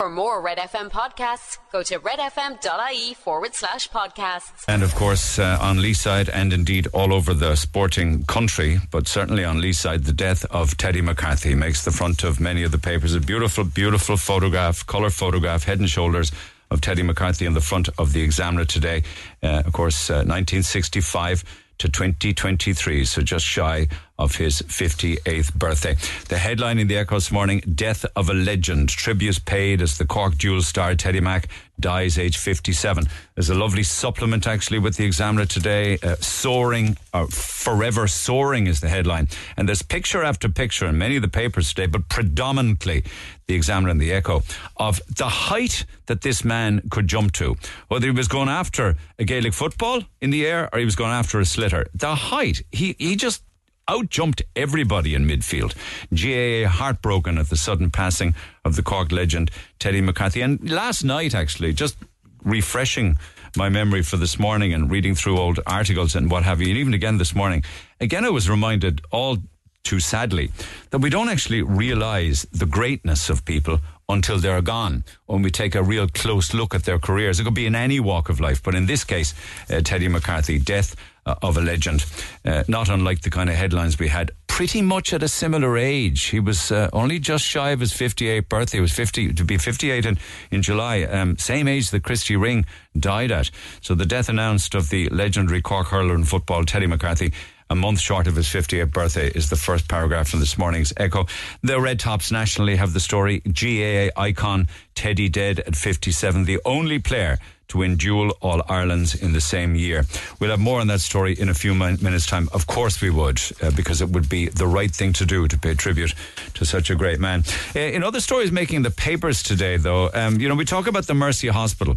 For 0.00 0.10
more 0.10 0.40
Red 0.40 0.58
FM 0.58 0.90
podcasts, 0.90 1.58
go 1.70 1.84
to 1.84 2.00
redfm.ie 2.00 3.14
forward 3.14 3.54
slash 3.54 3.88
podcasts. 3.90 4.64
And 4.66 4.82
of 4.82 4.92
course, 4.96 5.38
uh, 5.38 5.56
on 5.60 5.78
Leeside 5.78 6.28
and 6.34 6.52
indeed 6.52 6.88
all 6.88 7.14
over 7.14 7.32
the 7.32 7.54
sporting 7.54 8.24
country, 8.24 8.80
but 8.90 9.06
certainly 9.06 9.44
on 9.44 9.60
Leeside, 9.60 10.04
the 10.04 10.12
death 10.12 10.44
of 10.50 10.76
Teddy 10.76 11.00
McCarthy 11.00 11.54
makes 11.54 11.84
the 11.84 11.92
front 11.92 12.24
of 12.24 12.40
many 12.40 12.64
of 12.64 12.72
the 12.72 12.78
papers. 12.78 13.14
A 13.14 13.20
beautiful, 13.20 13.62
beautiful 13.62 14.16
photograph, 14.16 14.84
colour 14.84 15.10
photograph, 15.10 15.62
head 15.62 15.78
and 15.78 15.88
shoulders 15.88 16.32
of 16.72 16.80
Teddy 16.80 17.04
McCarthy 17.04 17.46
in 17.46 17.54
the 17.54 17.60
front 17.60 17.88
of 17.96 18.12
the 18.12 18.22
Examiner 18.22 18.64
today. 18.64 19.04
Uh, 19.44 19.62
of 19.64 19.72
course, 19.72 20.10
uh, 20.10 20.26
1965 20.26 21.44
to 21.78 21.88
2023, 21.88 23.04
so 23.04 23.22
just 23.22 23.44
shy 23.44 23.88
of 24.18 24.36
his 24.36 24.62
58th 24.62 25.54
birthday. 25.54 25.96
The 26.28 26.38
headline 26.38 26.78
in 26.78 26.86
the 26.86 26.96
Echo 26.96 27.16
this 27.16 27.32
morning 27.32 27.60
Death 27.74 28.06
of 28.14 28.28
a 28.28 28.34
Legend. 28.34 28.88
Tribute 28.88 29.44
paid 29.44 29.82
as 29.82 29.98
the 29.98 30.06
Cork 30.06 30.38
Dual 30.38 30.62
star 30.62 30.94
Teddy 30.94 31.20
Mack 31.20 31.48
dies 31.80 32.18
age 32.18 32.38
57. 32.38 33.04
There's 33.34 33.50
a 33.50 33.54
lovely 33.54 33.82
supplement 33.82 34.46
actually 34.46 34.78
with 34.78 34.96
the 34.96 35.04
Examiner 35.04 35.46
today. 35.46 35.98
Uh, 36.02 36.16
soaring, 36.16 36.96
uh, 37.12 37.26
forever 37.26 38.06
soaring 38.06 38.66
is 38.66 38.80
the 38.80 38.88
headline. 38.88 39.28
And 39.56 39.68
there's 39.68 39.82
picture 39.82 40.22
after 40.22 40.48
picture 40.48 40.86
in 40.86 40.98
many 40.98 41.16
of 41.16 41.22
the 41.22 41.28
papers 41.28 41.68
today, 41.72 41.86
but 41.86 42.08
predominantly 42.08 43.04
the 43.46 43.54
Examiner 43.54 43.90
and 43.90 44.00
the 44.00 44.12
Echo 44.12 44.42
of 44.76 45.00
the 45.14 45.28
height 45.28 45.84
that 46.06 46.22
this 46.22 46.44
man 46.44 46.82
could 46.90 47.06
jump 47.06 47.32
to. 47.32 47.56
Whether 47.88 48.06
he 48.06 48.12
was 48.12 48.28
going 48.28 48.48
after 48.48 48.96
a 49.18 49.24
Gaelic 49.24 49.52
football 49.52 50.02
in 50.20 50.30
the 50.30 50.46
air 50.46 50.68
or 50.72 50.78
he 50.78 50.84
was 50.84 50.96
going 50.96 51.12
after 51.12 51.38
a 51.40 51.42
sliotar. 51.42 51.86
The 51.94 52.14
height, 52.14 52.62
he, 52.70 52.96
he 52.98 53.16
just 53.16 53.42
outjumped 53.88 54.42
everybody 54.56 55.14
in 55.14 55.26
midfield. 55.26 55.74
GAA 56.12 56.68
heartbroken 56.68 57.38
at 57.38 57.50
the 57.50 57.56
sudden 57.56 57.90
passing 57.90 58.34
of 58.64 58.76
the 58.76 58.82
Cork 58.82 59.12
legend 59.12 59.50
Teddy 59.78 60.00
McCarthy. 60.00 60.40
And 60.40 60.70
last 60.70 61.04
night, 61.04 61.34
actually, 61.34 61.72
just 61.72 61.96
refreshing 62.42 63.16
my 63.56 63.68
memory 63.68 64.02
for 64.02 64.16
this 64.16 64.38
morning 64.38 64.74
and 64.74 64.90
reading 64.90 65.14
through 65.14 65.38
old 65.38 65.60
articles 65.66 66.14
and 66.14 66.30
what 66.30 66.42
have 66.42 66.60
you, 66.60 66.68
and 66.68 66.78
even 66.78 66.94
again 66.94 67.18
this 67.18 67.34
morning, 67.34 67.62
again 68.00 68.24
I 68.24 68.30
was 68.30 68.50
reminded 68.50 69.00
all 69.10 69.38
too 69.84 70.00
sadly 70.00 70.50
that 70.90 70.98
we 70.98 71.10
don't 71.10 71.28
actually 71.28 71.62
realize 71.62 72.46
the 72.50 72.66
greatness 72.66 73.30
of 73.30 73.44
people 73.44 73.78
until 74.08 74.38
they're 74.38 74.62
gone 74.62 75.04
when 75.26 75.42
we 75.42 75.50
take 75.50 75.74
a 75.74 75.82
real 75.82 76.08
close 76.08 76.52
look 76.52 76.74
at 76.74 76.84
their 76.84 76.98
careers. 76.98 77.38
It 77.38 77.44
could 77.44 77.54
be 77.54 77.66
in 77.66 77.74
any 77.74 78.00
walk 78.00 78.28
of 78.28 78.40
life, 78.40 78.62
but 78.62 78.74
in 78.74 78.86
this 78.86 79.04
case, 79.04 79.34
uh, 79.70 79.80
Teddy 79.82 80.08
McCarthy, 80.08 80.58
death 80.58 80.96
uh, 81.26 81.34
of 81.42 81.56
a 81.56 81.60
legend. 81.60 82.04
Uh, 82.44 82.64
not 82.68 82.88
unlike 82.88 83.22
the 83.22 83.30
kind 83.30 83.48
of 83.48 83.56
headlines 83.56 83.98
we 83.98 84.08
had 84.08 84.30
pretty 84.46 84.82
much 84.82 85.12
at 85.12 85.22
a 85.22 85.26
similar 85.26 85.76
age. 85.76 86.26
He 86.26 86.38
was 86.38 86.70
uh, 86.70 86.88
only 86.92 87.18
just 87.18 87.44
shy 87.44 87.70
of 87.70 87.80
his 87.80 87.92
58th 87.92 88.48
birthday. 88.48 88.78
He 88.78 88.82
was 88.82 88.92
50 88.92 89.34
to 89.34 89.44
be 89.44 89.58
58 89.58 90.06
in, 90.06 90.18
in 90.50 90.62
July. 90.62 91.02
Um, 91.02 91.36
same 91.38 91.66
age 91.66 91.90
that 91.90 92.04
Christy 92.04 92.36
Ring 92.36 92.64
died 92.96 93.32
at. 93.32 93.50
So 93.80 93.96
the 93.96 94.06
death 94.06 94.28
announced 94.28 94.76
of 94.76 94.90
the 94.90 95.08
legendary 95.08 95.60
Cork 95.60 95.88
hurler 95.88 96.14
in 96.14 96.22
football, 96.22 96.64
Teddy 96.64 96.86
McCarthy, 96.86 97.32
a 97.70 97.74
month 97.74 98.00
short 98.00 98.26
of 98.26 98.36
his 98.36 98.46
50th 98.46 98.92
birthday 98.92 99.28
is 99.28 99.50
the 99.50 99.56
first 99.56 99.88
paragraph 99.88 100.28
from 100.28 100.40
this 100.40 100.58
morning's 100.58 100.92
Echo. 100.96 101.26
The 101.62 101.80
Red 101.80 101.98
Tops 101.98 102.30
nationally 102.30 102.76
have 102.76 102.92
the 102.92 103.00
story 103.00 103.40
GAA 103.40 104.10
icon 104.20 104.68
Teddy 104.94 105.28
dead 105.28 105.60
at 105.60 105.76
57, 105.76 106.44
the 106.44 106.60
only 106.64 106.98
player 106.98 107.38
to 107.68 107.78
win 107.78 107.96
dual 107.96 108.30
All 108.42 108.62
Irelands 108.68 109.14
in 109.14 109.32
the 109.32 109.40
same 109.40 109.74
year. 109.74 110.04
We'll 110.38 110.50
have 110.50 110.60
more 110.60 110.80
on 110.80 110.86
that 110.88 111.00
story 111.00 111.32
in 111.32 111.48
a 111.48 111.54
few 111.54 111.74
minutes' 111.74 112.26
time. 112.26 112.48
Of 112.52 112.66
course, 112.66 113.00
we 113.00 113.10
would, 113.10 113.40
uh, 113.62 113.70
because 113.70 114.02
it 114.02 114.10
would 114.10 114.28
be 114.28 114.48
the 114.48 114.66
right 114.66 114.90
thing 114.90 115.12
to 115.14 115.26
do 115.26 115.48
to 115.48 115.58
pay 115.58 115.74
tribute 115.74 116.14
to 116.54 116.64
such 116.64 116.90
a 116.90 116.94
great 116.94 117.20
man. 117.20 117.42
Uh, 117.74 117.80
in 117.80 118.04
other 118.04 118.20
stories 118.20 118.52
making 118.52 118.82
the 118.82 118.90
papers 118.90 119.42
today, 119.42 119.78
though, 119.78 120.10
um, 120.12 120.38
you 120.40 120.48
know, 120.48 120.54
we 120.54 120.64
talk 120.64 120.86
about 120.86 121.06
the 121.06 121.14
Mercy 121.14 121.48
Hospital. 121.48 121.96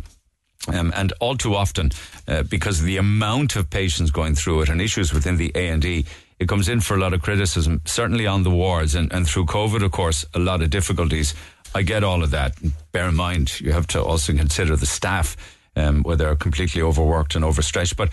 Um, 0.68 0.92
and 0.96 1.14
all 1.20 1.38
too 1.38 1.56
often, 1.56 1.92
uh, 2.28 2.44
because 2.44 2.80
of 2.80 2.86
the 2.86 2.98
amount 2.98 3.56
of 3.56 3.70
patients 3.70 4.12
going 4.12 4.36
through 4.36 4.62
it 4.62 4.70
and 4.70 4.82
issues 4.82 5.14
within 5.14 5.38
the 5.38 5.52
A 5.56 5.70
and 5.70 5.84
E, 5.86 6.06
it 6.40 6.48
comes 6.48 6.70
in 6.70 6.82
for 6.82 6.96
a 6.96 7.00
lot 7.00 7.14
of 7.14 7.22
criticism, 7.22 7.82
certainly 7.86 8.28
on 8.28 8.44
the 8.44 8.52
wards 8.52 8.94
and, 8.94 9.12
and 9.12 9.28
through 9.28 9.46
COVID, 9.46 9.84
of 9.84 9.92
course, 9.92 10.26
a 10.34 10.40
lot 10.40 10.62
of 10.62 10.70
difficulties. 10.70 11.34
I 11.74 11.82
get 11.82 12.04
all 12.04 12.24
of 12.24 12.32
that. 12.32 12.56
Bear 12.92 13.10
in 13.10 13.16
mind, 13.16 13.60
you 13.60 13.72
have 13.72 13.88
to 13.88 14.04
also 14.04 14.34
consider 14.34 14.76
the 14.76 14.86
staff 14.86 15.36
um, 15.76 16.04
where 16.04 16.16
they're 16.16 16.36
completely 16.36 16.82
overworked 16.82 17.36
and 17.36 17.44
overstretched. 17.44 17.98
But 17.98 18.12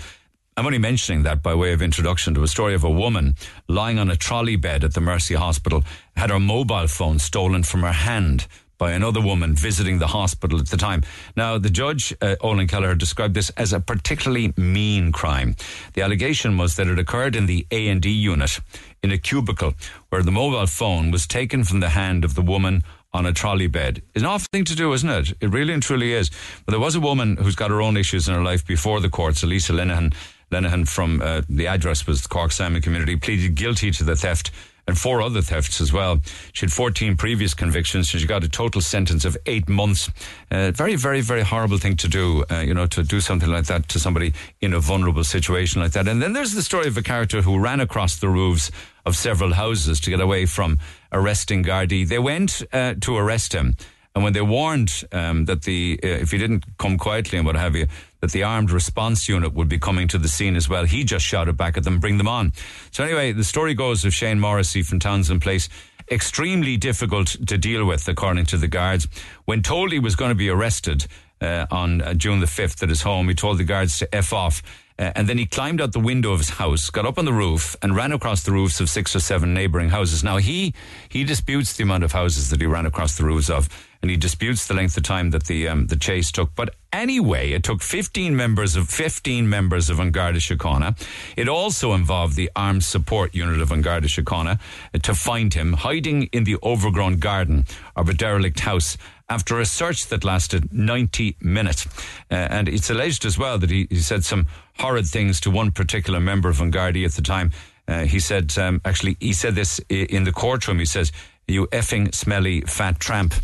I'm 0.56 0.66
only 0.66 0.78
mentioning 0.78 1.24
that 1.24 1.42
by 1.42 1.54
way 1.54 1.72
of 1.72 1.82
introduction 1.82 2.34
to 2.34 2.42
a 2.42 2.48
story 2.48 2.74
of 2.74 2.84
a 2.84 2.90
woman 2.90 3.34
lying 3.68 3.98
on 3.98 4.10
a 4.10 4.16
trolley 4.16 4.56
bed 4.56 4.84
at 4.84 4.94
the 4.94 5.00
Mercy 5.00 5.34
Hospital, 5.34 5.82
had 6.16 6.30
her 6.30 6.40
mobile 6.40 6.86
phone 6.86 7.18
stolen 7.18 7.62
from 7.62 7.82
her 7.82 7.92
hand 7.92 8.46
by 8.84 8.92
another 8.92 9.22
woman 9.22 9.54
visiting 9.54 9.98
the 9.98 10.08
hospital 10.08 10.58
at 10.58 10.66
the 10.66 10.76
time. 10.76 11.02
Now, 11.38 11.56
the 11.56 11.70
judge, 11.70 12.12
uh, 12.20 12.36
Olann 12.42 12.68
Kelleher, 12.68 12.94
described 12.94 13.32
this 13.32 13.48
as 13.56 13.72
a 13.72 13.80
particularly 13.80 14.52
mean 14.58 15.10
crime. 15.10 15.56
The 15.94 16.02
allegation 16.02 16.58
was 16.58 16.76
that 16.76 16.86
it 16.86 16.98
occurred 16.98 17.34
in 17.34 17.46
the 17.46 17.66
A&D 17.70 18.10
unit 18.10 18.60
in 19.02 19.10
a 19.10 19.16
cubicle 19.16 19.72
where 20.10 20.22
the 20.22 20.30
mobile 20.30 20.66
phone 20.66 21.10
was 21.10 21.26
taken 21.26 21.64
from 21.64 21.80
the 21.80 21.88
hand 21.88 22.26
of 22.26 22.34
the 22.34 22.42
woman 22.42 22.82
on 23.14 23.24
a 23.24 23.32
trolley 23.32 23.68
bed. 23.68 24.02
It's 24.14 24.22
an 24.22 24.28
awful 24.28 24.48
thing 24.52 24.66
to 24.66 24.76
do, 24.76 24.92
isn't 24.92 25.08
it? 25.08 25.32
It 25.40 25.48
really 25.48 25.72
and 25.72 25.82
truly 25.82 26.12
is. 26.12 26.30
But 26.66 26.72
there 26.72 26.80
was 26.80 26.94
a 26.94 27.00
woman 27.00 27.38
who's 27.38 27.56
got 27.56 27.70
her 27.70 27.80
own 27.80 27.96
issues 27.96 28.28
in 28.28 28.34
her 28.34 28.42
life 28.42 28.66
before 28.66 29.00
the 29.00 29.08
courts, 29.08 29.42
Elisa 29.42 29.72
Linehan. 29.72 30.12
Linehan 30.52 30.86
from 30.86 31.22
uh, 31.22 31.40
the 31.48 31.68
address 31.68 32.06
was 32.06 32.20
the 32.20 32.28
Cork 32.28 32.52
Simon 32.52 32.82
Community, 32.82 33.16
pleaded 33.16 33.54
guilty 33.54 33.90
to 33.92 34.04
the 34.04 34.14
theft 34.14 34.50
and 34.86 34.98
four 34.98 35.22
other 35.22 35.40
thefts 35.40 35.80
as 35.80 35.92
well. 35.92 36.20
She 36.52 36.66
had 36.66 36.72
14 36.72 37.16
previous 37.16 37.54
convictions. 37.54 38.10
So 38.10 38.18
she 38.18 38.26
got 38.26 38.44
a 38.44 38.48
total 38.48 38.80
sentence 38.80 39.24
of 39.24 39.36
eight 39.46 39.68
months. 39.68 40.10
Uh, 40.50 40.70
very, 40.70 40.96
very, 40.96 41.20
very 41.20 41.42
horrible 41.42 41.78
thing 41.78 41.96
to 41.96 42.08
do, 42.08 42.44
uh, 42.50 42.60
you 42.60 42.74
know, 42.74 42.86
to 42.86 43.02
do 43.02 43.20
something 43.20 43.48
like 43.48 43.66
that 43.66 43.88
to 43.90 43.98
somebody 43.98 44.32
in 44.60 44.74
a 44.74 44.80
vulnerable 44.80 45.24
situation 45.24 45.80
like 45.80 45.92
that. 45.92 46.08
And 46.08 46.20
then 46.20 46.32
there's 46.32 46.52
the 46.52 46.62
story 46.62 46.86
of 46.86 46.96
a 46.96 47.02
character 47.02 47.42
who 47.42 47.58
ran 47.58 47.80
across 47.80 48.16
the 48.16 48.28
roofs 48.28 48.70
of 49.06 49.16
several 49.16 49.54
houses 49.54 50.00
to 50.00 50.10
get 50.10 50.20
away 50.20 50.46
from 50.46 50.78
arresting 51.12 51.64
Gardaí. 51.64 52.06
They 52.06 52.18
went 52.18 52.62
uh, 52.72 52.94
to 53.00 53.16
arrest 53.16 53.52
him. 53.52 53.76
And 54.14 54.22
when 54.22 54.32
they 54.32 54.42
warned 54.42 55.04
um, 55.10 55.46
that 55.46 55.62
the 55.62 55.98
uh, 56.02 56.06
if 56.06 56.30
he 56.30 56.38
didn't 56.38 56.64
come 56.78 56.98
quietly 56.98 57.36
and 57.36 57.46
what 57.46 57.56
have 57.56 57.74
you, 57.74 57.88
that 58.24 58.32
the 58.32 58.42
armed 58.42 58.70
response 58.70 59.28
unit 59.28 59.52
would 59.52 59.68
be 59.68 59.78
coming 59.78 60.08
to 60.08 60.16
the 60.16 60.28
scene 60.28 60.56
as 60.56 60.66
well, 60.66 60.86
he 60.86 61.04
just 61.04 61.26
shouted 61.26 61.58
back 61.58 61.76
at 61.76 61.84
them, 61.84 61.98
"Bring 61.98 62.16
them 62.16 62.26
on!" 62.26 62.54
So 62.90 63.04
anyway, 63.04 63.32
the 63.32 63.44
story 63.44 63.74
goes 63.74 64.02
of 64.06 64.14
Shane 64.14 64.40
Morrissey 64.40 64.82
from 64.82 64.98
Townsend 64.98 65.42
Place, 65.42 65.68
extremely 66.10 66.78
difficult 66.78 67.36
to 67.46 67.58
deal 67.58 67.84
with, 67.84 68.08
according 68.08 68.46
to 68.46 68.56
the 68.56 68.66
guards. 68.66 69.06
When 69.44 69.60
told 69.62 69.92
he 69.92 69.98
was 69.98 70.16
going 70.16 70.30
to 70.30 70.34
be 70.34 70.48
arrested 70.48 71.06
uh, 71.42 71.66
on 71.70 72.00
uh, 72.00 72.14
June 72.14 72.40
the 72.40 72.46
fifth 72.46 72.82
at 72.82 72.88
his 72.88 73.02
home, 73.02 73.28
he 73.28 73.34
told 73.34 73.58
the 73.58 73.64
guards 73.64 73.98
to 73.98 74.14
f 74.14 74.32
off. 74.32 74.62
Uh, 74.96 75.10
and 75.16 75.28
then 75.28 75.38
he 75.38 75.44
climbed 75.44 75.80
out 75.80 75.92
the 75.92 75.98
window 75.98 76.32
of 76.32 76.38
his 76.38 76.50
house, 76.50 76.88
got 76.88 77.04
up 77.04 77.18
on 77.18 77.24
the 77.24 77.32
roof, 77.32 77.74
and 77.82 77.96
ran 77.96 78.12
across 78.12 78.44
the 78.44 78.52
roofs 78.52 78.80
of 78.80 78.88
six 78.88 79.14
or 79.14 79.20
seven 79.20 79.52
neighbouring 79.52 79.90
houses. 79.90 80.22
Now 80.22 80.38
he 80.38 80.72
he 81.08 81.24
disputes 81.24 81.76
the 81.76 81.82
amount 81.82 82.04
of 82.04 82.12
houses 82.12 82.48
that 82.50 82.60
he 82.60 82.66
ran 82.66 82.86
across 82.86 83.16
the 83.16 83.24
roofs 83.24 83.50
of, 83.50 83.68
and 84.04 84.10
he 84.10 84.18
disputes 84.18 84.66
the 84.66 84.74
length 84.74 84.98
of 84.98 85.02
time 85.02 85.30
that 85.30 85.44
the 85.44 85.66
um, 85.66 85.86
the 85.86 85.96
chase 85.96 86.30
took. 86.30 86.54
But 86.54 86.74
anyway, 86.92 87.52
it 87.52 87.62
took 87.62 87.80
fifteen 87.80 88.36
members 88.36 88.76
of 88.76 88.90
fifteen 88.90 89.48
members 89.48 89.88
of 89.88 89.98
An 89.98 90.10
Garda 90.10 90.40
Síochána. 90.40 90.94
It 91.38 91.48
also 91.48 91.94
involved 91.94 92.36
the 92.36 92.50
armed 92.54 92.84
support 92.84 93.34
unit 93.34 93.62
of 93.62 93.72
An 93.72 93.80
Garda 93.80 94.06
Síochána 94.06 94.60
uh, 94.92 94.98
to 94.98 95.14
find 95.14 95.54
him 95.54 95.72
hiding 95.72 96.24
in 96.34 96.44
the 96.44 96.58
overgrown 96.62 97.16
garden 97.16 97.64
of 97.96 98.10
a 98.10 98.12
derelict 98.12 98.60
house 98.60 98.98
after 99.30 99.58
a 99.58 99.64
search 99.64 100.08
that 100.08 100.22
lasted 100.22 100.70
90 100.70 101.38
minutes. 101.40 101.86
Uh, 102.30 102.34
and 102.34 102.68
it's 102.68 102.90
alleged 102.90 103.24
as 103.24 103.38
well 103.38 103.56
that 103.56 103.70
he, 103.70 103.86
he, 103.88 103.96
said 103.96 104.22
some 104.22 104.46
horrid 104.80 105.06
things 105.06 105.40
to 105.40 105.50
one 105.50 105.72
particular 105.72 106.20
member 106.20 106.50
of 106.50 106.60
An 106.60 106.70
Garda 106.70 107.02
at 107.04 107.12
the 107.12 107.22
time. 107.22 107.52
Uh, 107.88 108.04
he 108.04 108.20
said, 108.20 108.56
um, 108.58 108.82
actually, 108.84 109.16
he 109.20 109.32
said 109.32 109.54
this 109.54 109.78
in 109.88 110.24
the 110.24 110.32
courtroom. 110.32 110.78
He 110.78 110.84
says, 110.84 111.10
you 111.46 111.66
effing 111.68 112.14
smelly 112.14 112.62
fat 112.62 112.98
tramp. 113.00 113.34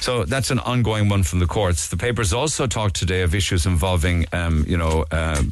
So 0.00 0.24
that's 0.24 0.50
an 0.50 0.58
ongoing 0.60 1.08
one 1.08 1.22
from 1.22 1.38
the 1.38 1.46
courts. 1.46 1.88
The 1.88 1.96
papers 1.96 2.32
also 2.32 2.66
talked 2.66 2.96
today 2.96 3.22
of 3.22 3.34
issues 3.34 3.66
involving, 3.66 4.26
um, 4.32 4.64
you 4.66 4.76
know, 4.76 5.04
uh, 5.10 5.42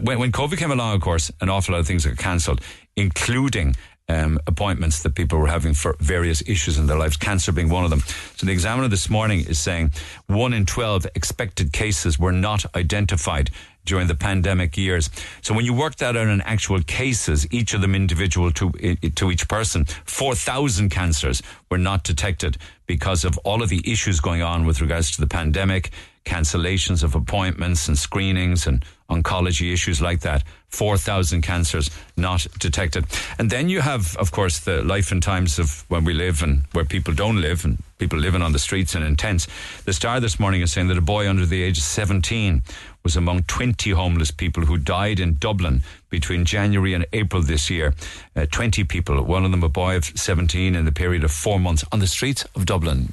when, 0.00 0.18
when 0.18 0.32
COVID 0.32 0.58
came 0.58 0.70
along, 0.70 0.94
of 0.94 1.00
course, 1.00 1.30
an 1.40 1.48
awful 1.48 1.72
lot 1.72 1.80
of 1.80 1.86
things 1.86 2.06
got 2.06 2.16
cancelled, 2.16 2.60
including 2.96 3.74
um, 4.08 4.38
appointments 4.46 5.02
that 5.02 5.14
people 5.14 5.38
were 5.38 5.46
having 5.46 5.74
for 5.74 5.96
various 6.00 6.42
issues 6.46 6.78
in 6.78 6.86
their 6.86 6.98
lives, 6.98 7.16
cancer 7.16 7.52
being 7.52 7.68
one 7.68 7.84
of 7.84 7.90
them. 7.90 8.00
So 8.36 8.46
the 8.46 8.52
examiner 8.52 8.88
this 8.88 9.08
morning 9.08 9.40
is 9.40 9.58
saying 9.58 9.92
one 10.26 10.52
in 10.52 10.66
12 10.66 11.06
expected 11.14 11.72
cases 11.72 12.18
were 12.18 12.32
not 12.32 12.64
identified 12.76 13.50
during 13.84 14.06
the 14.06 14.14
pandemic 14.14 14.76
years. 14.76 15.10
So 15.40 15.54
when 15.54 15.64
you 15.64 15.74
work 15.74 15.96
that 15.96 16.16
out 16.16 16.28
in 16.28 16.40
actual 16.42 16.82
cases, 16.82 17.46
each 17.50 17.74
of 17.74 17.80
them 17.80 17.94
individual 17.94 18.50
to 18.52 18.72
to 19.16 19.30
each 19.30 19.48
person, 19.48 19.84
4,000 20.04 20.90
cancers 20.90 21.42
were 21.70 21.78
not 21.78 22.04
detected 22.04 22.58
because 22.86 23.24
of 23.24 23.38
all 23.38 23.62
of 23.62 23.68
the 23.68 23.82
issues 23.90 24.20
going 24.20 24.42
on 24.42 24.66
with 24.66 24.80
regards 24.80 25.10
to 25.12 25.20
the 25.20 25.26
pandemic, 25.26 25.90
cancellations 26.24 27.02
of 27.02 27.14
appointments 27.14 27.88
and 27.88 27.98
screenings 27.98 28.66
and 28.66 28.84
oncology 29.10 29.72
issues 29.72 30.00
like 30.00 30.20
that. 30.20 30.42
4,000 30.68 31.42
cancers 31.42 31.90
not 32.16 32.46
detected. 32.58 33.04
And 33.38 33.50
then 33.50 33.68
you 33.68 33.80
have, 33.80 34.16
of 34.16 34.32
course, 34.32 34.60
the 34.60 34.82
life 34.82 35.12
and 35.12 35.22
times 35.22 35.58
of 35.58 35.84
when 35.88 36.04
we 36.04 36.14
live 36.14 36.42
and 36.42 36.62
where 36.72 36.84
people 36.84 37.12
don't 37.12 37.40
live 37.40 37.64
and 37.64 37.82
people 37.98 38.18
living 38.18 38.40
on 38.40 38.52
the 38.52 38.58
streets 38.58 38.94
and 38.94 39.04
in 39.04 39.16
tents. 39.16 39.46
The 39.84 39.92
Star 39.92 40.18
this 40.18 40.40
morning 40.40 40.62
is 40.62 40.72
saying 40.72 40.88
that 40.88 40.96
a 40.96 41.02
boy 41.02 41.28
under 41.28 41.44
the 41.44 41.62
age 41.62 41.78
of 41.78 41.84
17 41.84 42.62
was 43.02 43.16
among 43.16 43.42
20 43.44 43.90
homeless 43.90 44.30
people 44.30 44.64
who 44.64 44.78
died 44.78 45.20
in 45.20 45.34
Dublin 45.34 45.82
between 46.08 46.44
January 46.44 46.94
and 46.94 47.04
April 47.12 47.42
this 47.42 47.68
year. 47.68 47.94
Uh, 48.34 48.46
20 48.50 48.84
people, 48.84 49.22
one 49.22 49.44
of 49.44 49.50
them 49.50 49.62
a 49.62 49.68
boy 49.68 49.96
of 49.96 50.04
17 50.04 50.74
in 50.74 50.84
the 50.84 50.92
period 50.92 51.24
of 51.24 51.30
four 51.30 51.60
months 51.60 51.84
on 51.92 51.98
the 51.98 52.06
streets 52.06 52.44
of 52.54 52.64
Dublin. 52.64 53.12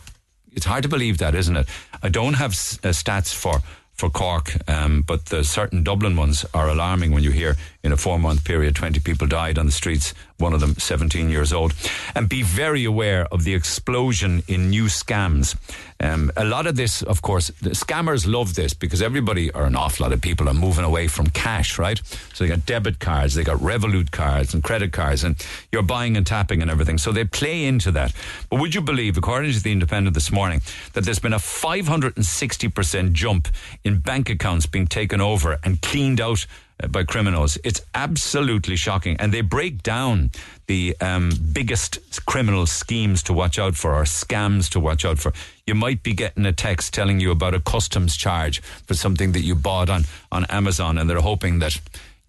It's 0.53 0.65
hard 0.65 0.83
to 0.83 0.89
believe 0.89 1.19
that, 1.19 1.35
isn't 1.35 1.55
it? 1.55 1.67
I 2.01 2.09
don't 2.09 2.35
have 2.35 2.51
uh, 2.51 2.93
stats 2.93 3.33
for 3.33 3.61
for 3.93 4.09
Cork, 4.09 4.55
um, 4.69 5.01
but 5.01 5.25
the 5.25 5.43
certain 5.43 5.83
Dublin 5.83 6.15
ones 6.15 6.45
are 6.53 6.69
alarming 6.69 7.11
when 7.11 7.21
you 7.21 7.31
hear 7.31 7.57
in 7.83 7.91
a 7.91 7.97
four 7.97 8.19
month 8.19 8.43
period 8.43 8.75
20 8.75 8.99
people 8.99 9.27
died 9.27 9.57
on 9.57 9.65
the 9.65 9.71
streets, 9.71 10.13
one 10.37 10.53
of 10.53 10.59
them 10.59 10.75
17 10.75 11.29
years 11.29 11.53
old. 11.53 11.73
And 12.15 12.27
be 12.27 12.43
very 12.43 12.83
aware 12.83 13.25
of 13.31 13.43
the 13.43 13.53
explosion 13.53 14.43
in 14.47 14.69
new 14.69 14.85
scams. 14.85 15.55
Um, 16.01 16.31
a 16.37 16.45
lot 16.45 16.65
of 16.65 16.75
this, 16.75 17.01
of 17.01 17.21
course, 17.21 17.47
the 17.61 17.71
scammers 17.71 18.25
love 18.27 18.55
this 18.55 18.73
because 18.73 19.01
everybody, 19.01 19.51
or 19.51 19.65
an 19.65 19.75
awful 19.75 20.05
lot 20.05 20.13
of 20.13 20.21
people, 20.21 20.47
are 20.47 20.53
moving 20.53 20.85
away 20.85 21.07
from 21.07 21.27
cash, 21.27 21.77
right? 21.77 22.01
So 22.33 22.43
they 22.43 22.49
got 22.49 22.65
debit 22.65 22.99
cards, 22.99 23.35
they 23.35 23.43
got 23.43 23.57
Revolut 23.57 24.11
cards 24.11 24.53
and 24.53 24.63
credit 24.63 24.93
cards, 24.93 25.23
and 25.23 25.35
you're 25.71 25.83
buying 25.83 26.15
and 26.15 26.25
tapping 26.25 26.61
and 26.61 26.71
everything. 26.71 26.97
So 26.97 27.11
they 27.11 27.25
play 27.25 27.65
into 27.65 27.91
that. 27.91 28.13
But 28.49 28.59
would 28.59 28.75
you 28.75 28.81
believe, 28.81 29.17
according 29.17 29.51
to 29.53 29.61
the 29.61 29.71
Independent 29.71 30.13
this 30.13 30.31
morning, 30.31 30.61
that 30.93 31.03
there's 31.03 31.19
been 31.19 31.33
a 31.33 31.37
560% 31.37 33.11
jump 33.11 33.47
in 33.83 33.99
bank 33.99 34.29
accounts 34.29 34.65
being 34.65 34.87
taken 34.87 35.19
over 35.19 35.59
and 35.63 35.81
cleaned 35.81 36.21
out 36.21 36.45
by 36.87 37.03
criminals. 37.03 37.57
It's 37.63 37.81
absolutely 37.93 38.75
shocking. 38.75 39.17
And 39.17 39.33
they 39.33 39.41
break 39.41 39.83
down 39.83 40.31
the 40.67 40.95
um, 41.01 41.31
biggest 41.51 42.25
criminal 42.25 42.65
schemes 42.65 43.23
to 43.23 43.33
watch 43.33 43.59
out 43.59 43.75
for 43.75 43.95
or 43.95 44.03
scams 44.03 44.69
to 44.69 44.79
watch 44.79 45.03
out 45.03 45.19
for. 45.19 45.33
You 45.67 45.75
might 45.75 46.03
be 46.03 46.13
getting 46.13 46.45
a 46.45 46.53
text 46.53 46.93
telling 46.93 47.19
you 47.19 47.31
about 47.31 47.53
a 47.53 47.59
customs 47.59 48.15
charge 48.15 48.61
for 48.61 48.93
something 48.93 49.33
that 49.33 49.41
you 49.41 49.55
bought 49.55 49.89
on, 49.89 50.03
on 50.31 50.45
Amazon, 50.45 50.97
and 50.97 51.09
they're 51.09 51.19
hoping 51.19 51.59
that 51.59 51.79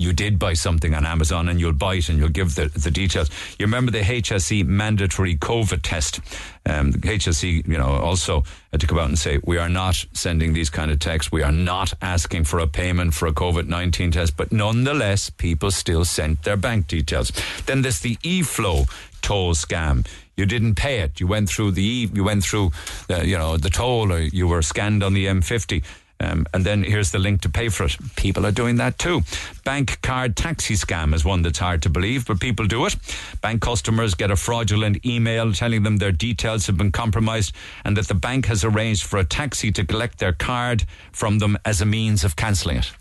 you 0.01 0.15
did 0.15 0.39
buy 0.39 0.55
something 0.55 0.95
on 0.95 1.05
Amazon 1.05 1.47
and 1.47 1.61
you'll 1.61 1.75
buy 1.75 1.97
it 1.97 2.09
and 2.09 2.19
you'll 2.19 2.31
give 2.31 2.55
the, 2.55 2.69
the 2.69 2.91
details. 2.91 3.29
You 3.59 3.67
remember 3.67 3.93
the 3.93 4.01
HSE 4.01 4.65
mandatory 4.65 5.37
COVID 5.37 5.81
test. 5.83 6.21
Um, 6.65 6.93
the 6.93 6.99
HSE, 6.99 7.69
you 7.69 7.77
know, 7.77 7.87
also 7.87 8.43
had 8.73 8.81
to 8.81 8.87
come 8.87 8.99
out 8.99 9.11
and 9.11 9.19
say, 9.19 9.41
we 9.45 9.59
are 9.59 9.69
not 9.69 10.07
sending 10.15 10.55
these 10.55 10.71
kind 10.71 10.91
of 10.91 11.01
texts. 11.01 11.31
We 11.31 11.43
are 11.43 11.53
not 11.53 11.93
asking 12.01 12.45
for 12.45 12.61
a 12.61 12.67
payment 12.67 13.13
for 13.13 13.27
a 13.27 13.33
COVID-19 13.33 14.13
test. 14.13 14.39
But 14.39 14.53
nonetheless, 14.53 15.29
people 15.29 15.71
still 15.71 16.07
sent 16.07 16.45
their 16.45 16.57
bank 16.57 16.87
details. 16.87 17.31
Then 17.67 17.83
there's 17.83 18.01
the 18.01 18.17
e-flow 18.23 18.87
toll 19.21 19.53
scam. 19.53 20.07
You 20.37 20.47
didn't 20.47 20.77
pay 20.77 21.01
it. 21.01 21.21
You 21.21 21.27
went 21.27 21.51
through 21.51 21.73
the 21.73 22.09
you 22.15 22.25
went 22.25 22.43
through, 22.43 22.71
the, 23.09 23.27
you 23.27 23.37
know, 23.37 23.59
the 23.59 23.69
toll, 23.69 24.11
or 24.11 24.21
you 24.21 24.49
were 24.49 24.63
scanned 24.63 25.03
on 25.03 25.13
the 25.13 25.27
M50. 25.27 25.85
Um, 26.21 26.47
and 26.53 26.65
then 26.65 26.83
here's 26.83 27.11
the 27.11 27.19
link 27.19 27.41
to 27.43 27.49
pay 27.49 27.71
for 27.71 27.85
it. 27.85 27.97
People 28.15 28.45
are 28.45 28.53
doing 28.53 28.77
that 28.77 28.99
too. 28.99 29.23
Bank 29.65 30.01
card 30.03 30.37
taxi 30.37 30.75
scam 30.75 31.15
is 31.15 31.25
one 31.25 31.43
that's 31.43 31.59
hard 31.59 31.83
to 31.83 31.89
believe, 31.89 32.27
but 32.27 32.41
people 32.41 32.67
do 32.67 32.85
it. 32.85 32.97
Bank 33.41 33.63
customers 33.63 34.15
get 34.15 34.31
a 34.31 34.37
fraudulent 34.37 35.05
email 35.07 35.53
telling 35.53 35.83
them 35.83 35.97
their 35.97 36.13
details 36.13 36.67
have 36.67 36.77
been 36.77 36.93
compromised 36.93 37.55
and 37.85 37.97
that 37.97 38.09
the 38.09 38.15
bank 38.15 38.47
has 38.47 38.65
arranged 38.65 39.05
for 39.05 39.19
a 39.19 39.25
taxi 39.25 39.73
to 39.73 39.85
collect 39.85 40.19
their 40.19 40.33
card 40.33 40.85
from 41.11 41.39
them 41.39 41.57
as 41.65 41.81
a 41.81 41.87
means 41.87 42.23
of 42.23 42.37
cancelling 42.37 42.77
it. 42.77 42.93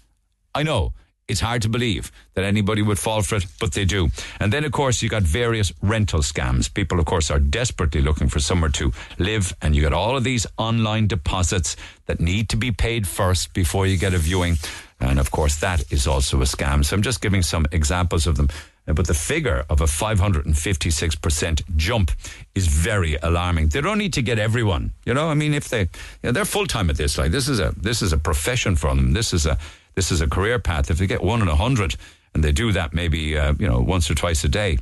I 0.56 0.64
know 0.64 0.94
it's 1.30 1.40
hard 1.40 1.62
to 1.62 1.70
believe 1.70 2.12
that 2.34 2.44
anybody 2.44 2.82
would 2.82 3.00
fall 3.00 3.22
for 3.22 3.36
it, 3.36 3.46
but 3.60 3.74
they 3.74 3.86
do. 3.86 4.10
And 4.40 4.52
then, 4.52 4.66
of 4.66 4.72
course, 4.72 5.02
you 5.02 5.10
got 5.10 5.24
various 5.24 5.72
rental 5.82 6.22
scams. 6.22 6.74
People, 6.74 7.00
of 7.00 7.06
course, 7.06 7.32
are 7.32 7.40
desperately 7.40 8.02
looking 8.02 8.28
for 8.28 8.40
somewhere 8.40 8.72
to 8.72 8.92
live, 9.18 9.56
and 9.62 9.76
you 9.76 9.82
got 9.82 9.94
all 9.94 10.18
of 10.18 10.24
these 10.24 10.48
online 10.58 11.08
deposits 11.08 11.76
that 12.08 12.20
need 12.20 12.50
to 12.50 12.58
be 12.58 12.72
paid 12.72 13.08
first 13.08 13.54
before 13.54 13.86
you 13.86 13.98
get 13.98 14.14
a 14.14 14.18
viewing. 14.18 14.58
And 15.00 15.20
of 15.20 15.32
course, 15.32 15.58
that 15.58 15.92
is 15.92 16.08
also 16.08 16.42
a 16.42 16.46
scam. 16.46 16.84
So 16.84 16.96
I'm 16.96 17.02
just 17.02 17.22
giving 17.22 17.42
some 17.42 17.66
examples 17.72 18.28
of 18.28 18.36
them. 18.36 18.50
Uh, 18.88 18.94
but 18.94 19.08
the 19.08 19.14
figure 19.14 19.66
of 19.70 19.82
a 19.82 19.86
556% 19.86 21.62
jump 21.78 22.12
is 22.56 22.68
very 22.68 23.16
alarming. 23.22 23.70
They 23.70 23.82
don't 23.82 23.98
need 23.98 24.14
to 24.14 24.22
get 24.22 24.40
everyone. 24.40 24.92
You 25.06 25.14
know, 25.14 25.30
I 25.30 25.36
mean, 25.36 25.54
if 25.54 25.70
they, 25.70 25.82
you 25.82 25.88
know, 26.24 26.32
they're 26.32 26.46
full 26.46 26.66
time 26.66 26.90
at 26.90 26.98
this. 26.98 27.18
Like 27.18 27.32
this 27.32 27.48
is 27.48 27.60
a 27.60 27.74
this 27.78 28.02
is 28.02 28.12
a 28.14 28.18
profession 28.18 28.76
for 28.76 28.94
them. 28.94 29.14
This 29.14 29.34
is 29.34 29.46
a 29.46 29.58
this 30.00 30.14
is 30.14 30.22
a 30.22 30.30
career 30.30 30.60
path. 30.60 30.90
If 30.90 30.98
they 30.98 31.08
get 31.08 31.22
one 31.22 31.42
in 31.42 31.50
a 31.50 31.58
hundred, 31.58 31.94
and 32.34 32.42
they 32.42 32.54
do 32.54 32.72
that 32.72 32.94
maybe 32.94 33.38
uh, 33.38 33.54
you 33.60 33.68
know 33.68 33.82
once 33.82 34.10
or 34.10 34.16
twice 34.16 34.46
a 34.46 34.48
day, 34.48 34.78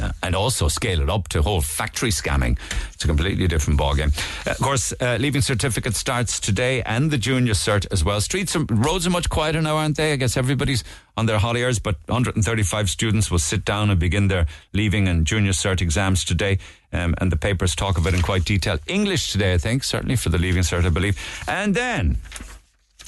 uh, 0.00 0.12
and 0.22 0.36
also 0.36 0.68
scale 0.68 1.00
it 1.00 1.10
up 1.10 1.26
to 1.30 1.42
whole 1.42 1.60
factory 1.60 2.10
scamming. 2.10 2.56
It's 2.92 3.02
a 3.02 3.08
completely 3.08 3.48
different 3.48 3.80
ballgame. 3.80 4.16
Uh, 4.46 4.52
of 4.52 4.58
course, 4.58 4.94
uh, 5.00 5.16
leaving 5.18 5.40
certificate 5.42 5.96
starts 5.96 6.38
today 6.38 6.82
and 6.82 7.10
the 7.10 7.18
junior 7.18 7.54
cert 7.54 7.84
as 7.90 8.04
well. 8.04 8.20
Streets 8.20 8.54
and 8.54 8.70
roads 8.84 9.08
are 9.08 9.10
much 9.10 9.28
quieter 9.28 9.60
now, 9.60 9.76
aren't 9.76 9.96
they? 9.96 10.12
I 10.12 10.16
guess 10.16 10.36
everybody's 10.36 10.84
on 11.16 11.26
their 11.26 11.38
holidays, 11.40 11.80
but 11.80 11.96
135 12.06 12.88
students 12.88 13.32
will 13.32 13.40
sit 13.40 13.64
down 13.64 13.90
and 13.90 13.98
begin 13.98 14.28
their 14.28 14.46
leaving 14.72 15.08
and 15.08 15.26
junior 15.26 15.50
cert 15.50 15.80
exams 15.80 16.24
today. 16.24 16.58
Um, 16.92 17.16
and 17.18 17.32
the 17.32 17.36
papers 17.36 17.74
talk 17.74 17.98
of 17.98 18.06
it 18.06 18.14
in 18.14 18.22
quite 18.22 18.44
detail. 18.44 18.78
English 18.86 19.32
today, 19.32 19.52
I 19.54 19.58
think, 19.58 19.82
certainly 19.82 20.14
for 20.14 20.28
the 20.28 20.38
leaving 20.38 20.62
cert, 20.62 20.86
I 20.86 20.90
believe. 20.90 21.18
And 21.48 21.74
then 21.74 22.18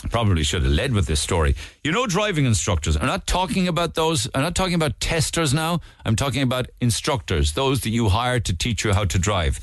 probably 0.08 0.42
should 0.42 0.62
have 0.62 0.72
led 0.72 0.92
with 0.92 1.06
this 1.06 1.20
story. 1.20 1.54
You 1.84 1.92
know, 1.92 2.06
driving 2.06 2.46
instructors. 2.46 2.96
I'm 2.96 3.06
not 3.06 3.26
talking 3.26 3.68
about 3.68 3.94
those. 3.94 4.28
I'm 4.34 4.42
not 4.42 4.54
talking 4.54 4.74
about 4.74 4.98
testers 5.00 5.52
now. 5.52 5.80
I'm 6.04 6.16
talking 6.16 6.42
about 6.42 6.68
instructors, 6.80 7.52
those 7.52 7.80
that 7.82 7.90
you 7.90 8.08
hire 8.08 8.40
to 8.40 8.56
teach 8.56 8.84
you 8.84 8.94
how 8.94 9.04
to 9.04 9.18
drive. 9.18 9.60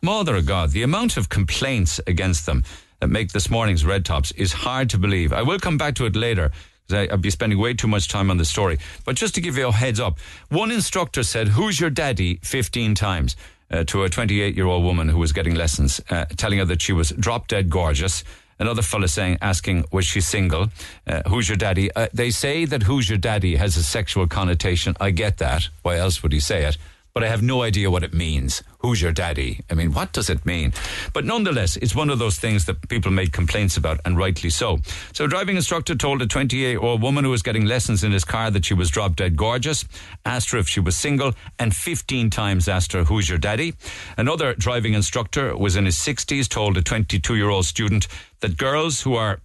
Mother 0.00 0.36
of 0.36 0.46
God, 0.46 0.70
the 0.70 0.82
amount 0.82 1.16
of 1.16 1.28
complaints 1.28 2.00
against 2.06 2.46
them 2.46 2.62
that 3.00 3.08
make 3.08 3.32
this 3.32 3.50
morning's 3.50 3.84
Red 3.84 4.04
Tops 4.04 4.30
is 4.32 4.52
hard 4.52 4.90
to 4.90 4.98
believe. 4.98 5.32
I 5.32 5.42
will 5.42 5.58
come 5.58 5.78
back 5.78 5.94
to 5.96 6.06
it 6.06 6.14
later. 6.14 6.52
because 6.86 7.08
I'll 7.10 7.18
be 7.18 7.30
spending 7.30 7.58
way 7.58 7.74
too 7.74 7.88
much 7.88 8.08
time 8.08 8.30
on 8.30 8.36
the 8.36 8.44
story. 8.44 8.78
But 9.04 9.16
just 9.16 9.34
to 9.36 9.40
give 9.40 9.56
you 9.56 9.68
a 9.68 9.72
heads 9.72 9.98
up, 10.00 10.18
one 10.50 10.70
instructor 10.70 11.22
said, 11.22 11.48
Who's 11.48 11.80
your 11.80 11.90
daddy? 11.90 12.38
15 12.42 12.94
times. 12.94 13.36
Uh, 13.72 13.84
to 13.84 14.02
a 14.02 14.08
28 14.08 14.56
year 14.56 14.66
old 14.66 14.82
woman 14.82 15.08
who 15.08 15.16
was 15.16 15.32
getting 15.32 15.54
lessons, 15.54 16.00
uh, 16.10 16.24
telling 16.36 16.58
her 16.58 16.64
that 16.64 16.82
she 16.82 16.92
was 16.92 17.10
drop 17.10 17.46
dead 17.46 17.70
gorgeous, 17.70 18.24
Another 18.60 18.82
fella 18.82 19.08
saying, 19.08 19.38
asking, 19.40 19.86
was 19.90 20.04
she 20.04 20.20
single? 20.20 20.68
Uh, 21.06 21.22
who's 21.26 21.48
your 21.48 21.56
daddy? 21.56 21.90
Uh, 21.96 22.08
they 22.12 22.30
say 22.30 22.66
that 22.66 22.82
who's 22.82 23.08
your 23.08 23.18
daddy 23.18 23.56
has 23.56 23.76
a 23.78 23.82
sexual 23.82 24.26
connotation. 24.28 24.94
I 25.00 25.10
get 25.12 25.38
that. 25.38 25.68
Why 25.82 25.96
else 25.96 26.22
would 26.22 26.32
he 26.32 26.40
say 26.40 26.64
it? 26.64 26.76
But 27.12 27.24
I 27.24 27.28
have 27.28 27.42
no 27.42 27.62
idea 27.62 27.90
what 27.90 28.04
it 28.04 28.14
means. 28.14 28.62
Who's 28.78 29.02
your 29.02 29.12
daddy? 29.12 29.60
I 29.70 29.74
mean, 29.74 29.92
what 29.92 30.12
does 30.12 30.30
it 30.30 30.46
mean? 30.46 30.72
But 31.12 31.24
nonetheless, 31.24 31.76
it's 31.76 31.94
one 31.94 32.08
of 32.08 32.18
those 32.18 32.38
things 32.38 32.64
that 32.66 32.88
people 32.88 33.10
made 33.10 33.32
complaints 33.32 33.76
about, 33.76 34.00
and 34.04 34.16
rightly 34.16 34.48
so. 34.50 34.78
So, 35.12 35.24
a 35.24 35.28
driving 35.28 35.56
instructor 35.56 35.94
told 35.94 36.22
a 36.22 36.26
28 36.26 36.56
year 36.56 36.78
old 36.78 37.02
woman 37.02 37.24
who 37.24 37.30
was 37.30 37.42
getting 37.42 37.66
lessons 37.66 38.04
in 38.04 38.12
his 38.12 38.24
car 38.24 38.50
that 38.50 38.64
she 38.64 38.74
was 38.74 38.90
drop 38.90 39.16
dead 39.16 39.36
gorgeous, 39.36 39.84
asked 40.24 40.50
her 40.52 40.58
if 40.58 40.68
she 40.68 40.80
was 40.80 40.96
single, 40.96 41.34
and 41.58 41.74
15 41.74 42.30
times 42.30 42.68
asked 42.68 42.92
her, 42.92 43.04
Who's 43.04 43.28
your 43.28 43.38
daddy? 43.38 43.74
Another 44.16 44.54
driving 44.54 44.94
instructor 44.94 45.56
was 45.56 45.76
in 45.76 45.84
his 45.84 45.96
60s, 45.96 46.48
told 46.48 46.76
a 46.76 46.82
22 46.82 47.36
year 47.36 47.50
old 47.50 47.66
student 47.66 48.06
that 48.40 48.56
girls 48.56 49.02
who 49.02 49.14
are 49.14 49.40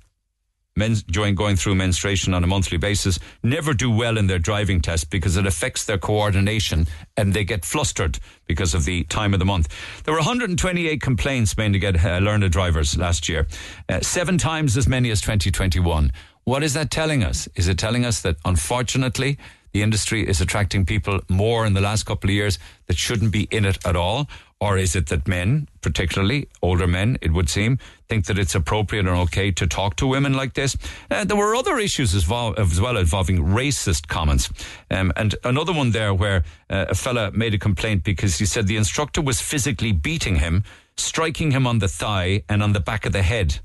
men 0.75 0.95
going 1.09 1.55
through 1.55 1.73
menstruation 1.73 2.33
on 2.33 2.43
a 2.43 2.47
monthly 2.47 2.77
basis 2.77 3.17
never 3.41 3.73
do 3.73 3.89
well 3.89 4.17
in 4.17 4.27
their 4.27 4.39
driving 4.39 4.81
test 4.81 5.09
because 5.09 5.37
it 5.37 5.45
affects 5.45 5.85
their 5.85 5.97
coordination 5.97 6.85
and 7.15 7.33
they 7.33 7.45
get 7.45 7.63
flustered 7.63 8.19
because 8.45 8.73
of 8.73 8.83
the 8.83 9.03
time 9.05 9.33
of 9.33 9.39
the 9.39 9.45
month. 9.45 9.69
There 10.03 10.13
were 10.13 10.19
128 10.19 11.01
complaints 11.01 11.55
made 11.57 11.71
to 11.73 11.79
get 11.79 12.03
uh, 12.03 12.17
learner 12.17 12.49
drivers 12.49 12.97
last 12.97 13.29
year, 13.29 13.47
uh, 13.87 14.01
seven 14.01 14.37
times 14.37 14.75
as 14.75 14.87
many 14.87 15.11
as 15.11 15.21
2021. 15.21 16.11
What 16.43 16.61
is 16.61 16.73
that 16.73 16.91
telling 16.91 17.23
us? 17.23 17.47
Is 17.55 17.69
it 17.69 17.77
telling 17.77 18.05
us 18.05 18.21
that 18.21 18.35
unfortunately 18.43 19.37
the 19.71 19.81
industry 19.81 20.27
is 20.27 20.41
attracting 20.41 20.85
people 20.85 21.21
more 21.29 21.65
in 21.65 21.73
the 21.73 21.81
last 21.81 22.05
couple 22.05 22.29
of 22.29 22.33
years 22.33 22.59
that 22.87 22.97
shouldn't 22.97 23.31
be 23.31 23.43
in 23.49 23.63
it 23.63 23.85
at 23.85 23.95
all? 23.95 24.27
Or 24.61 24.77
is 24.77 24.95
it 24.95 25.07
that 25.07 25.27
men, 25.27 25.67
particularly 25.81 26.47
older 26.61 26.87
men, 26.87 27.17
it 27.21 27.33
would 27.33 27.49
seem, 27.49 27.77
think 28.07 28.25
that 28.27 28.39
it's 28.39 28.55
appropriate 28.55 29.05
and 29.05 29.17
okay 29.17 29.51
to 29.51 29.67
talk 29.67 29.97
to 29.97 30.07
women 30.07 30.33
like 30.33 30.53
this? 30.53 30.77
Uh, 31.11 31.25
there 31.25 31.35
were 31.35 31.55
other 31.55 31.77
issues 31.77 32.15
as 32.15 32.27
well, 32.27 32.53
as 32.57 32.79
well 32.79 32.95
involving 32.95 33.39
racist 33.39 34.07
comments. 34.07 34.49
Um, 34.89 35.11
and 35.17 35.35
another 35.43 35.73
one 35.73 35.91
there 35.91 36.13
where 36.13 36.43
uh, 36.69 36.85
a 36.89 36.95
fella 36.95 37.31
made 37.31 37.53
a 37.53 37.59
complaint 37.59 38.05
because 38.05 38.39
he 38.39 38.45
said 38.45 38.67
the 38.67 38.77
instructor 38.77 39.21
was 39.21 39.41
physically 39.41 39.91
beating 39.91 40.37
him, 40.37 40.63
striking 40.95 41.51
him 41.51 41.67
on 41.67 41.79
the 41.79 41.89
thigh 41.89 42.43
and 42.47 42.63
on 42.63 42.71
the 42.71 42.79
back 42.79 43.05
of 43.05 43.11
the 43.11 43.23
head. 43.23 43.59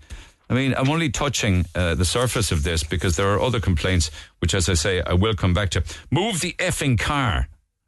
I 0.50 0.54
mean, 0.54 0.74
I'm 0.76 0.90
only 0.90 1.10
touching 1.10 1.66
uh, 1.76 1.94
the 1.94 2.04
surface 2.04 2.50
of 2.50 2.64
this 2.64 2.82
because 2.82 3.14
there 3.14 3.32
are 3.32 3.40
other 3.40 3.60
complaints, 3.60 4.10
which, 4.40 4.52
as 4.52 4.68
I 4.68 4.74
say, 4.74 5.00
I 5.00 5.12
will 5.12 5.34
come 5.34 5.54
back 5.54 5.70
to. 5.70 5.84
Move 6.10 6.40
the 6.40 6.54
effing 6.54 6.98
car. 6.98 7.46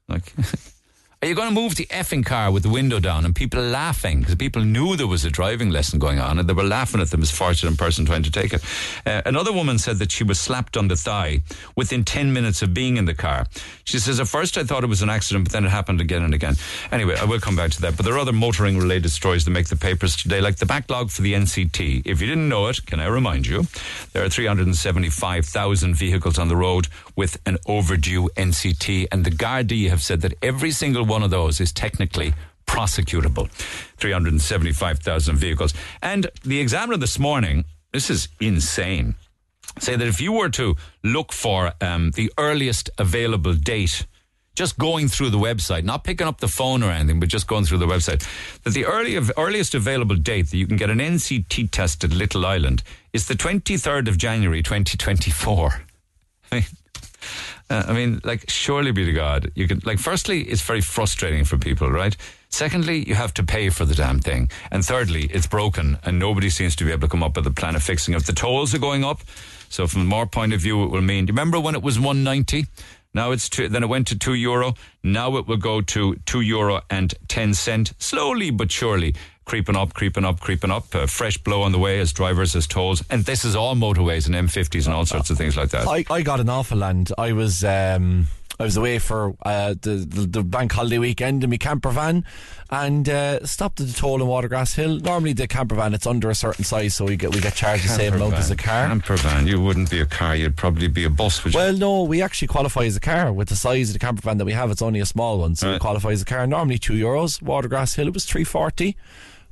Like, 0.09 0.32
Are 1.22 1.28
you 1.28 1.36
going 1.36 1.50
to 1.50 1.54
move 1.54 1.76
the 1.76 1.86
effing 1.86 2.26
car 2.26 2.50
with 2.50 2.64
the 2.64 2.68
window 2.68 2.98
down 2.98 3.24
and 3.24 3.32
people 3.32 3.62
laughing 3.62 4.18
because 4.18 4.34
people 4.34 4.64
knew 4.64 4.96
there 4.96 5.06
was 5.06 5.24
a 5.24 5.30
driving 5.30 5.70
lesson 5.70 6.00
going 6.00 6.18
on 6.18 6.40
and 6.40 6.48
they 6.48 6.52
were 6.52 6.64
laughing 6.64 7.00
at 7.00 7.12
them 7.12 7.22
as 7.22 7.30
fortunate 7.30 7.78
person 7.78 8.04
trying 8.04 8.24
to 8.24 8.30
take 8.32 8.52
it. 8.52 8.60
Uh, 9.06 9.22
another 9.24 9.52
woman 9.52 9.78
said 9.78 10.00
that 10.00 10.10
she 10.10 10.24
was 10.24 10.40
slapped 10.40 10.76
on 10.76 10.88
the 10.88 10.96
thigh 10.96 11.38
within 11.76 12.02
10 12.02 12.32
minutes 12.32 12.60
of 12.60 12.74
being 12.74 12.96
in 12.96 13.04
the 13.04 13.14
car. 13.14 13.46
She 13.84 14.00
says, 14.00 14.18
at 14.18 14.26
first 14.26 14.58
I 14.58 14.64
thought 14.64 14.82
it 14.82 14.88
was 14.88 15.00
an 15.00 15.10
accident, 15.10 15.44
but 15.44 15.52
then 15.52 15.64
it 15.64 15.68
happened 15.68 16.00
again 16.00 16.24
and 16.24 16.34
again. 16.34 16.56
Anyway, 16.90 17.14
I 17.14 17.24
will 17.24 17.38
come 17.38 17.54
back 17.54 17.70
to 17.70 17.80
that. 17.82 17.96
But 17.96 18.04
there 18.04 18.14
are 18.14 18.18
other 18.18 18.32
motoring 18.32 18.76
related 18.76 19.10
stories 19.10 19.44
that 19.44 19.52
make 19.52 19.68
the 19.68 19.76
papers 19.76 20.16
today, 20.16 20.40
like 20.40 20.56
the 20.56 20.66
backlog 20.66 21.10
for 21.10 21.22
the 21.22 21.34
NCT. 21.34 22.02
If 22.04 22.20
you 22.20 22.26
didn't 22.26 22.48
know 22.48 22.66
it, 22.66 22.84
can 22.86 22.98
I 22.98 23.06
remind 23.06 23.46
you? 23.46 23.68
There 24.12 24.24
are 24.24 24.28
375,000 24.28 25.94
vehicles 25.94 26.36
on 26.36 26.48
the 26.48 26.56
road 26.56 26.88
with 27.14 27.38
an 27.46 27.58
overdue 27.66 28.28
NCT, 28.30 29.06
and 29.12 29.24
the 29.24 29.30
Gardaí 29.30 29.88
have 29.88 30.02
said 30.02 30.22
that 30.22 30.34
every 30.42 30.72
single 30.72 31.12
one 31.12 31.23
of 31.23 31.31
those 31.31 31.61
is 31.61 31.73
technically 31.73 32.33
prosecutable. 32.66 33.50
375,000 33.99 35.37
vehicles. 35.37 35.75
And 36.00 36.31
the 36.42 36.59
Examiner 36.59 36.97
this 36.97 37.19
morning, 37.19 37.66
this 37.92 38.09
is 38.09 38.28
insane, 38.40 39.14
say 39.78 39.95
that 39.95 40.09
if 40.09 40.23
you 40.23 40.33
were 40.33 40.49
to 40.49 40.76
look 41.04 41.33
for 41.33 41.73
um, 41.83 42.12
the 42.12 42.33
earliest 42.38 42.88
available 42.97 43.52
date, 43.52 44.07
just 44.54 44.78
going 44.78 45.09
through 45.09 45.28
the 45.28 45.38
website, 45.38 45.85
not 45.85 46.02
picking 46.02 46.26
up 46.26 46.40
the 46.40 46.49
phone 46.49 46.83
or 46.83 46.90
anything, 46.90 47.21
but 47.21 47.28
just 47.28 47.47
going 47.47 47.66
through 47.66 47.78
the 47.78 47.87
website, 47.87 48.26
that 48.62 48.73
the 48.73 48.87
early, 48.87 49.19
earliest 49.37 49.75
available 49.75 50.16
date 50.16 50.50
that 50.50 50.57
you 50.57 50.66
can 50.66 50.78
get 50.78 50.88
an 50.88 50.99
NCT 50.99 51.71
test 51.71 52.04
at 52.04 52.11
Little 52.11 52.47
Island 52.47 52.83
is 53.12 53.28
the 53.28 53.35
23rd 53.35 54.09
of 54.09 54.16
January 54.16 54.62
2024. 54.62 55.83
I 56.52 56.54
mean, 56.54 56.64
uh, 57.72 57.84
I 57.88 57.92
mean, 57.94 58.20
like, 58.22 58.50
surely 58.50 58.92
be 58.92 59.06
to 59.06 59.12
God, 59.12 59.50
you 59.54 59.66
can, 59.66 59.80
like, 59.84 59.98
firstly, 59.98 60.42
it's 60.42 60.60
very 60.60 60.82
frustrating 60.82 61.44
for 61.44 61.56
people, 61.56 61.90
right? 61.90 62.14
Secondly, 62.50 63.08
you 63.08 63.14
have 63.14 63.32
to 63.34 63.42
pay 63.42 63.70
for 63.70 63.86
the 63.86 63.94
damn 63.94 64.18
thing. 64.18 64.50
And 64.70 64.84
thirdly, 64.84 65.24
it's 65.32 65.46
broken 65.46 65.98
and 66.04 66.18
nobody 66.18 66.50
seems 66.50 66.76
to 66.76 66.84
be 66.84 66.92
able 66.92 67.08
to 67.08 67.08
come 67.08 67.22
up 67.22 67.34
with 67.36 67.46
a 67.46 67.50
plan 67.50 67.74
of 67.74 67.82
fixing 67.82 68.12
it. 68.12 68.26
The 68.26 68.34
tolls 68.34 68.74
are 68.74 68.78
going 68.78 69.04
up. 69.04 69.22
So 69.70 69.86
from 69.86 70.04
more 70.04 70.26
point 70.26 70.52
of 70.52 70.60
view, 70.60 70.84
it 70.84 70.90
will 70.90 71.00
mean, 71.00 71.24
do 71.24 71.30
you 71.30 71.34
remember 71.34 71.58
when 71.58 71.74
it 71.74 71.82
was 71.82 71.98
190? 71.98 72.66
Now 73.14 73.30
it's 73.30 73.48
two, 73.48 73.68
then 73.68 73.82
it 73.82 73.88
went 73.88 74.06
to 74.08 74.18
two 74.18 74.34
euro. 74.34 74.74
Now 75.02 75.36
it 75.38 75.46
will 75.46 75.56
go 75.56 75.80
to 75.80 76.16
two 76.26 76.42
euro 76.42 76.82
and 76.90 77.14
10 77.28 77.54
cent. 77.54 77.94
Slowly 77.98 78.50
but 78.50 78.70
surely 78.70 79.14
creeping 79.44 79.76
up, 79.76 79.94
creeping 79.94 80.25
up, 80.25 80.40
creeping 80.40 80.70
up. 80.70 80.94
A 80.94 81.06
fresh 81.06 81.38
blow 81.38 81.62
on 81.62 81.72
the 81.72 81.78
way 81.78 82.00
as 82.00 82.12
drivers, 82.12 82.54
as 82.56 82.66
tolls. 82.66 83.02
And 83.11 83.25
this 83.25 83.44
is 83.44 83.54
all 83.56 83.75
motorways 83.75 84.26
and 84.26 84.34
M50s 84.34 84.87
and 84.87 84.94
all 84.94 85.06
sorts 85.06 85.30
of 85.30 85.38
things 85.38 85.56
like 85.56 85.70
that. 85.70 85.87
I, 85.87 86.04
I 86.11 86.22
got 86.22 86.40
an 86.40 86.49
awful 86.49 86.78
land. 86.78 87.12
I 87.18 87.32
was. 87.32 87.64
Um 87.64 88.26
I 88.61 88.64
was 88.64 88.76
away 88.76 88.99
for 89.00 89.34
uh, 89.44 89.75
the, 89.80 90.06
the, 90.06 90.26
the 90.26 90.42
bank 90.44 90.72
holiday 90.72 90.99
weekend 90.99 91.42
in 91.42 91.49
my 91.50 91.56
camper 91.56 91.90
van 91.90 92.25
and 92.70 93.08
uh, 93.08 93.44
stopped 93.44 93.80
at 93.80 93.87
the 93.88 93.92
toll 93.92 94.20
in 94.20 94.28
Watergrass 94.28 94.75
Hill. 94.76 95.00
Normally 95.00 95.32
the 95.32 95.49
camper 95.49 95.75
van 95.75 95.94
it's 95.94 96.06
under 96.06 96.28
a 96.30 96.34
certain 96.34 96.62
size, 96.62 96.94
so 96.94 97.06
we 97.06 97.16
get 97.16 97.34
we 97.34 97.40
get 97.40 97.54
charged 97.54 97.84
the 97.84 97.88
same 97.88 98.12
amount 98.12 98.34
as 98.34 98.50
a 98.50 98.56
car. 98.56 98.87
Camper 98.87 99.16
van, 99.16 99.46
you 99.49 99.61
wouldn't 99.61 99.90
be 99.90 100.00
a 100.00 100.06
car, 100.06 100.37
you'd 100.37 100.56
probably 100.56 100.87
be 100.87 101.02
a 101.04 101.11
bus. 101.11 101.42
Would 101.42 101.54
you? 101.54 101.58
Well, 101.58 101.72
no, 101.76 102.02
we 102.02 102.20
actually 102.22 102.49
qualify 102.49 102.82
as 102.84 102.94
a 102.94 103.00
car 103.00 103.32
with 103.32 103.49
the 103.49 103.56
size 103.56 103.88
of 103.88 103.94
the 103.94 103.99
camper 103.99 104.20
van 104.22 104.37
that 104.37 104.44
we 104.44 104.52
have. 104.52 104.70
It's 104.70 104.82
only 104.82 105.00
a 105.00 105.06
small 105.06 105.38
one, 105.40 105.56
so 105.56 105.66
Right. 105.68 105.72
we 105.75 105.78
qualify 105.80 106.11
as 106.11 106.22
a 106.22 106.26
car. 106.26 106.46
Normally 106.46 106.78
two 106.78 106.92
euros. 106.92 107.40
Watergrass 107.42 107.96
Hill 107.96 108.06
it 108.08 108.14
was 108.14 108.26
three 108.26 108.44
forty. 108.44 108.96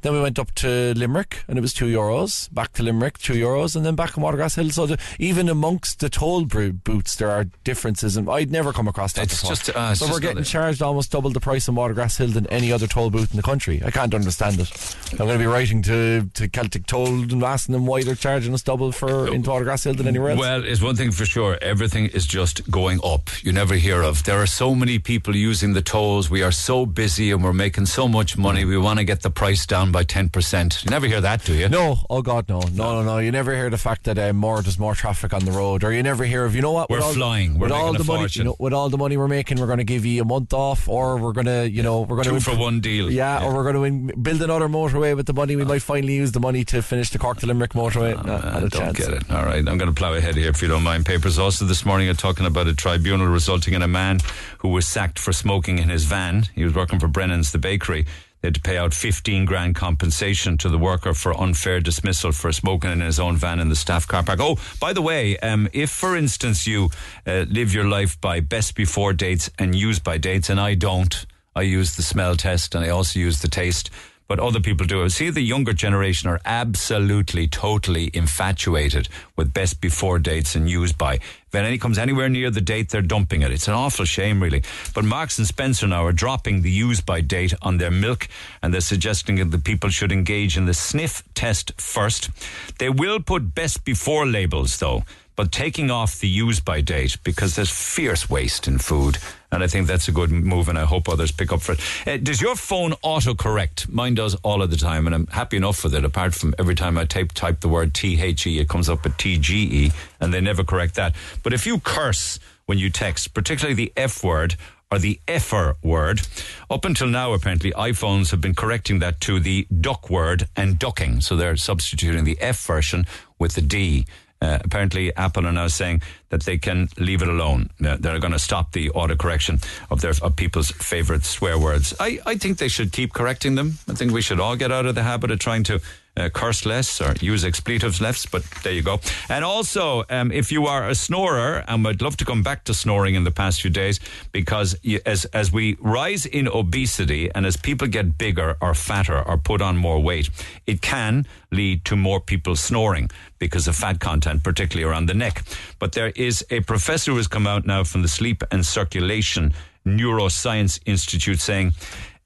Then 0.02 0.12
we 0.12 0.20
went 0.20 0.38
up 0.38 0.54
to 0.56 0.94
Limerick 0.96 1.44
and 1.48 1.58
it 1.58 1.60
was 1.60 1.74
two 1.74 1.86
euros. 1.86 2.52
Back 2.52 2.72
to 2.74 2.82
Limerick, 2.82 3.18
two 3.18 3.34
euros, 3.34 3.76
and 3.76 3.84
then 3.84 3.94
back 3.94 4.16
in 4.16 4.22
Watergrass 4.22 4.56
Hill. 4.56 4.70
So 4.70 4.86
the, 4.86 4.98
even 5.18 5.48
amongst 5.48 6.00
the 6.00 6.08
toll 6.08 6.44
booths, 6.44 7.16
there 7.16 7.30
are 7.30 7.44
differences, 7.64 8.16
and 8.16 8.28
I'd 8.28 8.50
never 8.50 8.72
come 8.72 8.88
across 8.88 9.12
that 9.14 9.24
It's 9.24 9.40
before. 9.40 9.56
just, 9.56 9.70
uh, 9.70 9.94
so 9.94 10.10
we're 10.10 10.20
getting 10.20 10.44
charged 10.44 10.82
almost 10.82 11.10
double 11.12 11.30
the 11.30 11.40
price 11.40 11.68
in 11.68 11.74
Watergrass 11.74 12.18
Hill 12.18 12.28
than 12.28 12.46
any 12.46 12.72
other 12.72 12.86
toll 12.86 13.10
booth 13.10 13.30
in 13.30 13.36
the 13.36 13.42
country. 13.42 13.82
I 13.84 13.90
can't 13.90 14.14
understand 14.14 14.58
it. 14.60 14.96
I'm 15.12 15.18
going 15.18 15.32
to 15.32 15.38
be 15.38 15.46
writing 15.46 15.82
to, 15.82 16.28
to 16.34 16.48
Celtic 16.48 16.86
Toll 16.86 17.08
and 17.08 17.42
asking 17.42 17.72
them 17.74 17.86
why 17.86 18.02
they're 18.02 18.14
charging 18.14 18.54
us 18.54 18.62
double 18.62 18.92
for 18.92 19.32
in 19.32 19.42
Watergrass 19.42 19.84
Hill 19.84 19.94
than 19.94 20.06
anywhere 20.06 20.30
else. 20.30 20.40
Well, 20.40 20.64
it's 20.64 20.80
one 20.80 20.96
thing 20.96 21.10
for 21.10 21.24
sure. 21.24 21.58
Everything 21.60 22.06
is 22.06 22.26
just 22.26 22.70
going 22.70 23.00
up. 23.04 23.30
You 23.42 23.52
never 23.52 23.74
hear 23.74 24.02
of. 24.02 24.24
There 24.24 24.40
are 24.40 24.46
so 24.46 24.74
many 24.74 24.98
people 24.98 25.34
using 25.36 25.72
the 25.72 25.82
tolls. 25.82 26.30
We 26.30 26.42
are 26.42 26.52
so 26.52 26.86
busy 26.86 27.30
and 27.30 27.42
we're 27.44 27.52
making 27.52 27.86
so 27.86 28.08
much 28.08 28.36
money. 28.38 28.64
We 28.64 28.78
want 28.78 28.98
to 28.98 29.04
get 29.04 29.22
the 29.22 29.30
price 29.30 29.66
down 29.66 29.89
by 29.92 30.04
10%. 30.04 30.84
You 30.84 30.90
never 30.90 31.06
hear 31.06 31.20
that, 31.20 31.44
do 31.44 31.54
you? 31.54 31.68
No, 31.68 31.98
oh 32.08 32.22
God, 32.22 32.48
no, 32.48 32.60
no, 32.60 32.94
no, 32.94 33.02
no. 33.02 33.18
You 33.18 33.32
never 33.32 33.54
hear 33.54 33.70
the 33.70 33.78
fact 33.78 34.04
that 34.04 34.18
uh, 34.18 34.32
more 34.32 34.62
there's 34.62 34.78
more 34.78 34.94
traffic 34.94 35.32
on 35.32 35.44
the 35.44 35.52
road, 35.52 35.84
or 35.84 35.92
you 35.92 36.02
never 36.02 36.24
hear 36.24 36.44
of 36.44 36.54
you 36.54 36.62
know 36.62 36.72
what 36.72 36.90
We're 36.90 37.00
all, 37.00 37.12
flying. 37.12 37.58
We're 37.58 37.66
with 37.66 37.72
all 37.72 37.92
the 37.92 38.04
money, 38.04 38.28
you 38.32 38.44
know, 38.44 38.56
with 38.58 38.72
all 38.72 38.88
the 38.88 38.98
money 38.98 39.16
we're 39.16 39.28
making, 39.28 39.60
we're 39.60 39.66
going 39.66 39.78
to 39.78 39.84
give 39.84 40.04
you 40.04 40.22
a 40.22 40.24
month 40.24 40.52
off, 40.52 40.88
or 40.88 41.16
we're 41.16 41.32
going 41.32 41.46
to, 41.46 41.68
you 41.68 41.82
know, 41.82 42.02
we're 42.02 42.16
going 42.16 42.24
to. 42.24 42.30
Two 42.30 42.40
for 42.40 42.56
one 42.56 42.80
deal. 42.80 43.10
Yeah, 43.10 43.44
or 43.44 43.54
we're 43.54 43.72
going 43.72 44.08
to 44.08 44.16
build 44.16 44.42
another 44.42 44.68
motorway 44.68 45.14
with 45.16 45.26
the 45.26 45.32
money. 45.32 45.56
We 45.56 45.64
might 45.64 45.82
finally 45.82 46.14
use 46.14 46.32
the 46.32 46.40
money 46.40 46.64
to 46.66 46.82
finish 46.82 47.10
the 47.10 47.18
Cork 47.18 47.38
to 47.38 47.46
Limerick 47.46 47.72
motorway. 47.72 48.16
No, 48.16 48.38
not 48.38 48.44
I 48.44 48.60
don't 48.60 48.72
chance. 48.72 48.98
get 48.98 49.10
it. 49.10 49.30
All 49.30 49.44
right, 49.44 49.58
I'm 49.58 49.78
going 49.78 49.86
to 49.86 49.92
plough 49.92 50.14
ahead 50.14 50.36
here 50.36 50.48
if 50.50 50.62
you 50.62 50.68
don't 50.68 50.82
mind. 50.82 51.06
Papers 51.06 51.38
also 51.38 51.64
this 51.64 51.84
morning 51.84 52.08
are 52.08 52.14
talking 52.14 52.46
about 52.46 52.66
a 52.66 52.74
tribunal 52.74 53.26
resulting 53.26 53.74
in 53.74 53.82
a 53.82 53.88
man 53.88 54.18
who 54.58 54.68
was 54.68 54.86
sacked 54.86 55.18
for 55.18 55.32
smoking 55.32 55.78
in 55.78 55.88
his 55.88 56.04
van. 56.04 56.48
He 56.54 56.64
was 56.64 56.74
working 56.74 56.98
for 56.98 57.08
Brennan's, 57.08 57.52
the 57.52 57.58
bakery. 57.58 58.06
They 58.40 58.48
had 58.48 58.54
to 58.54 58.60
pay 58.60 58.78
out 58.78 58.94
15 58.94 59.44
grand 59.44 59.74
compensation 59.74 60.56
to 60.58 60.68
the 60.68 60.78
worker 60.78 61.12
for 61.12 61.38
unfair 61.38 61.80
dismissal 61.80 62.32
for 62.32 62.52
smoking 62.52 62.90
in 62.90 63.00
his 63.00 63.20
own 63.20 63.36
van 63.36 63.60
in 63.60 63.68
the 63.68 63.76
staff 63.76 64.08
car 64.08 64.22
park. 64.22 64.40
Oh, 64.40 64.58
by 64.80 64.92
the 64.92 65.02
way, 65.02 65.36
um, 65.38 65.68
if 65.72 65.90
for 65.90 66.16
instance 66.16 66.66
you 66.66 66.88
uh, 67.26 67.44
live 67.48 67.74
your 67.74 67.84
life 67.84 68.20
by 68.20 68.40
best 68.40 68.74
before 68.74 69.12
dates 69.12 69.50
and 69.58 69.74
use 69.74 69.98
by 69.98 70.16
dates, 70.16 70.48
and 70.48 70.58
I 70.58 70.74
don't, 70.74 71.26
I 71.54 71.62
use 71.62 71.96
the 71.96 72.02
smell 72.02 72.36
test 72.36 72.74
and 72.74 72.84
I 72.84 72.88
also 72.88 73.18
use 73.18 73.42
the 73.42 73.48
taste 73.48 73.90
but 74.30 74.38
other 74.38 74.60
people 74.60 74.86
do. 74.86 75.08
See, 75.08 75.28
the 75.30 75.40
younger 75.40 75.72
generation 75.72 76.30
are 76.30 76.40
absolutely, 76.44 77.48
totally 77.48 78.12
infatuated 78.14 79.08
with 79.34 79.52
best 79.52 79.80
before 79.80 80.20
dates 80.20 80.54
and 80.54 80.70
use 80.70 80.92
by. 80.92 81.14
If 81.14 81.54
any 81.56 81.78
comes 81.78 81.98
anywhere 81.98 82.28
near 82.28 82.48
the 82.48 82.60
date, 82.60 82.90
they're 82.90 83.02
dumping 83.02 83.42
it. 83.42 83.50
It's 83.50 83.66
an 83.66 83.74
awful 83.74 84.04
shame, 84.04 84.40
really. 84.40 84.62
But 84.94 85.02
Marks 85.04 85.38
and 85.38 85.48
Spencer 85.48 85.88
now 85.88 86.04
are 86.04 86.12
dropping 86.12 86.62
the 86.62 86.70
use 86.70 87.00
by 87.00 87.22
date 87.22 87.54
on 87.60 87.78
their 87.78 87.90
milk, 87.90 88.28
and 88.62 88.72
they're 88.72 88.80
suggesting 88.80 89.34
that 89.34 89.50
the 89.50 89.58
people 89.58 89.90
should 89.90 90.12
engage 90.12 90.56
in 90.56 90.66
the 90.66 90.74
sniff 90.74 91.24
test 91.34 91.72
first. 91.80 92.30
They 92.78 92.88
will 92.88 93.18
put 93.18 93.52
best 93.56 93.84
before 93.84 94.26
labels, 94.26 94.78
though. 94.78 95.02
But 95.34 95.50
taking 95.50 95.90
off 95.90 96.20
the 96.20 96.28
use 96.28 96.60
by 96.60 96.82
date 96.82 97.16
because 97.24 97.56
there's 97.56 97.70
fierce 97.70 98.30
waste 98.30 98.68
in 98.68 98.78
food. 98.78 99.18
And 99.52 99.64
I 99.64 99.66
think 99.66 99.86
that's 99.86 100.08
a 100.08 100.12
good 100.12 100.30
move, 100.30 100.68
and 100.68 100.78
I 100.78 100.84
hope 100.84 101.08
others 101.08 101.32
pick 101.32 101.52
up 101.52 101.60
for 101.60 101.72
it. 101.72 101.80
Uh, 102.06 102.16
does 102.18 102.40
your 102.40 102.54
phone 102.54 102.92
autocorrect? 103.04 103.88
Mine 103.88 104.14
does 104.14 104.34
all 104.42 104.62
of 104.62 104.70
the 104.70 104.76
time, 104.76 105.06
and 105.06 105.14
I'm 105.14 105.26
happy 105.26 105.56
enough 105.56 105.82
with 105.82 105.94
it, 105.94 106.04
apart 106.04 106.34
from 106.34 106.54
every 106.58 106.74
time 106.74 106.96
I 106.96 107.04
type, 107.04 107.32
type 107.32 107.60
the 107.60 107.68
word 107.68 107.92
T 107.92 108.20
H 108.20 108.46
E, 108.46 108.60
it 108.60 108.68
comes 108.68 108.88
up 108.88 109.02
with 109.04 109.16
T 109.16 109.38
G 109.38 109.86
E, 109.86 109.92
and 110.20 110.32
they 110.32 110.40
never 110.40 110.62
correct 110.62 110.94
that. 110.94 111.14
But 111.42 111.52
if 111.52 111.66
you 111.66 111.80
curse 111.80 112.38
when 112.66 112.78
you 112.78 112.90
text, 112.90 113.34
particularly 113.34 113.74
the 113.74 113.92
F 113.96 114.22
word, 114.22 114.56
or 114.92 114.98
the 114.98 115.20
effer 115.28 115.76
word. 115.82 116.20
Up 116.68 116.84
until 116.84 117.06
now, 117.06 117.32
apparently, 117.32 117.70
iPhones 117.72 118.32
have 118.32 118.40
been 118.40 118.54
correcting 118.54 118.98
that 118.98 119.20
to 119.20 119.38
the 119.38 119.66
duck 119.80 120.10
word 120.10 120.48
and 120.56 120.78
ducking. 120.78 121.20
So 121.20 121.36
they're 121.36 121.56
substituting 121.56 122.24
the 122.24 122.36
F 122.40 122.60
version 122.66 123.06
with 123.38 123.54
the 123.54 123.60
D. 123.62 124.06
Uh, 124.42 124.58
apparently, 124.64 125.14
Apple 125.16 125.46
are 125.46 125.52
now 125.52 125.68
saying 125.68 126.00
that 126.30 126.44
they 126.44 126.56
can 126.56 126.88
leave 126.96 127.20
it 127.20 127.28
alone. 127.28 127.70
They're 127.78 128.18
going 128.18 128.32
to 128.32 128.38
stop 128.38 128.72
the 128.72 128.88
autocorrection 128.90 129.62
of 129.90 130.00
their 130.00 130.14
of 130.22 130.36
people's 130.36 130.70
favorite 130.70 131.24
swear 131.24 131.58
words. 131.58 131.94
I, 132.00 132.20
I 132.24 132.36
think 132.36 132.58
they 132.58 132.68
should 132.68 132.90
keep 132.92 133.12
correcting 133.12 133.54
them. 133.54 133.78
I 133.88 133.94
think 133.94 134.12
we 134.12 134.22
should 134.22 134.40
all 134.40 134.56
get 134.56 134.72
out 134.72 134.86
of 134.86 134.94
the 134.94 135.02
habit 135.02 135.30
of 135.30 135.38
trying 135.40 135.64
to 135.64 135.80
uh, 136.20 136.28
curse 136.28 136.66
less 136.66 137.00
or 137.00 137.14
use 137.20 137.44
expletives 137.44 138.00
less. 138.00 138.26
But 138.26 138.42
there 138.62 138.72
you 138.72 138.82
go. 138.82 139.00
And 139.28 139.44
also, 139.44 140.04
um, 140.10 140.30
if 140.32 140.52
you 140.52 140.66
are 140.66 140.88
a 140.88 140.94
snorer, 140.94 141.64
and 141.66 141.86
I'd 141.86 142.02
love 142.02 142.16
to 142.18 142.24
come 142.24 142.42
back 142.42 142.64
to 142.64 142.74
snoring 142.74 143.14
in 143.14 143.24
the 143.24 143.30
past 143.30 143.60
few 143.62 143.70
days, 143.70 144.00
because 144.32 144.76
you, 144.82 145.00
as 145.06 145.24
as 145.32 145.52
we 145.52 145.76
rise 145.80 146.26
in 146.26 146.48
obesity 146.48 147.30
and 147.34 147.46
as 147.46 147.56
people 147.56 147.88
get 147.88 148.18
bigger 148.18 148.56
or 148.60 148.74
fatter 148.74 149.20
or 149.28 149.38
put 149.38 149.60
on 149.62 149.76
more 149.76 150.00
weight, 150.02 150.30
it 150.66 150.80
can 150.80 151.26
lead 151.50 151.84
to 151.84 151.96
more 151.96 152.20
people 152.20 152.56
snoring 152.56 153.10
because 153.38 153.66
of 153.68 153.76
fat 153.76 153.98
content, 154.00 154.42
particularly 154.42 154.88
around 154.90 155.06
the 155.06 155.14
neck. 155.14 155.42
But 155.78 155.92
there 155.92 156.12
is 156.14 156.44
a 156.50 156.60
professor 156.60 157.12
who 157.12 157.16
has 157.16 157.28
come 157.28 157.46
out 157.46 157.66
now 157.66 157.84
from 157.84 158.02
the 158.02 158.08
Sleep 158.08 158.42
and 158.52 158.64
Circulation 158.64 159.52
Neuroscience 159.86 160.78
Institute 160.84 161.40
saying, 161.40 161.72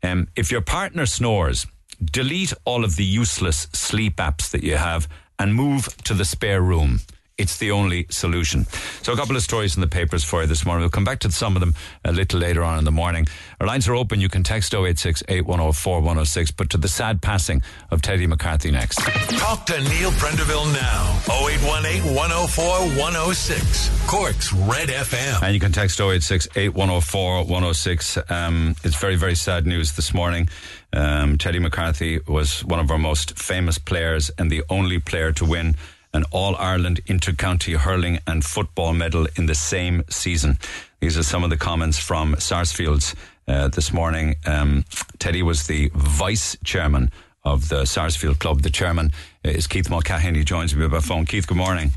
um, 0.03 0.29
if 0.37 0.51
your 0.51 0.61
partner 0.61 1.07
snores, 1.07 1.67
delete 2.13 2.53
all 2.65 2.85
of 2.85 2.97
the 2.97 3.05
useless 3.05 3.69
sleep 3.73 4.17
apps 4.17 4.51
that 4.51 4.63
you 4.63 4.77
have 4.77 5.09
and 5.39 5.55
move 5.55 5.97
to 6.05 6.15
the 6.15 6.25
spare 6.25 6.61
room. 6.61 7.01
It's 7.37 7.59
the 7.59 7.73
only 7.73 8.07
solution. 8.11 8.65
So, 9.03 9.13
a 9.13 9.17
couple 9.17 9.35
of 9.35 9.43
stories 9.43 9.75
in 9.75 9.81
the 9.81 9.89
papers 9.89 10.23
for 10.23 10.43
you 10.43 10.47
this 10.47 10.65
morning. 10.65 10.83
We'll 10.83 10.91
come 10.91 11.05
back 11.05 11.19
to 11.21 11.33
some 11.33 11.57
of 11.57 11.61
them 11.61 11.75
a 12.05 12.13
little 12.13 12.39
later 12.39 12.63
on 12.63 12.79
in 12.79 12.85
the 12.85 12.93
morning. 12.93 13.27
Our 13.61 13.67
lines 13.67 13.89
are 13.89 13.95
open. 13.97 14.21
You 14.21 14.29
can 14.29 14.45
text 14.45 14.73
086 14.73 15.25
106. 15.27 16.51
But 16.53 16.71
to 16.71 16.77
the 16.77 16.87
sad 16.87 17.23
passing 17.23 17.61
of 17.91 18.03
Teddy 18.03 18.29
McCarthy 18.29 18.71
next. 18.71 19.01
Talk 19.37 19.67
to 19.67 19.81
Neil 19.81 20.13
Prendeville 20.13 20.73
now. 20.75 21.21
0818 21.29 22.15
104 22.15 22.65
106. 23.03 24.07
Cork's 24.07 24.53
Red 24.53 24.91
FM. 24.91 25.43
And 25.43 25.55
you 25.55 25.59
can 25.59 25.73
text 25.73 26.01
086 26.01 26.47
106. 26.55 28.19
Um, 28.31 28.77
it's 28.85 28.97
very, 28.97 29.17
very 29.17 29.35
sad 29.35 29.67
news 29.67 29.95
this 29.95 30.15
morning. 30.15 30.49
Um, 30.93 31.37
Teddy 31.39 31.59
McCarthy 31.59 32.21
was 32.29 32.65
one 32.65 32.79
of 32.79 32.93
our 32.93 32.99
most 32.99 33.37
famous 33.37 33.77
players 33.79 34.31
and 34.39 34.53
the 34.53 34.63
only 34.71 35.01
player 35.01 35.33
to 35.33 35.45
win 35.45 35.75
an 36.15 36.25
All 36.31 36.57
Ireland 36.57 37.01
Intercounty 37.07 37.77
Hurling 37.77 38.21
and 38.27 38.45
Football 38.45 38.95
medal 38.95 39.27
in 39.37 39.47
the 39.47 39.55
same 39.55 40.05
season. 40.09 40.59
These 41.01 41.19
are 41.19 41.25
some 41.25 41.45
of 41.45 41.51
the 41.51 41.57
comments 41.57 41.99
from 41.99 42.37
Sarsfields 42.39 43.15
uh, 43.47 43.69
this 43.69 43.93
morning. 43.93 44.37
Um, 44.47 44.85
Teddy 45.19 45.43
was 45.43 45.67
the 45.67 45.91
vice 45.95 46.57
chairman 46.65 47.11
of 47.45 47.69
the 47.69 47.85
Sarsfield 47.85 48.39
Club. 48.39 48.63
The 48.63 48.71
chairman 48.71 49.13
is 49.43 49.67
Keith 49.67 49.91
Mulcahy. 49.91 50.33
He 50.35 50.45
joins 50.45 50.75
me 50.75 50.87
by 50.87 51.01
phone. 51.01 51.27
Keith, 51.27 51.47
good 51.47 51.59
morning. 51.59 51.91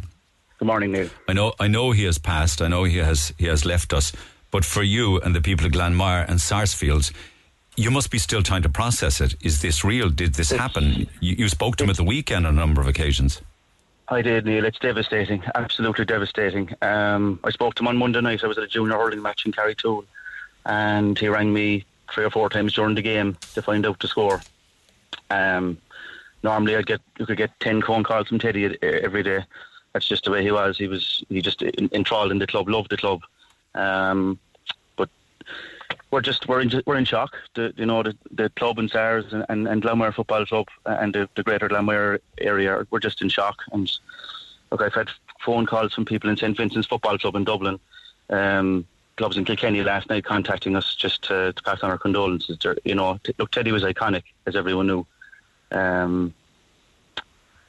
Good 0.58 0.66
morning, 0.66 0.92
Neil. 0.92 1.10
I 1.28 1.34
know, 1.34 1.54
I 1.60 1.68
know 1.68 1.92
he 1.92 2.04
has 2.06 2.18
passed. 2.18 2.62
I 2.62 2.68
know 2.68 2.84
he 2.84 2.98
has, 2.98 3.32
he 3.38 3.46
has 3.46 3.64
left 3.64 3.94
us. 3.94 4.12
But 4.50 4.66
for 4.66 4.82
you 4.82 5.20
and 5.20 5.36
the 5.36 5.42
people 5.42 5.66
of 5.66 5.72
Glanmire 5.72 6.28
and 6.28 6.42
Sarsfields, 6.42 7.14
you 7.76 7.92
must 7.92 8.10
be 8.10 8.18
still 8.18 8.42
trying 8.42 8.64
to 8.64 8.70
process 8.70 9.22
it. 9.22 9.36
Is 9.42 9.62
this 9.62 9.84
real? 9.84 10.10
Did 10.10 10.34
this 10.34 10.50
happen? 10.50 11.08
You, 11.20 11.36
you 11.38 11.50
spoke 11.50 11.76
to 11.76 11.84
him 11.84 11.92
at 11.92 11.98
the 11.98 12.04
weekend 12.04 12.48
on 12.48 12.56
a 12.56 12.60
number 12.60 12.82
of 12.82 12.88
occasions. 12.88 13.40
I 14.10 14.22
did, 14.22 14.46
Neil. 14.46 14.64
It's 14.64 14.80
devastating, 14.80 15.44
absolutely 15.56 16.06
devastating. 16.06 16.74
Um, 16.82 17.40
I 17.44 17.50
spoke 17.50 17.76
to 17.76 17.84
him 17.84 17.90
on 17.90 17.98
Monday 17.98 18.22
night. 18.22 18.44
I 18.44 18.48
was 18.48 18.58
at 18.58 18.64
a 18.64 18.68
junior 18.68 18.96
hurling 18.96 19.22
match 19.22 19.46
in 19.46 19.52
Kerry 19.52 19.76
Carrigtwohill, 19.76 20.06
and 20.66 21.20
he 21.20 21.28
rang 21.28 21.52
me 21.52 21.86
three 22.14 22.24
or 22.24 22.30
four 22.30 22.50
times 22.50 22.74
during 22.74 22.96
the 22.96 23.02
game 23.02 23.38
to 23.54 23.62
find 23.62 23.86
out 23.86 24.00
the 24.00 24.08
score. 24.08 24.42
Um, 25.30 25.78
normally, 26.42 26.78
I'd 26.78 26.86
get 26.86 27.02
you 27.20 27.26
could 27.26 27.38
get 27.38 27.60
ten 27.60 27.82
phone 27.82 28.04
calls 28.04 28.30
from 28.30 28.40
Teddy 28.40 28.78
every 28.82 29.24
day. 29.24 29.44
That's 29.92 30.08
just 30.08 30.24
the 30.24 30.32
way 30.32 30.42
he 30.42 30.52
was. 30.52 30.78
He 30.78 30.88
was 30.88 31.24
he 31.28 31.42
just 31.42 31.62
enthralled 31.62 32.32
in 32.32 32.40
the 32.40 32.48
club, 32.48 32.70
loved 32.70 32.92
the 32.92 32.98
club. 32.98 33.22
Um, 33.76 34.40
we're 36.12 36.22
just 36.22 36.48
we're 36.48 36.62
in 36.62 36.72
we're 36.86 36.96
in 36.96 37.06
shock. 37.06 37.36
The 37.54 37.74
you 37.76 37.86
know 37.86 38.04
the, 38.04 38.16
the 38.32 38.50
club 38.52 38.80
and 38.80 38.90
SARS 38.90 39.34
and, 39.34 39.46
and, 39.50 39.68
and 39.68 40.16
Football 40.16 40.46
Club 40.46 40.68
and 40.86 41.14
the, 41.14 41.30
the 41.36 41.44
Greater 41.44 41.68
Glanmire 41.68 42.20
area 42.40 42.86
we're 42.90 43.00
just 43.00 43.22
in 43.22 43.30
shock. 43.30 43.58
And 43.72 43.92
look, 44.72 44.82
I've 44.82 44.94
had 44.94 45.10
phone 45.42 45.66
calls 45.66 45.94
from 45.94 46.06
people 46.06 46.30
in 46.30 46.38
St 46.38 46.56
Vincent's 46.56 46.88
Football 46.88 47.18
Club 47.18 47.36
in 47.36 47.44
Dublin, 47.44 47.80
um, 48.30 48.86
clubs 49.18 49.38
in 49.38 49.46
Kilkenny 49.46 49.84
last 49.84 50.10
night 50.10 50.24
contacting 50.24 50.76
us 50.76 50.96
just 50.96 51.24
to, 51.24 51.54
to 51.54 51.64
pass 51.64 51.82
on 51.84 51.92
our 51.92 51.98
condolences. 51.98 52.58
They're, 52.62 52.78
you 52.86 52.96
know, 52.96 53.20
t- 53.24 53.34
look, 53.38 53.52
Teddy 53.52 53.72
was 53.72 53.84
iconic 53.84 54.24
as 54.46 54.56
everyone 54.56 54.88
knew. 54.88 55.06
Um, 55.72 56.34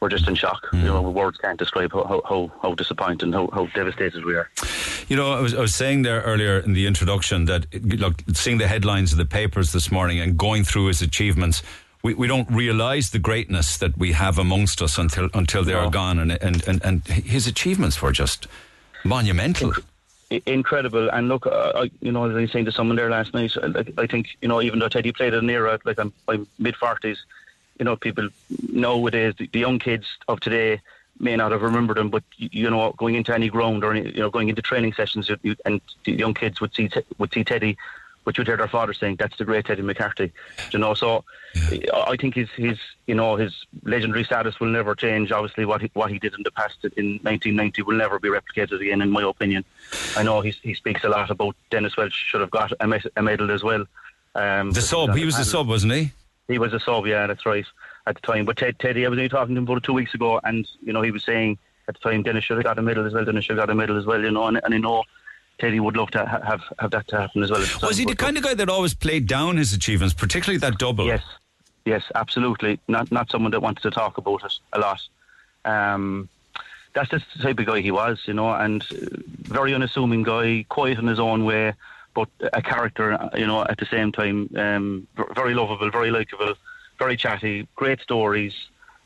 we're 0.01 0.09
just 0.09 0.29
in 0.29 0.37
shock. 0.37 0.67
Mm. 0.73 0.79
You 0.81 0.87
know, 0.87 1.03
words 1.03 1.39
can't 1.39 1.59
describe 1.59 1.93
how 1.93 2.23
how, 2.29 2.53
how 2.63 2.75
disappointed 2.75 3.25
and 3.25 3.35
how, 3.35 3.49
how 3.53 3.67
devastated 3.67 4.25
we 4.25 4.37
are. 4.37 4.49
You 5.09 5.17
know, 5.17 5.33
I 5.33 5.41
was, 5.41 5.55
I 5.55 5.61
was 5.61 5.75
saying 5.75 6.03
there 6.03 6.21
earlier 6.21 6.59
in 6.59 6.75
the 6.75 6.87
introduction 6.87 7.47
that, 7.47 7.67
look, 7.83 8.23
seeing 8.35 8.59
the 8.59 8.69
headlines 8.69 9.11
of 9.13 9.19
the 9.19 9.25
papers 9.25 9.73
this 9.73 9.91
morning 9.91 10.21
and 10.21 10.37
going 10.37 10.65
through 10.65 10.87
his 10.87 11.01
achievements, 11.01 11.63
we, 12.03 12.13
we 12.13 12.27
don't 12.27 12.49
realise 12.51 13.09
the 13.09 13.19
greatness 13.19 13.79
that 13.79 13.97
we 13.97 14.13
have 14.13 14.39
amongst 14.39 14.83
us 14.83 14.99
until 14.99 15.31
until 15.33 15.65
they 15.65 15.73
no. 15.73 15.87
are 15.87 15.91
gone, 15.91 16.19
and, 16.19 16.33
and 16.43 16.67
and 16.69 16.85
and 16.85 17.07
his 17.07 17.47
achievements 17.47 18.01
were 18.01 18.13
just 18.13 18.47
monumental. 19.05 19.73
Incredible, 20.45 21.09
and 21.09 21.29
look, 21.29 21.47
uh, 21.47 21.87
you 22.01 22.13
know, 22.13 22.29
as 22.29 22.37
I 22.37 22.41
was 22.43 22.53
saying 22.53 22.67
to 22.67 22.73
someone 22.73 22.97
there 22.97 23.11
last 23.11 23.33
night, 23.33 23.53
I, 23.63 24.03
I 24.03 24.07
think 24.07 24.29
you 24.43 24.49
know, 24.49 24.61
even 24.61 24.79
though 24.79 24.89
Teddy 24.89 25.11
played 25.11 25.33
at 25.33 25.43
an 25.43 25.51
era 25.51 25.79
like 25.85 25.99
I'm, 25.99 26.13
I'm 26.29 26.47
mid 26.59 26.77
forties, 26.77 27.19
you 27.79 27.85
know, 27.87 27.97
people 27.97 28.29
nowadays, 28.71 29.35
the, 29.39 29.49
the 29.53 29.59
young 29.59 29.79
kids 29.79 30.07
of 30.29 30.39
today 30.41 30.81
may 31.21 31.37
not 31.37 31.53
have 31.53 31.63
remembered 31.63 31.99
him, 31.99 32.11
but 32.11 32.23
you 32.37 32.71
know, 32.71 32.93
going 32.93 33.15
into 33.15 33.35
any 33.35 33.49
ground 33.49 33.85
or 33.85 33.95
you 33.95 34.21
know, 34.21 34.31
going 34.31 34.49
into 34.49 34.63
training 34.63 34.93
sessions, 34.93 35.31
you, 35.43 35.57
and 35.65 35.81
the 36.05 36.13
young 36.13 36.35
kids 36.35 36.61
would 36.61 36.75
see 36.75 36.91
would 37.19 37.33
see 37.33 37.45
Teddy, 37.45 37.77
but 38.25 38.37
you'd 38.37 38.47
hear 38.47 38.57
their 38.57 38.69
father 38.69 38.93
saying, 38.93 39.17
"That's 39.17 39.37
the 39.37 39.45
great 39.45 39.67
Teddy 39.67 39.83
McCarthy," 39.83 40.33
you 40.71 40.79
know. 40.79 40.95
So, 40.95 41.25
yeah. 41.71 41.91
I 41.95 42.17
think 42.17 42.35
his 42.35 42.49
his 42.51 42.79
you 43.07 43.15
know 43.15 43.37
his 43.37 43.67
legendary 43.85 44.25
status 44.25 44.61
will 44.61 44.69
never 44.69 44.95
change. 44.95 45.33
Obviously, 45.33 45.65
what 45.65 45.83
he, 45.83 45.91
what 45.95 46.11
he 46.11 46.19
did 46.19 46.35
in 46.35 46.43
the 46.43 46.53
past 46.53 46.77
in 46.97 47.19
1990 47.23 47.83
will 47.83 47.97
never 47.97 48.19
be 48.19 48.29
replicated 48.29 48.81
again, 48.81 49.03
in 49.03 49.11
my 49.11 49.23
opinion. 49.23 49.65
I 50.17 50.23
know 50.23 50.41
he 50.41 50.51
he 50.63 50.75
speaks 50.75 51.05
a 51.05 51.09
lot 51.09 51.31
about 51.31 51.57
Dennis 51.71 51.97
Walsh 51.97 52.15
should 52.15 52.41
have 52.41 52.51
got 52.51 52.73
a, 52.73 53.03
a 53.17 53.23
medal 53.23 53.51
as 53.51 53.63
well. 53.63 53.85
Um, 54.35 54.71
the 54.71 54.83
sub, 54.83 55.15
he 55.17 55.25
was 55.25 55.37
the 55.37 55.45
sub, 55.45 55.67
wasn't 55.67 55.95
he? 55.95 56.13
He 56.47 56.59
was 56.59 56.73
a 56.73 56.81
sub, 56.81 57.07
yeah, 57.07 57.27
that's 57.27 57.45
right 57.45 57.67
at 58.09 58.17
the 58.17 58.21
time. 58.23 58.45
But 58.45 58.57
Ted, 58.57 58.79
Teddy, 58.79 59.05
I 59.05 59.09
was 59.09 59.19
only 59.19 59.29
talking 59.29 59.55
to 59.55 59.59
him 59.59 59.65
about 59.65 59.83
two 59.83 59.93
weeks 59.93 60.15
ago, 60.15 60.41
and 60.43 60.67
you 60.83 60.93
know 60.93 61.03
he 61.03 61.11
was 61.11 61.25
saying 61.25 61.59
at 61.87 61.95
the 61.95 62.01
time 62.01 62.23
Dennis 62.23 62.45
should 62.45 62.57
have 62.57 62.65
got 62.65 62.79
a 62.79 62.83
medal 62.83 63.07
as 63.07 63.13
well. 63.13 63.25
Dennis 63.25 63.45
should 63.45 63.57
have 63.57 63.67
got 63.67 63.73
a 63.73 63.75
medal 63.75 63.99
as 63.99 64.07
well, 64.07 64.21
you 64.21 64.31
know, 64.31 64.47
and, 64.47 64.61
and 64.65 64.75
I 64.75 64.79
know. 64.79 65.05
Teddy 65.61 65.81
would 65.81 65.97
love 65.97 66.13
to 66.13 66.25
have 66.25 66.63
have 66.79 66.93
that 66.93 67.09
to 67.09 67.17
happen 67.17 67.43
as 67.43 67.51
well. 67.51 67.61
Was 67.83 67.97
he 67.97 68.05
the 68.05 68.15
kind 68.15 68.37
of 68.37 68.45
guy 68.45 68.55
that 68.55 68.69
always 68.69 68.95
played 68.95 69.27
down 69.27 69.57
his 69.57 69.73
achievements, 69.73 70.15
particularly 70.15 70.57
that 70.59 70.79
double? 70.79 71.05
Yes, 71.05 71.25
yes, 71.85 72.05
absolutely. 72.15 72.79
Not 72.87 73.11
not 73.11 73.29
someone 73.29 73.51
that 73.51 73.61
wanted 73.61 73.83
to 73.83 73.91
talk 73.91 74.19
about 74.19 74.45
it 74.45 74.53
a 74.73 74.79
lot. 74.79 75.01
Um, 75.65 76.29
that's 76.95 77.11
just 77.11 77.25
the 77.37 77.43
type 77.43 77.59
of 77.59 77.67
guy 77.67 77.81
he 77.81 77.91
was, 77.91 78.21
you 78.27 78.35
know, 78.35 78.53
and 78.53 78.85
very 78.85 79.75
unassuming 79.75 80.23
guy, 80.23 80.65
quiet 80.69 81.01
in 81.01 81.09
his 81.09 81.19
own 81.19 81.45
way, 81.45 81.75
but 82.15 82.29
a 82.53 82.63
character, 82.63 83.29
you 83.35 83.47
know, 83.47 83.63
at 83.63 83.79
the 83.79 83.87
same 83.87 84.13
time, 84.13 84.49
um, 84.57 85.09
very 85.35 85.55
lovable, 85.55 85.91
very 85.91 86.13
likable 86.13 86.55
very 86.99 87.17
chatty, 87.17 87.67
great 87.77 88.01
stories. 88.01 88.55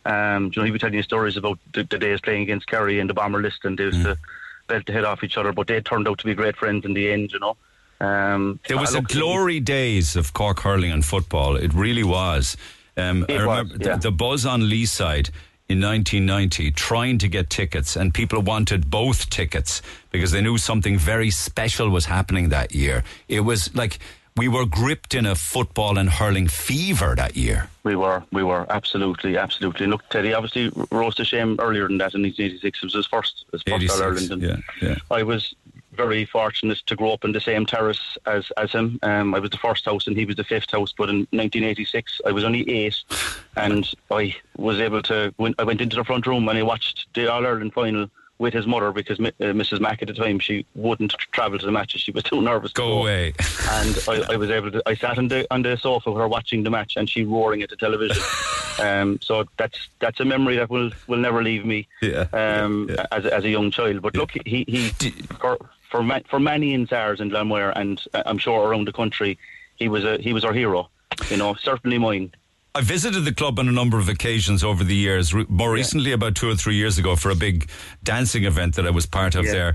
Um, 0.05 0.50
you 0.55 0.62
know, 0.62 0.64
he 0.64 0.72
was 0.72 0.81
telling 0.81 0.94
you 0.94 1.02
stories 1.02 1.37
about 1.37 1.59
the, 1.74 1.85
the, 1.85 1.98
days 1.98 2.20
playing 2.20 2.42
against 2.42 2.66
Kerry 2.66 2.98
and 2.98 3.09
the 3.09 3.14
Bomber 3.14 3.40
Liston, 3.40 3.68
and 3.72 3.78
they 3.78 3.85
used 3.85 3.98
mm. 3.98 4.14
to 4.14 4.18
belt 4.66 4.87
the 4.87 4.92
head 4.92 5.05
off 5.05 5.22
each 5.22 5.37
other, 5.37 5.52
but 5.52 5.68
they 5.68 5.81
turned 5.81 6.09
out 6.09 6.18
to 6.18 6.24
be 6.24 6.35
great 6.35 6.57
friends 6.57 6.85
in 6.85 6.94
the 6.94 7.12
end, 7.12 7.33
you 7.33 7.38
know. 7.38 7.57
Um, 8.00 8.59
there 8.66 8.78
was 8.78 8.96
a 8.96 9.02
glory 9.02 9.61
days 9.61 10.16
of 10.16 10.33
Cork 10.33 10.59
hurling 10.61 10.90
and 10.90 11.05
football. 11.05 11.55
It 11.55 11.72
really 11.72 12.02
was. 12.02 12.57
Um, 12.96 13.24
it 13.28 13.38
I 13.38 13.42
remember 13.42 13.74
was, 13.74 13.87
yeah. 13.87 13.94
the, 13.94 14.11
the, 14.11 14.11
buzz 14.11 14.44
on 14.44 14.62
Leeside 14.62 15.31
in 15.68 15.81
1990 15.81 16.72
trying 16.72 17.18
to 17.18 17.28
get 17.28 17.48
tickets, 17.48 17.94
and 17.94 18.12
people 18.12 18.42
wanted 18.42 18.90
both 18.90 19.31
tickets 19.31 19.83
because 20.11 20.33
they 20.33 20.40
knew 20.40 20.59
something 20.59 20.98
very 20.98 21.31
special 21.31 21.90
was 21.90 22.07
happening 22.07 22.48
that 22.48 22.74
year. 22.74 23.05
It 23.28 23.40
was 23.40 23.72
like 23.74 24.00
we 24.37 24.49
were 24.49 24.64
gripped 24.64 25.14
in 25.14 25.27
a 25.27 25.35
football 25.35 25.99
and 25.99 26.09
hurling 26.09 26.49
fever 26.49 27.14
that 27.16 27.37
year. 27.37 27.68
We 27.85 27.97
were, 27.97 28.23
we 28.33 28.42
were 28.42 28.66
absolutely, 28.71 29.37
absolutely. 29.37 29.87
Look, 29.87 30.09
Teddy 30.09 30.33
obviously 30.33 30.71
rose 30.90 31.14
to 31.16 31.25
shame 31.25 31.57
earlier 31.61 31.88
than 31.88 31.99
that 31.99 32.14
in 32.14 32.23
1986. 32.23 32.79
It 32.79 32.85
was 32.85 32.95
his 32.95 33.07
first, 33.07 33.45
his 33.53 33.62
first 33.62 33.90
All 33.90 34.03
Ireland. 34.03 34.42
Yeah, 34.42 34.57
yeah. 34.81 34.97
I 35.11 35.23
was 35.23 35.55
very 35.92 36.25
fortunate 36.25 36.79
to 36.87 36.97
grow 36.97 37.12
up 37.12 37.25
in 37.25 37.33
the 37.33 37.40
same 37.40 37.66
terrace 37.66 38.16
as 38.27 38.51
as 38.57 38.73
him. 38.73 38.99
Um, 39.03 39.35
I 39.35 39.38
was 39.38 39.51
the 39.51 39.59
first 39.59 39.85
house 39.85 40.07
and 40.07 40.16
he 40.16 40.25
was 40.25 40.37
the 40.37 40.45
fifth 40.45 40.71
house. 40.71 40.92
But 40.97 41.11
in 41.11 41.18
1986, 41.31 42.23
I 42.27 42.33
was 42.33 42.45
only 42.45 42.68
eight, 42.71 42.97
and 43.57 43.88
I 44.11 44.35
was 44.57 44.81
able 44.81 45.03
to. 45.03 45.35
I 45.59 45.64
went 45.64 45.81
into 45.81 45.97
the 45.97 46.05
front 46.05 46.27
room 46.27 46.49
and 46.49 46.59
I 46.59 46.62
watched 46.62 47.07
the 47.14 47.31
All 47.31 47.47
Ireland 47.47 47.75
final 47.75 48.09
with 48.42 48.52
his 48.52 48.66
mother 48.66 48.90
because 48.90 49.20
uh, 49.20 49.31
Mrs. 49.38 49.78
Mack 49.78 50.02
at 50.02 50.09
the 50.09 50.14
time 50.14 50.40
she 50.40 50.66
wouldn't 50.74 51.12
travel 51.31 51.61
to 51.61 51.64
the 51.64 51.70
matches. 51.70 52.00
She 52.00 52.11
was 52.11 52.24
too 52.24 52.42
nervous. 52.50 52.72
Go, 52.72 52.88
go. 52.88 52.98
away. 53.00 53.33
and 53.70 54.05
I, 54.09 54.33
I, 54.33 54.37
was 54.37 54.50
able 54.50 54.72
to. 54.72 54.83
I 54.85 54.94
sat 54.94 55.16
on 55.16 55.28
the 55.28 55.46
on 55.52 55.62
the 55.62 55.76
sofa 55.76 56.11
with 56.11 56.20
her 56.20 56.26
watching 56.26 56.64
the 56.64 56.70
match 56.70 56.96
and 56.96 57.09
she 57.09 57.24
roaring 57.24 57.62
at 57.62 57.70
the 57.70 57.76
television. 57.76 58.20
um, 58.81 59.20
so 59.22 59.44
that's 59.57 59.88
that's 60.00 60.18
a 60.18 60.24
memory 60.24 60.57
that 60.57 60.68
will 60.68 60.90
will 61.07 61.20
never 61.20 61.40
leave 61.42 61.64
me. 61.64 61.87
Yeah. 62.02 62.26
Um, 62.33 62.88
yeah. 62.90 63.07
As 63.12 63.24
as 63.26 63.44
a 63.44 63.48
young 63.48 63.70
child. 63.70 64.02
But 64.02 64.14
yeah. 64.14 64.20
look, 64.20 64.33
he 64.44 64.64
he 64.66 64.88
for 65.40 65.57
for, 65.88 66.02
ma- 66.02 66.26
for 66.28 66.40
many 66.40 66.74
in 66.74 66.88
SARS 66.88 67.20
and 67.20 67.31
Glanmire 67.31 67.72
and 67.76 68.02
uh, 68.12 68.24
I'm 68.26 68.38
sure 68.38 68.66
around 68.66 68.88
the 68.88 68.92
country, 68.92 69.38
he 69.76 69.88
was 69.88 70.05
a 70.05 70.18
he 70.18 70.33
was 70.33 70.44
our 70.44 70.52
hero. 70.52 70.90
You 71.31 71.37
know, 71.37 71.55
certainly 71.55 71.98
mine. 71.98 72.33
I 72.74 72.80
visited 72.80 73.24
the 73.24 73.35
club 73.35 73.58
on 73.58 73.68
a 73.68 73.72
number 73.72 73.98
of 73.98 74.08
occasions 74.08 74.64
over 74.64 74.82
the 74.82 74.94
years. 74.94 75.35
More 75.48 75.70
recently, 75.70 76.11
yeah. 76.11 76.14
about 76.14 76.35
two 76.35 76.48
or 76.48 76.54
three 76.54 76.76
years 76.76 76.96
ago, 76.98 77.16
for 77.16 77.30
a 77.30 77.35
big 77.35 77.68
dancing 78.02 78.44
event 78.44 78.76
that 78.76 78.87
I 78.87 78.90
was 78.90 79.04
part 79.04 79.35
of 79.35 79.44
yeah. 79.44 79.52
there. 79.52 79.74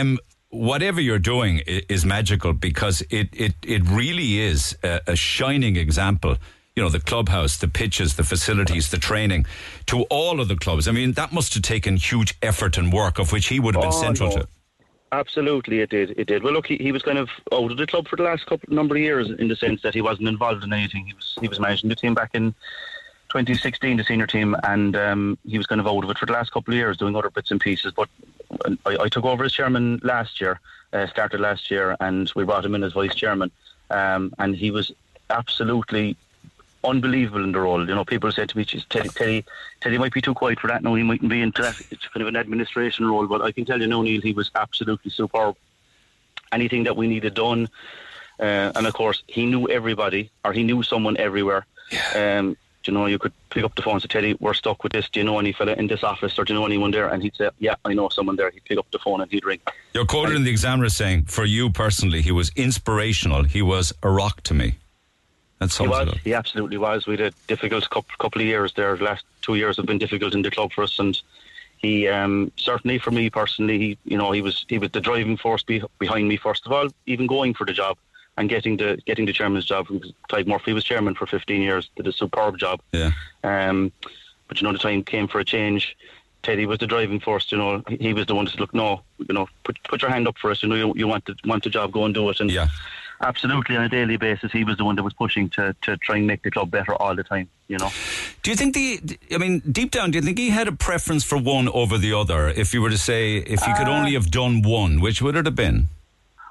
Um, 0.00 0.18
whatever 0.48 1.00
you're 1.00 1.18
doing 1.18 1.58
is 1.66 2.04
magical 2.04 2.52
because 2.52 3.02
it 3.10 3.28
it 3.32 3.54
it 3.62 3.82
really 3.88 4.40
is 4.40 4.76
a, 4.82 5.00
a, 5.08 5.16
shining 5.16 5.76
example. 5.76 6.36
You 6.76 6.84
know, 6.84 6.88
the 6.88 7.00
clubhouse, 7.00 7.58
the 7.58 7.68
pitches, 7.68 8.16
the 8.16 8.24
facilities, 8.24 8.90
the 8.90 8.96
training, 8.96 9.44
to 9.86 10.04
all 10.04 10.40
of 10.40 10.48
the 10.48 10.56
clubs. 10.56 10.88
I 10.88 10.92
mean, 10.92 11.12
that 11.12 11.32
must 11.32 11.52
have 11.54 11.62
taken 11.62 11.96
huge 11.96 12.38
effort 12.40 12.78
and 12.78 12.92
work, 12.92 13.18
of 13.18 13.32
which 13.32 13.48
he 13.48 13.60
would 13.60 13.74
have 13.74 13.82
been 13.82 13.92
oh, 13.92 14.02
central 14.02 14.30
no. 14.30 14.36
to. 14.36 14.48
Absolutely, 15.12 15.80
it 15.80 15.90
did. 15.90 16.14
It 16.16 16.26
did. 16.28 16.42
Well, 16.42 16.52
look, 16.52 16.66
he, 16.66 16.76
he 16.76 16.92
was 16.92 17.02
kind 17.02 17.18
of 17.18 17.30
out 17.52 17.72
of 17.72 17.76
the 17.76 17.86
club 17.86 18.06
for 18.06 18.16
the 18.16 18.22
last 18.22 18.46
couple 18.46 18.72
number 18.72 18.94
of 18.94 19.02
years, 19.02 19.28
in 19.28 19.48
the 19.48 19.56
sense 19.56 19.82
that 19.82 19.92
he 19.92 20.00
wasn't 20.00 20.28
involved 20.28 20.62
in 20.62 20.72
anything. 20.72 21.06
He 21.06 21.14
was 21.14 21.36
he 21.40 21.48
was 21.48 21.58
managing 21.58 21.88
the 21.88 21.96
team 21.96 22.14
back 22.14 22.30
in 22.34 22.54
2016, 23.30 23.96
the 23.96 24.04
senior 24.04 24.26
team, 24.26 24.54
and 24.62 24.94
um, 24.96 25.38
he 25.44 25.58
was 25.58 25.66
kind 25.66 25.80
of 25.80 25.88
out 25.88 26.04
of 26.04 26.10
it 26.10 26.18
for 26.18 26.26
the 26.26 26.32
last 26.32 26.52
couple 26.52 26.72
of 26.72 26.78
years, 26.78 26.96
doing 26.96 27.16
other 27.16 27.30
bits 27.30 27.50
and 27.50 27.60
pieces. 27.60 27.92
But 27.92 28.08
I, 28.86 28.98
I 29.00 29.08
took 29.08 29.24
over 29.24 29.44
as 29.44 29.52
chairman 29.52 30.00
last 30.04 30.40
year, 30.40 30.60
uh, 30.92 31.08
started 31.08 31.40
last 31.40 31.72
year, 31.72 31.96
and 31.98 32.30
we 32.36 32.44
brought 32.44 32.64
him 32.64 32.76
in 32.76 32.84
as 32.84 32.92
vice 32.92 33.14
chairman, 33.14 33.50
um, 33.90 34.32
and 34.38 34.54
he 34.54 34.70
was 34.70 34.92
absolutely 35.28 36.16
unbelievable 36.84 37.44
in 37.44 37.52
the 37.52 37.60
role. 37.60 37.86
You 37.86 37.94
know, 37.94 38.04
people 38.04 38.30
said 38.32 38.48
to 38.50 38.56
me, 38.56 38.64
Teddy, 38.64 39.08
Teddy, 39.08 39.44
Teddy 39.80 39.98
might 39.98 40.12
be 40.12 40.20
too 40.20 40.34
quiet 40.34 40.60
for 40.60 40.68
that. 40.68 40.82
No, 40.82 40.94
he 40.94 41.02
mightn't 41.02 41.30
be 41.30 41.42
into 41.42 41.62
that. 41.62 41.80
It's 41.90 42.06
kind 42.08 42.22
of 42.22 42.28
an 42.28 42.36
administration 42.36 43.06
role." 43.06 43.26
But 43.26 43.42
I 43.42 43.52
can 43.52 43.64
tell 43.64 43.80
you, 43.80 43.86
no, 43.86 44.02
Neil, 44.02 44.20
he 44.20 44.32
was 44.32 44.50
absolutely 44.54 45.10
superb. 45.10 45.56
Anything 46.52 46.84
that 46.84 46.96
we 46.96 47.06
needed 47.06 47.34
done, 47.34 47.68
uh, 48.40 48.72
and 48.74 48.86
of 48.86 48.94
course, 48.94 49.22
he 49.26 49.46
knew 49.46 49.68
everybody, 49.68 50.30
or 50.44 50.52
he 50.52 50.62
knew 50.62 50.82
someone 50.82 51.16
everywhere. 51.16 51.66
Um, 52.14 52.56
do 52.82 52.92
you 52.92 52.96
know, 52.96 53.06
you 53.06 53.18
could 53.18 53.32
pick 53.50 53.62
up 53.62 53.74
the 53.74 53.82
phone 53.82 53.94
and 53.94 54.02
say, 54.02 54.08
Teddy, 54.08 54.36
we're 54.40 54.54
stuck 54.54 54.82
with 54.82 54.92
this. 54.92 55.08
Do 55.10 55.20
you 55.20 55.24
know 55.24 55.38
any 55.38 55.52
fella 55.52 55.74
in 55.74 55.86
this 55.86 56.02
office 56.02 56.38
or 56.38 56.44
do 56.44 56.54
you 56.54 56.58
know 56.58 56.64
anyone 56.64 56.90
there? 56.90 57.08
And 57.08 57.22
he'd 57.22 57.36
say, 57.36 57.50
Yeah, 57.58 57.74
I 57.84 57.92
know 57.92 58.08
someone 58.08 58.36
there. 58.36 58.50
He'd 58.50 58.64
pick 58.64 58.78
up 58.78 58.90
the 58.90 58.98
phone 58.98 59.20
and 59.20 59.30
he'd 59.30 59.44
ring. 59.44 59.60
You're 59.92 60.06
quoted 60.06 60.36
in 60.36 60.44
the 60.44 60.50
Examiner 60.50 60.88
saying, 60.88 61.24
for 61.24 61.44
you 61.44 61.70
personally, 61.70 62.22
he 62.22 62.32
was 62.32 62.50
inspirational. 62.56 63.44
He 63.44 63.60
was 63.60 63.92
a 64.02 64.10
rock 64.10 64.40
to 64.44 64.54
me. 64.54 64.76
That 65.60 65.72
He 65.72 65.86
was. 65.86 66.18
He 66.24 66.34
absolutely 66.34 66.78
was. 66.78 67.06
We 67.06 67.16
had 67.16 67.20
a 67.20 67.30
difficult 67.46 67.88
couple, 67.90 68.14
couple 68.18 68.40
of 68.40 68.46
years 68.46 68.72
there. 68.72 68.96
The 68.96 69.04
last 69.04 69.24
two 69.42 69.54
years 69.54 69.76
have 69.76 69.86
been 69.86 69.98
difficult 69.98 70.34
in 70.34 70.42
the 70.42 70.50
club 70.50 70.72
for 70.72 70.82
us, 70.82 70.98
and 70.98 71.20
he 71.78 72.08
um, 72.08 72.50
certainly 72.56 72.98
for 72.98 73.10
me 73.10 73.30
personally, 73.30 73.78
he, 73.78 73.98
you 74.04 74.16
know, 74.16 74.32
he 74.32 74.42
was 74.42 74.64
he 74.68 74.78
was 74.78 74.90
the 74.90 75.00
driving 75.00 75.36
force 75.36 75.62
be, 75.62 75.82
behind 75.98 76.28
me. 76.28 76.36
First 76.36 76.66
of 76.66 76.72
all, 76.72 76.88
even 77.06 77.26
going 77.26 77.54
for 77.54 77.66
the 77.66 77.72
job 77.72 77.98
and 78.36 78.48
getting 78.48 78.78
the 78.78 78.98
getting 79.04 79.26
the 79.26 79.32
chairman's 79.32 79.66
job. 79.66 79.86
Clive 80.28 80.46
Murphy 80.46 80.72
was 80.72 80.84
chairman 80.84 81.14
for 81.14 81.26
15 81.26 81.60
years, 81.60 81.90
did 81.96 82.06
a 82.06 82.12
superb 82.12 82.58
job. 82.58 82.80
Yeah. 82.92 83.10
Um, 83.44 83.92
but 84.48 84.60
you 84.60 84.66
know, 84.66 84.72
the 84.72 84.78
time 84.78 85.04
came 85.04 85.28
for 85.28 85.40
a 85.40 85.44
change. 85.44 85.96
Teddy 86.42 86.64
was 86.64 86.78
the 86.78 86.86
driving 86.86 87.20
force. 87.20 87.52
You 87.52 87.58
know, 87.58 87.82
he, 87.86 87.96
he 87.96 88.14
was 88.14 88.26
the 88.26 88.34
one 88.34 88.46
to 88.46 88.56
look. 88.56 88.72
No, 88.72 89.02
you 89.18 89.34
know, 89.34 89.46
put 89.64 89.78
put 89.84 90.00
your 90.00 90.10
hand 90.10 90.26
up 90.26 90.38
for 90.38 90.50
us. 90.50 90.62
You 90.62 90.70
know, 90.70 90.74
you, 90.74 90.94
you 90.96 91.06
want 91.06 91.26
the 91.26 91.34
want 91.44 91.64
the 91.64 91.70
job, 91.70 91.92
go 91.92 92.06
and 92.06 92.14
do 92.14 92.28
it. 92.30 92.40
And 92.40 92.50
Yeah. 92.50 92.68
Absolutely 93.20 93.76
on 93.76 93.84
a 93.84 93.88
daily 93.88 94.16
basis, 94.16 94.50
he 94.52 94.64
was 94.64 94.76
the 94.76 94.84
one 94.84 94.96
that 94.96 95.02
was 95.02 95.12
pushing 95.14 95.48
to 95.50 95.74
to 95.82 95.96
try 95.98 96.16
and 96.16 96.26
make 96.26 96.42
the 96.42 96.50
club 96.50 96.70
better 96.70 96.94
all 96.94 97.14
the 97.14 97.24
time. 97.24 97.48
You 97.68 97.78
know. 97.78 97.90
Do 98.42 98.50
you 98.50 98.56
think 98.56 98.74
the, 98.74 99.00
I 99.32 99.38
mean, 99.38 99.60
deep 99.60 99.90
down, 99.90 100.10
do 100.10 100.18
you 100.18 100.22
think 100.22 100.38
he 100.38 100.50
had 100.50 100.66
a 100.66 100.72
preference 100.72 101.24
for 101.24 101.38
one 101.38 101.68
over 101.68 101.98
the 101.98 102.12
other? 102.14 102.48
If 102.48 102.74
you 102.74 102.82
were 102.82 102.90
to 102.90 102.98
say, 102.98 103.36
if 103.36 103.62
he 103.62 103.72
could 103.74 103.86
Uh, 103.86 103.92
only 103.92 104.14
have 104.14 104.30
done 104.30 104.62
one, 104.62 105.00
which 105.00 105.22
would 105.22 105.36
it 105.36 105.44
have 105.46 105.54
been? 105.54 105.88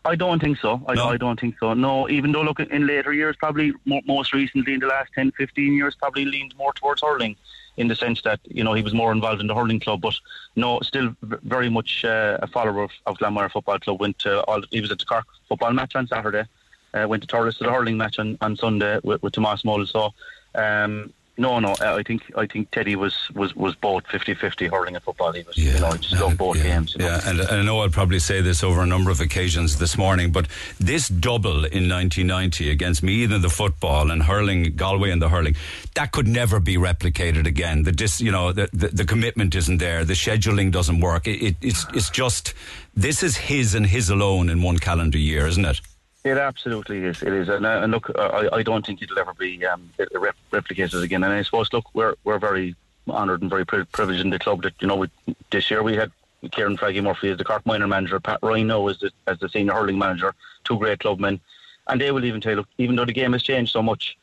I 0.05 0.15
don't 0.15 0.39
think 0.39 0.57
so. 0.59 0.81
I, 0.87 0.93
No? 0.93 1.09
I 1.09 1.17
don't 1.17 1.39
think 1.39 1.55
so. 1.59 1.73
No, 1.73 2.09
even 2.09 2.31
though 2.31 2.41
look 2.41 2.59
in 2.59 2.87
later 2.87 3.11
years, 3.11 3.35
probably 3.35 3.73
mo- 3.85 4.01
most 4.05 4.33
recently 4.33 4.73
in 4.73 4.79
the 4.79 4.87
last 4.87 5.11
10, 5.13 5.31
15 5.31 5.73
years, 5.73 5.93
probably 5.95 6.25
leaned 6.25 6.55
more 6.57 6.73
towards 6.73 7.01
hurling, 7.01 7.35
in 7.75 7.87
the 7.87 7.95
sense 7.95 8.21
that 8.21 8.39
you 8.45 8.63
know 8.63 8.73
he 8.73 8.83
was 8.83 8.93
more 8.93 9.11
involved 9.11 9.41
in 9.41 9.47
the 9.47 9.55
hurling 9.55 9.79
club. 9.79 10.01
But 10.01 10.15
no, 10.55 10.79
still 10.81 11.15
very 11.21 11.69
much 11.69 12.05
uh, 12.05 12.37
a 12.41 12.47
follower 12.47 12.83
of, 12.83 12.91
of 13.05 13.17
Football 13.51 13.79
Club. 13.79 13.99
Went 13.99 14.19
to 14.19 14.41
all. 14.43 14.61
He 14.69 14.81
was 14.81 14.91
at 14.91 14.99
the 14.99 15.05
Cork 15.05 15.25
football 15.47 15.73
match 15.73 15.95
on 15.95 16.07
Saturday. 16.07 16.45
Uh, 16.93 17.07
went 17.07 17.23
to 17.23 17.27
Thurles 17.27 17.57
to 17.57 17.63
the 17.63 17.71
hurling 17.71 17.97
match 17.97 18.19
on, 18.19 18.37
on 18.41 18.55
Sunday 18.55 18.99
with, 19.03 19.21
with 19.23 19.33
Tomas 19.33 19.63
Mull. 19.63 19.85
So. 19.85 20.13
Um, 20.55 21.13
no, 21.39 21.57
no. 21.59 21.71
uh, 21.71 21.95
I 21.95 22.03
think 22.03 22.31
I 22.35 22.45
think 22.45 22.69
Teddy 22.71 22.97
was 22.97 23.15
was, 23.33 23.55
was 23.55 23.73
both 23.75 24.03
50-50 24.07 24.69
hurling 24.69 24.95
and 24.95 25.03
football. 25.03 25.31
He 25.31 25.43
was, 25.43 25.57
you 25.57 25.79
know, 25.79 25.91
he 25.91 25.99
just 25.99 26.19
loved 26.19 26.37
both 26.37 26.57
yeah, 26.57 26.63
games. 26.63 26.93
You 26.93 26.99
know? 26.99 27.07
Yeah, 27.07 27.21
and, 27.29 27.39
and 27.39 27.49
I 27.49 27.63
know 27.63 27.79
I'll 27.79 27.89
probably 27.89 28.19
say 28.19 28.41
this 28.41 28.61
over 28.61 28.81
a 28.81 28.85
number 28.85 29.09
of 29.09 29.21
occasions 29.21 29.79
this 29.79 29.97
morning, 29.97 30.33
but 30.33 30.47
this 30.79 31.07
double 31.07 31.63
in 31.63 31.87
1990 31.87 32.69
against 32.69 33.01
me 33.03 33.23
in 33.23 33.41
the 33.41 33.49
football 33.49 34.11
and 34.11 34.21
hurling, 34.21 34.75
Galway 34.75 35.11
in 35.11 35.19
the 35.19 35.29
hurling, 35.29 35.55
that 35.95 36.11
could 36.11 36.27
never 36.27 36.59
be 36.59 36.75
replicated 36.75 37.47
again. 37.47 37.83
The 37.83 37.93
dis, 37.93 38.19
you 38.19 38.31
know, 38.31 38.51
the, 38.51 38.67
the, 38.73 38.89
the 38.89 39.05
commitment 39.05 39.55
isn't 39.55 39.77
there. 39.77 40.03
The 40.03 40.15
scheduling 40.15 40.73
doesn't 40.73 40.99
work. 40.99 41.25
It, 41.25 41.41
it, 41.41 41.55
it's, 41.61 41.85
it's 41.93 42.09
just, 42.09 42.53
this 42.95 43.23
is 43.23 43.37
his 43.37 43.75
and 43.75 43.85
his 43.85 44.09
alone 44.09 44.49
in 44.49 44.61
one 44.61 44.77
calendar 44.77 45.17
year, 45.17 45.47
isn't 45.47 45.63
it? 45.63 45.79
It 46.23 46.37
absolutely 46.37 47.05
is. 47.05 47.23
It 47.23 47.31
is, 47.31 47.47
and, 47.47 47.65
uh, 47.65 47.79
and 47.81 47.91
look, 47.93 48.11
I, 48.17 48.49
I 48.51 48.63
don't 48.63 48.85
think 48.85 49.01
it'll 49.01 49.19
ever 49.19 49.33
be 49.33 49.65
um, 49.65 49.89
rep- 50.13 50.35
replicated 50.51 51.01
again. 51.01 51.23
And 51.23 51.31
I 51.31 51.41
suppose, 51.43 51.71
look, 51.71 51.85
we're 51.93 52.15
we're 52.25 52.39
very 52.39 52.75
honoured 53.07 53.41
and 53.41 53.49
very 53.49 53.65
pri- 53.65 53.85
privileged 53.85 54.21
in 54.21 54.29
the 54.29 54.39
club 54.39 54.61
that 54.63 54.73
you 54.81 54.87
know 54.87 54.97
we, 54.97 55.09
this 55.49 55.71
year 55.71 55.81
we 55.81 55.95
had 55.95 56.11
Kieran 56.51 56.77
Fraggy 56.77 57.01
Murphy 57.01 57.29
as 57.29 57.37
the 57.37 57.45
Cork 57.45 57.65
minor 57.65 57.87
manager, 57.87 58.19
Pat 58.19 58.39
Ryan 58.41 58.69
as 58.71 58.99
the 58.99 59.11
as 59.27 59.39
the 59.39 59.47
senior 59.47 59.73
hurling 59.73 59.97
manager, 59.97 60.33
two 60.65 60.77
great 60.77 60.99
clubmen, 60.99 61.39
and 61.87 62.01
they 62.01 62.11
will 62.11 62.25
even 62.25 62.41
tell 62.41 62.51
you, 62.51 62.57
look, 62.57 62.67
even 62.77 62.95
though 62.95 63.05
the 63.05 63.13
game 63.13 63.33
has 63.33 63.43
changed 63.43 63.71
so 63.71 63.81
much, 63.81 64.17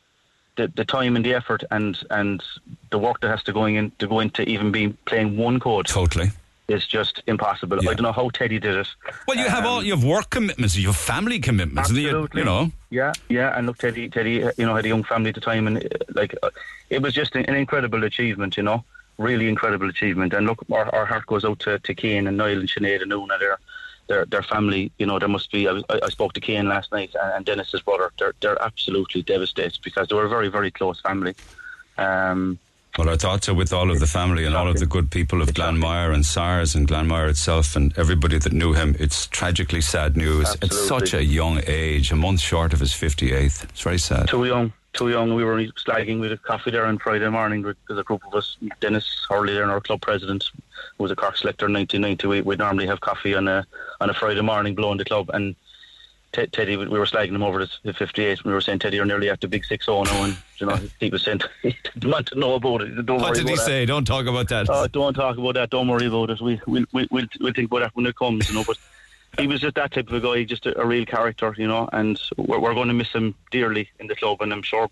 the 0.55 0.67
the 0.75 0.85
time 0.85 1.15
and 1.15 1.25
the 1.25 1.33
effort 1.33 1.63
and 1.71 1.97
and 2.11 2.43
the 2.91 2.99
work 2.99 3.21
that 3.21 3.29
has 3.29 3.43
to 3.43 3.53
going 3.53 3.75
in 3.75 3.91
to 3.99 4.07
go 4.07 4.19
into 4.19 4.43
even 4.43 4.71
being 4.71 4.97
playing 5.05 5.35
one 5.35 5.59
code 5.59 5.87
Totally. 5.87 6.29
Is 6.67 6.85
just 6.85 7.23
impossible. 7.27 7.81
Yeah. 7.81 7.91
I 7.91 7.93
don't 7.93 8.03
know 8.03 8.11
how 8.11 8.29
Teddy 8.29 8.59
did 8.59 8.75
it. 8.75 8.87
Well, 9.27 9.37
you 9.37 9.47
have 9.47 9.65
all, 9.65 9.81
you 9.83 9.93
have 9.95 10.03
work 10.03 10.29
commitments, 10.29 10.75
you 10.75 10.87
have 10.87 10.97
family 10.97 11.39
commitments, 11.39 11.89
and 11.89 11.97
you, 11.97 12.09
Absolutely. 12.09 12.41
you 12.41 12.45
know. 12.45 12.71
Yeah, 12.89 13.13
yeah, 13.29 13.57
and 13.57 13.67
look, 13.67 13.77
Teddy, 13.77 14.09
Teddy, 14.09 14.43
uh, 14.43 14.51
you 14.57 14.65
know, 14.65 14.75
had 14.75 14.85
a 14.85 14.87
young 14.89 15.03
family 15.03 15.29
at 15.29 15.35
the 15.35 15.41
time, 15.41 15.67
and 15.67 15.77
uh, 15.77 15.89
like, 16.13 16.35
uh, 16.43 16.49
it 16.89 17.01
was 17.01 17.13
just 17.13 17.35
an, 17.35 17.45
an 17.45 17.55
incredible 17.55 18.03
achievement, 18.03 18.57
you 18.57 18.63
know, 18.63 18.83
really 19.17 19.47
incredible 19.47 19.89
achievement. 19.89 20.33
And 20.33 20.45
look, 20.45 20.63
our, 20.71 20.93
our 20.93 21.05
heart 21.05 21.25
goes 21.25 21.45
out 21.45 21.59
to, 21.59 21.79
to 21.79 21.93
Kane 21.95 22.27
and 22.27 22.37
Niall 22.37 22.59
and 22.59 22.69
Sinead 22.69 23.01
and 23.01 23.13
Una, 23.13 23.37
their, 23.39 23.57
their, 24.07 24.25
their 24.25 24.43
family. 24.43 24.91
You 24.99 25.05
know, 25.05 25.19
there 25.19 25.29
must 25.29 25.51
be. 25.51 25.67
I, 25.67 25.81
I 25.89 25.99
I 26.03 26.09
spoke 26.09 26.33
to 26.33 26.41
Kane 26.41 26.67
last 26.67 26.91
night 26.91 27.15
and, 27.21 27.33
and 27.33 27.45
Dennis's 27.45 27.81
brother. 27.81 28.11
They're 28.19 28.33
they're 28.41 28.61
absolutely 28.61 29.21
devastated 29.23 29.79
because 29.83 30.07
they 30.07 30.15
were 30.15 30.25
a 30.25 30.29
very 30.29 30.49
very 30.49 30.71
close 30.71 30.99
family. 31.01 31.35
Um, 31.97 32.59
Well, 32.97 33.09
our 33.09 33.15
thoughts 33.15 33.47
are 33.47 33.53
with 33.53 33.73
all 33.73 33.91
of 33.91 33.99
the 33.99 34.07
family 34.07 34.43
and 34.43 34.55
all 34.55 34.67
of 34.67 34.79
the 34.79 34.87
good 34.87 35.11
people 35.11 35.43
of 35.43 35.49
Glanmire 35.49 36.11
and 36.11 36.25
SARS 36.25 36.73
and 36.73 36.87
Glanmire 36.87 37.29
itself 37.29 37.75
and 37.75 37.95
everybody 37.95 38.39
that 38.39 38.51
knew 38.51 38.73
him. 38.73 38.95
It's 38.99 39.27
tragically 39.27 39.81
sad 39.81 40.17
news. 40.17 40.49
At 40.63 40.73
such 40.73 41.13
a 41.13 41.23
young 41.23 41.61
age, 41.67 42.11
a 42.11 42.15
month 42.15 42.39
short 42.39 42.73
of 42.73 42.79
his 42.79 42.93
58th. 42.93 43.65
It's 43.65 43.81
very 43.81 43.99
sad. 43.99 44.27
too 44.27 44.45
young, 44.45 44.73
too 44.93 45.09
young. 45.09 45.35
We 45.35 45.43
were 45.43 45.57
slagging 45.57 46.19
with 46.19 46.31
a 46.31 46.37
coffee 46.37 46.71
there 46.71 46.87
on 46.87 46.97
Friday 46.97 47.29
morning 47.29 47.61
with 47.61 47.99
a 47.99 48.03
group 48.03 48.25
of 48.25 48.33
us. 48.33 48.57
Dennis 48.79 49.07
Hurley, 49.29 49.53
there, 49.53 49.61
and 49.61 49.71
our 49.71 49.79
club 49.79 50.01
president, 50.01 50.49
who 50.97 51.03
was 51.03 51.11
a 51.11 51.15
Cork 51.15 51.37
selector 51.37 51.67
in 51.67 51.73
1998. 51.73 52.27
We, 52.27 52.41
we'd 52.41 52.57
normally 52.57 52.87
have 52.87 53.01
coffee 53.01 53.35
on 53.35 53.47
a 53.47 53.63
on 54.01 54.09
a 54.09 54.13
Friday 54.15 54.41
morning, 54.41 54.73
blowing 54.73 54.97
the 54.97 55.05
club. 55.05 55.29
And 55.35 55.55
Te- 56.37 56.47
Teddy, 56.47 56.77
we 56.77 56.87
we 56.87 56.99
were 56.99 57.05
slagging 57.05 57.33
him 57.33 57.41
over 57.41 57.65
the 57.83 57.93
58. 57.93 58.45
We 58.45 58.53
were 58.53 58.61
saying, 58.61 58.79
Teddy, 58.79 58.97
you're 58.97 59.05
nearly 59.05 59.29
at 59.29 59.41
the 59.41 59.47
big 59.47 59.65
6 59.65 59.85
0 59.85 60.03
now. 60.03 60.23
And, 60.23 60.37
you 60.57 60.67
know, 60.67 60.79
he 60.99 61.09
was 61.09 61.23
saying, 61.23 61.41
he 61.63 61.75
didn't 61.95 62.11
want 62.11 62.27
to 62.27 62.37
know 62.39 62.53
about 62.53 62.81
it. 62.83 63.05
Don't 63.05 63.19
What 63.19 63.33
did 63.33 63.49
he 63.49 63.55
that. 63.55 63.65
say? 63.65 63.85
Don't 63.87 64.05
talk 64.05 64.27
about 64.27 64.47
that. 64.49 64.67
Oh, 64.69 64.87
don't 64.87 65.15
talk 65.15 65.37
about 65.37 65.55
that. 65.55 65.71
Don't 65.71 65.87
worry 65.87 66.05
about 66.05 66.29
it. 66.29 66.39
We, 66.39 66.61
we'll, 66.67 66.85
we'll, 66.93 67.07
we'll, 67.09 67.25
we'll 67.41 67.53
think 67.53 67.71
about 67.71 67.79
that 67.79 67.95
when 67.95 68.05
it 68.05 68.15
comes, 68.15 68.47
you 68.49 68.55
know. 68.55 68.63
But 68.63 68.77
he 69.39 69.47
was 69.47 69.61
just 69.61 69.75
that 69.75 69.93
type 69.93 70.09
of 70.09 70.13
a 70.13 70.19
guy, 70.19 70.43
just 70.43 70.67
a, 70.67 70.79
a 70.79 70.85
real 70.85 71.05
character, 71.07 71.55
you 71.57 71.67
know. 71.67 71.89
And 71.91 72.21
we're, 72.37 72.59
we're 72.59 72.75
going 72.75 72.89
to 72.89 72.93
miss 72.93 73.11
him 73.11 73.33
dearly 73.49 73.89
in 73.99 74.05
the 74.05 74.15
club. 74.15 74.41
And 74.41 74.53
I'm 74.53 74.61
sure 74.61 74.91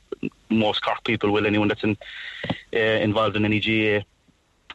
most 0.49 0.84
Cork 0.84 1.03
people 1.03 1.29
will, 1.29 1.45
anyone 1.45 1.67
that's 1.67 1.84
in, 1.84 1.95
uh, 2.73 2.79
involved 2.79 3.36
in 3.36 3.45
any 3.45 3.60
GA 3.60 4.03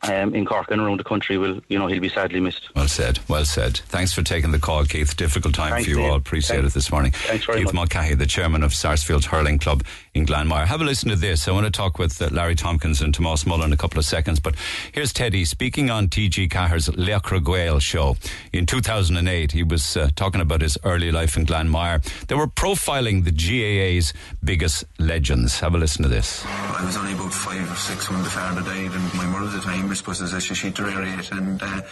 um, 0.02 0.34
in 0.34 0.46
Cork 0.46 0.70
and 0.70 0.80
around 0.80 0.98
the 0.98 1.04
country 1.04 1.36
will, 1.36 1.60
you 1.68 1.78
know, 1.78 1.86
he'll 1.86 2.00
be 2.00 2.08
sadly 2.08 2.40
missed. 2.40 2.74
Well 2.74 2.88
said. 2.88 3.18
Well 3.28 3.44
said. 3.44 3.76
Thanks 3.76 4.12
for 4.12 4.22
taking 4.22 4.50
the 4.50 4.58
call, 4.58 4.84
Keith. 4.84 5.16
Difficult 5.16 5.54
time 5.54 5.72
Thanks, 5.72 5.84
for 5.84 5.90
you 5.90 6.00
Ian. 6.00 6.10
all. 6.10 6.16
Appreciate 6.16 6.58
Thanks. 6.60 6.72
it 6.72 6.74
this 6.74 6.90
morning. 6.90 7.12
Thanks 7.12 7.44
very 7.44 7.58
Keith 7.58 7.66
much. 7.66 7.74
Mulcahy, 7.74 8.14
the 8.14 8.26
chairman 8.26 8.62
of 8.62 8.72
Sarsfield 8.74 9.26
Hurling 9.26 9.58
Club 9.58 9.84
in 10.14 10.24
Glanmire. 10.24 10.66
Have 10.66 10.80
a 10.80 10.84
listen 10.84 11.10
to 11.10 11.16
this. 11.16 11.46
I 11.46 11.52
want 11.52 11.66
to 11.66 11.70
talk 11.70 11.98
with 11.98 12.20
uh, 12.22 12.28
Larry 12.32 12.54
Tompkins 12.54 13.02
and 13.02 13.12
Tomas 13.14 13.44
Muller 13.44 13.66
in 13.66 13.72
a 13.72 13.76
couple 13.76 13.98
of 13.98 14.04
seconds. 14.06 14.40
But 14.40 14.54
here's 14.92 15.12
Teddy 15.12 15.44
speaking 15.44 15.90
on 15.90 16.08
TG 16.08 16.50
Caher's 16.50 16.88
Laochra 16.88 17.44
Gael 17.44 17.78
show. 17.78 18.16
In 18.52 18.64
2008, 18.66 19.52
he 19.52 19.62
was 19.62 19.96
uh, 19.98 20.08
talking 20.16 20.40
about 20.40 20.62
his 20.62 20.78
early 20.82 21.12
life 21.12 21.36
in 21.36 21.44
Glanmire. 21.44 22.02
They 22.26 22.34
were 22.34 22.46
profiling 22.46 23.24
the 23.24 23.32
GAA's 23.32 24.14
biggest 24.42 24.84
legends. 24.98 25.60
Have 25.60 25.74
a 25.74 25.78
listen 25.78 26.02
to 26.04 26.08
this. 26.08 26.44
I 26.46 26.84
was 26.84 26.96
only 26.96 27.12
about 27.12 27.32
five 27.34 27.70
or 27.70 27.76
six 27.76 28.10
when 28.10 28.22
the 28.22 28.30
father 28.30 28.62
died, 28.62 28.90
and 28.92 29.14
my 29.14 29.26
mother 29.26 29.46
at 29.46 29.52
the 29.52 29.60
time, 29.60 29.89
I 29.90 29.94
suppose, 29.94 30.22
as 30.22 30.44
she 30.44 30.70
deteriorated, 30.70 31.33
and 31.33 31.61
uh, 31.62 31.83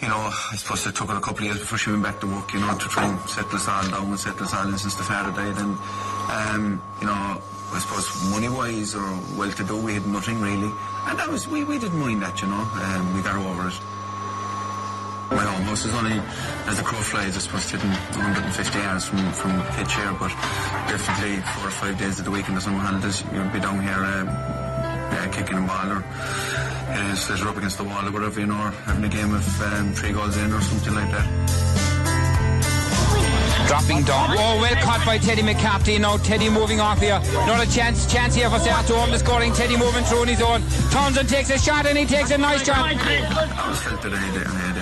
you 0.00 0.08
know, 0.08 0.30
I 0.30 0.54
suppose 0.56 0.86
it 0.86 0.94
took 0.94 1.10
her 1.10 1.16
a 1.16 1.20
couple 1.20 1.40
of 1.40 1.44
years 1.44 1.58
before 1.58 1.78
she 1.78 1.90
went 1.90 2.04
back 2.04 2.20
to 2.20 2.26
work, 2.26 2.52
you 2.54 2.60
know, 2.60 2.72
to 2.76 2.88
try 2.88 3.06
and 3.08 3.18
settle 3.28 3.56
us 3.56 3.68
all 3.68 3.88
down 3.90 4.08
and 4.08 4.18
settle 4.18 4.44
us 4.44 4.54
all 4.54 4.68
in 4.68 4.78
since 4.78 4.94
the 4.94 5.02
father 5.02 5.32
died, 5.32 5.58
and 5.58 5.76
um, 6.30 6.82
you 7.00 7.06
know, 7.06 7.42
I 7.72 7.78
suppose 7.80 8.08
money-wise 8.30 8.94
or 8.94 9.08
well-to-do, 9.36 9.76
we 9.82 9.94
had 9.94 10.06
nothing 10.06 10.40
really, 10.40 10.70
and 11.08 11.18
that 11.18 11.28
was 11.28 11.48
we, 11.48 11.64
we 11.64 11.78
didn't 11.78 11.98
mind 11.98 12.22
that, 12.22 12.40
you 12.40 12.48
know, 12.48 12.62
um, 12.62 13.14
we 13.14 13.22
got 13.22 13.36
over 13.36 13.68
it. 13.68 13.78
My 15.30 15.44
home 15.44 15.62
house 15.68 15.84
is 15.84 15.92
only, 15.92 16.16
as 16.66 16.78
the 16.78 16.84
crow 16.84 17.00
flies, 17.00 17.36
I 17.36 17.40
suppose, 17.40 17.64
sitting 17.64 17.90
150 17.90 18.78
yards 18.78 19.04
from, 19.04 19.32
from 19.32 19.60
pitch 19.76 19.92
here, 19.94 20.16
but 20.18 20.32
definitely 20.88 21.36
four 21.52 21.68
or 21.68 21.70
five 21.70 21.98
days 21.98 22.18
of 22.18 22.24
the 22.24 22.30
week 22.30 22.48
in 22.48 22.54
the 22.54 22.60
summer 22.62 22.78
holidays, 22.78 23.22
you'll 23.30 23.50
be 23.50 23.60
down 23.60 23.82
here 23.82 23.92
um, 23.92 24.26
yeah, 25.12 25.28
kicking 25.28 25.58
a 25.58 25.60
ball 25.62 25.92
or 25.92 26.04
uh, 26.88 27.14
sliotar 27.14 27.46
up 27.48 27.56
against 27.56 27.78
the 27.78 27.84
wall 27.84 28.06
or 28.06 28.10
whatever, 28.10 28.40
you 28.40 28.46
know, 28.46 28.54
or 28.54 28.70
having 28.88 29.04
a 29.04 29.08
game 29.08 29.34
of 29.34 29.62
um, 29.62 29.92
three 29.92 30.12
goals 30.12 30.36
in 30.36 30.52
or 30.52 30.60
something 30.60 30.94
like 30.94 31.10
that. 31.10 31.28
dropping 33.68 34.02
down. 34.04 34.30
Oh, 34.32 34.58
well 34.60 34.74
caught 34.82 35.04
by 35.04 35.18
Teddy 35.18 35.42
McCarthy. 35.42 35.98
Now 35.98 36.16
Teddy 36.16 36.48
moving 36.48 36.80
off 36.80 37.00
here. 37.00 37.20
Not 37.46 37.66
a 37.66 37.70
chance, 37.70 38.10
chance 38.10 38.34
here 38.34 38.48
for 38.48 38.58
South 38.58 38.86
to 38.86 38.94
the 39.10 39.18
scoring. 39.18 39.52
Teddy 39.52 39.76
moving 39.76 40.04
through 40.04 40.22
on 40.22 40.28
his 40.28 40.40
own. 40.40 40.62
Townsend 40.90 41.28
takes 41.28 41.50
a 41.50 41.58
shot 41.58 41.86
and 41.86 41.98
he 41.98 42.06
takes 42.06 42.30
a 42.30 42.38
nice 42.38 42.64
shot. 42.64 42.78
I 42.78 43.62
always 43.62 43.80
felt 43.82 44.02
that 44.02 44.14
I 44.14 44.16
had, 44.16 44.46
I 44.46 44.50
had 44.50 44.76
an 44.76 44.77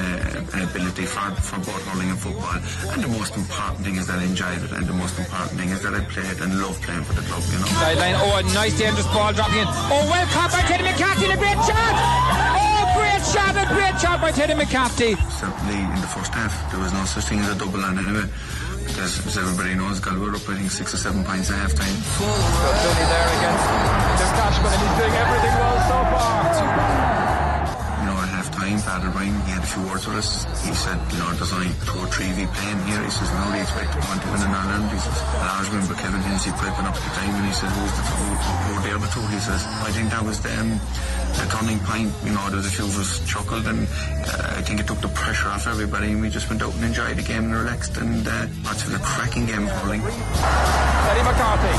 ability 0.67 1.07
for, 1.07 1.31
for 1.39 1.59
both 1.63 1.83
hurling 1.87 2.11
and 2.11 2.19
football. 2.19 2.59
And 2.93 3.01
the 3.03 3.09
most 3.09 3.37
important 3.37 3.87
thing 3.87 3.97
is 3.97 4.07
that 4.07 4.19
I 4.19 4.25
enjoyed 4.25 4.63
it. 4.63 4.73
And 4.73 4.87
the 4.87 4.97
most 4.97 5.19
important 5.19 5.59
thing 5.59 5.71
is 5.71 5.81
that 5.83 5.95
I 5.95 6.03
played 6.11 6.39
and 6.43 6.51
loved 6.61 6.83
playing 6.83 7.05
for 7.07 7.15
the 7.15 7.23
club, 7.27 7.43
you 7.53 7.59
know. 7.59 7.67
Sideline. 7.79 8.17
Oh, 8.19 8.37
a 8.39 8.43
nice 8.55 8.75
dangerous 8.79 9.07
ball 9.15 9.33
dropping 9.33 9.63
in. 9.63 9.69
Oh, 9.69 10.03
well 10.11 10.27
caught 10.35 10.51
by 10.51 10.63
Teddy 10.67 10.85
McCarthy. 10.85 11.27
A 11.31 11.39
great 11.39 11.61
shot. 11.63 11.95
Oh, 12.59 12.85
great 12.99 13.23
shot. 13.25 13.55
A 13.55 13.65
great 13.71 13.97
shot 14.01 14.19
by 14.21 14.31
Teddy 14.33 14.55
McCarthy. 14.55 15.15
Certainly 15.31 15.79
in 15.79 16.01
the 16.03 16.11
first 16.11 16.33
half, 16.35 16.53
there 16.71 16.81
was 16.81 16.93
no 16.93 17.05
such 17.07 17.25
thing 17.31 17.39
as 17.41 17.55
a 17.55 17.59
double 17.59 17.83
on 17.83 17.99
anyway. 17.99 18.27
Because 18.87 19.19
as 19.27 19.37
everybody 19.37 19.75
knows, 19.75 19.99
Galway 19.99 20.31
were 20.31 20.37
up, 20.37 20.49
I 20.49 20.57
think, 20.57 20.71
six 20.71 20.95
or 20.95 20.99
seven 20.99 21.25
points 21.25 21.51
at 21.51 21.59
half 21.59 21.75
time. 21.75 21.91
Billy 21.91 23.07
there 23.11 23.29
against 23.35 23.67
Jim 24.19 24.31
Cashman, 24.39 24.71
and 24.73 24.83
he's 24.83 24.95
doing 24.95 25.15
everything 25.15 25.55
well 25.59 25.79
so 25.91 25.99
far. 26.15 27.16
Father 28.75 29.15
he 29.23 29.31
had 29.55 29.63
a 29.63 29.71
few 29.71 29.87
words 29.87 30.11
with 30.11 30.19
us. 30.19 30.43
He 30.67 30.75
said, 30.75 30.99
you 31.15 31.23
know, 31.23 31.31
there's 31.39 31.55
only 31.55 31.71
two 31.87 32.03
or 32.03 32.11
three 32.11 32.27
V 32.35 32.51
playing 32.51 32.83
here. 32.91 32.99
He 32.99 33.13
says, 33.15 33.31
do 33.31 33.39
you 33.55 33.63
expect 33.63 33.95
to 33.95 34.03
on 34.11 34.19
to 34.19 34.27
win 34.35 34.43
in 34.43 34.51
Ireland? 34.51 34.91
He 34.91 34.99
says, 34.99 35.23
and 35.23 35.47
I 35.47 35.63
remember 35.71 35.95
Kevin 35.95 36.19
Hennessy 36.19 36.51
piping 36.51 36.83
up 36.83 36.99
the 36.99 37.07
time 37.15 37.31
and 37.31 37.47
he 37.47 37.55
said, 37.55 37.71
who's 37.71 37.95
the, 37.95 38.03
who, 38.03 38.27
who 38.75 38.99
the 38.99 39.11
two? 39.15 39.23
He 39.31 39.39
says, 39.39 39.63
I 39.87 39.95
think 39.95 40.11
that 40.11 40.27
was 40.27 40.43
them. 40.43 40.83
A 40.83 41.47
turning 41.47 41.79
point, 41.87 42.11
you 42.27 42.35
know, 42.35 42.43
there 42.51 42.59
was 42.59 42.67
a 42.67 42.75
few 42.75 42.91
of 42.91 42.99
us 42.99 43.23
chuckled 43.23 43.71
and 43.71 43.87
uh, 43.87 44.59
I 44.59 44.63
think 44.67 44.83
it 44.83 44.91
took 44.91 44.99
the 44.99 45.15
pressure 45.15 45.47
off 45.47 45.71
everybody 45.71 46.11
and 46.11 46.19
we 46.19 46.27
just 46.27 46.51
went 46.51 46.59
out 46.59 46.75
and 46.75 46.83
enjoyed 46.83 47.15
the 47.15 47.23
game 47.23 47.47
and 47.47 47.55
relaxed 47.55 47.95
and 48.03 48.27
uh, 48.27 48.51
watched 48.67 48.91
a 48.91 48.99
cracking 48.99 49.47
game 49.47 49.63
of 49.63 49.71
hurling. 49.79 50.03
Teddy 50.03 51.23
McCarthy. 51.23 51.75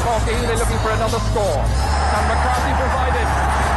Cork 0.00 0.24
Ely 0.32 0.56
looking 0.56 0.80
for 0.80 0.96
another 0.96 1.20
score. 1.28 1.60
And 1.60 2.24
McCarthy 2.24 2.72
provided. 2.80 3.75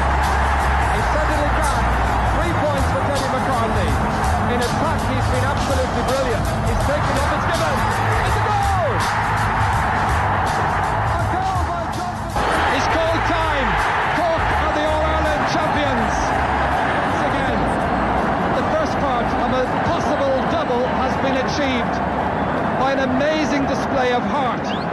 McCarthy. 3.69 4.53
In 4.53 4.59
attack, 4.61 4.99
he's 5.09 5.27
been 5.29 5.45
absolutely 5.45 6.03
brilliant. 6.09 6.45
He's 6.65 6.81
taken 6.89 7.13
up, 7.21 7.29
his 7.37 7.45
given. 7.53 7.75
It's 8.25 8.37
a 8.39 8.43
goal! 8.49 8.89
A 11.13 11.25
goal 11.29 11.61
by. 11.69 11.83
It's 12.73 12.89
called 12.89 13.23
time. 13.29 13.69
Cork 14.17 14.41
are 14.41 14.73
the 14.73 14.85
All-Ireland 14.89 15.43
champions. 15.53 16.13
Once 17.05 17.21
again, 17.29 17.59
the 18.57 18.65
first 18.73 18.93
part 18.97 19.27
of 19.29 19.49
a 19.53 19.63
possible 19.85 20.33
double 20.49 20.83
has 20.97 21.13
been 21.21 21.37
achieved 21.37 21.95
by 22.79 22.93
an 22.93 23.01
amazing 23.05 23.65
display 23.67 24.13
of 24.13 24.23
heart. 24.23 24.88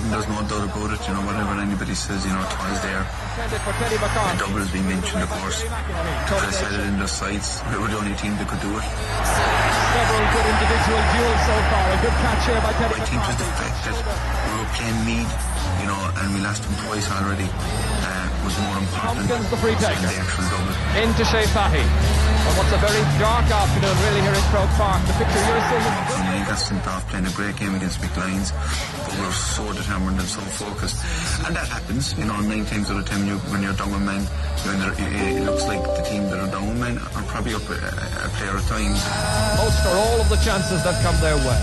There 0.00 0.16
was 0.16 0.24
pressure 0.24 0.40
and 0.40 0.40
there's 0.40 0.48
no 0.48 0.48
doubt 0.48 0.64
about 0.72 0.90
it, 0.96 1.02
you 1.08 1.12
know, 1.14 1.22
whatever 1.28 1.60
anybody 1.60 1.94
says, 1.94 2.24
you 2.24 2.32
know, 2.32 2.44
twice 2.48 2.80
there. 2.80 3.04
Intended 3.04 3.60
for 3.60 3.72
Teddy 3.76 3.96
The 4.00 4.38
double 4.40 4.60
has 4.64 4.72
been 4.72 4.88
mentioned, 4.88 5.22
of 5.22 5.30
course. 5.30 5.60
They 5.60 6.52
said 6.56 6.72
it 6.72 6.84
in 6.88 6.96
their 6.96 7.10
sights. 7.10 7.60
We 7.68 7.76
were 7.76 7.88
the 7.88 7.98
only 8.00 8.16
team 8.16 8.32
that 8.40 8.48
could 8.48 8.62
do 8.64 8.72
it. 8.72 8.86
Several 8.88 10.24
good 10.32 10.46
individual 10.48 11.00
duels 11.12 11.40
so 11.44 11.56
far. 11.68 11.84
A 11.84 11.98
good 12.00 12.16
catch 12.16 12.42
here 12.48 12.60
by 12.64 12.72
Teddy 12.80 12.96
I 12.96 13.04
think 13.04 13.20
was 13.28 13.36
the 13.36 13.50
fact 13.60 13.78
that 13.84 13.96
we 14.00 14.52
were 14.56 14.70
playing 14.72 15.00
Meath, 15.04 15.32
you 15.84 15.86
know, 15.90 16.00
and 16.00 16.28
we 16.32 16.40
lost 16.40 16.64
them 16.64 16.74
twice 16.88 17.06
already. 17.12 17.48
Uh, 17.50 18.30
was 18.44 18.56
more 18.64 18.78
important 18.80 19.28
Tompkins, 19.28 19.46
the 19.52 19.58
free 19.60 19.76
taker. 19.76 20.00
the 20.00 20.16
actual 20.16 20.44
double. 20.48 20.74
Into 20.96 21.24
Shea 21.28 21.44
Fahy. 21.52 21.84
On 21.84 22.52
what's 22.56 22.72
a 22.72 22.80
very 22.80 23.02
dark 23.20 23.44
afternoon, 23.52 23.96
really, 24.08 24.22
here 24.24 24.32
in 24.32 24.46
Croke 24.48 24.72
Park. 24.80 25.04
The 25.04 25.14
picture 25.20 25.42
you're 25.44 25.64
seeing 25.68 25.84
And 25.84 26.29
got 26.50 26.58
sent 26.58 26.82
off 26.88 27.06
playing 27.06 27.26
a 27.26 27.34
great 27.38 27.54
game 27.54 27.74
against 27.78 28.02
Mick 28.02 28.10
Lyons, 28.18 28.50
but 29.06 29.14
we 29.14 29.22
were 29.22 29.38
so 29.54 29.62
determined 29.70 30.18
and 30.18 30.26
so 30.26 30.42
focused. 30.58 30.98
And 31.46 31.54
that 31.54 31.68
happens, 31.70 32.18
you 32.18 32.26
know, 32.26 32.40
nine 32.42 32.66
times 32.66 32.90
out 32.90 32.98
of 32.98 33.06
ten 33.06 33.22
you, 33.22 33.38
when 33.54 33.62
you're 33.62 33.78
down 33.78 33.94
with 33.94 34.02
men, 34.02 34.26
you're 34.66 34.74
in 34.74 34.80
the, 34.82 34.90
it, 34.98 35.46
looks 35.46 35.62
like 35.70 35.78
the 35.78 36.02
team 36.10 36.26
that 36.26 36.42
are 36.42 36.50
down 36.50 36.66
with 36.66 36.80
men 36.82 36.98
are 36.98 37.22
probably 37.30 37.54
up 37.54 37.62
a, 37.70 37.78
a 37.78 38.28
player 38.34 38.58
at 38.58 38.66
times. 38.66 38.98
most 39.62 39.78
for 39.78 39.94
all 39.94 40.18
of 40.18 40.26
the 40.26 40.40
chances 40.42 40.82
that 40.82 40.98
come 41.06 41.14
their 41.22 41.38
way. 41.38 41.60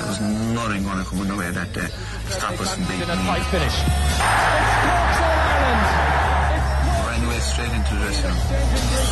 There 0.00 0.08
was 0.08 0.20
nothing 0.56 0.80
going 0.80 0.96
to 0.96 1.04
come 1.04 1.20
in 1.20 1.28
the 1.28 1.36
way 1.36 1.52
that 1.52 1.68
day 1.76 1.92
to 1.92 2.32
stop 2.32 2.56
us 2.56 2.72
from 2.72 2.88
beating 2.88 3.04
In 3.04 3.12
a 3.12 3.28
tight 3.28 3.44
finish. 3.52 3.76
Ran 7.04 7.20
away 7.20 7.40
straight 7.44 7.68
into 7.68 8.00
the 8.00 8.08
dressing 8.08 8.32
room. 8.32 8.40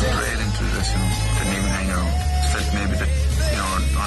Straight 0.01 0.41
into 0.41 0.61
the 0.65 0.71
dressing 0.81 0.97
room. 0.97 1.13
Didn't 1.13 1.61
even 1.61 1.71
hang 1.77 1.93
around. 1.93 2.09
Felt 2.49 2.67
maybe 2.73 2.97
that, 2.97 3.11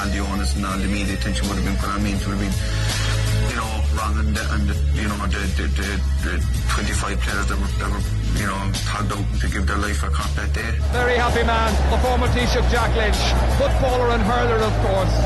all 0.05 0.11
the 0.11 0.19
owners 0.19 0.55
and 0.55 0.67
all 0.67 0.77
the 0.79 0.87
media 0.87 1.15
attention 1.15 1.49
would 1.49 1.57
have 1.57 1.65
been 1.65 1.77
put 1.77 1.89
on 1.89 2.03
me 2.05 2.13
it 2.13 2.21
would 2.29 2.37
have 2.37 2.45
been, 2.45 2.57
you 3.49 3.57
know, 3.57 3.73
wrong 3.97 4.15
and, 4.21 4.37
and 4.37 4.67
you 4.93 5.09
know, 5.09 5.17
the, 5.33 5.41
the, 5.57 5.65
the, 5.81 5.89
the 6.21 6.33
25 6.77 7.21
players 7.25 7.47
that 7.49 7.57
were, 7.57 7.73
that 7.81 7.89
were, 7.89 8.05
you 8.37 8.45
know, 8.45 8.61
tagged 8.85 9.13
out 9.17 9.25
to 9.41 9.47
give 9.49 9.65
their 9.65 9.81
life 9.81 10.05
for 10.05 10.11
Cork 10.13 10.29
that 10.37 10.53
day. 10.53 10.77
Very 10.93 11.17
happy 11.17 11.45
man, 11.47 11.73
the 11.89 11.99
former 12.05 12.29
Taoiseach 12.29 12.69
Jack 12.69 12.93
Lynch. 13.01 13.17
Footballer 13.57 14.13
and 14.13 14.23
hurler, 14.29 14.61
of 14.61 14.75
course. 14.85 15.17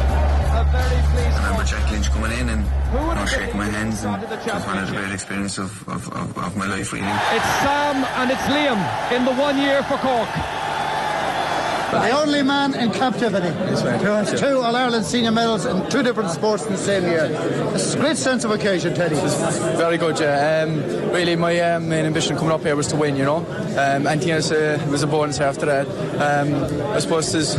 A 0.55 0.63
very 0.71 1.01
pleased 1.11 1.35
I 1.35 1.43
remember 1.51 1.67
Jack 1.67 1.85
Lynch 1.91 2.09
coming 2.15 2.33
in 2.39 2.47
and, 2.55 2.63
you 2.63 3.15
know, 3.19 3.27
shaking 3.27 3.59
my 3.59 3.67
hands 3.67 4.05
and 4.05 4.23
it 4.23 4.31
was 4.31 4.63
one 4.63 4.79
of 4.79 4.87
the 4.87 4.95
great 4.95 5.13
experiences 5.13 5.59
of, 5.59 5.89
of, 5.89 6.03
of, 6.15 6.39
of 6.39 6.57
my 6.57 6.67
life, 6.71 6.93
really. 6.93 7.11
It's 7.35 7.51
Sam 7.67 8.07
and 8.23 8.31
it's 8.31 8.47
Liam 8.47 8.79
in 9.11 9.25
the 9.27 9.35
one 9.35 9.59
year 9.59 9.83
for 9.91 9.99
Cork. 9.99 10.31
The 11.91 12.11
only 12.11 12.43
man 12.43 12.75
in 12.75 12.91
captivity. 12.91 13.49
who 13.49 14.11
has 14.11 14.39
Two 14.39 14.61
All 14.61 14.77
Ireland 14.77 15.07
senior 15.07 15.31
medals 15.31 15.65
in 15.65 15.89
two 15.89 16.03
different 16.03 16.31
sports 16.31 16.67
in 16.67 16.73
the 16.73 16.79
same 16.79 17.05
year. 17.05 17.29
It's 17.75 17.95
a 17.95 17.99
great 17.99 18.19
sense 18.19 18.45
of 18.45 18.51
occasion, 18.51 18.95
Teddy. 18.95 19.17
Very 19.77 19.97
good, 19.97 20.21
yeah. 20.21 20.65
Um, 20.65 20.81
really, 21.13 21.35
my 21.35 21.59
um, 21.61 21.89
main 21.89 22.05
ambition 22.05 22.37
coming 22.37 22.53
up 22.53 22.61
here 22.63 22.77
was 22.77 22.89
to 22.89 22.97
win, 22.97 23.17
you 23.17 23.25
know. 23.25 23.39
Um, 23.79 24.07
anything 24.07 24.33
else 24.33 24.51
uh, 24.51 24.87
was 24.91 25.03
a 25.03 25.07
bonus 25.07 25.41
after 25.41 25.65
that. 25.65 25.87
Um, 26.21 26.55
I 26.93 26.99
suppose 26.99 27.35
it's 27.35 27.55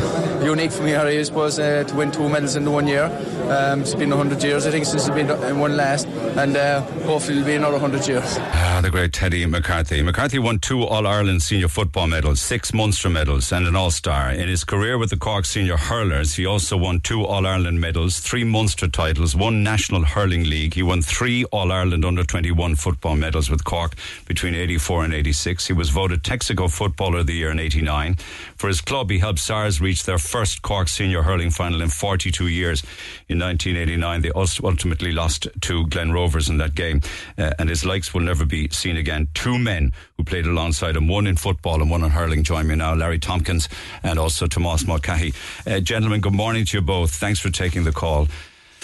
unique 0.46 0.72
for 0.72 0.84
me, 0.84 0.92
Harry, 0.92 1.18
I 1.18 1.24
suppose, 1.24 1.58
uh, 1.58 1.84
to 1.86 1.96
win 1.96 2.12
two 2.12 2.30
medals 2.30 2.56
in 2.56 2.66
the 2.66 2.72
one 2.72 2.88
year. 2.88 3.06
Um, 3.50 3.82
it's 3.82 3.96
been 3.96 4.12
100 4.12 4.44
years, 4.44 4.68
I 4.68 4.72
think, 4.72 4.86
since 4.86 5.08
it's 5.08 5.16
been 5.16 5.32
in 5.32 5.58
one 5.60 5.76
last, 5.76 6.06
and 6.08 6.56
uh, 6.56 6.82
hopefully 7.08 7.38
it'll 7.40 7.48
be 7.48 7.56
another 7.56 7.80
100 7.80 8.08
years. 8.08 8.38
Ah, 8.38 8.80
the 8.84 8.92
great 8.92 9.12
Teddy 9.12 9.44
McCarthy. 9.48 10.04
McCarthy 10.04 10.38
won 10.38 10.60
two 10.60 10.84
All 10.84 11.08
Ireland 11.08 11.42
senior 11.42 11.68
football 11.68 12.06
medals, 12.06 12.40
six 12.40 12.74
Munster 12.74 13.10
medals, 13.10 13.52
and 13.52 13.66
an 13.66 13.76
All 13.76 13.90
Star. 13.90 14.19
In 14.28 14.50
his 14.50 14.64
career 14.64 14.98
with 14.98 15.12
the 15.12 15.18
Cork 15.18 15.46
Senior 15.46 15.78
Hurlers, 15.78 16.36
he 16.36 16.46
also 16.46 16.76
won 16.76 17.00
two 17.00 17.26
All 17.26 17.48
Ireland 17.48 17.80
medals, 17.80 18.20
three 18.20 18.44
Munster 18.44 18.88
titles, 18.88 19.36
one 19.36 19.64
National 19.64 20.04
Hurling 20.04 20.44
League. 20.44 20.74
He 20.74 20.84
won 20.84 21.02
three 21.02 21.46
All 21.46 21.72
Ireland 21.72 22.04
under 22.04 22.24
21 22.24 22.76
football 22.76 23.16
medals 23.16 23.50
with 23.50 23.64
Cork 23.64 23.96
between 24.28 24.56
84 24.56 25.06
and 25.06 25.14
86. 25.14 25.68
He 25.68 25.74
was 25.74 25.90
voted 25.90 26.24
Texaco 26.24 26.70
Footballer 26.72 27.20
of 27.20 27.28
the 27.28 27.34
Year 27.34 27.50
in 27.50 27.60
89. 27.60 28.16
For 28.58 28.68
his 28.68 28.82
club, 28.82 29.10
he 29.10 29.20
helped 29.20 29.40
SARS 29.40 29.80
reach 29.80 30.04
their 30.04 30.18
first 30.18 30.62
Cork 30.62 30.90
Senior 30.90 31.24
Hurling 31.24 31.52
final 31.52 31.82
in 31.82 31.90
42 31.90 32.48
years. 32.48 32.84
In 33.30 33.40
1989, 33.40 34.22
they 34.22 34.32
ult- 34.32 34.64
ultimately 34.64 35.12
lost 35.14 35.48
to 35.62 35.88
Glen 35.88 36.12
Rovers 36.12 36.50
in 36.50 36.58
that 36.58 36.76
game, 36.76 37.02
uh, 37.38 37.52
and 37.58 37.70
his 37.70 37.86
likes 37.86 38.14
will 38.14 38.22
never 38.22 38.46
be 38.46 38.68
seen 38.70 38.98
again. 38.98 39.30
Two 39.34 39.58
men 39.58 39.94
who 40.18 40.24
played 40.24 40.46
alongside 40.46 40.98
him, 40.98 41.08
one 41.08 41.26
in 41.26 41.38
football 41.38 41.82
and 41.82 41.90
one 41.90 42.04
in 42.04 42.12
hurling, 42.12 42.44
join 42.44 42.68
me 42.68 42.76
now, 42.76 42.94
Larry 42.94 43.20
Tompkins 43.20 43.70
and 44.10 44.20
also 44.20 44.48
Tomas 44.48 44.88
Mulcahy. 44.88 45.34
Uh, 45.68 45.80
gentlemen, 45.80 46.20
good 46.20 46.34
morning 46.34 46.66
to 46.66 46.78
you 46.78 46.82
both. 46.82 47.12
Thanks 47.12 47.40
for 47.40 47.50
taking 47.50 47.84
the 47.84 47.92
call. 47.92 48.28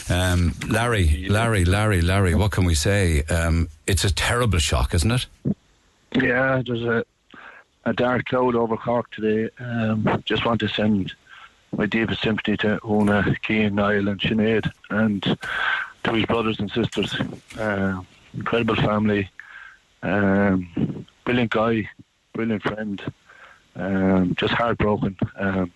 Um, 0.07 0.53
Larry, 0.69 1.25
Larry, 1.27 1.65
Larry, 1.65 2.01
Larry, 2.01 2.35
what 2.35 2.51
can 2.51 2.63
we 2.63 2.75
say? 2.75 3.23
Um, 3.23 3.69
it's 3.87 4.03
a 4.03 4.13
terrible 4.13 4.59
shock, 4.59 4.93
isn't 4.93 5.11
it? 5.11 5.25
Yeah, 6.13 6.61
there's 6.65 6.83
a 6.83 7.03
a 7.87 7.93
dark 7.93 8.25
cloud 8.25 8.55
over 8.55 8.77
Cork 8.77 9.11
today. 9.11 9.49
Um, 9.59 10.23
just 10.25 10.43
want 10.43 10.59
to 10.61 10.67
send 10.67 11.13
my 11.75 11.85
deepest 11.85 12.21
sympathy 12.21 12.57
to 12.57 12.79
Una, 12.83 13.35
Keane, 13.43 13.75
Niall, 13.75 14.07
and 14.07 14.19
Sinead, 14.19 14.71
and 14.89 15.21
to 16.03 16.13
his 16.13 16.25
brothers 16.25 16.59
and 16.59 16.71
sisters. 16.71 17.15
Uh, 17.59 18.01
incredible 18.33 18.75
family, 18.75 19.29
um, 20.01 21.05
brilliant 21.25 21.51
guy, 21.51 21.87
brilliant 22.33 22.63
friend. 22.63 23.01
Um, 23.75 24.35
just 24.35 24.53
heartbroken. 24.53 25.17
Um, 25.37 25.71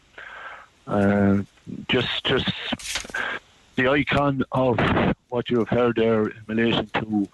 uh, 0.87 1.39
just, 1.87 2.23
just 2.23 2.49
the 3.75 3.87
icon 3.87 4.43
of 4.51 4.79
what 5.29 5.49
you 5.49 5.59
have 5.59 5.69
heard 5.69 5.95
there 5.97 6.27
in 6.27 6.43
relation 6.47 6.87
to 6.95 7.27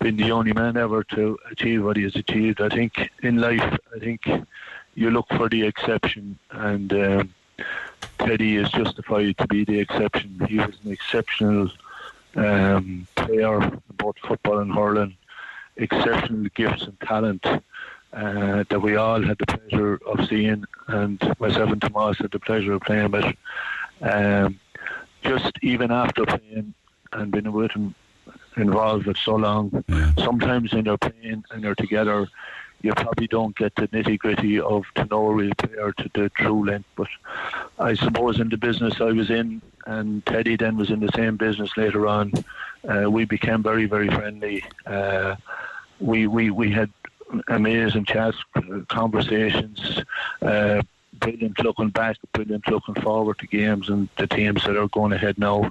being 0.00 0.16
the 0.16 0.32
only 0.32 0.52
man 0.52 0.76
ever 0.76 1.04
to 1.04 1.38
achieve 1.50 1.84
what 1.84 1.96
he 1.96 2.04
has 2.04 2.16
achieved. 2.16 2.60
I 2.60 2.68
think 2.70 3.10
in 3.22 3.36
life, 3.36 3.78
I 3.94 3.98
think 3.98 4.28
you 4.94 5.10
look 5.10 5.28
for 5.28 5.48
the 5.48 5.62
exception, 5.62 6.38
and 6.50 6.92
um, 6.92 7.34
Teddy 8.18 8.56
is 8.56 8.70
justified 8.70 9.36
to 9.38 9.46
be 9.46 9.64
the 9.64 9.78
exception. 9.78 10.40
He 10.48 10.58
was 10.58 10.74
an 10.84 10.92
exceptional 10.92 11.70
um, 12.36 13.06
player 13.14 13.62
in 13.62 13.80
both 13.96 14.18
football 14.18 14.58
and 14.58 14.72
hurling, 14.72 15.16
exceptional 15.76 16.46
gifts 16.54 16.82
and 16.82 16.98
talent. 17.00 17.46
Uh, 18.12 18.64
that 18.68 18.80
we 18.80 18.96
all 18.96 19.22
had 19.22 19.38
the 19.38 19.46
pleasure 19.46 20.00
of 20.04 20.26
seeing, 20.28 20.64
and 20.88 21.34
myself 21.38 21.70
and 21.70 21.80
Tomas 21.80 22.18
had 22.18 22.32
the 22.32 22.40
pleasure 22.40 22.72
of 22.72 22.80
playing 22.82 23.12
with. 23.12 23.24
Um, 24.02 24.58
just 25.22 25.52
even 25.62 25.92
after 25.92 26.24
playing 26.24 26.74
and 27.12 27.30
being 27.30 27.52
with 27.52 27.70
him 27.70 27.94
involved 28.56 29.06
with 29.06 29.16
so 29.18 29.36
long, 29.36 29.84
sometimes 30.18 30.72
when 30.72 30.84
they're 30.84 30.98
playing 30.98 31.44
and 31.52 31.62
they're 31.62 31.76
together, 31.76 32.26
you 32.82 32.92
probably 32.94 33.26
don't 33.26 33.56
get 33.56 33.74
the 33.76 33.86
nitty 33.88 34.18
gritty 34.18 34.58
of 34.58 34.84
to 34.94 35.04
know 35.04 35.26
a 35.26 35.34
real 35.34 35.54
player 35.54 35.92
to 35.92 36.10
the 36.14 36.30
true 36.30 36.66
length. 36.66 36.88
But 36.96 37.08
I 37.78 37.94
suppose 37.94 38.40
in 38.40 38.48
the 38.48 38.56
business 38.56 39.00
I 39.00 39.12
was 39.12 39.30
in, 39.30 39.60
and 39.86 40.24
Teddy 40.26 40.56
then 40.56 40.76
was 40.76 40.90
in 40.90 41.00
the 41.00 41.10
same 41.14 41.36
business 41.36 41.76
later 41.76 42.06
on, 42.06 42.32
uh, 42.88 43.10
we 43.10 43.24
became 43.24 43.62
very, 43.62 43.84
very 43.84 44.08
friendly. 44.08 44.64
Uh, 44.86 45.36
we, 46.00 46.26
we, 46.26 46.50
we 46.50 46.70
had 46.72 46.90
amazing 47.48 48.04
chats, 48.04 48.36
conversations. 48.88 50.00
Uh, 50.42 50.82
brilliant 51.14 51.58
looking 51.62 51.90
back, 51.90 52.16
brilliant 52.32 52.66
looking 52.68 52.94
forward 52.96 53.38
to 53.38 53.46
games 53.46 53.88
and 53.88 54.08
the 54.16 54.26
teams 54.26 54.64
that 54.64 54.76
are 54.76 54.88
going 54.88 55.12
ahead 55.12 55.38
now. 55.38 55.70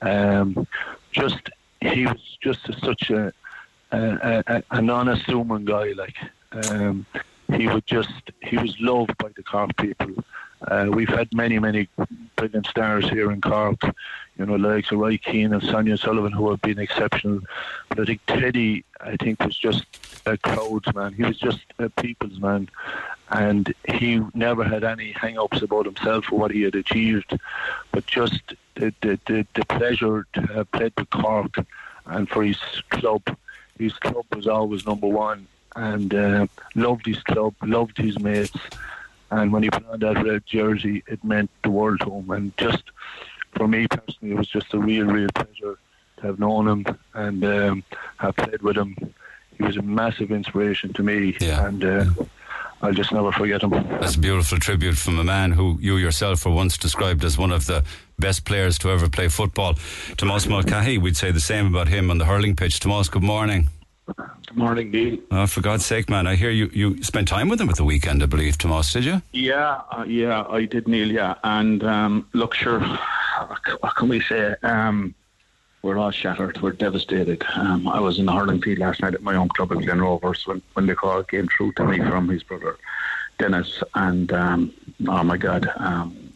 Um, 0.00 0.66
just 1.12 1.50
he 1.80 2.06
was 2.06 2.38
just 2.40 2.60
such 2.82 3.10
a, 3.10 3.32
a, 3.92 4.44
a 4.46 4.62
an 4.70 4.90
unassuming 4.90 5.64
guy. 5.64 5.92
Like 5.92 6.16
um, 6.52 7.06
he 7.52 7.68
would 7.68 7.86
just 7.86 8.30
he 8.42 8.56
was 8.56 8.76
loved 8.80 9.16
by 9.18 9.30
the 9.36 9.42
Cork 9.42 9.76
people. 9.76 10.14
Uh, 10.62 10.88
we've 10.90 11.08
had 11.08 11.32
many 11.32 11.58
many 11.58 11.88
brilliant 12.36 12.66
stars 12.66 13.08
here 13.08 13.30
in 13.30 13.40
Cork. 13.40 13.80
You 14.36 14.46
know, 14.46 14.56
like 14.56 14.90
Roy 14.90 15.18
Keane 15.18 15.52
and 15.52 15.62
Sonia 15.62 15.96
Sullivan, 15.96 16.32
who 16.32 16.50
have 16.50 16.60
been 16.62 16.78
exceptional. 16.78 17.40
But 17.88 18.00
I 18.00 18.04
think 18.04 18.20
Teddy, 18.26 18.84
I 19.00 19.16
think, 19.16 19.44
was 19.44 19.56
just 19.56 19.84
a 20.26 20.36
crowds 20.36 20.92
man. 20.94 21.12
He 21.12 21.24
was 21.24 21.38
just 21.38 21.60
a 21.78 21.88
people's 21.88 22.38
man, 22.38 22.68
and 23.30 23.72
he 23.88 24.20
never 24.34 24.64
had 24.64 24.84
any 24.84 25.12
hang-ups 25.12 25.62
about 25.62 25.86
himself 25.86 26.32
or 26.32 26.38
what 26.38 26.50
he 26.50 26.62
had 26.62 26.74
achieved, 26.74 27.38
but 27.92 28.06
just 28.06 28.54
the 28.74 28.94
the, 29.00 29.18
the, 29.26 29.46
the 29.54 29.64
pleasure 29.64 30.26
to 30.34 30.40
have 30.42 30.70
played 30.72 30.92
with 30.96 31.10
Cork 31.10 31.56
and 32.06 32.28
for 32.28 32.44
his 32.44 32.58
club. 32.90 33.22
His 33.78 33.94
club 33.94 34.24
was 34.34 34.46
always 34.46 34.86
number 34.86 35.06
one, 35.06 35.46
and 35.76 36.12
uh, 36.14 36.46
loved 36.74 37.06
his 37.06 37.22
club, 37.22 37.54
loved 37.62 37.96
his 37.96 38.18
mates, 38.18 38.58
and 39.30 39.52
when 39.52 39.62
he 39.62 39.70
put 39.70 39.86
on 39.86 40.00
that 40.00 40.24
red 40.24 40.44
jersey, 40.46 41.02
it 41.06 41.22
meant 41.22 41.50
the 41.62 41.70
world 41.70 42.00
to 42.00 42.10
him. 42.10 42.30
And 42.30 42.56
just 42.56 42.84
for 43.52 43.68
me 43.68 43.86
personally, 43.88 44.34
it 44.34 44.38
was 44.38 44.48
just 44.48 44.72
a 44.74 44.78
real, 44.78 45.06
real 45.06 45.28
pleasure 45.34 45.78
to 46.18 46.22
have 46.22 46.38
known 46.38 46.68
him 46.68 46.98
and 47.14 47.44
um, 47.44 47.84
have 48.18 48.36
played 48.36 48.62
with 48.62 48.76
him. 48.76 48.96
He 49.56 49.64
was 49.64 49.76
a 49.76 49.82
massive 49.82 50.30
inspiration 50.30 50.92
to 50.94 51.02
me, 51.02 51.36
and 51.40 51.84
uh, 51.84 52.04
I'll 52.80 52.92
just 52.92 53.12
never 53.12 53.32
forget 53.32 53.62
him. 53.62 53.70
That's 53.70 54.14
a 54.14 54.20
beautiful 54.20 54.58
tribute 54.58 54.96
from 54.96 55.18
a 55.18 55.24
man 55.24 55.52
who 55.52 55.78
you 55.80 55.96
yourself 55.96 56.44
were 56.46 56.52
once 56.52 56.78
described 56.78 57.24
as 57.24 57.36
one 57.36 57.50
of 57.50 57.66
the 57.66 57.84
best 58.18 58.44
players 58.44 58.78
to 58.78 58.90
ever 58.90 59.08
play 59.08 59.28
football. 59.28 59.74
Tomas 60.16 60.46
Mulcahy, 60.46 60.96
we'd 60.96 61.16
say 61.16 61.32
the 61.32 61.40
same 61.40 61.66
about 61.66 61.88
him 61.88 62.10
on 62.10 62.18
the 62.18 62.24
hurling 62.24 62.54
pitch. 62.54 62.78
Tomas, 62.78 63.08
good 63.08 63.24
morning. 63.24 63.68
Good 64.16 64.56
morning, 64.56 64.90
Neil. 64.90 65.18
Oh, 65.30 65.46
for 65.46 65.60
God's 65.60 65.84
sake, 65.84 66.08
man! 66.08 66.26
I 66.26 66.34
hear 66.34 66.50
you. 66.50 66.70
You 66.72 67.02
spent 67.02 67.28
time 67.28 67.48
with 67.48 67.60
him 67.60 67.68
at 67.68 67.76
the 67.76 67.84
weekend, 67.84 68.22
I 68.22 68.26
believe. 68.26 68.56
Tomas, 68.56 68.92
did 68.92 69.04
you? 69.04 69.22
Yeah, 69.32 69.82
uh, 69.90 70.04
yeah, 70.06 70.44
I 70.48 70.64
did, 70.64 70.88
Neil. 70.88 71.10
Yeah, 71.10 71.34
and 71.44 71.84
um, 71.84 72.26
look, 72.32 72.54
sure. 72.54 72.80
What 73.80 73.94
can 73.94 74.08
we 74.08 74.20
say? 74.20 74.56
Um, 74.64 75.14
we're 75.82 75.96
all 75.96 76.10
shattered. 76.10 76.60
We're 76.60 76.72
devastated. 76.72 77.44
Um, 77.54 77.86
I 77.86 78.00
was 78.00 78.18
in 78.18 78.26
the 78.26 78.32
hurling 78.32 78.60
field 78.60 78.80
last 78.80 79.00
night 79.00 79.14
at 79.14 79.22
my 79.22 79.36
own 79.36 79.48
club 79.50 79.70
in 79.70 79.78
Glen 79.78 80.00
Rovers 80.00 80.44
when, 80.44 80.60
when 80.72 80.86
the 80.86 80.96
call 80.96 81.22
came 81.22 81.46
through 81.46 81.72
to 81.72 81.84
me 81.84 81.98
from 81.98 82.28
his 82.28 82.42
brother 82.42 82.76
Dennis, 83.38 83.82
and 83.94 84.32
um, 84.32 84.72
oh 85.06 85.22
my 85.22 85.36
God, 85.36 85.70
um, 85.76 86.27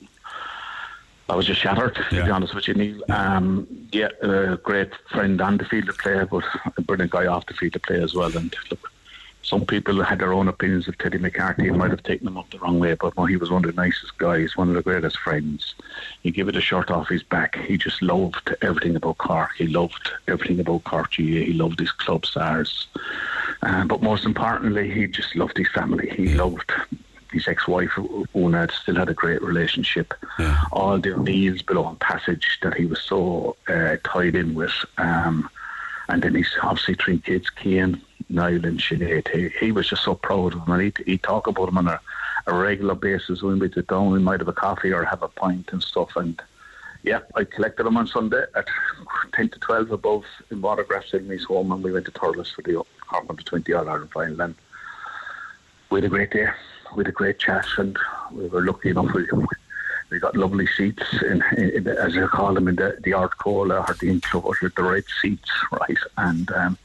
I 1.29 1.37
was 1.37 1.47
just 1.47 1.61
shattered. 1.61 1.95
To 1.95 2.25
be 2.25 2.31
honest 2.31 2.55
with 2.55 2.69
you, 2.69 2.75
Neil. 2.75 3.03
Um, 3.09 3.67
yeah, 3.93 4.09
a 4.21 4.57
great 4.57 4.91
friend 5.11 5.41
on 5.41 5.57
the 5.57 5.65
field 5.65 5.87
to 5.87 5.93
play, 5.93 6.25
but 6.25 6.45
a 6.77 6.81
brilliant 6.83 7.13
guy 7.13 7.27
off 7.27 7.47
the 7.47 7.55
field 7.55 7.73
to 7.75 7.81
play 7.81 8.03
as 8.03 8.15
well. 8.15 8.37
And 8.37 8.55
look, 8.71 8.91
some 9.43 9.67
people 9.67 10.03
had 10.03 10.21
their 10.21 10.33
own 10.33 10.49
opinions 10.49 10.89
of 10.89 10.97
Teddy 10.99 11.19
McCarthy 11.19 11.69
and 11.69 11.77
might 11.77 11.91
have 11.91 12.03
taken 12.03 12.27
him 12.27 12.39
up 12.39 12.51
the 12.51 12.59
wrong 12.59 12.79
way, 12.79 12.95
but 12.95 13.15
he 13.27 13.37
was 13.37 13.51
one 13.51 13.65
of 13.65 13.75
the 13.75 13.81
nicest 13.81 14.17
guys, 14.19 14.57
one 14.57 14.69
of 14.69 14.75
the 14.75 14.83
greatest 14.83 15.19
friends. 15.19 15.75
He 16.23 16.31
gave 16.31 16.49
it 16.49 16.57
a 16.57 16.61
shirt 16.61 16.91
off 16.91 17.09
his 17.09 17.23
back. 17.23 17.57
He 17.57 17.77
just 17.77 18.03
loved 18.03 18.55
everything 18.63 18.97
about 18.97 19.19
Cork. 19.19 19.51
He 19.57 19.67
loved 19.67 20.13
everything 20.29 20.61
about 20.61 20.85
Cork 20.85 21.11
GAA. 21.17 21.23
He 21.23 21.53
loved 21.53 21.81
his 21.81 21.93
club 21.93 22.25
Sars. 22.25 22.87
Um, 23.63 23.89
but 23.89 24.03
most 24.03 24.25
importantly, 24.25 24.91
he 24.91 25.07
just 25.07 25.35
loved 25.35 25.57
his 25.57 25.69
family. 25.69 26.11
He 26.11 26.35
loved 26.35 26.73
his 27.33 27.49
ex-wife, 27.49 27.93
Una, 28.35 28.69
still 28.71 28.97
had 28.97 29.09
a 29.09 29.15
great 29.15 29.43
relationship. 29.43 30.15
All 30.71 30.99
the 30.99 31.15
O'Neills 31.15 31.63
below 31.63 31.89
in 31.89 31.97
Passage 31.97 32.59
that 32.63 32.75
he 32.75 32.87
was 32.87 33.01
so 33.01 33.57
uh, 33.69 33.97
tied 34.05 34.35
in 34.35 34.55
with. 34.55 34.75
Um, 34.99 35.49
and 36.09 36.23
then 36.23 36.35
he's 36.35 36.51
obviously 36.63 36.95
three 36.95 37.19
kids, 37.19 37.51
Cian, 37.61 38.01
Niall 38.29 38.65
and 38.65 38.81
Sinead. 38.81 39.29
He, 39.29 39.49
he 39.59 39.73
was 39.73 39.89
just 39.89 40.05
so 40.05 40.15
proud 40.15 40.55
of 40.55 40.65
them. 40.65 40.75
And 40.75 40.83
he'd, 40.83 40.99
he'd 41.07 41.23
talk 41.23 41.47
about 41.47 41.67
them 41.67 41.79
on 41.79 41.89
a, 41.89 42.01
a 42.47 42.55
regular 42.55 42.95
basis 42.95 43.43
when 43.43 43.59
we'd 43.59 43.75
sit 43.75 43.87
down. 43.87 44.11
We 44.11 44.19
might 44.19 44.41
have 44.41 44.49
a 44.49 44.53
coffee 44.53 44.93
or 44.93 45.05
have 45.05 45.23
a 45.23 45.29
pint 45.29 45.71
and 45.73 45.83
stuff. 45.83 46.17
And 46.17 46.41
yeah, 47.03 47.21
I 47.35 47.45
collected 47.45 47.85
them 47.85 47.97
on 47.97 48.07
Sunday 48.07 48.45
at 48.55 48.69
10 49.35 49.51
to 49.51 49.59
12 49.59 49.91
above 49.91 50.25
in 50.51 50.61
Watergrass 50.61 51.15
in 51.15 51.27
his 51.27 51.45
home. 51.45 51.73
And 51.73 51.83
we 51.83 51.93
went 51.93 52.07
to 52.07 52.13
Thurles 52.13 52.53
for 52.53 52.63
the 52.63 52.83
Cork 53.01 53.27
under 53.29 53.43
20 53.43 53.73
All 53.73 53.89
Ireland 53.89 54.11
final. 54.13 54.41
And 54.41 54.55
we 55.91 55.99
had 55.99 56.05
a 56.05 56.09
great 56.09 56.31
day. 56.31 56.49
We 56.95 57.01
had 57.01 57.09
a 57.09 57.13
great 57.13 57.39
chat. 57.39 57.67
And 57.79 57.97
we 58.33 58.49
were 58.49 58.63
lucky 58.63 58.91
enough. 58.91 59.13
We, 59.15 59.27
we 60.11 60.19
got 60.19 60.37
lovely 60.37 60.67
seats, 60.67 61.03
in, 61.23 61.43
in, 61.57 61.71
in 61.71 61.89
as 61.89 62.15
they 62.15 62.27
call 62.27 62.55
them, 62.55 62.69
in 62.69 62.77
the, 62.77 62.99
the 63.03 63.15
Ard 63.15 63.31
Chomhairle 63.33 63.89
or 63.89 63.95
the 63.95 64.21
Inclub, 64.21 64.75
the 64.75 64.83
right 64.83 65.05
seats, 65.21 65.51
right? 65.73 65.99
And 66.19 66.51
um, 66.53 66.79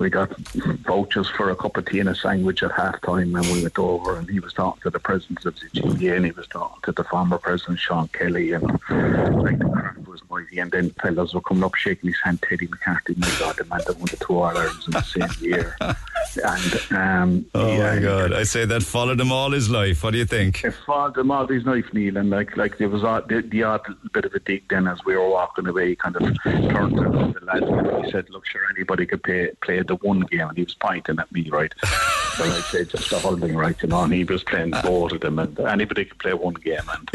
we 0.00 0.08
got 0.08 0.34
vouchers 0.38 1.28
for 1.28 1.50
a 1.50 1.56
cup 1.56 1.76
of 1.76 1.84
tea 1.84 2.00
and 2.00 2.08
a 2.08 2.14
sandwich 2.14 2.62
at 2.62 2.72
half 2.72 2.98
time 3.02 3.36
and 3.36 3.46
we 3.52 3.62
went 3.62 3.78
over 3.78 4.16
and 4.16 4.28
he 4.30 4.40
was 4.40 4.54
talking 4.54 4.80
to 4.80 4.88
the 4.88 4.98
president 4.98 5.44
of 5.44 5.54
the 5.60 5.80
GAA 5.80 6.14
and 6.14 6.24
he 6.24 6.30
was 6.32 6.46
talking 6.48 6.80
to 6.84 6.92
the 6.92 7.04
former 7.04 7.36
president 7.36 7.78
Sean 7.78 8.08
Kelly 8.08 8.52
and 8.52 8.62
like 8.62 9.58
the 9.58 9.70
crowd 9.70 10.06
was 10.06 10.22
mighty 10.30 10.58
and 10.58 10.72
then 10.72 10.90
fellas 11.02 11.34
were 11.34 11.42
coming 11.42 11.64
up 11.64 11.74
shaking 11.74 12.08
his 12.08 12.18
hand 12.24 12.40
Teddy 12.40 12.66
McCarthy 12.66 13.14
my 13.18 13.30
God 13.38 13.56
the 13.58 13.64
man 13.66 13.82
that 13.86 13.98
won 13.98 14.06
the 14.10 14.16
two 14.16 14.40
Irelands 14.40 14.86
in 14.86 14.92
the 14.92 15.02
same 15.02 15.44
year 15.44 15.76
and 16.36 16.92
um, 16.92 17.46
Oh 17.54 17.68
yeah, 17.68 17.94
my 17.94 18.00
God! 18.00 18.32
I 18.32 18.44
say 18.44 18.64
that 18.64 18.82
followed 18.82 19.20
him 19.20 19.32
all 19.32 19.50
his 19.50 19.70
life. 19.70 20.02
What 20.02 20.12
do 20.12 20.18
you 20.18 20.24
think? 20.24 20.64
it 20.64 20.74
followed 20.86 21.16
him 21.16 21.30
all 21.30 21.46
his 21.46 21.64
knife, 21.64 21.92
Neil, 21.92 22.16
and 22.16 22.30
like 22.30 22.56
like 22.56 22.78
there 22.78 22.88
was 22.88 23.04
odd, 23.04 23.28
the, 23.28 23.42
the 23.42 23.62
odd 23.62 23.82
bit 24.12 24.24
of 24.24 24.34
a 24.34 24.40
dig 24.40 24.68
then 24.68 24.86
as 24.86 25.04
we 25.04 25.16
were 25.16 25.28
walking 25.28 25.66
away. 25.66 25.90
He 25.90 25.96
kind 25.96 26.16
of 26.16 26.22
turned 26.44 26.96
to 26.96 27.38
the 27.38 27.44
lads 27.44 27.66
and 27.66 28.04
he 28.04 28.10
said, 28.10 28.30
"Look, 28.30 28.46
sure, 28.46 28.62
anybody 28.74 29.06
could 29.06 29.22
play 29.22 29.50
play 29.62 29.82
the 29.82 29.96
one 29.96 30.20
game," 30.20 30.48
and 30.48 30.56
he 30.56 30.64
was 30.64 30.74
pointing 30.74 31.18
at 31.18 31.30
me, 31.32 31.48
right? 31.50 31.74
so 31.82 32.44
I 32.44 32.60
said, 32.70 32.90
"Just 32.90 33.10
the 33.10 33.18
holding, 33.18 33.56
right?" 33.56 33.80
You 33.82 33.88
know, 33.88 34.02
and 34.02 34.12
he 34.12 34.24
was 34.24 34.44
playing 34.44 34.72
both 34.82 35.12
of 35.12 35.20
them, 35.20 35.38
and 35.38 35.58
anybody 35.60 36.04
could 36.04 36.18
play 36.18 36.34
one 36.34 36.54
game, 36.54 36.88
and. 36.92 37.10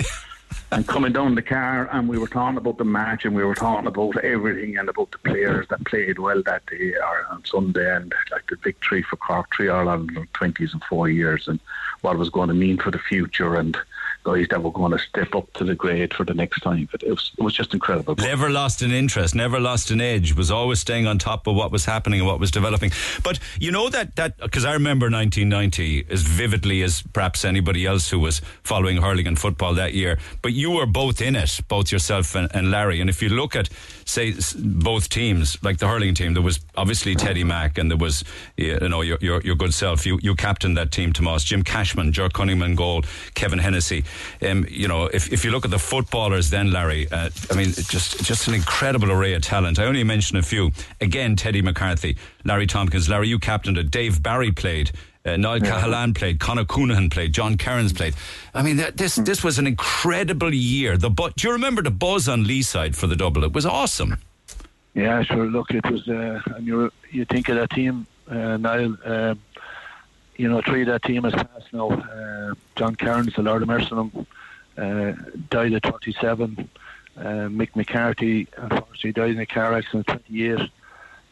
And 0.71 0.87
coming 0.87 1.13
down 1.13 1.35
the 1.35 1.41
car, 1.41 1.87
and 1.91 2.09
we 2.09 2.17
were 2.17 2.27
talking 2.27 2.57
about 2.57 2.77
the 2.77 2.83
match, 2.83 3.23
and 3.23 3.35
we 3.35 3.43
were 3.43 3.55
talking 3.55 3.87
about 3.87 4.17
everything, 4.17 4.77
and 4.77 4.89
about 4.89 5.11
the 5.11 5.19
players 5.19 5.67
that 5.69 5.85
played 5.85 6.19
well 6.19 6.41
that 6.43 6.65
day 6.65 6.93
or 6.95 7.25
on 7.29 7.45
Sunday, 7.45 7.95
and 7.95 8.13
like 8.31 8.47
the 8.47 8.57
victory 8.57 9.03
for 9.03 9.15
Cork, 9.17 9.47
three 9.55 9.69
all 9.69 9.87
on 9.87 10.27
twenties 10.33 10.73
and 10.73 10.83
four 10.83 11.07
years, 11.07 11.47
and 11.47 11.59
what 12.05 12.15
it 12.15 12.19
was 12.19 12.29
going 12.29 12.49
to 12.49 12.53
mean 12.53 12.77
for 12.77 12.91
the 12.91 12.99
future, 12.99 13.55
and 13.55 13.75
guys 14.23 14.45
that 14.49 14.61
were 14.61 14.71
going 14.71 14.91
to 14.91 14.99
step 14.99 15.33
up 15.35 15.51
to 15.53 15.63
the 15.63 15.73
grade 15.73 16.13
for 16.13 16.23
the 16.23 16.33
next 16.33 16.59
time. 16.61 16.87
But 16.91 17.01
it 17.01 17.09
was 17.09 17.31
it 17.37 17.43
was 17.43 17.53
just 17.53 17.73
incredible. 17.73 18.15
Never 18.15 18.49
lost 18.49 18.83
an 18.83 18.91
interest, 18.91 19.33
never 19.33 19.59
lost 19.59 19.89
an 19.89 20.01
edge. 20.01 20.35
Was 20.35 20.51
always 20.51 20.79
staying 20.79 21.07
on 21.07 21.17
top 21.17 21.47
of 21.47 21.55
what 21.55 21.71
was 21.71 21.85
happening 21.85 22.19
and 22.19 22.27
what 22.27 22.39
was 22.39 22.51
developing. 22.51 22.91
But 23.23 23.39
you 23.59 23.71
know 23.71 23.89
that 23.89 24.15
that 24.17 24.37
because 24.37 24.65
I 24.65 24.73
remember 24.73 25.09
1990 25.09 26.05
as 26.11 26.21
vividly 26.21 26.83
as 26.83 27.01
perhaps 27.01 27.43
anybody 27.43 27.85
else 27.87 28.09
who 28.09 28.19
was 28.19 28.39
following 28.63 28.97
hurling 28.97 29.25
and 29.25 29.39
football 29.39 29.73
that 29.73 29.93
year. 29.93 30.19
But 30.43 30.53
you 30.53 30.71
were 30.71 30.85
both 30.85 31.21
in 31.21 31.35
it, 31.35 31.59
both 31.67 31.91
yourself 31.91 32.35
and, 32.35 32.53
and 32.53 32.69
Larry. 32.69 33.01
And 33.01 33.09
if 33.09 33.21
you 33.23 33.29
look 33.29 33.55
at 33.55 33.69
say 34.05 34.35
both 34.57 35.09
teams, 35.09 35.61
like 35.63 35.79
the 35.79 35.87
hurling 35.87 36.13
team, 36.13 36.33
there 36.33 36.43
was 36.43 36.59
obviously 36.77 37.15
Teddy 37.15 37.43
Mack 37.43 37.77
and 37.77 37.89
there 37.89 37.97
was 37.97 38.23
you 38.55 38.79
know 38.87 39.01
your 39.01 39.17
your, 39.19 39.41
your 39.41 39.55
good 39.55 39.73
self. 39.73 40.05
You 40.05 40.19
you 40.21 40.35
captained 40.35 40.77
that 40.77 40.91
team, 40.91 41.11
Tomas. 41.11 41.43
Jim 41.43 41.63
Cashman, 41.63 42.13
Ger 42.13 42.29
Cunningham, 42.29 42.75
goal. 42.75 43.03
Kevin 43.33 43.59
Hennessy. 43.59 44.05
Um, 44.41 44.65
you 44.69 44.87
know, 44.87 45.05
if, 45.05 45.31
if 45.33 45.43
you 45.43 45.51
look 45.51 45.65
at 45.65 45.71
the 45.71 45.79
footballers, 45.79 46.49
then 46.49 46.71
Larry, 46.71 47.11
uh, 47.11 47.29
I 47.51 47.55
mean, 47.55 47.71
just 47.71 48.23
just 48.23 48.47
an 48.47 48.53
incredible 48.53 49.11
array 49.11 49.33
of 49.33 49.41
talent. 49.41 49.79
I 49.79 49.85
only 49.85 50.03
mention 50.03 50.37
a 50.37 50.41
few. 50.41 50.71
Again, 51.01 51.35
Teddy 51.35 51.61
McCarthy, 51.61 52.17
Larry 52.43 52.67
Tompkins. 52.67 53.09
Larry, 53.09 53.27
you 53.27 53.39
captained 53.39 53.77
it. 53.77 53.91
Dave 53.91 54.21
Barry 54.21 54.51
played. 54.51 54.91
Uh, 55.25 55.37
Niall 55.37 55.59
Cahalane 55.59 56.13
played, 56.15 56.39
Conor 56.39 56.65
Counihan 56.65 57.09
played, 57.09 57.33
John 57.33 57.57
Kerins 57.57 57.95
played. 57.95 58.13
I 58.53 58.61
mean, 58.61 58.77
that, 58.77 58.97
this 58.97 59.15
this 59.15 59.43
was 59.43 59.57
an 59.57 59.65
incredible 59.65 60.53
year. 60.53 60.97
The 60.97 61.09
bu- 61.09 61.31
do 61.35 61.47
you 61.47 61.53
remember 61.53 61.81
the 61.81 61.91
buzz 61.91 62.29
on 62.29 62.43
Lee 62.43 62.61
side 62.61 62.95
for 62.95 63.07
the 63.07 63.15
double? 63.15 63.43
It 63.43 63.53
was 63.53 63.65
awesome. 63.65 64.17
Yeah, 64.93 65.23
sure. 65.23 65.47
Look, 65.47 65.71
it 65.71 65.89
was, 65.89 66.07
uh, 66.07 66.41
and 66.55 66.67
you 66.67 66.91
you 67.11 67.25
think 67.25 67.49
of 67.49 67.55
that 67.55 67.71
team, 67.71 68.05
uh, 68.29 68.57
Niall. 68.57 68.97
Um, 69.03 69.39
you 70.37 70.49
know, 70.49 70.61
three 70.61 70.81
of 70.81 70.87
that 70.87 71.03
team 71.03 71.23
has 71.23 71.33
passed 71.33 71.73
now. 71.73 71.89
Uh, 71.89 72.53
John 72.75 72.95
Kerins, 72.95 73.35
the 73.35 73.41
Lord 73.41 73.61
of 73.61 73.67
Mercy 73.67 73.89
uh, 74.77 75.13
died 75.49 75.73
at 75.73 75.83
37. 75.83 76.69
Uh, 77.17 77.21
Mick 77.21 77.75
McCarthy, 77.75 78.47
unfortunately, 78.57 79.13
died 79.13 79.31
in 79.31 79.39
a 79.39 79.45
car 79.45 79.73
accident 79.73 80.09
at 80.09 80.25
28. 80.25 80.69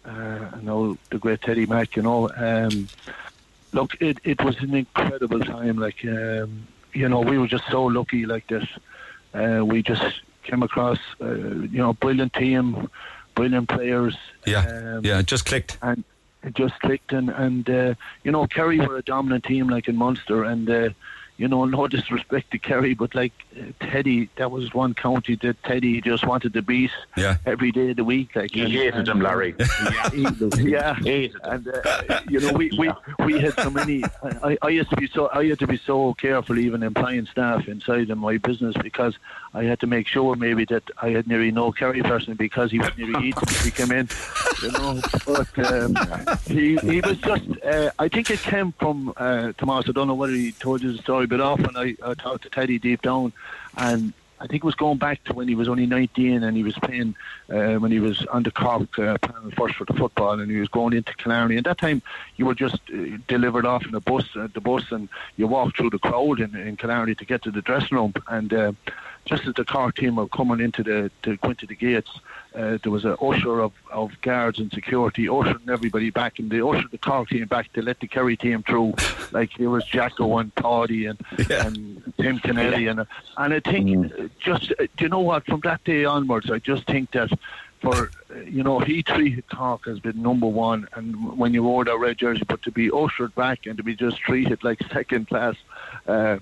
Uh, 0.06 0.10
I 0.54 0.62
know 0.62 0.98
the 1.10 1.18
great 1.18 1.42
Teddy 1.42 1.66
Mack, 1.66 1.96
you 1.96 2.02
know. 2.02 2.30
Um, 2.36 2.88
look, 3.74 3.96
it, 4.00 4.20
it 4.24 4.44
was 4.44 4.58
an 4.60 4.74
incredible 4.74 5.40
time. 5.40 5.78
Like, 5.78 6.06
um, 6.06 6.68
you 6.94 7.10
know, 7.10 7.20
we 7.20 7.38
were 7.38 7.48
just 7.48 7.66
so 7.70 7.84
lucky 7.84 8.26
like 8.26 8.48
this. 8.48 8.66
Uh, 9.34 9.64
we 9.66 9.82
just 9.82 10.22
came 10.44 10.64
across, 10.64 11.00
uh, 11.22 11.34
you 11.34 11.80
know, 11.80 11.94
brilliant 11.94 12.34
team, 12.34 12.90
brilliant 13.36 13.68
players. 13.70 14.16
Yeah, 14.46 14.60
um, 14.60 15.06
yeah, 15.06 15.20
it 15.20 15.26
just 15.26 15.46
clicked. 15.46 15.78
and 15.82 16.04
it 16.44 16.54
just 16.54 16.80
clicked. 16.82 17.12
And, 17.12 17.30
and 17.30 17.70
uh, 17.70 17.96
you 18.24 18.32
know, 18.32 18.46
Kerry 18.48 18.80
were 18.80 18.98
a 18.98 19.02
dominant 19.02 19.44
team 19.44 19.70
like 19.70 19.88
in 19.88 19.96
Munster, 19.96 20.44
and 20.44 20.70
uh, 20.70 20.90
you 21.44 21.50
know, 21.50 21.66
no 21.66 21.88
disrespect 21.98 22.46
to 22.52 22.58
Kerry, 22.70 22.94
but 22.94 23.14
like 23.22 23.34
uh, 23.60 23.64
Teddy, 23.82 24.30
that 24.38 24.50
was 24.50 24.74
one 24.74 24.94
county 24.94 25.36
that 25.44 25.56
Teddy 25.64 26.00
just 26.00 26.24
wanted 26.26 26.52
to 26.54 26.62
beat 26.62 26.92
Yeah. 27.18 27.36
every 27.54 27.72
day 27.80 27.90
of 27.92 27.98
the 27.98 28.06
week. 28.16 28.30
Like 28.36 28.52
He 28.54 28.62
and- 28.62 28.72
hated 28.72 28.96
and, 28.96 29.08
him, 29.10 29.20
Larry. 29.28 29.54
yeah, 30.76 30.96
and 31.54 31.68
uh, 31.68 32.22
you 32.30 32.40
know 32.40 32.54
we, 32.54 32.66
we 32.82 32.88
we 33.28 33.34
had 33.46 33.54
so 33.66 33.70
many. 33.70 33.98
I, 34.50 34.58
I 34.62 34.70
used 34.80 34.90
to 34.92 34.96
be 35.04 35.08
so 35.16 35.30
I 35.34 35.46
had 35.52 35.60
to 35.60 35.68
be 35.68 35.80
so 35.92 36.14
careful 36.26 36.58
even 36.68 36.82
employing 36.84 37.26
staff 37.26 37.68
inside 37.68 38.10
of 38.10 38.18
my 38.18 38.38
business 38.38 38.76
because 38.82 39.14
I 39.54 39.64
had 39.66 39.80
to 39.82 39.88
make 39.96 40.08
sure 40.08 40.36
maybe 40.48 40.64
that 40.74 40.84
I 41.02 41.10
had 41.10 41.28
nearly 41.28 41.52
no 41.52 41.72
Kerry 41.80 42.02
person 42.02 42.36
because 42.36 42.72
he 42.72 42.80
would 42.80 42.98
nearly 42.98 43.28
eat 43.28 43.36
if 43.42 43.64
he 43.66 43.72
came 43.80 43.92
in. 44.00 44.08
You 44.64 44.72
know, 44.72 45.02
but 45.26 45.52
um, 45.72 45.92
he 46.48 46.78
he 46.78 47.02
was 47.02 47.18
just. 47.18 47.44
Uh, 47.74 47.92
I 48.00 48.08
think 48.14 48.30
it 48.30 48.40
came 48.40 48.72
from 48.82 49.14
uh, 49.18 49.52
Tomas. 49.58 49.86
I 49.90 49.92
don't 49.92 50.08
know 50.08 50.14
whether 50.24 50.34
he 50.46 50.52
told 50.54 50.82
you 50.84 50.92
the 50.94 51.02
story, 51.08 51.28
but 51.34 51.42
often 51.42 51.76
I, 51.76 51.96
I 52.06 52.14
talked 52.14 52.44
to 52.44 52.50
Teddy 52.52 52.78
deep 52.78 53.02
down, 53.02 53.34
and 53.76 54.14
I 54.40 54.46
think 54.46 54.64
it 54.64 54.66
was 54.66 54.76
going 54.76 55.00
back 55.00 55.24
to 55.24 55.34
when 55.34 55.48
he 55.48 55.56
was 55.56 55.68
only 55.68 55.88
19 55.88 56.44
and 56.44 56.56
he 56.56 56.62
was 56.62 56.76
playing 56.76 57.16
uh, 57.50 57.76
when 57.76 57.92
he 57.92 58.00
was 58.00 58.20
the 58.20 58.52
Cork 58.52 59.00
uh, 59.00 59.18
panel 59.18 59.50
first 59.58 59.76
for 59.76 59.86
the 59.86 59.94
football 59.94 60.40
and 60.40 60.52
he 60.52 60.58
was 60.58 60.70
going 60.70 60.94
into 60.94 61.12
Killarney. 61.16 61.58
At 61.58 61.64
that 61.64 61.80
time, 61.80 62.04
you 62.36 62.46
were 62.46 62.54
just 62.54 62.76
uh, 62.94 63.18
delivered 63.28 63.66
off 63.66 63.84
in 63.84 63.96
a 63.96 64.00
bus, 64.00 64.26
uh, 64.36 64.48
the 64.54 64.62
bus, 64.62 64.84
and 64.92 65.10
you 65.38 65.48
walked 65.48 65.78
through 65.78 65.90
the 65.90 65.98
crowd 65.98 66.40
in, 66.40 66.56
in 66.56 66.76
Killarney 66.78 67.16
to 67.16 67.26
get 67.26 67.42
to 67.44 67.52
the 67.52 67.64
dressing 67.64 67.98
room. 67.98 68.14
And 68.28 68.54
uh, 68.54 68.74
just 69.26 69.48
as 69.48 69.56
the 69.56 69.66
Cork 69.66 69.96
team 69.96 70.18
were 70.18 70.28
coming 70.28 70.60
into 70.60 70.84
the 70.84 71.10
to 71.24 71.38
into 71.46 71.66
the 71.66 71.76
gates, 71.76 72.12
uh, 72.56 72.78
there 72.84 72.92
was 72.92 73.06
a 73.06 73.18
usher 73.18 73.60
of, 73.62 73.74
of 73.92 74.12
guards 74.22 74.60
and 74.60 74.72
security 74.72 75.28
ushering 75.28 75.70
everybody 75.70 76.10
back, 76.10 76.40
and 76.40 76.52
they 76.52 76.62
ushered 76.62 76.92
the 76.92 76.98
Cork 76.98 77.30
team 77.30 77.46
back 77.48 77.72
to 77.74 77.82
let 77.82 78.00
the 78.00 78.08
Kerry 78.08 78.38
team 78.38 78.64
through. 78.64 78.94
Like 79.32 79.50
there 79.58 79.72
was 79.72 79.84
Jacko 79.86 80.38
and 80.38 80.56
Toddy 80.56 81.08
and, 81.08 81.20
and 81.50 82.14
Tim 82.22 82.38
Kennelly, 82.38 82.88
and 82.88 83.08
and 83.38 83.54
I 83.54 83.60
think 83.60 84.14
uh, 84.14 84.28
just 84.38 84.72
uh, 84.74 84.86
do 84.96 85.06
you 85.06 85.10
know 85.10 85.22
what? 85.22 85.44
From 85.48 85.62
that 85.62 85.84
day 85.86 86.06
onwards, 86.06 86.52
I 86.52 86.60
just 86.60 86.86
think 86.86 87.10
that 87.14 87.32
for 87.82 88.12
you 88.46 88.62
know 88.62 88.78
he 88.78 89.02
treated 89.02 89.50
Cork 89.50 89.88
as 89.88 90.00
being 90.00 90.22
number 90.22 90.46
one, 90.46 90.88
and 90.94 91.36
when 91.36 91.52
you 91.52 91.64
wore 91.64 91.84
that 91.84 91.98
red 91.98 92.20
jersey, 92.20 92.44
but 92.48 92.62
to 92.62 92.72
be 92.72 92.92
ushered 92.92 93.34
back 93.34 93.66
and 93.66 93.76
to 93.78 93.84
be 93.84 93.96
just 93.96 94.20
treated 94.20 94.64
like 94.64 94.80
second 94.94 95.30
class. 95.30 95.56
Uh, 96.06 96.38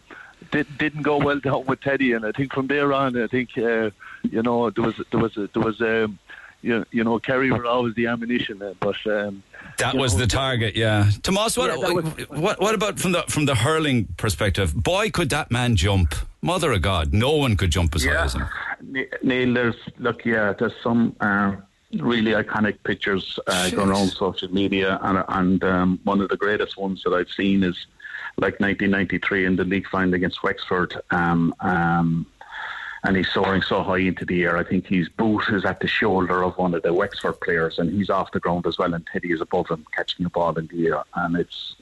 did, 0.52 0.78
didn't 0.78 1.04
go 1.04 1.18
well 1.18 1.40
down 1.40 1.66
with 1.66 1.82
Teddy, 1.82 2.14
and 2.14 2.26
I 2.26 2.32
think 2.32 2.54
from 2.54 2.68
there 2.68 2.94
on, 2.94 3.22
I 3.22 3.28
think 3.28 3.50
uh, 3.58 3.92
you 4.24 4.42
know 4.42 4.70
there 4.70 4.84
was 4.84 4.96
there 5.12 5.20
was 5.20 5.34
there 5.36 5.64
was 5.64 5.80
um, 5.82 6.20
you, 6.62 6.86
you 6.92 7.04
know 7.04 7.20
Kerry 7.20 7.52
were 7.52 7.66
always 7.66 7.96
the 7.96 8.08
ammunition, 8.08 8.62
uh, 8.62 8.74
but 8.80 8.96
um, 9.08 9.44
That 9.78 9.96
was 9.96 10.14
know, 10.14 10.20
the 10.22 10.28
target, 10.28 10.76
yeah. 10.76 11.10
Tomas, 11.24 11.58
what, 11.58 11.70
Yeah, 11.70 11.88
that 11.88 11.94
was- 11.96 12.30
what 12.30 12.60
what 12.60 12.76
about 12.76 13.00
from 13.00 13.12
the 13.14 13.24
from 13.28 13.46
the 13.46 13.56
hurling 13.56 14.08
perspective? 14.18 14.74
Boy, 14.76 15.10
could 15.10 15.30
that 15.30 15.52
man 15.52 15.76
jump! 15.76 16.14
Mother 16.42 16.72
of 16.72 16.82
God, 16.82 17.14
no 17.14 17.36
one 17.36 17.56
could 17.56 17.72
jump 17.72 17.96
as 17.96 18.04
high 18.04 18.24
as 18.24 18.34
him. 18.34 18.48
Neil, 19.24 19.54
there's 19.54 19.76
look, 20.00 20.26
yeah, 20.26 20.54
there's 20.54 20.74
some 20.82 21.16
uh, 21.20 21.56
really 22.00 22.32
iconic 22.32 22.78
pictures 22.84 23.38
uh, 23.48 23.70
going 23.70 23.90
around 23.90 24.10
social 24.10 24.52
media, 24.52 25.00
and 25.04 25.24
and 25.28 25.64
um, 25.64 26.00
one 26.04 26.20
of 26.20 26.30
the 26.30 26.38
greatest 26.38 26.78
ones 26.78 27.04
that 27.04 27.14
I've 27.14 27.30
seen 27.30 27.64
is 27.64 27.86
like 28.42 28.60
1993 28.60 29.46
in 29.46 29.56
the 29.56 29.64
league 29.64 29.88
final 29.88 30.16
against 30.16 30.44
Wexford. 30.44 31.00
Um, 31.12 31.54
um, 31.60 32.26
and 33.04 33.18
he's 33.18 33.30
soaring 33.30 33.62
so 33.62 33.82
high 33.82 34.00
into 34.00 34.26
the 34.26 34.44
air. 34.44 34.58
I 34.58 34.64
think 34.64 34.86
his 34.88 35.10
boot 35.10 35.44
is 35.50 35.66
at 35.66 35.80
the 35.80 35.88
shoulder 35.88 36.44
of 36.44 36.58
one 36.58 36.74
of 36.76 36.84
the 36.84 36.94
Wexford 36.94 37.40
players, 37.42 37.80
and 37.80 37.92
he's 37.92 38.10
off 38.10 38.32
the 38.32 38.40
ground 38.40 38.68
as 38.68 38.78
well. 38.78 38.94
And 38.94 39.06
Teddy 39.08 39.32
is 39.32 39.42
above 39.42 39.70
him, 39.70 39.86
catching 39.96 40.24
the 40.24 40.30
ball 40.30 40.58
in 40.58 40.68
the 40.68 40.88
air, 40.88 41.04
and 41.16 41.36
it's 41.36 41.76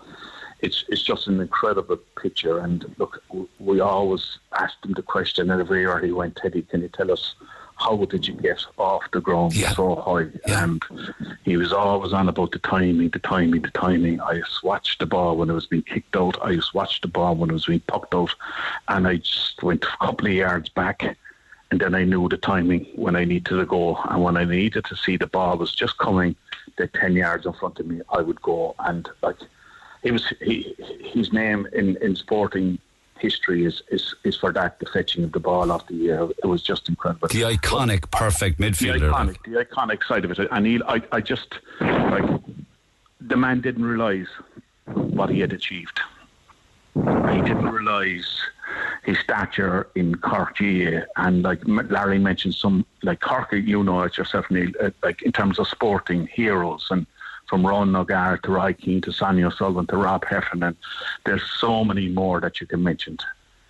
it's 0.62 0.86
it's 0.88 1.02
just 1.02 1.28
an 1.28 1.42
incredible 1.42 1.98
picture. 2.22 2.60
And 2.60 2.96
look, 2.98 3.22
we 3.60 3.82
always 3.82 4.40
asked 4.54 4.86
him 4.86 4.94
the 4.94 5.02
question 5.02 5.52
every 5.52 5.82
year 5.82 6.00
he 6.00 6.12
went, 6.12 6.38
Teddy, 6.38 6.62
can 6.62 6.82
you 6.82 6.90
tell 6.90 7.12
us 7.12 7.36
how 7.80 8.04
did 8.06 8.28
you 8.28 8.34
get 8.34 8.66
off 8.78 9.04
the 9.12 9.22
ground 9.22 9.54
so 9.54 9.96
high? 9.96 10.28
And 10.46 10.84
he 11.44 11.56
was 11.56 11.72
always 11.72 12.12
on 12.12 12.28
about 12.28 12.52
the 12.52 12.60
timing, 12.60 13.10
the 13.10 13.20
timing, 13.20 13.62
the 13.62 13.72
timing. 13.72 14.20
I 14.20 14.40
just 14.40 14.64
watched 14.64 15.00
the 15.00 15.06
ball 15.06 15.38
when 15.38 15.50
it 15.50 15.54
was 15.54 15.66
being 15.66 15.84
kicked 15.84 16.16
out. 16.16 16.38
I 16.44 16.56
just 16.56 16.74
watched 16.74 17.04
the 17.04 17.08
ball 17.08 17.36
when 17.36 17.50
it 17.50 17.54
was 17.54 17.68
being 17.68 17.80
pucked 17.82 18.14
out, 18.14 18.36
and 18.90 19.08
I 19.08 19.18
just 19.18 19.64
went 19.64 19.86
a 19.86 20.06
couple 20.06 20.28
of 20.28 20.34
yards 20.34 20.70
back. 20.70 21.18
And 21.72 21.80
then 21.80 21.96
I 21.96 22.04
knew 22.04 22.28
the 22.28 22.38
timing 22.38 22.86
when 22.96 23.16
I 23.16 23.24
needed 23.24 23.46
to 23.46 23.66
go, 23.66 23.96
and 23.96 24.24
when 24.24 24.36
I 24.36 24.44
needed 24.44 24.86
to 24.86 24.96
see 24.96 25.18
the 25.18 25.28
ball 25.28 25.58
was 25.58 25.74
just 25.74 25.98
coming, 26.00 26.36
the 26.78 26.88
ten 26.88 27.14
yards 27.14 27.46
in 27.46 27.54
front 27.54 27.80
of 27.80 27.86
me, 27.86 28.02
I 28.10 28.22
would 28.22 28.42
go. 28.42 28.76
And 28.80 29.08
like 29.22 29.38
he 30.04 30.12
was 30.12 30.34
he, 30.42 30.76
his 31.02 31.32
name 31.32 31.68
in, 31.74 31.96
in 31.98 32.16
sporting 32.16 32.80
history 33.20 33.66
is, 33.66 33.82
is 33.90 34.16
is 34.24 34.36
for 34.36 34.52
that 34.54 34.80
the 34.80 34.86
fetching 34.88 35.24
of 35.24 35.32
the 35.32 35.40
ball 35.40 35.72
off 35.72 35.88
the 35.88 36.10
air. 36.10 36.28
It 36.44 36.46
was 36.48 36.62
just 36.62 36.90
incredible. 36.90 37.28
The 37.28 37.42
iconic, 37.42 38.10
perfect 38.12 38.58
The 38.58 38.66
midfielder. 38.72 39.12
iconic, 39.12 39.38
the 39.44 39.66
iconic 39.66 40.04
side 40.06 40.26
of 40.26 40.32
it, 40.32 40.48
and 40.52 40.66
he, 40.66 40.82
I, 40.88 41.02
I 41.12 41.22
just 41.22 41.56
like 41.80 42.42
the 43.22 43.38
man 43.38 43.62
didn't 43.62 43.86
realise 43.86 44.28
what 44.86 45.30
he 45.30 45.40
had 45.40 45.54
achieved. 45.54 46.00
He 46.96 47.42
didn't 47.42 47.70
realise 47.70 48.28
his 49.04 49.18
stature 49.20 49.88
in 49.96 50.16
Cork 50.16 50.58
GAA, 50.58 51.02
and 51.18 51.44
like 51.44 51.60
Larry 51.66 52.20
mentioned, 52.20 52.56
some 52.56 52.86
like 53.04 53.20
Cork, 53.20 53.52
you 53.52 53.84
know 53.84 54.02
it 54.02 54.18
yourself, 54.18 54.50
Neil. 54.50 54.72
Uh, 54.82 54.90
like 55.04 55.22
in 55.22 55.32
terms 55.32 55.60
of 55.60 55.68
sporting 55.68 56.28
heroes, 56.28 56.88
and 56.90 57.06
from 57.50 57.66
Ronan 57.66 57.96
O'Gara 57.96 58.40
to 58.44 58.52
Roy 58.52 58.74
Keane 58.74 59.02
to 59.02 59.12
Sonia 59.12 59.48
O'Sullivan 59.48 59.88
to 59.88 59.98
Rob 59.98 60.24
Heffernan, 60.26 60.78
there's 61.26 61.44
so 61.60 61.84
many 61.84 62.08
more 62.08 62.40
that 62.40 62.62
you 62.62 62.68
can 62.68 62.84
mention. 62.84 63.18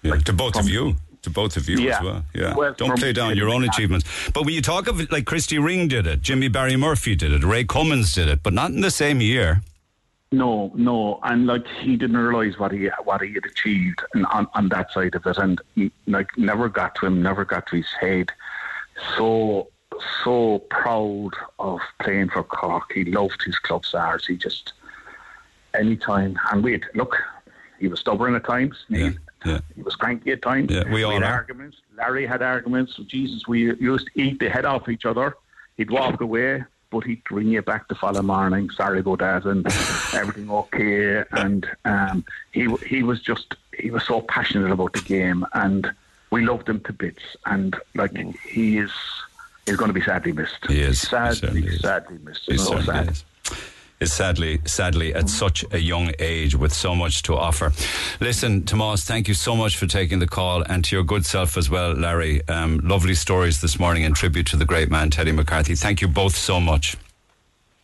Yeah, 0.04 0.16
to 0.18 0.34
both 0.34 0.58
of 0.60 0.70
you. 0.70 0.96
To 1.24 1.30
both 1.30 1.58
of 1.58 1.68
you 1.68 1.80
Yeah. 1.80 1.98
as 1.98 2.04
well. 2.04 2.26
Yeah. 2.34 2.56
Well, 2.56 2.74
Don't 2.78 2.98
play 2.98 3.12
down 3.12 3.36
your 3.36 3.50
own 3.50 3.64
achievements. 3.66 4.06
But 4.34 4.46
when 4.46 4.54
you 4.54 4.62
talk 4.62 4.88
of 4.88 5.02
it, 5.02 5.12
like 5.12 5.26
Christy 5.26 5.60
Ring 5.60 5.88
did 5.90 6.08
it, 6.08 6.22
Jimmy 6.22 6.48
Barry 6.48 6.78
Murphy 6.78 7.14
did 7.16 7.34
it, 7.34 7.44
Ray 7.44 7.66
Cummins 7.66 8.14
did 8.14 8.30
it, 8.30 8.42
but 8.42 8.54
not 8.54 8.72
in 8.72 8.80
the 8.82 8.92
same 8.92 9.20
year. 9.20 9.62
No, 10.32 10.72
no, 10.76 11.20
and 11.24 11.48
like 11.48 11.66
he 11.68 11.96
didn't 11.98 12.16
realise 12.18 12.58
what 12.60 12.72
he 12.72 12.88
what 13.04 13.22
he 13.22 13.34
had 13.34 13.46
achieved 13.46 14.00
and 14.14 14.26
on, 14.28 14.48
on 14.54 14.70
that 14.70 14.92
side 14.94 15.16
of 15.16 15.26
it, 15.26 15.38
and 15.40 15.60
like 16.06 16.30
never 16.38 16.70
got 16.70 16.94
to 16.96 17.08
him, 17.08 17.22
never 17.24 17.44
got 17.44 17.66
to 17.68 17.78
his 17.78 17.92
head. 18.00 18.30
So 19.18 19.70
so 20.24 20.60
proud 20.70 21.32
of 21.60 21.80
playing 22.02 22.30
for 22.30 22.44
Cork. 22.44 22.92
He 22.94 23.06
loved 23.06 23.44
his 23.44 23.58
club 23.60 23.86
Sars. 23.86 24.26
He 24.26 24.36
just 24.36 24.74
anytime 25.74 26.38
and 26.52 26.64
wait, 26.64 26.84
look, 26.96 27.16
he 27.80 27.88
was 27.88 28.00
stubborn 28.00 28.36
at 28.36 28.46
times. 28.46 28.86
Neil. 28.90 29.14
Yeah. 29.46 29.60
He 29.76 29.82
was 29.82 29.96
cranky 29.96 30.32
at 30.32 30.42
times. 30.42 30.72
Yeah, 30.72 30.92
we 30.92 31.04
all 31.04 31.14
had 31.14 31.24
are. 31.24 31.34
arguments. 31.34 31.78
Larry 31.98 32.26
had 32.26 32.42
arguments. 32.42 32.98
Jesus, 33.08 33.48
we 33.48 33.74
used 33.76 34.10
to 34.14 34.22
eat 34.22 34.40
the 34.40 34.50
head 34.50 34.66
off 34.66 34.90
each 34.90 35.06
other. 35.06 35.38
He'd 35.78 35.92
walk 35.92 36.20
away, 36.20 36.66
but 36.90 37.06
he'd 37.06 37.24
bring 37.24 37.48
you 37.48 37.62
back 37.62 37.88
the 37.88 37.96
following 37.96 38.26
morning. 38.26 38.70
Sorry 38.70 39.00
about 39.00 39.20
that, 39.20 39.46
and 39.46 39.66
everything 40.14 40.50
okay. 40.50 41.24
And 41.32 41.66
um, 41.86 42.26
he 42.52 42.68
he 42.86 43.02
was 43.04 43.22
just 43.22 43.56
he 43.78 43.92
was 43.92 44.04
so 44.04 44.22
passionate 44.22 44.72
about 44.72 44.92
the 44.92 45.02
game, 45.02 45.46
and 45.54 45.90
we 46.32 46.46
loved 46.46 46.68
him 46.68 46.82
to 46.82 46.94
bits. 46.94 47.24
And 47.46 47.78
like 47.96 48.18
he 48.46 48.78
is, 48.78 48.92
he's 49.70 49.78
going 49.78 49.90
to 49.90 49.94
be 49.94 50.02
sadly 50.02 50.32
missed. 50.32 50.58
He 50.68 50.82
is. 50.82 51.02
sadly, 51.02 51.78
sadly 51.78 52.18
missed. 52.24 52.42
He 52.46 52.54
It's 52.54 52.66
so 52.66 52.80
sad. 52.82 53.12
is. 53.12 53.24
Is 54.00 54.14
sadly, 54.14 54.62
sadly, 54.64 55.14
at 55.14 55.28
such 55.28 55.66
a 55.72 55.78
young 55.78 56.14
age 56.20 56.56
with 56.56 56.72
so 56.72 56.96
much 56.96 57.22
to 57.24 57.36
offer. 57.36 57.74
Listen, 58.22 58.64
Tomas, 58.64 59.04
thank 59.04 59.28
you 59.28 59.34
so 59.34 59.58
much 59.58 59.76
for 59.76 59.88
taking 59.88 60.20
the 60.20 60.28
call 60.28 60.62
and 60.62 60.86
to 60.86 60.96
your 60.96 61.04
good 61.04 61.26
self 61.26 61.58
as 61.58 61.70
well, 61.70 61.92
Larry. 61.92 62.48
Um, 62.48 62.78
lovely 62.78 63.14
stories 63.14 63.60
this 63.60 63.78
morning 63.78 64.04
in 64.04 64.14
tribute 64.14 64.48
to 64.48 64.56
the 64.56 64.64
great 64.64 64.90
man, 64.90 65.10
Teddy 65.10 65.34
McCarthy. 65.34 65.76
Thank 65.76 66.00
you 66.00 66.08
both 66.08 66.34
so 66.34 66.62
much. 66.62 66.96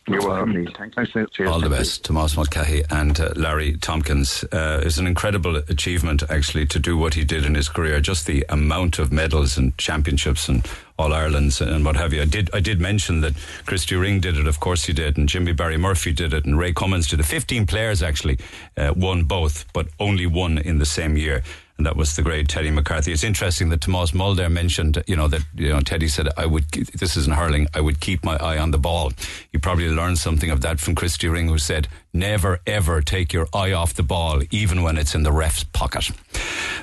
You're 0.08 0.26
welcome. 0.26 0.66
Thanks. 0.94 1.12
Cheers. 1.32 1.50
All 1.50 1.60
the 1.60 1.68
best, 1.68 2.04
Tomas 2.04 2.34
Mulcahy 2.36 2.82
and 2.90 3.18
uh, 3.20 3.30
Larry 3.36 3.76
Tompkins. 3.76 4.42
Uh, 4.52 4.80
it's 4.84 4.96
an 4.98 5.06
incredible 5.06 5.56
achievement, 5.56 6.22
actually, 6.30 6.64
to 6.66 6.78
do 6.78 6.96
what 6.96 7.12
he 7.14 7.24
did 7.24 7.44
in 7.44 7.56
his 7.56 7.68
career. 7.68 8.00
Just 8.00 8.24
the 8.24 8.46
amount 8.48 8.98
of 9.00 9.12
medals 9.12 9.58
and 9.58 9.76
championships 9.78 10.48
and 10.48 10.64
All 10.98 11.12
Irelands 11.12 11.60
and 11.60 11.84
what 11.84 11.96
have 11.96 12.12
you. 12.14 12.22
I 12.22 12.24
did, 12.24 12.48
I 12.54 12.60
did 12.60 12.80
mention 12.80 13.20
that 13.20 13.34
Christy 13.66 13.96
Ring 13.96 14.20
did 14.20 14.38
it, 14.38 14.46
of 14.46 14.60
course 14.60 14.84
he 14.86 14.92
did, 14.94 15.18
and 15.18 15.28
Jimmy 15.28 15.52
Barry 15.52 15.76
Murphy 15.76 16.12
did 16.12 16.32
it, 16.32 16.46
and 16.46 16.58
Ray 16.58 16.72
Cummins 16.72 17.06
did 17.08 17.20
it. 17.20 17.24
Fifteen 17.24 17.66
players 17.66 18.02
actually 18.02 18.38
uh, 18.78 18.94
won 18.96 19.24
both, 19.24 19.64
but 19.72 19.88
only 20.00 20.26
one 20.26 20.56
in 20.58 20.78
the 20.78 20.86
same 20.86 21.16
year. 21.18 21.42
and 21.78 21.86
that 21.86 21.96
was 21.96 22.16
the 22.16 22.22
great 22.22 22.48
Teddy 22.48 22.70
McCarthy. 22.70 23.12
It's 23.12 23.24
interesting 23.24 23.68
that 23.68 23.82
Tomas 23.82 24.14
Mulcahy 24.14 24.48
mentioned, 24.48 25.02
you 25.06 25.16
know, 25.16 25.28
that 25.28 25.42
you 25.54 25.68
know 25.68 25.80
Teddy 25.80 26.08
said, 26.08 26.28
"I 26.36 26.46
would." 26.46 26.64
This 26.70 27.16
isn't 27.16 27.34
hurling. 27.36 27.68
I 27.74 27.80
would 27.80 28.00
keep 28.00 28.24
my 28.24 28.36
eye 28.36 28.58
on 28.58 28.70
the 28.70 28.78
ball. 28.78 29.12
You 29.52 29.58
probably 29.60 29.90
learned 29.90 30.18
something 30.18 30.50
of 30.50 30.62
that 30.62 30.80
from 30.80 30.94
Christy 30.94 31.28
Ring, 31.28 31.48
who 31.48 31.58
said, 31.58 31.88
"Never 32.16 32.60
ever 32.66 33.02
take 33.02 33.32
your 33.32 33.46
eye 33.52 33.72
off 33.72 33.94
the 33.94 34.02
ball, 34.02 34.42
even 34.50 34.82
when 34.82 34.96
it's 34.96 35.14
in 35.14 35.22
the 35.22 35.32
ref's 35.32 35.64
pocket." 35.64 36.10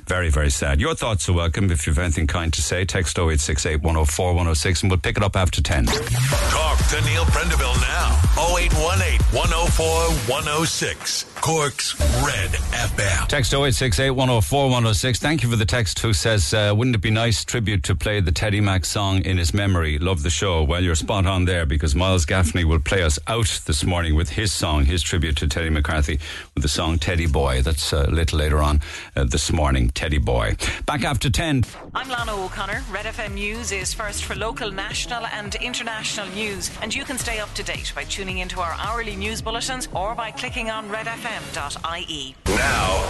Very, 0.08 0.30
very 0.30 0.50
sad. 0.50 0.82
Your 0.82 0.96
thoughts 0.96 1.30
are 1.30 1.34
welcome. 1.34 1.72
If 1.72 1.88
you've 1.88 1.98
anything 1.98 2.28
kind 2.28 2.52
to 2.54 2.62
say, 2.62 2.84
text 2.84 3.18
0868 3.18 3.78
104 3.78 4.28
106 4.28 4.82
and 4.82 4.92
we'll 4.92 5.00
pick 5.00 5.18
it 5.18 5.24
up 5.24 5.36
after 5.36 5.62
10. 5.62 5.86
Talk 5.86 6.78
to 6.90 7.02
Neil 7.06 7.24
Prendeville 7.26 7.80
now. 7.82 8.20
0818 8.38 9.22
104 9.32 9.88
106. 10.28 11.26
Cork's 11.36 11.98
Red 12.26 12.52
FM. 12.52 13.28
Text 13.28 13.54
0868 13.54 14.12
104 14.12 14.64
106. 14.66 15.20
Thank 15.20 15.44
you 15.44 15.50
for 15.50 15.56
the 15.56 15.66
text 15.66 16.00
who 16.00 16.12
says, 16.12 16.54
uh, 16.54 16.74
wouldn't 16.76 16.96
it 16.96 17.02
be 17.02 17.12
nice 17.12 17.46
tribute 17.46 17.84
to 17.84 17.96
play 17.96 18.20
the 18.20 18.32
Teddy 18.32 18.60
Mac 18.60 18.84
song 18.84 19.24
in 19.24 19.38
his 19.38 19.54
memory? 19.54 20.00
Love 20.00 20.24
the 20.24 20.30
show. 20.30 20.64
Well, 20.64 20.84
you're 20.84 20.96
spot 20.96 21.26
on 21.26 21.46
there 21.46 21.66
because 21.66 21.96
Miles 21.96 22.26
Gaffney 22.26 22.66
will 22.66 22.80
play 22.80 23.04
us 23.04 23.20
out 23.28 23.62
this 23.66 23.86
morning 23.86 24.16
with 24.16 24.30
his 24.30 24.52
song, 24.52 24.86
his 24.86 25.02
tribute 25.02 25.23
to 25.32 25.48
Teddy 25.48 25.70
McCarthy 25.70 26.20
with 26.54 26.64
the 26.64 26.68
song 26.68 27.00
Teddy 27.00 27.28
Boy. 27.28 27.62
That's 27.62 27.94
uh, 27.94 28.06
a 28.08 28.12
little 28.12 28.40
later 28.40 28.62
on 28.62 28.82
uh, 29.16 29.24
this 29.24 29.52
morning. 29.52 29.90
Teddy 29.90 30.18
Boy. 30.18 30.58
Back 30.86 31.04
after 31.04 31.30
10. 31.30 31.64
I'm 31.96 32.10
Lana 32.10 32.36
O'Connor. 32.36 32.84
Red 32.92 33.06
FM 33.06 33.36
News 33.36 33.72
is 33.72 33.94
first 33.94 34.26
for 34.26 34.36
local, 34.36 34.72
national, 34.72 35.26
and 35.28 35.56
international 35.56 36.28
news, 36.30 36.72
and 36.82 36.94
you 36.94 37.06
can 37.06 37.18
stay 37.18 37.40
up 37.40 37.54
to 37.54 37.64
date 37.64 37.94
by 37.96 38.04
tuning 38.04 38.40
into 38.40 38.60
our 38.60 38.76
hourly 38.80 39.16
news 39.16 39.42
bulletins 39.42 39.88
or 39.94 40.16
by 40.16 40.32
clicking 40.32 40.70
on 40.70 40.90
redfm.ie. 40.90 42.36
Now, 42.48 43.04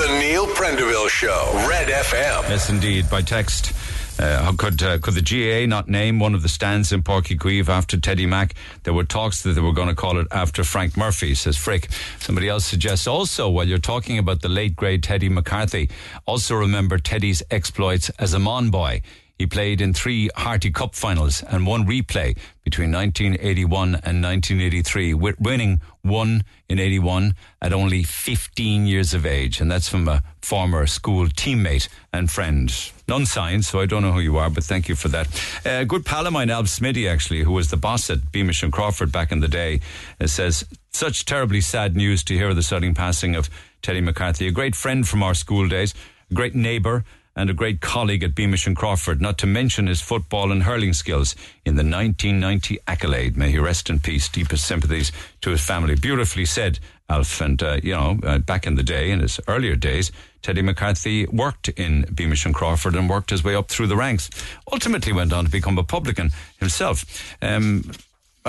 the 0.00 0.18
Neil 0.18 0.46
Prendeville 0.46 1.08
Show. 1.08 1.50
Red 1.68 1.88
FM. 1.88 2.48
Yes, 2.48 2.70
indeed. 2.70 3.10
By 3.10 3.22
text. 3.22 3.72
Uh, 4.20 4.52
could 4.58 4.82
uh, 4.82 4.98
could 4.98 5.14
the 5.14 5.22
GAA 5.22 5.66
not 5.66 5.88
name 5.88 6.18
one 6.18 6.34
of 6.34 6.42
the 6.42 6.48
stands 6.48 6.92
in 6.92 7.02
Porky 7.02 7.38
after 7.70 7.98
Teddy 7.98 8.26
Mack? 8.26 8.54
There 8.82 8.92
were 8.92 9.04
talks 9.04 9.42
that 9.42 9.52
they 9.52 9.62
were 9.62 9.72
going 9.72 9.88
to 9.88 9.94
call 9.94 10.18
it 10.18 10.26
after 10.30 10.62
Frank 10.62 10.94
Murphy, 10.94 11.34
says 11.34 11.56
Frick. 11.56 11.88
Somebody 12.18 12.46
else 12.46 12.66
suggests 12.66 13.06
also, 13.06 13.48
while 13.48 13.66
you're 13.66 13.78
talking 13.78 14.18
about 14.18 14.42
the 14.42 14.50
late 14.50 14.76
great 14.76 15.02
Teddy 15.02 15.30
McCarthy, 15.30 15.88
also 16.26 16.54
remember 16.54 16.98
Teddy's 16.98 17.42
exploits 17.50 18.10
as 18.18 18.34
a 18.34 18.38
Mon 18.38 18.68
boy. 18.68 19.00
He 19.40 19.46
played 19.46 19.80
in 19.80 19.94
three 19.94 20.28
Harty 20.36 20.70
Cup 20.70 20.94
finals 20.94 21.42
and 21.42 21.66
one 21.66 21.86
replay 21.86 22.36
between 22.62 22.92
1981 22.92 23.94
and 23.94 24.22
1983, 24.22 25.14
winning 25.14 25.80
one 26.02 26.44
in 26.68 26.78
81 26.78 27.34
at 27.62 27.72
only 27.72 28.02
15 28.02 28.86
years 28.86 29.14
of 29.14 29.24
age. 29.24 29.58
And 29.58 29.70
that's 29.70 29.88
from 29.88 30.08
a 30.08 30.22
former 30.42 30.86
school 30.86 31.26
teammate 31.28 31.88
and 32.12 32.30
friend. 32.30 32.70
None 33.08 33.24
signed, 33.24 33.64
so 33.64 33.80
I 33.80 33.86
don't 33.86 34.02
know 34.02 34.12
who 34.12 34.20
you 34.20 34.36
are, 34.36 34.50
but 34.50 34.62
thank 34.62 34.90
you 34.90 34.94
for 34.94 35.08
that. 35.08 35.26
A 35.64 35.70
uh, 35.70 35.84
good 35.84 36.04
pal 36.04 36.26
of 36.26 36.34
mine, 36.34 36.50
Alf 36.50 36.66
Smiddy, 36.66 37.10
actually, 37.10 37.42
who 37.42 37.52
was 37.52 37.70
the 37.70 37.78
boss 37.78 38.10
at 38.10 38.30
Beamish 38.32 38.62
and 38.62 38.70
Crawford 38.70 39.10
back 39.10 39.32
in 39.32 39.40
the 39.40 39.48
day, 39.48 39.80
uh, 40.20 40.26
says, 40.26 40.66
such 40.90 41.24
terribly 41.24 41.62
sad 41.62 41.96
news 41.96 42.22
to 42.24 42.34
hear 42.34 42.50
of 42.50 42.56
the 42.56 42.62
sudden 42.62 42.92
passing 42.92 43.34
of 43.36 43.48
Teddy 43.80 44.02
McCarthy, 44.02 44.48
a 44.48 44.52
great 44.52 44.76
friend 44.76 45.08
from 45.08 45.22
our 45.22 45.32
school 45.32 45.66
days, 45.66 45.94
a 46.30 46.34
great 46.34 46.54
neighbour, 46.54 47.06
and 47.36 47.48
a 47.48 47.54
great 47.54 47.80
colleague 47.80 48.22
at 48.22 48.34
Beamish 48.34 48.66
and 48.66 48.76
Crawford, 48.76 49.20
not 49.20 49.38
to 49.38 49.46
mention 49.46 49.86
his 49.86 50.00
football 50.00 50.50
and 50.50 50.64
hurling 50.64 50.92
skills 50.92 51.34
in 51.64 51.76
the 51.76 51.84
1990 51.84 52.78
accolade. 52.86 53.36
May 53.36 53.50
he 53.50 53.58
rest 53.58 53.88
in 53.88 54.00
peace. 54.00 54.28
Deepest 54.28 54.64
sympathies 54.64 55.12
to 55.40 55.50
his 55.50 55.64
family. 55.64 55.94
Beautifully 55.94 56.44
said, 56.44 56.78
Alf. 57.08 57.40
And, 57.40 57.62
uh, 57.62 57.78
you 57.82 57.92
know, 57.92 58.18
uh, 58.22 58.38
back 58.38 58.66
in 58.66 58.74
the 58.74 58.82
day, 58.82 59.10
in 59.10 59.20
his 59.20 59.40
earlier 59.48 59.76
days, 59.76 60.12
Teddy 60.42 60.62
McCarthy 60.62 61.26
worked 61.26 61.68
in 61.68 62.06
Beamish 62.14 62.46
and 62.46 62.54
Crawford 62.54 62.94
and 62.94 63.08
worked 63.08 63.30
his 63.30 63.44
way 63.44 63.54
up 63.54 63.68
through 63.68 63.88
the 63.88 63.96
ranks. 63.96 64.30
Ultimately 64.72 65.12
went 65.12 65.32
on 65.32 65.44
to 65.44 65.50
become 65.50 65.78
a 65.78 65.84
publican 65.84 66.30
himself. 66.58 67.34
Um, 67.42 67.90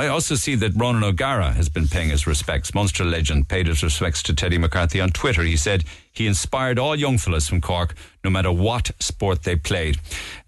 I 0.01 0.07
also 0.07 0.33
see 0.33 0.55
that 0.55 0.71
Ronan 0.75 1.03
O'Gara 1.03 1.51
has 1.51 1.69
been 1.69 1.87
paying 1.87 2.09
his 2.09 2.25
respects. 2.25 2.73
Munster 2.73 3.05
legend 3.05 3.49
paid 3.49 3.67
his 3.67 3.83
respects 3.83 4.23
to 4.23 4.33
Teddy 4.33 4.57
McCarthy 4.57 4.99
on 4.99 5.11
Twitter. 5.11 5.43
He 5.43 5.55
said 5.55 5.83
he 6.11 6.25
inspired 6.25 6.79
all 6.79 6.95
young 6.95 7.19
fellas 7.19 7.47
from 7.47 7.61
Cork, 7.61 7.93
no 8.23 8.31
matter 8.31 8.51
what 8.51 8.89
sport 8.97 9.43
they 9.43 9.55
played. 9.55 9.99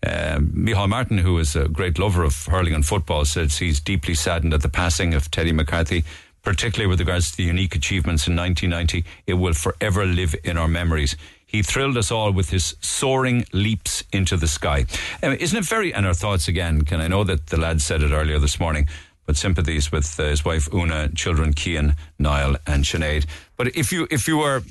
Uh, 0.01 0.39
Micheál 0.39 0.89
Martin, 0.89 1.19
who 1.19 1.37
is 1.37 1.55
a 1.55 1.67
great 1.67 1.99
lover 1.99 2.23
of 2.23 2.47
hurling 2.47 2.73
and 2.73 2.83
football, 2.83 3.25
says 3.25 3.59
he's 3.59 3.79
deeply 3.79 4.15
saddened 4.15 4.55
at 4.55 4.63
the 4.63 4.69
passing 4.69 5.13
of 5.13 5.29
Teddy 5.29 5.51
McCarthy, 5.51 6.03
particularly 6.41 6.89
with 6.89 6.99
regards 6.99 7.29
to 7.29 7.37
the 7.37 7.43
unique 7.43 7.75
achievements 7.75 8.27
in 8.27 8.35
1990. 8.35 9.07
It 9.27 9.35
will 9.35 9.53
forever 9.53 10.03
live 10.03 10.33
in 10.43 10.57
our 10.57 10.67
memories. 10.67 11.15
He 11.45 11.61
thrilled 11.61 11.97
us 11.97 12.09
all 12.09 12.31
with 12.31 12.49
his 12.49 12.75
soaring 12.81 13.45
leaps 13.53 14.03
into 14.11 14.35
the 14.35 14.47
sky. 14.47 14.87
Isn't 15.21 15.59
it 15.59 15.65
very, 15.65 15.93
and 15.93 16.07
our 16.07 16.15
thoughts 16.15 16.47
again, 16.47 16.81
can 16.85 16.99
I 16.99 17.07
know 17.07 17.23
that 17.25 17.45
the 17.47 17.57
lad 17.57 17.79
said 17.79 18.01
it 18.01 18.11
earlier 18.11 18.39
this 18.39 18.59
morning, 18.59 18.87
but 19.25 19.37
sympathies 19.37 19.91
with 19.91 20.19
uh, 20.19 20.23
his 20.23 20.43
wife 20.45 20.67
Una, 20.73 21.09
children 21.09 21.53
Kian, 21.53 21.95
Niall, 22.19 22.57
and 22.67 22.83
Sinead. 22.83 23.25
But 23.57 23.75
if 23.75 23.91
you 23.91 24.07
if 24.11 24.27
you 24.27 24.37
were 24.37 24.63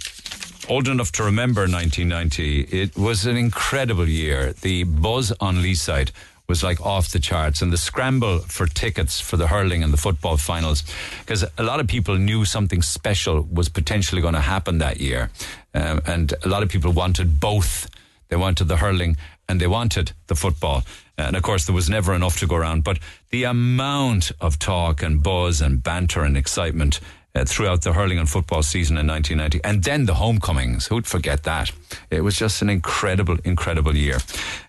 old 0.68 0.88
enough 0.88 1.12
to 1.12 1.24
remember 1.24 1.62
1990, 1.62 2.62
it 2.62 2.96
was 2.96 3.26
an 3.26 3.36
incredible 3.36 4.09
year. 4.09 4.53
The 4.53 4.84
buzz 4.84 5.32
on 5.40 5.57
Leeside 5.57 6.12
was 6.48 6.62
like 6.62 6.80
off 6.80 7.11
the 7.11 7.18
charts, 7.18 7.62
and 7.62 7.72
the 7.72 7.78
scramble 7.78 8.40
for 8.40 8.66
tickets 8.66 9.20
for 9.20 9.36
the 9.36 9.46
hurling 9.46 9.82
and 9.82 9.92
the 9.92 9.96
football 9.96 10.36
finals, 10.36 10.82
because 11.20 11.44
a 11.57 11.62
lot 11.62 11.80
of 11.80 11.86
people 11.86 12.16
knew 12.16 12.44
something 12.44 12.82
special 12.82 13.42
was 13.50 13.68
potentially 13.68 14.20
going 14.20 14.34
to 14.34 14.40
happen 14.40 14.78
that 14.78 15.00
year, 15.00 15.30
um, 15.74 16.00
and 16.07 16.34
a 16.44 16.48
lot 16.48 16.62
of 16.62 16.68
people 16.68 16.92
wanted 16.92 17.40
both. 17.40 17.88
They 18.28 18.36
wanted 18.36 18.66
the 18.68 18.78
hurling 18.78 19.18
and 19.48 19.61
they 19.61 19.66
wanted 19.66 20.12
the 20.28 20.34
football. 20.34 20.82
And 21.18 21.36
of 21.36 21.42
course, 21.42 21.66
there 21.66 21.74
was 21.74 21.90
never 21.90 22.14
enough 22.14 22.38
to 22.38 22.46
go 22.46 22.56
around. 22.56 22.84
But 22.84 22.98
the 23.30 23.44
amount 23.44 24.32
of 24.40 24.58
talk 24.58 25.02
and 25.02 25.22
buzz 25.22 25.60
and 25.60 25.82
banter 25.82 26.22
and 26.22 26.36
excitement 26.36 27.00
uh, 27.34 27.44
throughout 27.44 27.82
the 27.82 27.92
hurling 27.92 28.18
and 28.18 28.28
football 28.28 28.62
season 28.62 28.98
in 28.98 29.06
1990. 29.06 29.60
And 29.64 29.82
then 29.84 30.06
the 30.06 30.14
homecomings. 30.14 30.86
Who'd 30.86 31.06
forget 31.06 31.44
that? 31.44 31.72
It 32.10 32.22
was 32.22 32.36
just 32.36 32.62
an 32.62 32.68
incredible, 32.68 33.38
incredible 33.44 33.96
year. 33.96 34.16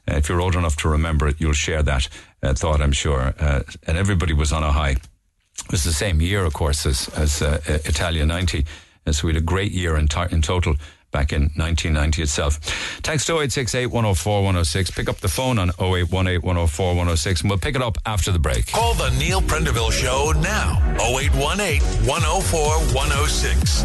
Uh, 0.07 0.15
if 0.15 0.29
you're 0.29 0.41
old 0.41 0.55
enough 0.55 0.77
to 0.77 0.89
remember 0.89 1.27
it, 1.27 1.39
you'll 1.39 1.53
share 1.53 1.83
that 1.83 2.07
uh, 2.41 2.53
thought, 2.53 2.81
I'm 2.81 2.91
sure. 2.91 3.33
Uh, 3.39 3.63
and 3.87 3.97
everybody 3.97 4.33
was 4.33 4.51
on 4.51 4.63
a 4.63 4.71
high. 4.71 4.91
It 4.91 5.71
was 5.71 5.83
the 5.83 5.93
same 5.93 6.21
year, 6.21 6.45
of 6.45 6.53
course, 6.53 6.85
as, 6.85 7.09
as 7.09 7.41
uh, 7.41 7.59
Italia 7.67 8.25
90. 8.25 8.65
so 9.11 9.27
we 9.27 9.33
had 9.33 9.41
a 9.41 9.45
great 9.45 9.71
year 9.71 9.97
in, 9.97 10.07
in 10.31 10.41
total 10.41 10.75
back 11.13 11.31
in 11.31 11.43
1990 11.55 12.23
itself. 12.23 12.59
Text 13.01 13.29
0868 13.29 13.85
104 13.85 14.43
106. 14.43 14.91
Pick 14.91 15.07
up 15.07 15.17
the 15.17 15.29
phone 15.29 15.57
on 15.59 15.69
0818 15.79 16.41
104 16.41 16.87
106 16.87 17.41
and 17.41 17.49
we'll 17.49 17.59
pick 17.59 17.75
it 17.75 17.81
up 17.81 17.97
after 18.05 18.33
the 18.33 18.39
break. 18.39 18.67
Call 18.67 18.95
the 18.95 19.11
Neil 19.11 19.41
Prendeville 19.41 19.91
Show 19.91 20.33
now. 20.41 20.81
0818 20.99 21.81
104 22.05 22.61
106. 22.93 23.83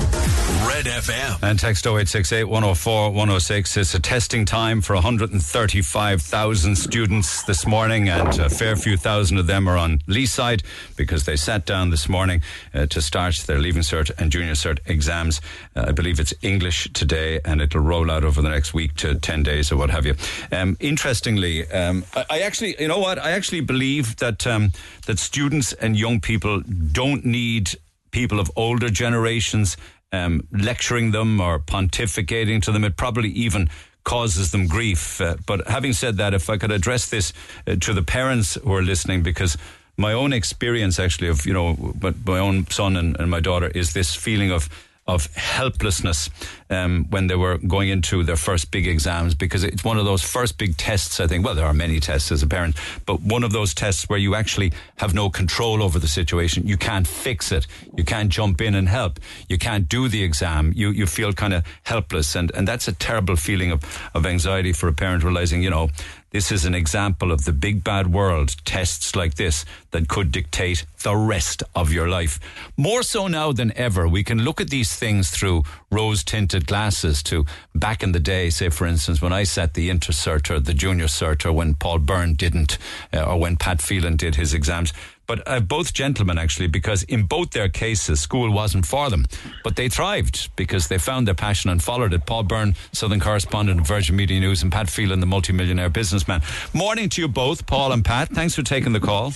Red 0.67 0.87
FM. 0.87 1.39
And 1.43 1.59
text 1.59 1.87
0868 1.87 2.45
104 2.45 3.11
106. 3.11 3.77
It's 3.77 3.95
a 3.95 4.01
testing 4.01 4.45
time 4.45 4.81
for 4.81 4.95
135,000 4.95 6.77
students 6.77 7.43
this 7.45 7.67
morning, 7.67 8.09
and 8.09 8.39
a 8.39 8.49
fair 8.49 8.75
few 8.75 8.97
thousand 8.97 9.39
of 9.39 9.47
them 9.47 9.69
are 9.69 9.77
on 9.77 10.01
Lee 10.07 10.27
side 10.27 10.63
because 10.97 11.25
they 11.25 11.37
sat 11.37 11.67
down 11.67 11.91
this 11.91 12.09
morning 12.09 12.43
uh, 12.75 12.87
to 12.87 13.03
start 13.03 13.37
their 13.47 13.59
Leaving 13.59 13.83
Cert 13.83 14.11
and 14.19 14.33
Junior 14.33 14.55
Cert 14.55 14.79
exams. 14.87 15.41
Uh, 15.77 15.87
I 15.89 15.93
believe 15.93 16.19
it's 16.19 16.33
English 16.43 16.89
today 16.95 17.18
today, 17.19 17.41
and 17.45 17.61
it'll 17.61 17.81
roll 17.81 18.11
out 18.11 18.25
over 18.25 18.43
the 18.43 18.49
next 18.49 18.75
week 18.75 18.95
to 18.97 19.15
ten 19.17 19.43
days 19.43 19.73
or 19.73 19.77
what 19.77 19.91
have 19.91 20.07
you. 20.07 20.15
Um, 20.53 20.77
interestingly, 20.81 21.71
um, 21.71 22.05
I, 22.15 22.25
I, 22.31 22.41
actually, 22.41 22.77
you 22.81 22.89
know 22.89 22.99
what, 22.99 23.19
I 23.19 23.33
actually 23.33 23.61
believe 23.61 24.17
that 24.17 24.47
um, 24.47 24.73
that 25.07 25.19
students 25.19 25.73
and 25.75 25.97
young 25.97 26.21
people 26.21 26.61
don't 26.61 27.25
need 27.25 27.71
people 28.11 28.41
of 28.41 28.51
older 28.57 28.89
generations 28.91 29.77
um, 30.13 30.47
lecturing 30.53 31.11
them 31.11 31.41
or 31.41 31.59
pontificating 31.59 32.63
to 32.63 32.73
them. 32.73 32.85
It 32.85 32.97
probably 32.97 33.31
even 33.31 33.69
causes 34.05 34.53
them 34.53 34.67
grief. 34.67 35.21
Uh, 35.21 35.37
but 35.47 35.69
having 35.69 35.93
said 35.93 36.17
that, 36.17 36.33
if 36.33 36.49
I 36.49 36.57
could 36.57 36.73
address 36.73 37.11
this 37.11 37.33
uh, 37.67 37.77
to 37.81 37.93
the 37.93 38.03
parents 38.03 38.55
who 38.55 38.73
are 38.73 38.83
listening, 38.83 39.23
because 39.23 39.59
my 39.99 40.13
own 40.13 40.33
experience 40.33 40.99
actually 40.99 41.29
of 41.29 41.45
you 41.45 41.53
know 41.53 41.95
my 42.25 42.39
own 42.39 42.67
son 42.69 42.97
and, 42.97 43.19
and 43.21 43.31
my 43.31 43.41
daughter 43.41 43.69
is 43.75 43.93
this 43.93 44.15
feeling 44.15 44.53
of 44.53 44.69
of 45.09 45.35
helplessness 45.35 46.29
um, 46.69 47.07
when 47.09 47.27
they 47.29 47.35
were 47.35 47.57
going 47.59 47.89
into 47.89 48.23
their 48.23 48.37
first 48.37 48.71
big 48.71 48.87
exams 48.87 49.35
because 49.35 49.65
it's 49.65 49.83
one 49.83 49.99
of 49.99 50.05
those 50.05 50.23
first 50.23 50.59
big 50.59 50.77
tests, 50.77 51.19
I 51.19 51.27
think. 51.27 51.45
Well, 51.45 51.55
there 51.55 51.65
are 51.65 51.73
many 51.73 51.99
tests 51.99 52.31
as 52.31 52.43
a 52.43 52.47
parent, 52.47 52.77
but 53.07 53.23
one 53.23 53.43
of 53.43 53.51
those 53.51 53.73
tests 53.73 54.09
where 54.11 54.19
you 54.19 54.35
actually 54.35 54.73
have 54.97 55.15
no 55.15 55.31
control 55.31 55.83
over 55.83 55.99
the 55.99 56.07
situation. 56.07 56.67
You 56.67 56.77
can't 56.77 57.07
fix 57.07 57.51
it. 57.51 57.67
You 57.97 58.05
can't 58.05 58.29
jump 58.29 58.61
in 58.61 58.75
and 58.75 58.87
help. 58.87 59.19
You 59.49 59.57
can't 59.57 59.89
do 59.89 60.09
the 60.09 60.23
exam. 60.23 60.75
You, 60.77 60.91
you 60.91 61.07
feel 61.07 61.33
kind 61.33 61.55
of 61.55 61.65
helpless. 61.85 62.37
And, 62.37 62.53
and 62.55 62.69
that's 62.69 62.87
a 62.87 62.93
terrible 62.93 63.37
feeling 63.37 63.73
of, 63.73 63.83
of 64.15 64.27
anxiety 64.27 64.75
for 64.75 64.89
a 64.89 64.93
parent 64.93 65.25
realizing, 65.25 65.63
you 65.63 65.71
know, 65.71 65.89
this 66.31 66.53
is 66.53 66.65
an 66.65 66.75
example 66.75 67.33
of 67.33 67.45
the 67.45 67.53
big 67.53 67.83
bad 67.83 68.13
world, 68.13 68.57
tests 68.65 69.17
like 69.17 69.35
this 69.35 69.65
that 69.93 70.09
could 70.09 70.31
dictate 70.31 70.85
the 71.03 71.17
rest 71.17 71.63
of 71.75 71.91
your 71.91 72.09
life. 72.09 72.39
More 72.77 73.03
so 73.03 73.29
now 73.29 73.53
than 73.53 73.77
ever, 73.77 74.07
we 74.07 74.23
can 74.23 74.43
look 74.45 74.61
at 74.61 74.69
these 74.69 74.95
things 74.95 75.31
through 75.31 75.63
rose 75.91 76.23
tinted 76.23 76.67
glasses 76.67 77.23
to 77.25 77.47
back 77.75 78.03
in 78.03 78.13
the 78.13 78.21
day, 78.21 78.51
say, 78.51 78.69
for 78.69 78.87
instance, 78.87 79.23
when 79.23 79.33
I 79.33 79.45
sat 79.45 79.75
the 79.75 79.89
intercert 79.89 80.51
or 80.51 80.61
the 80.61 80.75
junior 80.75 81.07
cert 81.07 81.47
or 81.47 81.53
when 81.53 81.75
Paul 81.75 82.01
Byrne 82.01 82.35
didn't, 82.35 82.77
uh, 83.13 83.23
or 83.23 83.41
when 83.41 83.57
Pat 83.57 83.81
Phelan 83.81 84.17
did 84.17 84.35
his 84.35 84.53
exams. 84.53 84.93
But 85.29 85.47
uh, 85.47 85.61
both 85.61 85.93
gentlemen, 85.93 86.39
actually, 86.39 86.69
because 86.69 87.03
in 87.03 87.25
both 87.25 87.51
their 87.51 87.69
cases, 87.69 88.19
school 88.19 88.51
wasn't 88.51 88.87
for 88.87 89.11
them. 89.11 89.27
But 89.63 89.77
they 89.77 89.91
thrived 89.91 90.49
because 90.57 90.89
they 90.89 90.97
found 90.97 91.27
their 91.27 91.35
passion 91.35 91.69
and 91.71 91.83
followed 91.83 92.15
it. 92.15 92.25
Paul 92.25 92.45
Byrne, 92.45 92.75
Southern 92.93 93.21
correspondent 93.21 93.79
of 93.81 93.87
Virgin 93.87 94.17
Media 94.17 94.41
News, 94.41 94.63
and 94.63 94.73
Pat 94.73 94.89
Phelan, 94.89 95.21
the 95.21 95.27
multimillionaire 95.27 95.91
businessman. 95.91 96.41
Morning 96.73 97.11
to 97.11 97.21
you 97.21 97.29
both, 97.29 97.67
Paul 97.67 97.93
and 97.93 98.03
Pat. 98.03 98.31
Thanks 98.31 98.55
for 98.55 98.63
taking 98.63 98.95
the 98.95 99.01
call. 99.01 99.35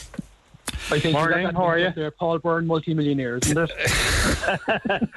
I 0.90 0.99
think 0.99 1.12
Morning, 1.12 1.51
how 1.51 1.64
are 1.64 1.78
you? 1.78 1.93
There, 1.95 2.11
Paul 2.11 2.38
Byrne, 2.38 2.66
multimillionaire, 2.66 3.38
isn't 3.43 3.70
it? 3.70 5.11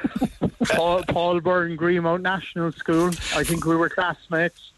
Paul, 0.66 1.04
Paul 1.04 1.40
Byrne, 1.40 1.78
Greenmount 1.78 2.22
National 2.22 2.74
School. 2.74 3.12
I 3.34 3.46
think 3.46 3.66
we 3.66 3.78
were 3.78 3.88
classmates. 3.88 4.72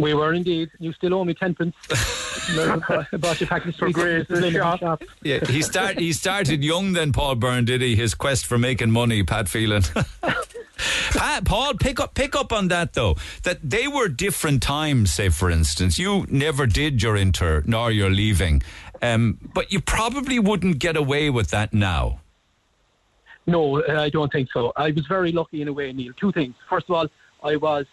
We 0.00 0.14
were 0.14 0.32
indeed. 0.32 0.70
You 0.78 0.92
still 0.92 1.14
owe 1.14 1.24
me 1.24 1.34
tenpence. 1.34 1.76
I 1.90 3.06
bought 3.18 3.40
you 3.40 3.46
a 3.46 3.48
pack 3.48 3.64
of 3.66 3.74
For 3.74 3.90
sweets 3.90 3.98
Grace 3.98 4.22
at 4.22 4.28
the 4.28 4.34
the 4.36 4.40
Lincoln 4.40 4.78
shop. 4.78 5.02
Yeah, 5.22 5.44
he 5.46 5.62
start 5.62 5.98
he 5.98 6.12
started 6.12 6.64
young 6.64 6.92
then 6.92 7.12
Paul 7.12 7.34
Byrne 7.36 7.64
did 7.64 7.82
he 7.82 7.96
his 7.96 8.14
quest 8.14 8.46
for 8.46 8.58
making 8.58 8.90
money 8.90 9.22
Pat 9.22 9.48
Phelan 9.48 9.82
Pat 11.10 11.44
Paul 11.44 11.74
pick 11.74 12.00
up 12.00 12.14
pick 12.14 12.34
up 12.34 12.52
on 12.52 12.68
that 12.68 12.94
though 12.94 13.16
that 13.42 13.58
they 13.62 13.86
were 13.86 14.08
different 14.08 14.62
times 14.62 15.12
say 15.12 15.28
for 15.28 15.50
instance 15.50 15.98
you 15.98 16.26
never 16.30 16.66
did 16.66 17.02
your 17.02 17.16
inter 17.16 17.62
nor 17.66 17.90
your 17.90 18.10
leaving 18.10 18.62
um, 19.02 19.38
but 19.54 19.72
you 19.72 19.80
probably 19.80 20.38
wouldn't 20.38 20.78
get 20.78 20.96
away 20.96 21.30
with 21.30 21.50
that 21.50 21.72
now 21.72 22.20
No, 23.46 23.82
I 23.84 24.10
don't 24.10 24.30
think 24.30 24.48
so. 24.52 24.72
I 24.76 24.90
was 24.92 25.06
very 25.06 25.32
lucky 25.32 25.60
in 25.62 25.68
a 25.68 25.72
way, 25.72 25.92
Neil. 25.92 26.12
Two 26.20 26.30
things. 26.30 26.54
First 26.68 26.86
of 26.88 26.94
all, 26.94 27.06
I 27.42 27.56
was 27.56 27.86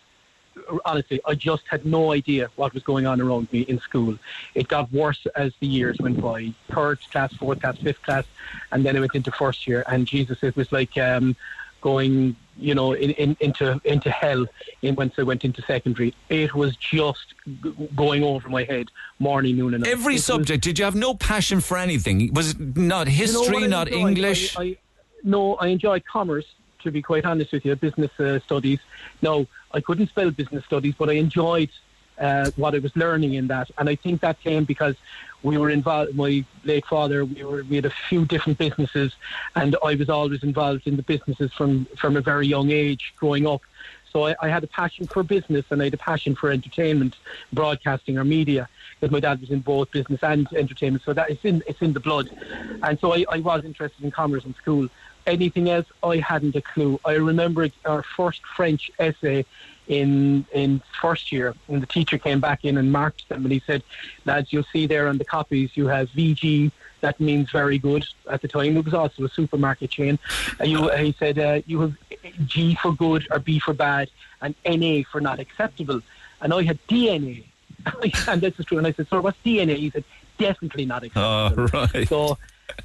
honestly, 0.85 1.19
I 1.25 1.35
just 1.35 1.63
had 1.67 1.85
no 1.85 2.11
idea 2.13 2.49
what 2.55 2.73
was 2.73 2.83
going 2.83 3.05
on 3.05 3.21
around 3.21 3.51
me 3.51 3.61
in 3.61 3.79
school. 3.79 4.17
It 4.55 4.67
got 4.67 4.91
worse 4.91 5.25
as 5.35 5.53
the 5.59 5.67
years 5.67 5.97
went 5.99 6.21
by. 6.21 6.53
Third 6.71 6.99
class, 7.11 7.33
fourth 7.33 7.61
class, 7.61 7.77
fifth 7.77 8.01
class, 8.03 8.25
and 8.71 8.85
then 8.85 8.95
I 8.95 8.99
went 8.99 9.15
into 9.15 9.31
first 9.31 9.67
year. 9.67 9.83
And 9.87 10.05
Jesus, 10.07 10.43
it 10.43 10.55
was 10.55 10.71
like 10.71 10.97
um, 10.97 11.35
going, 11.81 12.35
you 12.57 12.73
know, 12.75 12.93
in, 12.93 13.11
in, 13.11 13.37
into 13.39 13.79
into 13.85 14.09
hell. 14.11 14.45
In 14.81 14.95
once 14.95 15.13
I 15.17 15.23
went 15.23 15.43
into 15.45 15.61
secondary, 15.61 16.13
it 16.29 16.53
was 16.53 16.75
just 16.75 17.33
g- 17.63 17.73
going 17.95 18.23
over 18.23 18.49
my 18.49 18.63
head, 18.63 18.87
morning, 19.19 19.57
noon, 19.57 19.73
and 19.73 19.83
night. 19.83 19.91
every 19.91 20.13
It 20.13 20.17
was- 20.17 20.25
subject 20.25 20.63
did 20.63 20.77
you 20.79 20.85
have 20.85 20.95
no 20.95 21.13
passion 21.13 21.61
for 21.61 21.77
anything 21.77 22.33
was 22.33 22.51
it 22.51 22.59
not 22.77 23.07
you 23.07 23.11
know 23.11 23.41
history 23.43 23.67
not 23.67 23.87
enjoyed? 23.87 24.07
English 24.17 24.57
I, 24.57 24.61
I, 24.63 24.77
no, 25.23 25.55
I 25.55 25.67
enjoy 25.67 25.99
commerce. 26.01 26.45
To 26.87 26.91
be 26.91 27.01
quite 27.01 27.25
honest 27.25 27.51
with 27.51 27.65
you, 27.65 27.75
business 27.75 28.17
uh, 28.17 28.39
studies. 28.39 28.79
No, 29.21 29.45
I 29.73 29.81
couldn't 29.81 30.07
spell 30.07 30.31
business 30.31 30.63
studies, 30.63 30.95
but 30.97 31.09
I 31.09 31.13
enjoyed 31.13 31.69
uh, 32.17 32.49
what 32.55 32.75
I 32.75 32.79
was 32.79 32.95
learning 32.95 33.33
in 33.33 33.47
that, 33.47 33.69
and 33.77 33.89
I 33.89 33.95
think 33.95 34.21
that 34.21 34.39
came 34.39 34.63
because 34.63 34.95
we 35.43 35.57
were 35.57 35.69
involved. 35.69 36.15
My 36.15 36.45
late 36.63 36.85
father, 36.85 37.25
we 37.25 37.43
were 37.43 37.63
we 37.63 37.75
had 37.75 37.85
a 37.85 37.93
few 38.07 38.23
different 38.25 38.57
businesses, 38.57 39.11
and 39.57 39.75
I 39.83 39.95
was 39.95 40.09
always 40.09 40.43
involved 40.43 40.87
in 40.87 40.95
the 40.95 41.03
businesses 41.03 41.51
from 41.51 41.87
from 41.97 42.15
a 42.15 42.21
very 42.21 42.47
young 42.47 42.71
age, 42.71 43.13
growing 43.17 43.45
up. 43.45 43.61
So 44.13 44.27
I, 44.27 44.35
I 44.41 44.47
had 44.47 44.63
a 44.63 44.67
passion 44.67 45.05
for 45.07 45.21
business 45.23 45.65
and 45.69 45.81
I 45.81 45.85
had 45.85 45.93
a 45.93 45.97
passion 45.97 46.33
for 46.35 46.49
entertainment, 46.49 47.17
broadcasting 47.51 48.17
or 48.17 48.23
media. 48.23 48.69
Because 48.99 49.11
my 49.11 49.19
dad 49.19 49.41
was 49.41 49.51
in 49.51 49.59
both 49.59 49.91
business 49.91 50.23
and 50.23 50.47
entertainment, 50.53 51.03
so 51.03 51.13
that 51.13 51.29
it's 51.29 51.45
in 51.45 51.61
it's 51.67 51.81
in 51.81 51.93
the 51.93 51.99
blood. 51.99 52.29
And 52.81 52.97
so 52.99 53.13
I, 53.13 53.25
I 53.29 53.39
was 53.39 53.63
interested 53.63 54.03
in 54.03 54.09
commerce 54.09 54.45
in 54.45 54.55
school. 54.55 54.87
Anything 55.27 55.69
else, 55.69 55.85
I 56.01 56.17
hadn't 56.17 56.55
a 56.55 56.61
clue. 56.61 56.99
I 57.05 57.13
remember 57.13 57.67
our 57.85 58.01
first 58.01 58.41
French 58.55 58.89
essay 58.97 59.45
in 59.87 60.45
in 60.53 60.81
first 61.01 61.31
year, 61.31 61.53
and 61.67 61.81
the 61.81 61.87
teacher 61.87 62.17
came 62.17 62.39
back 62.39 62.65
in 62.65 62.77
and 62.77 62.91
marked 62.91 63.27
them, 63.29 63.43
and 63.45 63.51
he 63.51 63.61
said, 63.67 63.83
"Lads, 64.25 64.51
you'll 64.51 64.71
see 64.71 64.87
there 64.87 65.07
on 65.07 65.17
the 65.17 65.25
copies 65.25 65.71
you 65.75 65.87
have 65.87 66.09
VG. 66.09 66.71
That 67.01 67.19
means 67.19 67.51
very 67.51 67.77
good. 67.77 68.05
At 68.29 68.41
the 68.41 68.47
time, 68.47 68.75
it 68.77 68.85
was 68.85 68.93
also 68.93 69.25
a 69.25 69.29
supermarket 69.29 69.91
chain. 69.91 70.17
And 70.59 70.71
you, 70.71 70.89
uh, 70.89 70.97
he 70.97 71.15
said, 71.19 71.37
uh, 71.37 71.61
you 71.67 71.81
have 71.81 71.91
uh, 72.11 72.29
G 72.45 72.75
for 72.81 72.91
good 72.91 73.27
or 73.29 73.39
B 73.39 73.59
for 73.59 73.73
bad, 73.73 74.09
and 74.41 74.55
NA 74.65 75.03
for 75.11 75.21
not 75.21 75.39
acceptable. 75.39 76.01
And 76.41 76.53
I 76.53 76.63
had 76.63 76.79
DNA, 76.87 77.45
and 78.27 78.41
this 78.41 78.59
is 78.59 78.65
true. 78.65 78.77
And 78.77 78.87
I 78.87 78.93
said, 78.93 79.07
"Sir, 79.09 79.21
what's 79.21 79.37
DNA?" 79.45 79.75
He 79.77 79.89
said, 79.89 80.03
"Definitely 80.37 80.85
not 80.85 81.03
acceptable." 81.03 81.69
oh 81.73 81.87
right 81.91 82.07
So, 82.07 82.37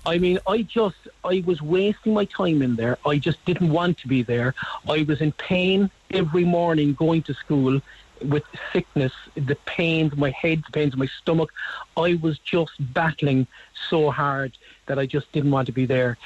I 0.05 0.19
mean, 0.19 0.39
I 0.47 0.63
just, 0.63 0.97
I 1.25 1.43
was 1.47 1.63
wasting 1.63 2.15
my 2.15 2.25
time 2.25 2.63
in 2.63 2.77
there. 2.77 2.99
I 3.07 3.19
just 3.19 3.45
didn't 3.45 3.71
want 3.71 3.99
to 3.99 4.09
be 4.09 4.23
there. 4.23 4.55
I 4.89 5.03
was 5.03 5.21
in 5.21 5.33
pain 5.33 5.91
every 6.11 6.45
morning 6.45 6.95
going 6.95 7.23
to 7.23 7.35
school 7.35 7.81
with 8.21 8.45
sickness, 8.73 9.13
the 9.35 9.57
pains, 9.67 10.17
my 10.17 10.31
head, 10.31 10.63
the 10.67 10.73
pains 10.73 10.93
in 10.93 10.99
my 10.99 11.07
stomach. 11.21 11.53
I 11.97 12.15
was 12.15 12.39
just 12.39 12.73
battling 12.93 13.47
so 13.89 14.11
hard 14.11 14.53
that 14.87 14.99
I 14.99 15.07
just 15.07 15.31
didn't 15.33 15.51
want 15.51 15.67
to 15.67 15.73
be 15.73 15.87
there. 15.87 16.19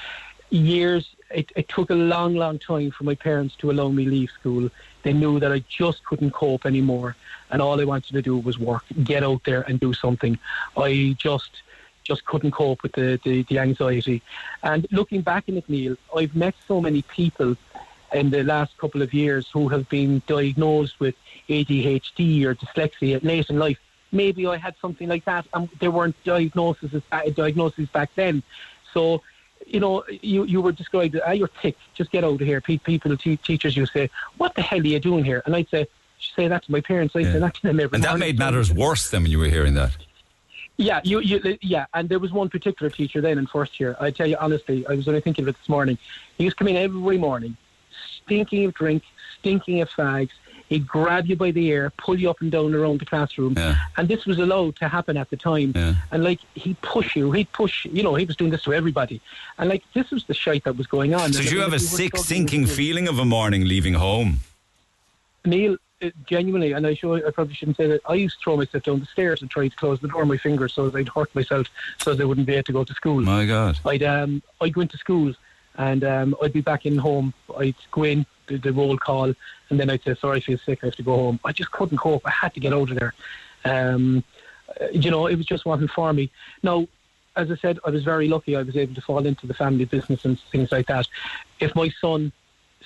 Years, 0.49 1.15
it, 1.29 1.51
it 1.55 1.67
took 1.67 1.89
a 1.89 1.95
long, 1.95 2.35
long 2.35 2.57
time 2.57 2.91
for 2.91 3.03
my 3.03 3.15
parents 3.15 3.55
to 3.57 3.69
allow 3.69 3.89
me 3.89 4.05
leave 4.05 4.29
school. 4.31 4.69
They 5.03 5.13
knew 5.13 5.39
that 5.39 5.51
I 5.51 5.63
just 5.67 6.05
couldn't 6.05 6.31
cope 6.31 6.65
anymore, 6.65 7.15
and 7.51 7.61
all 7.61 7.79
I 7.79 7.83
wanted 7.83 8.13
to 8.13 8.21
do 8.21 8.37
was 8.37 8.57
work, 8.57 8.83
get 9.03 9.23
out 9.23 9.43
there 9.43 9.61
and 9.61 9.79
do 9.79 9.93
something. 9.93 10.39
I 10.77 11.15
just 11.17 11.61
just 12.07 12.25
couldn't 12.25 12.51
cope 12.51 12.81
with 12.81 12.93
the, 12.93 13.19
the, 13.23 13.43
the 13.43 13.59
anxiety. 13.59 14.21
And 14.63 14.87
looking 14.91 15.21
back 15.21 15.43
in 15.47 15.57
it, 15.57 15.67
Neil, 15.67 15.97
I've 16.15 16.35
met 16.35 16.55
so 16.67 16.79
many 16.79 17.01
people 17.01 17.57
in 18.13 18.29
the 18.29 18.43
last 18.43 18.77
couple 18.77 19.01
of 19.01 19.13
years 19.13 19.47
who 19.51 19.67
have 19.67 19.89
been 19.89 20.21
diagnosed 20.25 20.99
with 20.99 21.15
ADHD 21.49 22.45
or 22.45 22.55
dyslexia 22.55 23.21
late 23.23 23.49
in 23.49 23.59
life. 23.59 23.77
Maybe 24.13 24.47
I 24.47 24.55
had 24.55 24.75
something 24.81 25.09
like 25.09 25.25
that, 25.25 25.45
and 25.53 25.67
there 25.81 25.91
weren't 25.91 26.15
diagnoses 26.23 27.03
diagnoses 27.35 27.89
back 27.89 28.09
then. 28.15 28.41
So, 28.93 29.21
you 29.65 29.81
know, 29.81 30.05
you, 30.21 30.45
you 30.45 30.61
were 30.61 30.71
described, 30.71 31.19
ah, 31.25 31.31
you're 31.31 31.49
thick, 31.61 31.75
just 31.93 32.11
get 32.11 32.23
out 32.23 32.39
of 32.41 32.47
here. 32.47 32.61
People, 32.61 33.17
te- 33.17 33.35
teachers, 33.35 33.75
you 33.75 33.85
say, 33.85 34.09
what 34.37 34.55
the 34.55 34.61
hell 34.61 34.79
are 34.79 34.83
you 34.83 35.01
doing 35.01 35.25
here? 35.25 35.43
And 35.45 35.53
I'd 35.53 35.67
say, 35.67 35.87
say 36.37 36.47
that 36.47 36.63
to 36.63 36.71
my 36.71 36.79
parents. 36.79 37.17
I 37.17 37.23
say 37.23 37.39
that 37.39 37.55
to 37.55 37.61
them 37.63 37.81
every 37.81 37.97
and 37.97 38.03
that 38.05 38.11
morning. 38.11 38.27
made 38.27 38.39
matters 38.39 38.71
worse 38.71 39.09
than 39.09 39.23
when 39.23 39.31
you 39.31 39.39
were 39.39 39.49
hearing 39.49 39.73
that 39.73 39.97
Yeah, 40.77 41.01
you, 41.03 41.19
you, 41.19 41.57
yeah, 41.61 41.87
and 41.95 42.07
there 42.07 42.19
was 42.19 42.31
one 42.31 42.49
particular 42.49 42.91
teacher 42.91 43.19
then 43.19 43.39
in 43.39 43.47
first 43.47 43.79
year. 43.79 43.97
I 43.99 44.11
tell 44.11 44.27
you 44.27 44.37
honestly, 44.39 44.85
I 44.87 44.93
was 44.93 45.07
only 45.07 45.21
thinking 45.21 45.43
of 45.45 45.49
it 45.49 45.57
this 45.57 45.69
morning. 45.69 45.97
He 46.37 46.43
used 46.43 46.57
to 46.57 46.63
come 46.63 46.67
in 46.67 46.75
every 46.75 47.17
morning, 47.17 47.57
stinking 48.23 48.65
of 48.65 48.73
drink, 48.75 49.03
stinking 49.39 49.81
of 49.81 49.89
fags. 49.89 50.29
He'd 50.69 50.85
grab 50.85 51.25
you 51.27 51.37
by 51.37 51.51
the 51.51 51.65
ear, 51.67 51.91
pull 51.97 52.19
you 52.19 52.29
up 52.29 52.41
and 52.41 52.51
down 52.51 52.75
around 52.75 52.99
the 52.99 53.05
classroom, 53.05 53.55
and 53.57 54.07
this 54.07 54.25
was 54.25 54.37
allowed 54.37 54.75
to 54.75 54.87
happen 54.89 55.15
at 55.15 55.29
the 55.29 55.37
time. 55.37 55.73
And 56.11 56.23
like 56.23 56.41
he'd 56.55 56.79
push 56.81 57.15
you, 57.15 57.31
he'd 57.31 57.51
push, 57.53 57.85
you 57.85 58.03
know, 58.03 58.15
he 58.15 58.25
was 58.25 58.35
doing 58.35 58.51
this 58.51 58.63
to 58.63 58.73
everybody, 58.73 59.21
and 59.57 59.69
like 59.69 59.83
this 59.93 60.11
was 60.11 60.25
the 60.25 60.33
shite 60.33 60.65
that 60.65 60.75
was 60.77 60.85
going 60.85 61.13
on. 61.13 61.19
so 61.33 61.39
And 61.39 61.47
did 61.47 61.51
you 61.51 61.61
have 61.61 61.71
a 61.71 61.77
if 61.77 61.81
you 61.83 61.89
were 61.89 61.97
sick 61.97 62.17
sinking 62.17 62.67
feeling 62.67 63.07
of 63.07 63.17
a 63.17 63.25
morning 63.25 63.65
leaving 63.65 63.93
home 63.95 64.41
Neil, 65.45 65.77
genuinely, 66.25 66.73
and 66.73 66.85
I 66.85 66.93
sure 66.93 67.25
I 67.25 67.31
probably 67.31 67.55
shouldn't 67.55 67.77
say 67.77 67.87
that. 67.87 68.01
I 68.07 68.13
used 68.13 68.37
to 68.37 68.43
throw 68.43 68.57
myself 68.57 68.83
down 68.83 68.99
the 68.99 69.05
stairs 69.05 69.41
and 69.41 69.49
try 69.49 69.67
to 69.67 69.75
close 69.75 69.99
the 69.99 70.07
door 70.07 70.21
with 70.21 70.29
my 70.29 70.37
fingers 70.37 70.73
so 70.73 70.89
that 70.89 70.97
I'd 70.97 71.09
hurt 71.09 71.33
myself, 71.33 71.67
so 71.97 72.13
they 72.13 72.25
wouldn't 72.25 72.47
be 72.47 72.53
able 72.53 72.63
to 72.63 72.73
go 72.73 72.83
to 72.83 72.93
school. 72.93 73.21
my 73.21 73.45
god 73.45 73.79
I'd 73.85 74.03
um 74.03 74.41
I'd 74.61 74.73
go 74.73 74.81
into 74.81 74.97
school 74.97 75.33
and 75.75 76.03
um 76.03 76.35
I'd 76.41 76.53
be 76.53 76.61
back 76.61 76.85
in 76.85 76.97
home. 76.97 77.33
I'd 77.57 77.75
go 77.91 78.03
in 78.03 78.25
the, 78.47 78.57
the 78.57 78.71
roll 78.71 78.97
call 78.97 79.33
and 79.69 79.79
then 79.79 79.89
I'd 79.89 80.03
say 80.03 80.15
sorry 80.15 80.37
I 80.37 80.41
feel 80.41 80.57
sick 80.59 80.79
I 80.83 80.87
have 80.87 80.95
to 80.95 81.03
go 81.03 81.15
home. 81.15 81.39
I 81.43 81.51
just 81.51 81.71
couldn't 81.71 81.97
cope. 81.97 82.21
I 82.25 82.31
had 82.31 82.53
to 82.53 82.59
get 82.59 82.73
out 82.73 82.91
of 82.91 82.99
there. 82.99 83.13
Um, 83.65 84.23
uh, 84.79 84.87
you 84.91 85.09
know 85.09 85.27
it 85.27 85.35
was 85.35 85.45
just 85.45 85.65
wasn't 85.65 85.91
for 85.91 86.13
me. 86.13 86.29
Now, 86.61 86.87
as 87.35 87.51
I 87.51 87.55
said, 87.55 87.79
I 87.85 87.91
was 87.91 88.03
very 88.03 88.27
lucky. 88.27 88.55
I 88.55 88.63
was 88.63 88.75
able 88.75 88.95
to 88.95 89.01
fall 89.01 89.25
into 89.25 89.45
the 89.45 89.53
family 89.53 89.85
business 89.85 90.25
and 90.25 90.39
things 90.51 90.71
like 90.71 90.87
that. 90.87 91.07
If 91.59 91.75
my 91.75 91.89
son 92.01 92.31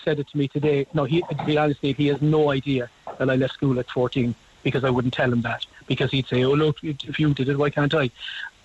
said 0.03 0.19
it 0.19 0.27
to 0.29 0.37
me 0.37 0.47
today, 0.47 0.87
no, 0.93 1.03
he 1.03 1.21
to 1.21 1.45
be 1.45 1.57
honest, 1.57 1.81
Dave, 1.81 1.97
he 1.97 2.07
has 2.07 2.21
no 2.21 2.51
idea 2.51 2.89
that 3.19 3.29
I 3.29 3.35
left 3.35 3.53
school 3.53 3.79
at 3.79 3.89
14 3.89 4.33
because 4.63 4.83
I 4.83 4.89
wouldn't 4.89 5.13
tell 5.13 5.31
him 5.31 5.41
that 5.41 5.65
because 5.87 6.11
he'd 6.11 6.27
say, 6.27 6.43
"Oh 6.43 6.51
look, 6.53 6.77
if 6.83 7.19
you 7.19 7.33
did 7.33 7.49
it, 7.49 7.57
why 7.57 7.69
can't 7.69 7.93
I?" 7.93 8.09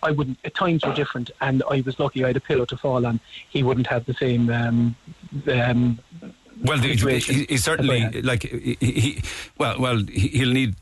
I 0.03 0.11
wouldn't. 0.11 0.39
At 0.45 0.55
times 0.55 0.85
were 0.85 0.93
different, 0.95 1.31
and 1.41 1.63
I 1.71 1.81
was 1.81 1.99
lucky. 1.99 2.23
I 2.23 2.29
had 2.29 2.37
a 2.37 2.41
pillow 2.41 2.67
to 2.67 2.77
fall 2.77 3.07
on. 3.07 3.19
He 3.49 3.63
wouldn't 3.63 3.87
have 3.87 4.05
the 4.05 4.15
same. 4.15 4.51
Um, 4.51 4.95
um, 5.51 5.99
Well, 6.65 6.79
he, 6.79 6.95
he, 6.97 7.45
he 7.49 7.57
certainly 7.57 8.23
like 8.23 8.43
he, 8.43 8.77
he 8.81 9.23
well, 9.59 9.81
well, 9.81 9.99
he- 9.99 10.29
he'll 10.29 10.53
need 10.53 10.75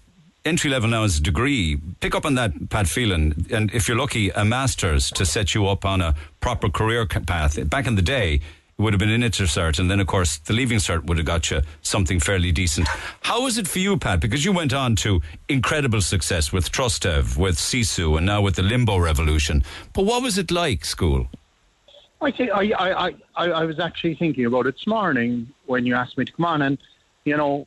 entry 0.45 0.69
level 0.69 0.91
now 0.91 1.05
as 1.05 1.19
a 1.19 1.23
degree. 1.23 1.79
Pick 2.01 2.15
up 2.15 2.27
on 2.27 2.35
that, 2.35 2.69
Pat 2.71 2.87
Phelan, 2.87 3.47
and 3.51 3.73
if 3.73 3.89
you're 3.89 3.97
lucky, 3.97 4.31
a 4.31 4.45
master's 4.45 5.11
to 5.12 5.25
set 5.25 5.55
you 5.55 5.67
up 5.69 5.85
on 5.85 6.01
a 6.01 6.15
proper 6.41 6.69
career 6.69 7.07
path. 7.07 7.69
Back 7.71 7.87
in 7.87 7.95
the 7.95 8.03
day, 8.03 8.41
would 8.79 8.93
have 8.93 9.01
been 9.01 9.11
an 9.11 9.22
intercert, 9.22 9.79
and 9.79 9.91
then 9.91 10.01
of 10.01 10.07
course 10.07 10.39
the 10.39 10.53
leaving 10.53 10.79
cert 10.79 11.05
would 11.05 11.16
have 11.16 11.27
got 11.27 11.51
you 11.51 11.62
something 11.83 12.18
fairly 12.18 12.53
decent. 12.53 12.89
How 13.22 13.43
was 13.43 13.59
it 13.59 13.68
for 13.68 13.79
you, 13.79 13.97
Pat? 13.97 14.20
Because 14.20 14.45
you 14.45 14.53
went 14.53 14.72
on 14.72 14.97
to 14.97 15.20
incredible 15.49 16.01
success 16.01 16.53
with 16.53 16.72
Trustev, 16.72 17.37
with 17.37 17.57
Sisu, 17.57 18.16
and 18.16 18.27
now 18.27 18.41
with 18.43 18.57
the 18.57 18.62
Limbo 18.62 18.99
Revolution. 18.99 19.62
But 19.93 20.05
what 20.05 20.22
was 20.22 20.39
it 20.39 20.51
like, 20.51 20.85
school? 20.85 21.29
I 22.20 22.31
think 22.31 22.51
I, 22.53 22.72
I, 22.79 23.14
I 23.37 23.51
I 23.51 23.64
was 23.64 23.79
actually 23.79 24.14
thinking 24.14 24.47
about 24.47 24.66
it 24.66 24.75
this 24.77 24.87
morning 24.87 25.49
when 25.66 25.85
you 25.85 25.95
asked 25.95 26.16
me 26.16 26.25
to 26.25 26.33
come 26.33 26.47
on, 26.47 26.62
and 26.62 26.79
you 27.25 27.37
know, 27.37 27.66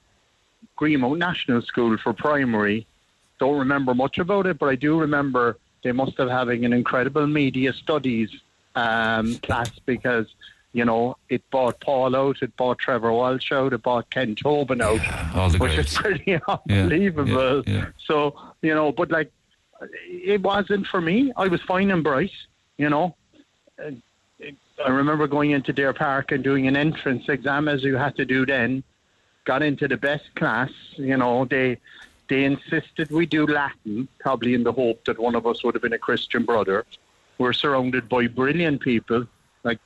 Greenmount 0.77 1.19
National 1.19 1.61
School 1.61 1.97
for 1.97 2.13
primary. 2.13 2.87
Don't 3.39 3.59
remember 3.59 3.93
much 3.93 4.17
about 4.17 4.47
it, 4.47 4.57
but 4.57 4.67
I 4.67 4.75
do 4.75 4.99
remember 4.99 5.57
they 5.83 5.91
must 5.91 6.17
have 6.17 6.29
having 6.29 6.65
an 6.65 6.73
incredible 6.73 7.27
media 7.27 7.71
studies 7.71 8.29
um, 8.75 9.35
class 9.37 9.69
because 9.85 10.25
you 10.77 10.85
know 10.85 11.17
it 11.27 11.41
bought 11.49 11.79
Paul 11.81 12.15
out, 12.15 12.37
it 12.43 12.55
bought 12.55 12.77
Trevor 12.77 13.11
Walsh 13.11 13.51
out, 13.51 13.73
it 13.73 13.81
bought 13.81 14.09
Ken 14.11 14.35
Tobin 14.35 14.79
out, 14.79 15.01
the 15.51 15.57
which 15.57 15.73
greats. 15.73 15.91
is 15.91 15.97
pretty 15.97 16.39
unbelievable. 16.47 17.63
So 18.05 18.39
you 18.61 18.75
know, 18.75 18.91
but 18.91 19.09
like 19.09 19.31
it 20.05 20.41
wasn't 20.41 20.85
for 20.85 21.01
me. 21.01 21.33
I 21.35 21.47
was 21.47 21.61
fine 21.61 21.89
and 21.89 22.03
bright, 22.03 22.37
you 22.77 22.89
know. 22.89 23.15
Uh, 23.83 23.91
I 24.85 24.89
remember 24.89 25.25
going 25.25 25.51
into 25.51 25.73
Deer 25.73 25.93
Park 25.93 26.31
and 26.31 26.43
doing 26.43 26.67
an 26.67 26.75
entrance 26.75 27.27
exam 27.27 27.67
as 27.67 27.83
you 27.83 27.95
had 27.95 28.15
to 28.17 28.25
do 28.25 28.45
then. 28.45 28.83
Got 29.45 29.63
into 29.63 29.87
the 29.87 29.97
best 29.97 30.35
class, 30.35 30.69
you 30.95 31.17
know. 31.17 31.45
They 31.45 31.79
they 32.29 32.43
insisted 32.43 33.09
we 33.09 33.25
do 33.25 33.47
Latin, 33.47 34.07
probably 34.19 34.53
in 34.53 34.63
the 34.63 34.73
hope 34.73 35.05
that 35.05 35.17
one 35.17 35.33
of 35.33 35.47
us 35.47 35.63
would 35.63 35.73
have 35.73 35.81
been 35.81 35.93
a 35.93 36.05
Christian 36.09 36.45
brother. 36.45 36.85
We're 37.39 37.53
surrounded 37.53 38.07
by 38.07 38.27
brilliant 38.27 38.81
people. 38.81 39.25
Like 39.63 39.79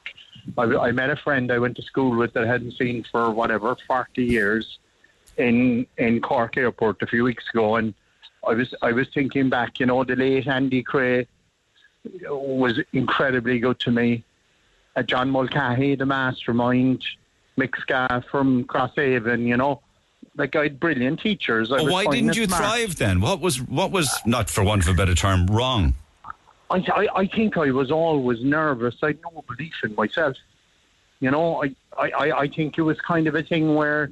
I, 0.58 0.64
I 0.64 0.92
met 0.92 1.10
a 1.10 1.16
friend 1.16 1.52
I 1.52 1.60
went 1.60 1.76
to 1.78 1.82
school 1.84 2.16
with 2.18 2.34
that 2.34 2.44
I 2.44 2.48
hadn't 2.48 2.74
seen 2.78 3.04
for 3.12 3.30
whatever 3.32 3.76
forty 3.88 4.24
years 4.26 4.80
in 5.38 5.86
in 5.98 6.22
Cork 6.22 6.58
Airport 6.58 7.02
a 7.02 7.08
few 7.08 7.24
weeks 7.24 7.46
ago, 7.54 7.76
and 7.76 7.94
I 8.48 8.54
was 8.54 8.74
I 8.82 8.92
was 8.92 9.08
thinking 9.14 9.50
back. 9.50 9.80
You 9.80 9.86
know, 9.86 10.04
the 10.04 10.16
late 10.16 10.48
Andy 10.48 10.84
Cray 10.84 11.28
was 12.26 12.80
incredibly 12.94 13.60
good 13.60 13.80
to 13.80 13.92
me. 13.92 14.24
Uh, 14.96 15.04
John 15.04 15.30
Mulcahy, 15.30 15.96
the 15.96 16.06
mastermind, 16.06 17.04
Mick 17.58 17.76
Sca 17.80 18.24
from 18.30 18.66
Crosshaven. 18.66 19.46
You 19.48 19.58
know, 19.58 19.82
like 20.36 20.56
I 20.56 20.64
had 20.64 20.80
brilliant 20.80 21.20
teachers. 21.22 21.72
I 21.72 21.76
Well, 21.76 21.86
was 21.86 21.94
why 21.94 22.06
didn't 22.08 22.36
you 22.36 22.46
smart. 22.46 22.62
thrive 22.64 22.96
then? 22.98 23.22
What 23.22 23.39
was 23.39 23.62
what 23.62 23.92
was 23.92 24.10
not 24.26 24.50
for 24.50 24.64
want 24.64 24.84
of 24.84 24.89
a 24.89 24.94
better 24.98 25.16
term 25.16 25.46
wrong? 25.48 25.94
I, 26.72 26.78
I, 27.01 27.07
I 27.22 27.28
think 27.28 27.57
I 27.57 27.72
was 27.72 27.91
always 27.91 28.41
nervous. 28.43 28.95
I 29.03 29.07
had 29.07 29.19
no 29.24 29.43
belief 29.47 29.74
in 29.84 29.93
myself. 29.95 30.38
You 31.19 31.32
know, 31.32 31.63
I, 31.63 31.76
I, 31.97 32.32
I- 32.43 32.47
think 32.47 32.78
it 32.78 32.82
was 32.82 32.99
kind 33.01 33.28
of 33.28 33.36
a 33.36 33.43
thing 33.43 33.76
where, 33.76 34.11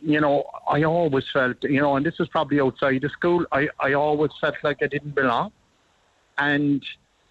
you 0.00 0.20
know, 0.20 0.44
I 0.68 0.84
always 0.84 1.28
felt, 1.30 1.62
you 1.64 1.80
know, 1.80 1.96
and 1.96 2.06
this 2.06 2.18
was 2.18 2.28
probably 2.28 2.60
outside 2.60 3.02
of 3.04 3.10
school, 3.12 3.44
I, 3.52 3.68
I 3.80 3.92
always 3.94 4.30
felt 4.40 4.56
like 4.62 4.82
I 4.82 4.86
didn't 4.86 5.14
belong. 5.14 5.52
And 6.38 6.82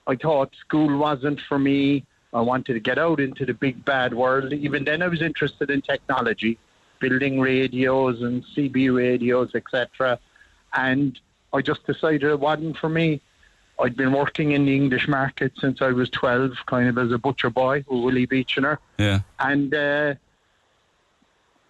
I 0.05 0.15
thought 0.15 0.53
school 0.59 0.97
wasn't 0.97 1.39
for 1.41 1.57
me. 1.57 2.05
I 2.34 2.41
wanted 2.41 2.73
to 2.73 2.80
get 2.82 2.97
out 2.97 3.19
into 3.21 3.45
the 3.45 3.53
big 3.53 3.84
bad 3.86 4.13
world. 4.13 4.51
Even 4.51 4.84
then, 4.84 5.01
I 5.01 5.07
was 5.07 5.21
interested 5.21 5.71
in 5.71 5.82
technology, 5.82 6.59
building 6.99 7.39
radios 7.39 8.21
and 8.21 8.43
CB 8.53 8.93
radios, 8.95 9.55
etc. 9.55 10.19
And 10.73 11.17
I 11.53 11.61
just 11.61 11.86
decided 11.88 12.23
it 12.23 12.39
wasn't 12.39 12.78
for 12.78 12.89
me. 12.89 13.21
I'd 13.80 13.95
been 13.95 14.11
working 14.11 14.53
in 14.53 14.65
the 14.65 14.75
English 14.75 15.07
market 15.07 15.53
since 15.59 15.82
I 15.82 15.91
was 15.91 16.09
12, 16.09 16.51
kind 16.65 16.89
of 16.89 16.97
as 16.97 17.11
a 17.11 17.17
butcher 17.17 17.49
boy, 17.49 17.86
with 17.88 18.03
Willie 18.03 18.28
Beechener. 18.28 18.78
Yeah. 18.97 19.19
And 19.39 19.73
uh, 19.73 20.15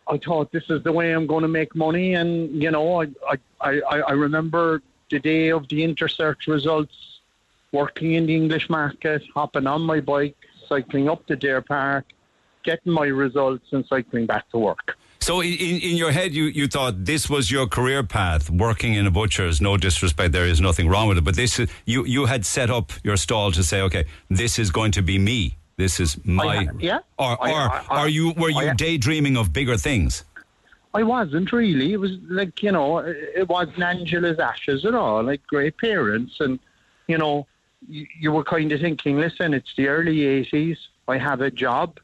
I 0.08 0.18
thought 0.18 0.51
this 0.51 0.70
is 0.70 0.84
the 0.84 0.91
way 0.91 1.12
I'm 1.12 1.28
going 1.28 1.41
to 1.41 1.49
make 1.49 1.76
money. 1.76 2.14
And, 2.14 2.62
you 2.62 2.72
know, 2.72 3.01
I, 3.01 3.08
I, 3.30 3.38
I, 3.62 3.99
I 3.99 4.12
remember 4.12 4.82
the 5.10 5.20
day 5.20 5.49
of 5.49 5.68
the 5.68 5.82
Intercert 5.82 6.47
results, 6.47 7.20
working 7.74 8.14
in 8.14 8.26
the 8.26 8.36
English 8.36 8.70
market, 8.70 9.22
hopping 9.34 9.68
on 9.68 9.82
my 9.82 9.99
bike, 9.99 10.38
cycling 10.68 11.10
up 11.10 11.26
to 11.28 11.36
Deer 11.36 11.62
Park, 11.62 12.05
getting 12.64 12.93
my 12.93 13.08
results 13.08 13.66
and 13.72 13.86
cycling 13.86 14.26
back 14.26 14.49
to 14.51 14.58
work. 14.58 14.97
So 15.28 15.42
in, 15.42 15.82
in 15.82 15.98
your 15.98 16.14
head, 16.14 16.34
you, 16.34 16.46
you 16.46 16.70
thought 16.70 17.04
this 17.04 17.30
was 17.30 17.52
your 17.52 17.68
career 17.68 18.02
path, 18.02 18.50
working 18.50 18.94
in 18.94 19.06
a 19.06 19.12
butcher's. 19.12 19.60
No 19.60 19.76
disrespect, 19.76 20.32
there 20.32 20.46
is 20.46 20.62
nothing 20.62 20.88
wrong 20.88 21.10
with 21.10 21.18
it. 21.18 21.26
But 21.26 21.36
this 21.36 21.60
you 21.86 22.06
you 22.06 22.28
had 22.28 22.46
set 22.46 22.70
up 22.70 22.94
your 23.04 23.18
stall 23.18 23.52
to 23.52 23.62
say, 23.62 23.82
okay, 23.82 24.06
this 24.30 24.58
is 24.58 24.72
going 24.72 24.94
to 24.94 25.02
be 25.02 25.20
me. 25.20 25.58
This 25.76 26.00
is 26.00 26.16
oh, 26.16 26.32
my. 26.32 26.64
had- 26.64 26.80
yeah. 26.80 27.00
Or 27.20 27.36
oh, 27.42 27.44
I- 27.44 27.52
or 27.52 27.60
I- 27.60 27.86
I- 27.90 28.00
are 28.04 28.08
you 28.08 28.32
were 28.38 28.54
oh, 28.56 28.62
you 28.62 28.70
I- 28.70 28.74
daydreaming 28.74 29.36
of 29.36 29.52
bigger 29.52 29.76
things? 29.76 30.24
I 30.94 31.04
wasn't 31.04 31.52
really. 31.52 31.92
It 31.92 32.00
was 32.00 32.14
like, 32.30 32.64
you 32.64 32.72
know, 32.72 33.00
it 33.00 33.50
wasn't 33.50 33.84
Angela's 33.84 34.40
ashes 34.40 34.86
at 34.86 34.96
all. 34.96 35.22
Like 35.24 35.46
great 35.46 35.78
parents. 35.78 36.40
And, 36.40 36.58
you 37.08 37.18
know, 37.18 37.48
you, 37.90 38.08
you 38.18 38.32
were 38.32 38.46
kind 38.46 38.72
of 38.72 38.80
thinking, 38.80 39.18
listen, 39.18 39.54
it's 39.54 39.76
the 39.76 39.90
early 39.90 40.20
80s. 40.46 40.78
I 41.10 41.18
have 41.18 41.42
a 41.42 41.52
job. 41.52 42.00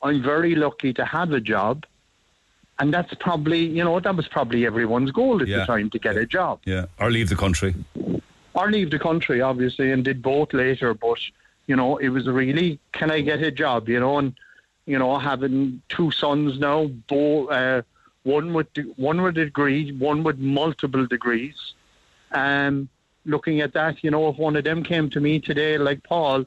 I'm 0.00 0.22
very 0.22 0.54
lucky 0.54 0.92
to 0.92 1.04
have 1.04 1.32
a 1.32 1.40
job. 1.40 1.84
And 2.80 2.94
that's 2.94 3.12
probably, 3.14 3.64
you 3.66 3.82
know, 3.82 3.98
that 3.98 4.14
was 4.14 4.28
probably 4.28 4.64
everyone's 4.64 5.10
goal 5.10 5.42
at 5.42 5.48
Yeah. 5.48 5.58
the 5.58 5.66
time 5.66 5.90
to 5.90 5.98
get 5.98 6.16
a 6.16 6.24
job. 6.26 6.60
Yeah. 6.64 6.86
Or 7.00 7.10
leave 7.10 7.28
the 7.28 7.36
country. 7.36 7.74
Or 8.54 8.70
leave 8.70 8.90
the 8.90 8.98
country, 8.98 9.40
obviously, 9.40 9.90
and 9.90 10.04
did 10.04 10.22
both 10.22 10.52
later. 10.54 10.94
But, 10.94 11.18
you 11.66 11.74
know, 11.74 11.96
it 11.96 12.10
was 12.10 12.26
really, 12.28 12.78
can 12.92 13.10
I 13.10 13.20
get 13.20 13.42
a 13.42 13.50
job, 13.50 13.88
you 13.88 13.98
know? 13.98 14.18
And, 14.18 14.34
you 14.86 14.98
know, 14.98 15.18
having 15.18 15.82
two 15.88 16.10
sons 16.12 16.58
now, 16.58 16.86
both, 17.08 17.50
uh, 17.50 17.82
one 18.24 18.52
with 18.52 18.66
one 18.96 19.22
with 19.22 19.38
a 19.38 19.44
degree, 19.46 19.92
one 19.92 20.22
with 20.22 20.38
multiple 20.38 21.06
degrees. 21.06 21.54
Um, 22.32 22.88
looking 23.24 23.60
at 23.60 23.72
that, 23.72 24.04
you 24.04 24.10
know, 24.10 24.28
if 24.28 24.36
one 24.36 24.54
of 24.56 24.64
them 24.64 24.82
came 24.82 25.08
to 25.10 25.20
me 25.20 25.40
today, 25.40 25.78
like 25.78 26.02
Paul, 26.02 26.44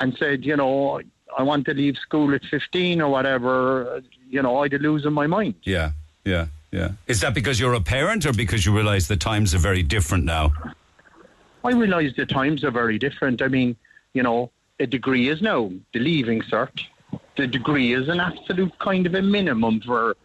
and 0.00 0.16
said, 0.18 0.44
you 0.44 0.56
know, 0.56 1.00
I 1.36 1.42
want 1.42 1.64
to 1.66 1.74
leave 1.74 1.96
school 1.96 2.34
at 2.34 2.44
15 2.44 3.00
or 3.00 3.10
whatever, 3.10 4.02
you 4.28 4.42
know, 4.42 4.62
I'd 4.62 4.72
lose 4.74 5.06
in 5.06 5.12
my 5.12 5.26
mind. 5.26 5.54
Yeah. 5.62 5.92
Yeah. 6.24 6.46
Yeah. 6.72 6.90
Is 7.06 7.20
that 7.20 7.32
because 7.34 7.58
you're 7.60 7.74
a 7.74 7.80
parent, 7.80 8.26
or 8.26 8.32
because 8.32 8.66
you 8.66 8.76
realise 8.76 9.06
the 9.06 9.16
times 9.16 9.54
are 9.54 9.58
very 9.58 9.82
different 9.82 10.24
now? 10.24 10.52
I 11.64 11.70
realise 11.70 12.14
the 12.16 12.26
times 12.26 12.64
are 12.64 12.70
very 12.70 12.98
different. 12.98 13.40
I 13.42 13.48
mean, 13.48 13.76
you 14.12 14.22
know, 14.22 14.50
a 14.78 14.86
degree 14.86 15.28
is 15.28 15.40
now 15.40 15.72
the 15.92 16.00
leaving 16.00 16.42
cert. 16.42 16.80
The 17.36 17.46
degree 17.46 17.92
is 17.92 18.08
an 18.08 18.20
absolute 18.20 18.78
kind 18.78 19.06
of 19.06 19.14
a 19.14 19.22
minimum 19.22 19.80
for 19.80 20.16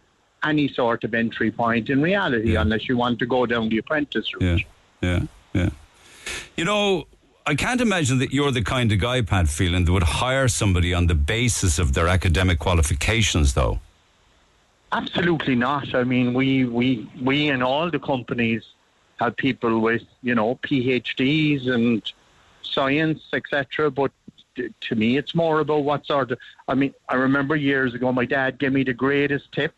any 0.44 0.68
sort 0.68 1.04
of 1.04 1.14
entry 1.14 1.50
point 1.50 1.88
in 1.88 2.02
reality, 2.02 2.56
unless 2.56 2.88
you 2.88 2.96
want 2.96 3.18
to 3.20 3.26
go 3.26 3.46
down 3.46 3.68
the 3.68 3.78
apprentice 3.78 4.26
route. 4.34 4.64
Yeah, 5.00 5.08
yeah, 5.10 5.26
yeah. 5.52 5.70
You 6.56 6.64
know, 6.64 7.06
I 7.46 7.54
can't 7.54 7.80
imagine 7.80 8.18
that 8.18 8.32
you're 8.32 8.50
the 8.50 8.62
kind 8.62 8.92
of 8.92 8.98
guy, 8.98 9.22
Pat 9.22 9.48
Phelan, 9.48 9.84
that 9.84 9.92
would 9.92 10.02
hire 10.02 10.48
somebody 10.48 10.92
on 10.92 11.06
the 11.06 11.14
basis 11.14 11.78
of 11.78 11.94
their 11.94 12.08
academic 12.08 12.58
qualifications, 12.58 13.54
though. 13.54 13.80
Absolutely 14.92 15.54
not. 15.54 15.94
I 15.94 16.04
mean, 16.04 16.34
we 16.34 16.64
we 16.64 17.08
we 17.20 17.48
in 17.48 17.62
all 17.62 17.90
the 17.90 17.98
companies 17.98 18.62
have 19.18 19.36
people 19.36 19.80
with 19.80 20.02
you 20.22 20.34
know 20.34 20.58
PhDs 20.62 21.68
and 21.68 22.02
science, 22.62 23.22
etc. 23.32 23.90
But 23.90 24.12
to 24.80 24.94
me, 24.94 25.16
it's 25.16 25.34
more 25.34 25.60
about 25.60 25.84
what 25.84 26.06
sort 26.06 26.30
of. 26.32 26.38
I 26.68 26.74
mean, 26.74 26.94
I 27.08 27.14
remember 27.14 27.56
years 27.56 27.94
ago, 27.94 28.12
my 28.12 28.26
dad 28.26 28.58
gave 28.58 28.72
me 28.72 28.84
the 28.84 28.92
greatest 28.92 29.50
tip, 29.52 29.74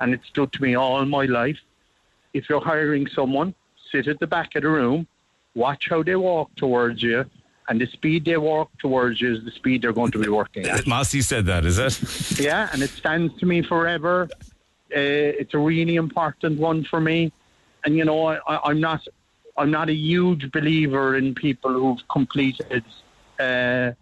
and 0.00 0.14
it 0.14 0.20
stood 0.26 0.52
to 0.52 0.62
me 0.62 0.74
all 0.74 1.04
my 1.04 1.26
life. 1.26 1.58
If 2.32 2.48
you're 2.48 2.64
hiring 2.64 3.06
someone, 3.06 3.54
sit 3.92 4.08
at 4.08 4.18
the 4.18 4.26
back 4.26 4.56
of 4.56 4.62
the 4.62 4.70
room, 4.70 5.06
watch 5.54 5.88
how 5.90 6.02
they 6.02 6.16
walk 6.16 6.54
towards 6.56 7.02
you, 7.02 7.26
and 7.68 7.80
the 7.80 7.86
speed 7.86 8.24
they 8.24 8.36
walk 8.38 8.70
towards 8.78 9.20
you 9.20 9.34
is 9.34 9.44
the 9.44 9.50
speed 9.50 9.82
they're 9.82 9.92
going 9.92 10.12
to 10.12 10.18
be 10.18 10.28
working 10.28 10.66
at. 10.66 10.86
Mossy 10.86 11.20
said 11.20 11.46
that, 11.46 11.64
is 11.64 11.78
it? 11.78 12.40
Yeah, 12.40 12.70
and 12.72 12.82
it 12.82 12.90
stands 12.90 13.38
to 13.38 13.46
me 13.46 13.62
forever. 13.62 14.28
Uh, 14.90 15.40
it's 15.40 15.54
a 15.54 15.58
really 15.58 15.96
important 15.96 16.60
one 16.60 16.84
for 16.84 17.00
me, 17.00 17.32
and 17.84 17.96
you 17.96 18.04
know, 18.04 18.26
I, 18.28 18.38
I'm 18.64 18.80
not, 18.80 19.06
I'm 19.56 19.70
not 19.70 19.88
a 19.88 19.94
huge 19.94 20.50
believer 20.52 21.16
in 21.16 21.34
people 21.34 21.72
who've 21.72 22.08
completed, 22.08 22.84
uh, 23.40 23.92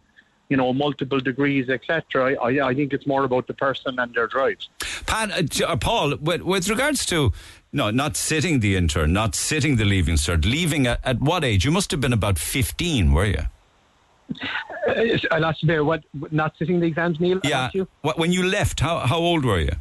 you 0.49 0.57
know, 0.57 0.73
multiple 0.73 1.21
degrees, 1.21 1.71
etc. 1.71 2.35
I, 2.35 2.69
I, 2.69 2.75
think 2.75 2.93
it's 2.93 3.07
more 3.07 3.25
about 3.25 3.47
the 3.47 3.55
person 3.55 3.99
and 3.99 4.13
their 4.13 4.27
drives. 4.27 4.69
Pat, 5.07 5.31
uh, 5.31 5.67
uh, 5.67 5.77
Paul, 5.77 6.17
with, 6.17 6.43
with 6.43 6.69
regards 6.69 7.07
to 7.07 7.33
no, 7.73 7.91
not 7.91 8.17
sitting 8.17 8.61
the 8.61 8.77
intern, 8.77 9.13
not 9.13 9.35
sitting 9.35 9.77
the 9.77 9.85
leaving 9.85 10.17
cert, 10.17 10.45
leaving 10.45 10.87
at, 10.87 11.01
at 11.05 11.21
what 11.21 11.45
age? 11.45 11.65
You 11.65 11.71
must 11.71 11.91
have 11.93 12.01
been 12.01 12.13
about 12.13 12.39
fifteen, 12.39 13.13
were 13.13 13.25
you? 13.25 13.45
Uh, 14.89 15.19
I 15.31 15.39
lost 15.39 15.63
you 15.63 15.69
there. 15.69 15.85
What? 15.85 16.03
Not 16.31 16.55
sitting 16.59 16.81
the 16.81 16.87
exams, 16.87 17.21
Neil? 17.21 17.41
Yeah. 17.45 17.71
you? 17.73 17.89
What, 18.03 18.19
when 18.19 18.33
you 18.33 18.45
left, 18.45 18.81
how 18.81 18.99
how 19.01 19.19
old 19.19 19.45
were 19.45 19.61
you? 19.61 19.73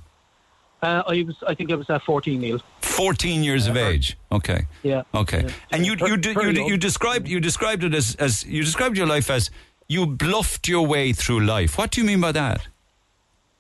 Uh, 0.81 1.03
I 1.07 1.23
was. 1.23 1.35
I 1.47 1.53
think 1.53 1.71
I 1.71 1.75
was 1.75 1.89
uh, 1.89 1.99
14, 1.99 2.39
Neil. 2.39 2.59
Fourteen 2.81 3.43
years 3.43 3.67
of 3.67 3.77
age. 3.77 4.17
Okay. 4.31 4.65
Yeah. 4.83 5.03
Okay. 5.13 5.43
Yeah. 5.43 5.53
And 5.71 5.85
you 5.85 5.93
you 5.93 6.17
Very- 6.17 6.55
you, 6.57 6.67
you, 6.67 6.77
described 6.77 7.27
you 7.27 7.39
described 7.39 7.83
it 7.83 7.93
as 7.93 8.15
as 8.15 8.43
you 8.45 8.63
described 8.63 8.97
your 8.97 9.07
life 9.07 9.29
as 9.29 9.49
you 9.87 10.05
bluffed 10.05 10.67
your 10.67 10.85
way 10.85 11.13
through 11.13 11.41
life. 11.41 11.77
What 11.77 11.91
do 11.91 12.01
you 12.01 12.07
mean 12.07 12.19
by 12.21 12.31
that? 12.33 12.67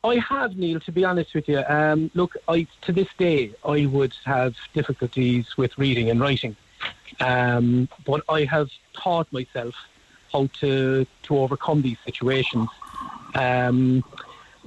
I 0.03 0.15
have, 0.15 0.57
Neil, 0.57 0.79
to 0.79 0.91
be 0.91 1.03
honest 1.05 1.33
with 1.35 1.47
you. 1.47 1.63
Um, 1.67 2.09
look, 2.15 2.35
I, 2.47 2.65
to 2.81 2.91
this 2.91 3.07
day, 3.19 3.51
I 3.63 3.85
would 3.85 4.13
have 4.25 4.55
difficulties 4.73 5.57
with 5.57 5.77
reading 5.77 6.09
and 6.09 6.19
writing. 6.19 6.55
Um, 7.19 7.87
but 8.05 8.23
I 8.27 8.45
have 8.45 8.69
taught 8.93 9.31
myself 9.31 9.75
how 10.31 10.47
to, 10.61 11.05
to 11.23 11.37
overcome 11.37 11.83
these 11.83 11.97
situations. 12.03 12.67
Um, 13.35 14.03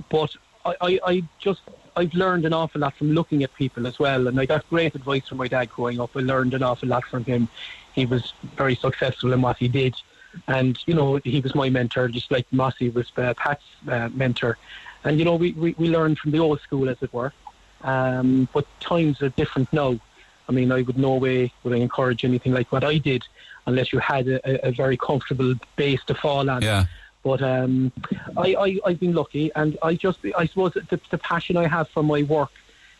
but 0.09 0.37
I, 0.65 0.75
I, 0.81 1.01
I 1.05 1.23
just, 1.41 1.63
I've 1.97 2.15
learned 2.15 2.45
an 2.45 2.53
awful 2.53 2.81
lot 2.81 2.97
from 2.97 3.13
looking 3.13 3.43
at 3.45 3.55
people 3.55 3.87
as 3.87 3.99
well, 3.99 4.27
and 4.27 4.39
I 4.41 4.47
got 4.47 4.69
great 4.69 4.95
advice 4.95 5.29
from 5.29 5.39
my 5.39 5.49
dad 5.49 5.71
growing 5.71 6.01
up. 6.01 6.11
I 6.17 6.21
learned 6.21 6.55
an 6.55 6.63
awful 6.63 6.89
lot 6.89 7.05
from 7.05 7.25
him. 7.25 7.49
He 7.95 8.07
was 8.07 8.33
very 8.57 8.75
successful 8.75 9.33
in 9.33 9.43
what 9.43 9.59
he 9.59 9.69
did, 9.69 9.95
and 10.49 10.79
you 10.87 10.95
know 10.95 11.17
he 11.25 11.41
was 11.41 11.55
my 11.55 11.71
mentor, 11.71 12.09
just 12.09 12.31
like 12.31 12.47
Mossy 12.53 12.91
was 12.91 13.11
uh, 13.17 13.35
Pat's 13.35 13.65
uh, 13.89 14.09
mentor. 14.13 14.59
And 15.05 15.19
you 15.19 15.25
know 15.25 15.37
we, 15.37 15.53
we 15.53 15.75
we 15.79 15.89
learned 15.89 16.19
from 16.19 16.33
the 16.33 16.39
old 16.39 16.61
school, 16.61 16.89
as 16.89 16.97
it 17.01 17.13
were. 17.13 17.33
Um, 17.83 18.49
but 18.53 18.67
times 18.81 19.23
are 19.23 19.29
different 19.31 19.73
now. 19.73 19.99
I 20.49 20.53
mean, 20.53 20.73
I 20.73 20.83
would 20.83 20.99
no 20.99 21.15
way 21.15 21.53
would 21.63 21.73
I 21.73 21.77
encourage 21.77 22.25
anything 22.25 22.53
like 22.53 22.73
what 22.73 22.83
I 22.83 22.99
did, 22.99 23.25
unless 23.67 23.93
you 23.93 23.99
had 23.99 24.27
a, 24.27 24.67
a, 24.69 24.73
very 24.73 24.97
comfortable 24.97 25.55
base 25.77 26.03
to 26.07 26.15
fall 26.15 26.51
on. 26.51 26.63
Yeah. 26.63 26.85
But 27.25 27.43
um, 27.43 27.91
I, 28.37 28.55
I, 28.55 28.79
I've 28.85 29.01
been 29.01 29.15
lucky, 29.15 29.51
and 29.57 29.79
I 29.83 29.95
just, 29.95 30.19
I 30.37 30.47
suppose, 30.47 30.75
the, 30.75 31.01
the 31.11 31.19
passion 31.19 31.57
I 31.57 31.67
have 31.67 31.89
for 31.89 32.03
my 32.05 32.23
work, 32.23 32.53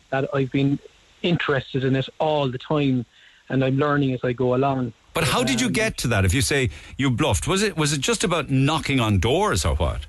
that 0.09 0.27
I've 0.33 0.51
been 0.51 0.79
interested 1.21 1.83
in 1.83 1.95
it 1.95 2.09
all 2.19 2.49
the 2.49 2.57
time, 2.57 3.05
and 3.49 3.63
I'm 3.63 3.77
learning 3.77 4.13
as 4.13 4.21
I 4.23 4.33
go 4.33 4.55
along. 4.55 4.93
But 5.13 5.25
how 5.25 5.43
did 5.43 5.61
you 5.61 5.69
get 5.69 5.97
to 5.99 6.07
that? 6.09 6.25
If 6.25 6.33
you 6.33 6.41
say 6.41 6.71
you 6.97 7.09
bluffed, 7.09 7.47
was 7.47 7.63
it 7.63 7.77
was 7.77 7.93
it 7.93 8.01
just 8.01 8.23
about 8.23 8.49
knocking 8.49 8.99
on 8.99 9.19
doors 9.19 9.63
or 9.63 9.75
what? 9.75 10.01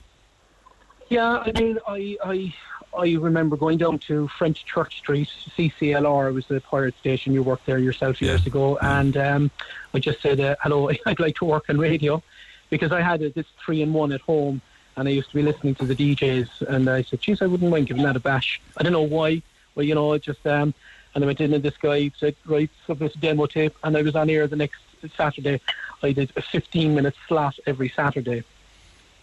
Yeah, 1.08 1.38
I 1.38 1.52
mean, 1.52 1.78
I, 1.86 2.16
I, 2.24 2.54
I 2.98 3.12
remember 3.14 3.56
going 3.56 3.78
down 3.78 4.00
to 4.00 4.26
French 4.26 4.64
Church 4.64 4.98
Street, 4.98 5.28
CCLR, 5.56 6.34
was 6.34 6.46
the 6.46 6.60
pirate 6.60 6.96
station. 6.98 7.32
You 7.32 7.44
worked 7.44 7.66
there 7.66 7.78
yourself 7.78 8.20
years 8.20 8.44
ago, 8.46 8.78
and 8.78 9.16
um, 9.16 9.50
I 9.94 10.00
just 10.00 10.20
said, 10.20 10.40
uh, 10.40 10.56
"Hello, 10.60 10.90
I'd 11.06 11.20
like 11.20 11.36
to 11.36 11.44
work 11.44 11.66
on 11.68 11.78
radio," 11.78 12.22
because 12.70 12.92
I 12.92 13.00
had 13.00 13.22
a, 13.22 13.30
this 13.30 13.46
three 13.64 13.82
in 13.82 13.92
one 13.92 14.12
at 14.12 14.20
home, 14.20 14.60
and 14.96 15.08
I 15.08 15.10
used 15.10 15.30
to 15.30 15.36
be 15.36 15.42
listening 15.42 15.74
to 15.76 15.84
the 15.84 15.94
DJs, 15.94 16.62
and 16.62 16.88
I 16.88 17.02
said, 17.02 17.20
"Geez, 17.20 17.42
I 17.42 17.46
wouldn't 17.46 17.70
mind 17.70 17.86
giving 17.86 18.02
that 18.04 18.16
a 18.16 18.20
bash." 18.20 18.60
I 18.76 18.82
don't 18.82 18.92
know 18.92 19.02
why. 19.02 19.42
Well, 19.74 19.84
you 19.84 19.94
know, 19.94 20.12
it 20.14 20.22
just 20.22 20.46
um, 20.46 20.74
and 21.14 21.24
I 21.24 21.26
went 21.26 21.40
in, 21.40 21.52
and 21.54 21.62
this 21.62 21.76
guy 21.76 22.10
said, 22.18 22.36
"Right, 22.46 22.70
submit 22.86 23.14
a 23.14 23.18
demo 23.18 23.46
tape," 23.46 23.76
and 23.82 23.96
I 23.96 24.02
was 24.02 24.16
on 24.16 24.30
air 24.30 24.46
the 24.46 24.56
next 24.56 24.80
Saturday. 25.16 25.60
I 26.02 26.12
did 26.12 26.32
a 26.36 26.42
15 26.42 26.94
minute 26.94 27.14
slot 27.26 27.58
every 27.66 27.88
Saturday 27.88 28.44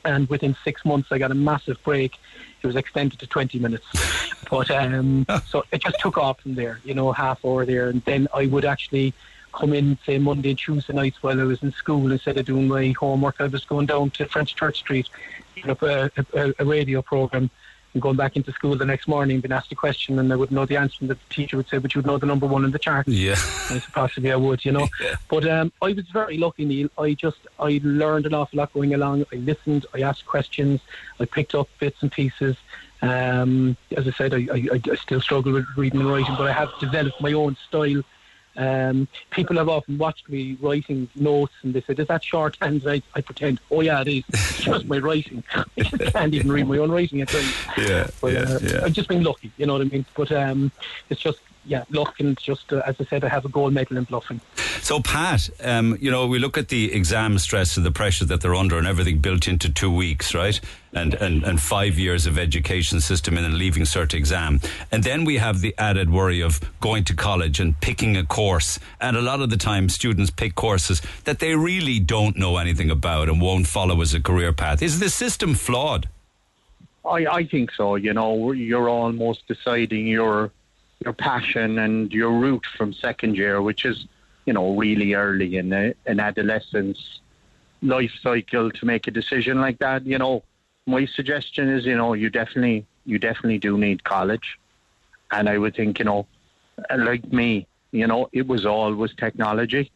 and 0.05 0.27
within 0.29 0.55
six 0.63 0.83
months 0.85 1.11
I 1.11 1.17
got 1.17 1.31
a 1.31 1.35
massive 1.35 1.81
break. 1.83 2.17
It 2.61 2.67
was 2.67 2.75
extended 2.75 3.19
to 3.19 3.27
20 3.27 3.59
minutes, 3.59 3.85
but 4.49 4.71
um, 4.71 5.25
so 5.47 5.65
it 5.71 5.81
just 5.81 5.99
took 5.99 6.17
off 6.17 6.41
from 6.41 6.55
there. 6.55 6.79
You 6.83 6.93
know, 6.93 7.11
half 7.11 7.43
hour 7.43 7.65
there, 7.65 7.89
and 7.89 8.03
then 8.05 8.27
I 8.33 8.45
would 8.45 8.65
actually 8.65 9.13
come 9.53 9.73
in 9.73 9.97
say 10.05 10.17
Monday 10.17 10.49
and 10.49 10.59
Tuesday 10.59 10.93
nights 10.93 11.21
while 11.21 11.39
I 11.39 11.43
was 11.43 11.61
in 11.63 11.71
school 11.71 12.11
instead 12.11 12.37
of 12.37 12.45
doing 12.45 12.67
my 12.67 12.93
homework. 12.99 13.35
I 13.39 13.47
was 13.47 13.63
going 13.65 13.85
down 13.85 14.09
to 14.11 14.25
French 14.25 14.55
Church 14.55 14.79
Street, 14.79 15.07
up 15.67 15.81
a, 15.81 16.11
a, 16.33 16.53
a 16.59 16.65
radio 16.65 17.01
program. 17.01 17.49
And 17.93 18.01
going 18.01 18.15
back 18.15 18.35
into 18.35 18.51
school 18.51 18.75
the 18.75 18.85
next 18.85 19.07
morning, 19.07 19.39
being 19.39 19.51
asked 19.51 19.71
a 19.71 19.75
question, 19.75 20.17
and 20.17 20.33
I 20.33 20.35
wouldn't 20.35 20.55
know 20.55 20.65
the 20.65 20.77
answer, 20.77 20.97
and 21.01 21.09
the 21.11 21.17
teacher 21.29 21.57
would 21.57 21.69
say, 21.69 21.77
"But 21.77 21.93
you'd 21.93 22.07
know 22.07 22.17
the 22.17 22.25
number 22.25 22.47
one 22.47 22.65
in 22.65 22.71
the 22.71 22.79
chart." 22.79 23.07
Yeah, 23.07 23.35
said, 23.35 23.83
possibly 23.93 24.31
I 24.31 24.35
would, 24.35 24.65
you 24.65 24.71
know. 24.71 24.87
But 25.29 25.47
um, 25.47 25.71
I 25.79 25.93
was 25.93 26.07
very 26.11 26.39
lucky, 26.39 26.65
Neil. 26.65 26.89
I 26.97 27.13
just 27.13 27.37
I 27.59 27.79
learned 27.83 28.25
an 28.25 28.33
awful 28.33 28.57
lot 28.57 28.73
going 28.73 28.95
along. 28.95 29.25
I 29.31 29.35
listened, 29.35 29.85
I 29.93 30.01
asked 30.01 30.25
questions, 30.25 30.81
I 31.19 31.25
picked 31.25 31.53
up 31.53 31.69
bits 31.79 32.01
and 32.01 32.11
pieces. 32.11 32.57
Um, 33.03 33.77
as 33.95 34.07
I 34.07 34.11
said, 34.11 34.33
I, 34.33 34.47
I, 34.51 34.79
I 34.91 34.95
still 34.95 35.21
struggle 35.21 35.51
with 35.53 35.65
reading 35.77 35.99
and 35.99 36.09
writing, 36.09 36.33
but 36.35 36.47
I 36.47 36.53
have 36.53 36.71
developed 36.79 37.21
my 37.21 37.33
own 37.33 37.57
style. 37.67 38.01
Um, 38.55 39.07
people 39.31 39.57
have 39.57 39.69
often 39.69 39.97
watched 39.97 40.29
me 40.29 40.57
writing 40.61 41.09
notes 41.15 41.53
and 41.63 41.73
they 41.73 41.81
said, 41.81 41.99
Is 41.99 42.07
that 42.07 42.23
shorthand? 42.23 42.83
I, 42.87 43.01
I 43.15 43.21
pretend, 43.21 43.59
Oh, 43.71 43.81
yeah, 43.81 44.01
it 44.01 44.07
is. 44.07 44.23
It's 44.29 44.61
just 44.61 44.85
my 44.85 44.99
writing. 44.99 45.43
I 45.55 45.63
can't 45.83 46.33
even 46.33 46.51
read 46.51 46.67
my 46.67 46.77
own 46.77 46.91
writing 46.91 47.21
at 47.21 47.29
times. 47.29 47.53
Yeah, 47.77 48.07
But, 48.21 48.33
yeah, 48.33 48.39
uh, 48.41 48.59
yeah. 48.61 48.81
I've 48.83 48.93
just 48.93 49.09
been 49.09 49.23
lucky, 49.23 49.51
you 49.57 49.65
know 49.65 49.73
what 49.73 49.81
I 49.81 49.85
mean? 49.85 50.05
But 50.15 50.31
um, 50.31 50.71
it's 51.09 51.21
just, 51.21 51.39
yeah, 51.65 51.83
luck 51.89 52.19
and 52.19 52.37
just, 52.37 52.71
uh, 52.73 52.81
as 52.85 52.95
I 52.99 53.05
said, 53.05 53.23
I 53.23 53.29
have 53.29 53.45
a 53.45 53.49
gold 53.49 53.73
medal 53.73 53.97
in 53.97 54.03
bluffing. 54.03 54.41
So, 54.81 54.99
Pat, 54.99 55.49
um, 55.63 55.97
you 56.01 56.11
know, 56.11 56.27
we 56.27 56.39
look 56.39 56.57
at 56.57 56.67
the 56.67 56.93
exam 56.93 57.37
stress 57.39 57.77
and 57.77 57.85
the 57.85 57.91
pressure 57.91 58.25
that 58.25 58.41
they're 58.41 58.55
under 58.55 58.77
and 58.77 58.85
everything 58.85 59.19
built 59.19 59.47
into 59.47 59.71
two 59.71 59.89
weeks, 59.89 60.35
right? 60.35 60.59
And, 60.91 61.13
and, 61.13 61.43
and 61.43 61.61
five 61.61 61.97
years 61.97 62.25
of 62.25 62.37
education 62.37 62.99
system 62.99 63.37
and 63.37 63.45
a 63.45 63.49
leaving 63.49 63.83
cert 63.83 64.13
exam. 64.13 64.59
And 64.91 65.03
then 65.03 65.23
we 65.23 65.37
have 65.37 65.61
the 65.61 65.73
added 65.77 66.09
worry 66.09 66.41
of 66.41 66.59
going 66.81 67.05
to 67.05 67.15
college 67.15 67.61
and 67.61 67.79
picking 67.79 68.17
a 68.17 68.25
course. 68.25 68.77
And 68.99 69.15
a 69.15 69.21
lot 69.21 69.41
of 69.41 69.49
the 69.49 69.57
time, 69.57 69.87
students 69.87 70.31
pick 70.31 70.55
courses 70.55 71.01
that 71.23 71.39
they 71.39 71.55
really 71.55 71.99
don't 71.99 72.37
know 72.37 72.57
anything 72.57 72.91
about 72.91 73.29
and 73.29 73.39
won't 73.39 73.67
follow 73.67 74.01
as 74.01 74.13
a 74.13 74.19
career 74.19 74.51
path. 74.51 74.81
Is 74.81 74.99
the 74.99 75.09
system 75.09 75.55
flawed? 75.55 76.09
I, 77.05 77.25
I 77.25 77.45
think 77.45 77.71
so. 77.71 77.95
You 77.95 78.13
know, 78.13 78.51
you're 78.51 78.89
almost 78.89 79.47
deciding 79.47 80.07
your 80.07 80.51
your 81.03 81.13
passion 81.13 81.79
and 81.79 82.11
your 82.11 82.31
route 82.31 82.65
from 82.77 82.93
second 82.93 83.35
year, 83.35 83.61
which 83.61 83.85
is, 83.85 84.05
you 84.45 84.53
know, 84.53 84.75
really 84.75 85.13
early 85.13 85.57
in 85.57 85.71
a, 85.73 85.93
an 86.05 86.19
adolescence 86.19 87.19
life 87.81 88.13
cycle 88.21 88.71
to 88.71 88.85
make 88.85 89.07
a 89.07 89.11
decision 89.11 89.59
like 89.59 89.79
that. 89.79 90.05
You 90.05 90.17
know, 90.17 90.43
my 90.85 91.05
suggestion 91.05 91.69
is, 91.69 91.85
you 91.85 91.97
know, 91.97 92.13
you 92.13 92.29
definitely 92.29 92.85
you 93.05 93.19
definitely 93.19 93.59
do 93.59 93.77
need 93.77 94.03
college, 94.03 94.57
and 95.31 95.49
I 95.49 95.57
would 95.57 95.75
think, 95.75 95.99
you 95.99 96.05
know, 96.05 96.25
like 96.95 97.31
me, 97.33 97.67
you 97.91 98.07
know, 98.07 98.29
it 98.31 98.47
was 98.47 98.65
always 98.65 99.13
technology, 99.15 99.91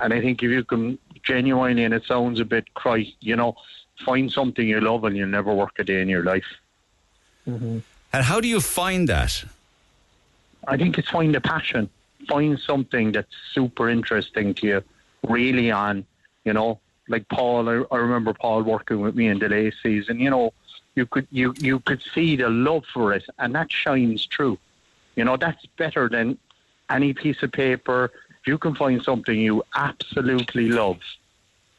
and 0.00 0.12
I 0.12 0.20
think 0.20 0.42
if 0.42 0.50
you 0.50 0.64
can 0.64 0.98
genuinely, 1.22 1.84
and 1.84 1.94
it 1.94 2.04
sounds 2.04 2.38
a 2.38 2.44
bit 2.44 2.72
cry, 2.74 3.06
you 3.20 3.34
know, 3.34 3.56
find 4.04 4.30
something 4.30 4.66
you 4.66 4.80
love 4.80 5.04
and 5.04 5.16
you'll 5.16 5.28
never 5.28 5.52
work 5.52 5.72
a 5.78 5.84
day 5.84 6.00
in 6.00 6.08
your 6.08 6.22
life. 6.22 6.46
Mm-hmm. 7.48 7.78
And 8.12 8.24
how 8.24 8.40
do 8.40 8.48
you 8.48 8.60
find 8.60 9.08
that? 9.08 9.44
I 10.66 10.76
think 10.76 10.98
it's 10.98 11.10
find 11.10 11.34
a 11.36 11.40
passion, 11.40 11.90
find 12.28 12.58
something 12.58 13.12
that's 13.12 13.34
super 13.52 13.88
interesting 13.88 14.54
to 14.54 14.66
you, 14.66 14.82
really 15.28 15.70
on, 15.70 16.04
you 16.44 16.52
know, 16.52 16.80
like 17.08 17.28
Paul. 17.28 17.68
I, 17.68 17.84
I 17.90 17.98
remember 17.98 18.32
Paul 18.32 18.62
working 18.62 19.00
with 19.00 19.14
me 19.14 19.28
in 19.28 19.38
the 19.38 19.48
late 19.48 19.74
season. 19.82 20.20
You 20.20 20.30
know, 20.30 20.52
you 20.94 21.06
could 21.06 21.26
you 21.30 21.54
you 21.58 21.80
could 21.80 22.02
see 22.14 22.36
the 22.36 22.48
love 22.48 22.84
for 22.92 23.12
it, 23.12 23.24
and 23.38 23.54
that 23.54 23.70
shines 23.70 24.26
through. 24.26 24.58
You 25.16 25.24
know, 25.24 25.36
that's 25.36 25.64
better 25.76 26.08
than 26.08 26.38
any 26.90 27.12
piece 27.14 27.42
of 27.42 27.52
paper. 27.52 28.10
If 28.40 28.46
you 28.46 28.58
can 28.58 28.74
find 28.74 29.02
something 29.02 29.38
you 29.38 29.62
absolutely 29.74 30.68
love, 30.68 31.00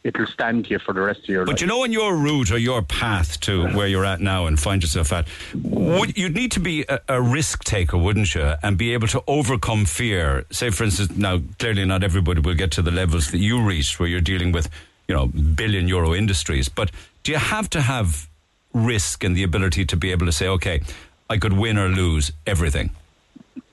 it'll 0.05 0.27
stand 0.27 0.69
you 0.69 0.77
for 0.77 0.93
the 0.93 1.01
rest 1.01 1.21
of 1.21 1.29
your 1.29 1.45
life. 1.45 1.55
But 1.55 1.61
you 1.61 1.67
know, 1.67 1.83
on 1.83 1.91
your 1.91 2.15
route 2.15 2.51
or 2.51 2.59
your 2.59 2.83
path 2.83 3.39
to 3.41 3.67
where 3.69 3.87
you're 3.87 4.05
at 4.05 4.21
now 4.21 4.45
and 4.45 4.59
find 4.59 4.81
yourself 4.81 5.11
at, 5.11 5.27
would, 5.55 6.15
you'd 6.15 6.35
need 6.35 6.51
to 6.51 6.59
be 6.59 6.85
a, 6.87 7.01
a 7.09 7.21
risk 7.21 7.63
taker, 7.63 7.97
wouldn't 7.97 8.35
you? 8.35 8.53
And 8.61 8.77
be 8.77 8.93
able 8.93 9.07
to 9.09 9.23
overcome 9.27 9.85
fear. 9.85 10.45
Say, 10.51 10.69
for 10.69 10.83
instance, 10.83 11.17
now 11.17 11.41
clearly 11.57 11.85
not 11.85 12.03
everybody 12.03 12.39
will 12.39 12.53
get 12.53 12.71
to 12.71 12.83
the 12.83 12.91
levels 12.91 13.31
that 13.31 13.39
you 13.39 13.61
reached, 13.61 13.99
where 13.99 14.07
you're 14.07 14.21
dealing 14.21 14.51
with, 14.51 14.69
you 15.07 15.15
know, 15.15 15.25
billion 15.27 15.87
euro 15.87 16.13
industries. 16.13 16.69
But 16.69 16.91
do 17.23 17.31
you 17.31 17.39
have 17.39 17.67
to 17.71 17.81
have 17.81 18.29
risk 18.73 19.23
and 19.23 19.35
the 19.35 19.43
ability 19.43 19.85
to 19.85 19.97
be 19.97 20.11
able 20.11 20.27
to 20.27 20.31
say, 20.31 20.47
okay, 20.47 20.81
I 21.29 21.37
could 21.37 21.53
win 21.53 21.79
or 21.79 21.89
lose 21.89 22.31
everything? 22.45 22.91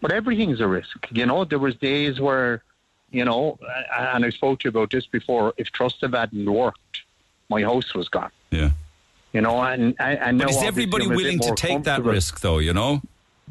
but 0.03 0.13
everything's 0.13 0.61
a 0.61 0.67
risk. 0.67 1.07
You 1.13 1.25
know, 1.27 1.45
there 1.45 1.61
was 1.61 1.77
days 1.77 2.21
where, 2.21 2.63
you 3.13 3.25
know, 3.25 3.59
and 3.97 4.25
I 4.25 4.31
spoke 4.31 4.61
to 4.61 4.65
you 4.65 4.71
about 4.71 4.91
this 4.91 5.07
before. 5.07 5.55
If 5.57 5.71
Trustev 5.71 6.17
hadn't 6.17 6.51
worked, 6.51 7.03
my 7.49 7.63
house 7.63 7.95
was 7.95 8.09
gone. 8.09 8.31
Yeah. 8.51 8.71
You 9.33 9.43
know, 9.43 9.61
and 9.63 9.95
and, 9.99 10.19
and 10.19 10.39
But 10.39 10.51
is 10.51 10.63
everybody 10.63 11.05
I'm 11.05 11.13
a 11.13 11.17
bit 11.17 11.25
willing 11.25 11.39
to 11.41 11.55
take 11.55 11.85
that 11.85 12.03
risk, 12.03 12.41
though? 12.41 12.59
You 12.59 12.73
know. 12.73 13.03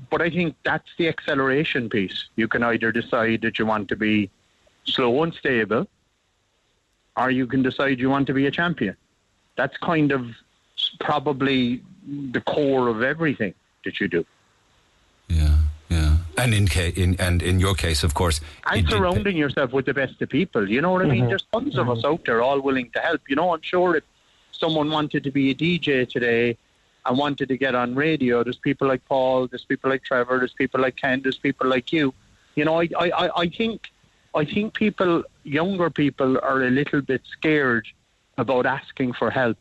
But 0.10 0.22
I 0.22 0.30
think 0.30 0.56
that's 0.64 0.90
the 0.98 1.08
acceleration 1.08 1.90
piece. 1.90 2.26
You 2.36 2.48
can 2.48 2.64
either 2.64 2.92
decide 2.92 3.42
that 3.42 3.60
you 3.60 3.66
want 3.66 3.88
to 3.90 3.96
be 3.96 4.30
slow 4.86 5.24
and 5.24 5.34
stable, 5.34 5.88
or 7.16 7.30
you 7.30 7.46
can 7.46 7.62
decide 7.62 8.00
you 8.00 8.10
want 8.10 8.28
to 8.28 8.34
be 8.34 8.48
a 8.48 8.52
champion. 8.52 8.96
That's 9.58 9.78
kind 9.78 10.12
of 10.12 10.26
probably 11.00 11.84
the 12.08 12.42
core 12.42 12.88
of 12.88 13.04
everything 13.04 13.54
that 13.86 14.00
you 14.00 14.08
do. 14.08 14.26
And 16.38 16.54
in, 16.54 16.68
ca- 16.68 16.94
in 16.96 17.16
and 17.20 17.42
in 17.44 17.60
your 17.60 17.76
case, 17.76 18.04
of 18.04 18.14
course, 18.14 18.40
and 18.78 18.88
surrounding 18.90 19.38
yourself 19.38 19.74
with 19.74 19.86
the 19.86 19.94
best 19.94 20.22
of 20.22 20.30
people. 20.30 20.70
You 20.70 20.82
know 20.82 20.92
what 20.94 21.02
I 21.04 21.10
mean? 21.10 21.26
Mhm. 21.26 21.30
There's 21.30 21.46
tons 21.54 21.78
of 21.78 21.90
us 21.90 22.04
out 22.06 22.24
there 22.26 22.42
all 22.42 22.60
willing 22.62 22.90
to 22.92 23.00
help. 23.00 23.22
You 23.30 23.36
know, 23.36 23.54
I'm 23.54 23.62
sure 23.62 23.96
if 23.98 24.04
someone 24.52 24.90
wanted 24.90 25.24
to 25.26 25.32
be 25.32 25.52
a 25.52 25.56
DJ 25.56 26.06
today 26.10 26.58
and 27.06 27.18
wanted 27.18 27.48
to 27.50 27.58
get 27.58 27.74
on 27.76 27.96
radio, 27.96 28.44
there's 28.44 28.58
people 28.58 28.88
like 28.88 29.04
Paul, 29.06 29.48
there's 29.48 29.66
people 29.66 29.90
like 29.90 30.04
Trevor, 30.04 30.38
there's 30.40 30.54
people 30.54 30.80
like 30.82 30.96
Ken, 30.96 31.22
there's 31.22 31.38
people 31.38 31.68
like 31.68 31.92
you. 31.92 32.14
You 32.56 32.66
know, 32.66 32.80
I, 32.82 32.88
I- 32.98 33.32
I 33.44 33.48
think 33.48 33.90
I 34.34 34.46
think 34.46 34.74
people, 34.76 35.24
younger 35.44 35.90
people, 35.90 36.38
are 36.42 36.64
a 36.64 36.70
little 36.70 37.02
bit 37.02 37.22
scared 37.38 37.86
about 38.38 38.66
asking 38.66 39.12
for 39.14 39.30
help. 39.30 39.58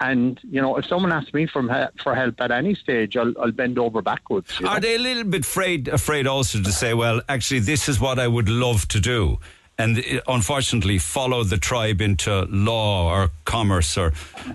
And 0.00 0.40
you 0.42 0.60
know, 0.60 0.76
if 0.76 0.86
someone 0.86 1.12
asks 1.12 1.32
me 1.32 1.46
for 1.46 1.62
for 2.02 2.14
help 2.14 2.40
at 2.40 2.50
any 2.50 2.74
stage, 2.74 3.16
I'll, 3.16 3.32
I'll 3.40 3.52
bend 3.52 3.78
over 3.78 4.02
backwards. 4.02 4.60
Are 4.60 4.74
know? 4.74 4.80
they 4.80 4.96
a 4.96 4.98
little 4.98 5.24
bit 5.24 5.42
afraid, 5.42 5.88
afraid 5.88 6.26
also 6.26 6.60
to 6.60 6.72
say, 6.72 6.94
well, 6.94 7.22
actually, 7.28 7.60
this 7.60 7.88
is 7.88 8.00
what 8.00 8.18
I 8.18 8.26
would 8.26 8.48
love 8.48 8.88
to 8.88 9.00
do? 9.00 9.38
And 9.78 9.98
uh, 9.98 10.20
unfortunately, 10.26 10.98
follow 10.98 11.44
the 11.44 11.58
tribe 11.58 12.00
into 12.00 12.46
law 12.50 13.08
or 13.08 13.30
commerce 13.44 13.96
or 13.96 14.12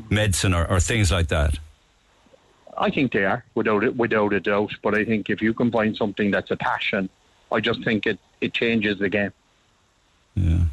medicine 0.09 0.53
or, 0.53 0.69
or 0.69 0.79
things 0.79 1.11
like 1.11 1.29
that. 1.29 1.57
I 2.77 2.89
think 2.89 3.11
they 3.11 3.25
are 3.25 3.43
without 3.55 3.83
it, 3.83 3.95
without 3.95 4.33
a 4.33 4.39
doubt. 4.39 4.71
But 4.81 4.95
I 4.95 5.03
think 5.05 5.29
if 5.29 5.41
you 5.41 5.53
can 5.53 5.71
find 5.71 5.95
something 5.95 6.31
that's 6.31 6.51
a 6.51 6.57
passion, 6.57 7.09
I 7.51 7.59
just 7.59 7.83
think 7.83 8.05
it, 8.05 8.19
it 8.39 8.53
changes 8.53 8.99
the 8.99 9.09
game. 9.09 9.33
Yeah. 10.35 10.63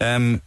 Um, 0.00 0.40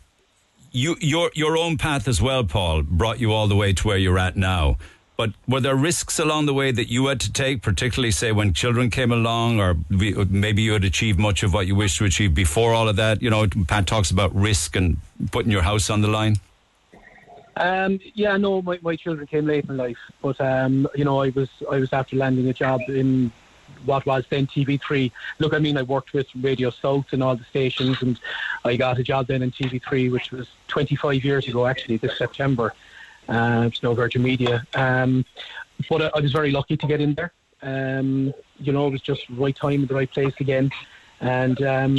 you 0.74 0.98
your 1.00 1.32
your 1.34 1.58
own 1.58 1.78
path 1.78 2.08
as 2.08 2.22
well, 2.22 2.44
Paul, 2.44 2.82
brought 2.82 3.20
you 3.20 3.32
all 3.32 3.48
the 3.48 3.56
way 3.56 3.72
to 3.72 3.88
where 3.88 3.98
you're 3.98 4.20
at 4.20 4.36
now. 4.36 4.78
But 5.16 5.32
were 5.48 5.60
there 5.60 5.76
risks 5.76 6.18
along 6.18 6.48
the 6.48 6.56
way 6.56 6.72
that 6.72 6.90
you 6.90 7.06
had 7.06 7.20
to 7.22 7.32
take, 7.32 7.62
particularly 7.62 8.10
say 8.10 8.32
when 8.32 8.52
children 8.54 8.90
came 8.90 9.12
along, 9.12 9.60
or 9.60 9.78
maybe 9.90 10.64
you 10.64 10.74
had 10.74 10.84
achieved 10.84 11.20
much 11.20 11.44
of 11.44 11.54
what 11.54 11.68
you 11.68 11.76
wished 11.76 12.00
to 12.00 12.06
achieve 12.06 12.34
before 12.34 12.74
all 12.74 12.90
of 12.90 12.96
that? 12.96 13.22
You 13.22 13.30
know, 13.30 13.48
Pat 13.68 13.86
talks 13.86 14.10
about 14.10 14.36
risk 14.36 14.76
and 14.76 14.98
putting 15.32 15.52
your 15.52 15.62
house 15.62 15.92
on 15.92 16.02
the 16.02 16.08
line. 16.08 16.38
Um, 17.56 18.00
yeah, 18.16 18.36
no, 18.38 18.64
my, 18.64 18.80
my 18.82 18.96
children 18.96 19.28
came 19.28 19.46
late 19.46 19.70
in 19.70 19.78
life, 19.78 20.00
but 20.24 20.42
um, 20.42 20.88
you 20.96 21.06
know, 21.06 21.22
I 21.22 21.30
was 21.30 21.50
I 21.72 21.78
was 21.78 21.94
after 21.94 22.16
landing 22.16 22.50
a 22.50 22.54
job 22.54 22.82
in 22.88 23.32
what 23.86 24.06
was 24.06 24.26
then 24.30 24.48
TV3. 24.48 25.12
Look, 25.40 25.54
I 25.54 25.60
mean, 25.60 25.78
I 25.78 25.84
worked 25.84 26.14
with 26.14 26.28
Radio 26.42 26.70
South 26.70 27.06
and 27.12 27.22
all 27.22 27.36
the 27.36 27.44
stations, 27.44 28.02
and 28.02 28.20
I 28.66 28.76
got 28.76 29.00
a 29.00 29.04
job 29.04 29.28
then 29.28 29.42
in 29.42 29.52
TV3, 29.52 30.12
which 30.12 30.32
was 30.32 30.48
25 30.68 31.24
years 31.24 31.48
ago, 31.48 31.66
actually, 31.66 31.98
this 31.98 32.18
September. 32.18 32.74
Uh, 33.28 33.70
no 33.82 33.94
Virgin 33.94 34.22
Media. 34.22 34.66
Um, 34.74 35.26
but 35.90 36.02
I, 36.02 36.12
I, 36.18 36.20
was 36.20 36.34
very 36.34 36.52
lucky 36.52 36.76
to 36.76 36.88
get 36.88 37.00
in 37.00 37.14
there. 37.14 37.32
Um, 37.62 38.34
you 38.58 38.74
know, 38.74 38.88
it 38.88 38.92
was 38.92 39.02
just 39.02 39.30
right 39.30 39.56
time 39.56 39.86
the 39.86 39.94
right 39.94 40.12
place 40.12 40.34
again. 40.42 40.72
And 41.22 41.62
um, 41.62 41.98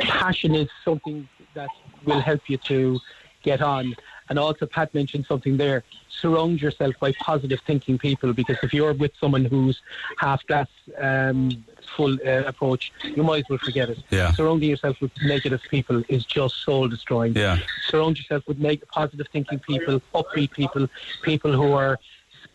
passion 0.00 0.54
is 0.54 0.68
something 0.84 1.26
that 1.54 1.70
will 2.04 2.20
help 2.20 2.42
you 2.48 2.58
to 2.58 3.00
get 3.42 3.62
on. 3.62 3.96
And 4.28 4.38
also, 4.38 4.66
Pat 4.66 4.94
mentioned 4.94 5.26
something 5.26 5.56
there. 5.56 5.82
Surround 6.08 6.60
yourself 6.60 6.94
by 7.00 7.12
positive 7.12 7.60
thinking 7.66 7.98
people 7.98 8.32
because 8.34 8.58
if 8.62 8.74
you're 8.74 8.92
with 8.92 9.12
someone 9.18 9.44
who's 9.44 9.80
half 10.18 10.46
glass 10.46 10.68
um, 10.98 11.64
full 11.96 12.14
uh, 12.26 12.44
approach, 12.46 12.92
you 13.04 13.22
might 13.22 13.44
as 13.44 13.48
well 13.50 13.58
forget 13.58 13.90
it. 13.90 13.98
Yeah. 14.10 14.32
Surrounding 14.32 14.70
yourself 14.70 15.00
with 15.00 15.12
negative 15.22 15.60
people 15.70 16.02
is 16.08 16.24
just 16.24 16.56
soul 16.64 16.88
destroying. 16.88 17.34
Yeah. 17.34 17.58
Surround 17.88 18.18
yourself 18.18 18.46
with 18.46 18.58
make, 18.58 18.86
positive 18.88 19.26
thinking 19.32 19.58
people, 19.60 20.00
upbeat 20.14 20.52
people, 20.52 20.88
people 21.22 21.52
who 21.52 21.72
are 21.72 21.98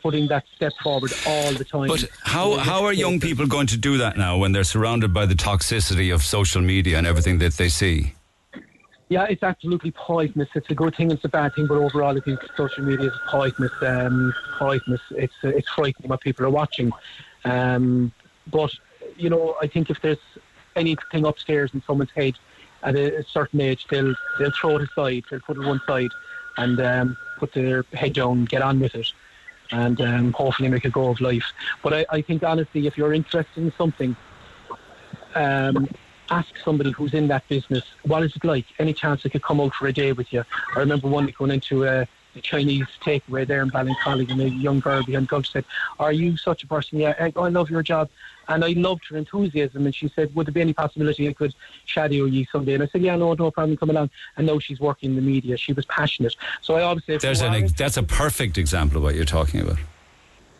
putting 0.02 0.28
that 0.28 0.44
step 0.56 0.74
forward 0.84 1.12
all 1.28 1.52
the 1.54 1.66
time. 1.66 1.88
But 1.88 2.08
how 2.22 2.58
how 2.58 2.86
are 2.86 2.94
young 2.94 3.20
people 3.20 3.48
going 3.48 3.68
to 3.68 3.78
do 3.78 3.98
that 3.98 4.18
now 4.18 4.38
when 4.38 4.52
they're 4.52 4.64
surrounded 4.64 5.14
by 5.14 5.26
the 5.26 5.34
toxicity 5.34 6.14
of 6.14 6.24
social 6.24 6.62
media 6.62 6.98
and 6.98 7.08
everything 7.08 7.40
that 7.40 7.54
they 7.54 7.70
see? 7.70 8.14
Yeah, 9.10 9.26
it's 9.26 9.44
absolutely 9.44 9.92
poisonous. 9.92 10.50
It's 10.56 10.70
a 10.70 10.76
good 10.76 10.96
thing, 10.96 11.12
it's 11.12 11.24
a 11.26 11.30
bad 11.30 11.54
thing, 11.54 11.68
but 11.68 11.78
overall, 11.78 12.18
I 12.18 12.22
think 12.22 12.40
social 12.58 12.84
media 12.84 13.08
is 13.08 13.18
poisonous. 13.30 13.72
Um, 13.82 14.34
poisonous. 14.58 15.02
It's 15.12 15.34
uh, 15.44 15.50
it's 15.50 15.70
frightening 15.70 16.10
what 16.10 16.22
people 16.22 16.46
are 16.46 16.50
watching. 16.50 16.92
Um, 17.44 18.12
but 18.48 18.72
you 19.18 19.30
know, 19.30 19.56
I 19.62 19.68
think 19.68 19.90
if 19.90 20.02
there's 20.02 20.18
anything 20.76 21.26
upstairs 21.26 21.72
in 21.74 21.82
someone's 21.86 22.12
head 22.12 22.36
at 22.84 22.96
a, 22.96 23.20
a 23.20 23.24
certain 23.24 23.62
age, 23.62 23.86
they'll 23.90 24.16
they'll 24.38 24.52
throw 24.52 24.78
it 24.78 24.90
aside, 24.90 25.24
they'll 25.30 25.40
put 25.40 25.58
it 25.58 25.66
one 25.66 25.82
side, 25.88 26.12
and 26.58 26.80
um, 26.82 27.18
put 27.38 27.54
their 27.54 27.86
head 27.94 28.14
down, 28.14 28.46
get 28.46 28.62
on 28.62 28.80
with 28.80 28.96
it, 28.96 29.12
and 29.72 30.00
um, 30.02 30.34
hopefully 30.34 30.70
make 30.70 30.86
a 30.86 30.90
go 30.90 31.10
of 31.10 31.22
life. 31.22 31.46
But 31.84 31.94
I, 31.94 32.06
I 32.10 32.22
think 32.22 32.44
honestly, 32.44 32.88
if 32.88 32.98
you're 32.98 33.14
interested 33.14 33.64
in 33.64 33.72
something, 33.78 34.16
um, 35.36 35.88
ask 36.30 36.50
somebody 36.64 36.92
who's 36.92 37.14
in 37.14 37.28
that 37.28 37.48
business, 37.48 37.84
what 38.04 38.24
is 38.24 38.36
it 38.36 38.44
like? 38.44 38.66
Any 38.80 38.94
chance 38.94 39.22
I 39.26 39.30
could 39.30 39.44
come 39.44 39.60
out 39.62 39.74
for 39.76 39.88
a 39.88 39.94
day 39.94 40.12
with 40.12 40.32
you? 40.32 40.44
I 40.76 40.80
remember 40.80 41.08
one 41.08 41.32
going 41.38 41.52
into 41.52 41.86
a, 41.86 42.08
a 42.36 42.42
Chinese 42.42 42.86
takeaway 43.02 43.48
there 43.48 43.62
in 43.62 43.70
Ballincollig, 43.70 44.30
and 44.32 44.42
a 44.42 44.50
young 44.50 44.80
girl 44.80 45.04
behind 45.04 45.28
the 45.28 45.44
said, 45.44 45.66
"Are 46.00 46.12
you 46.12 46.38
such 46.38 46.64
a 46.64 46.68
person?" 46.68 47.00
Yeah, 47.00 47.14
I, 47.20 47.34
I 47.36 47.50
love 47.50 47.70
your 47.70 47.84
job, 47.84 48.10
and 48.48 48.64
I 48.64 48.70
loved 48.70 49.04
her 49.10 49.18
enthusiasm. 49.18 49.86
And 49.86 49.96
she 49.96 50.10
said, 50.16 50.34
"Would 50.36 50.48
there 50.48 50.54
be 50.54 50.62
any 50.62 50.74
possibility 50.74 51.28
I 51.28 51.34
could 51.34 51.54
shadow 51.86 52.26
you 52.26 52.46
someday?" 52.52 52.76
And 52.76 52.84
I 52.84 52.88
said, 52.88 53.02
"Yeah, 53.02 53.16
no, 53.16 53.34
no 53.34 53.52
problem. 53.52 53.78
Come 53.78 53.90
along." 53.90 54.10
And 54.38 54.48
now 54.48 54.60
she's 54.60 54.80
working 54.80 55.12
in 55.12 55.16
the 55.16 55.22
media. 55.22 55.58
She 55.58 55.74
was 55.74 55.86
passionate. 55.86 56.36
So 56.62 56.76
I 56.76 56.84
obviously. 56.84 57.18
"There's 57.18 57.42
an 57.42 57.68
that's 57.78 57.98
a 57.98 58.04
perfect 58.04 58.58
example 58.58 58.98
of 58.98 59.04
what 59.04 59.16
you're 59.16 59.26
talking 59.26 59.62
about." 59.62 59.78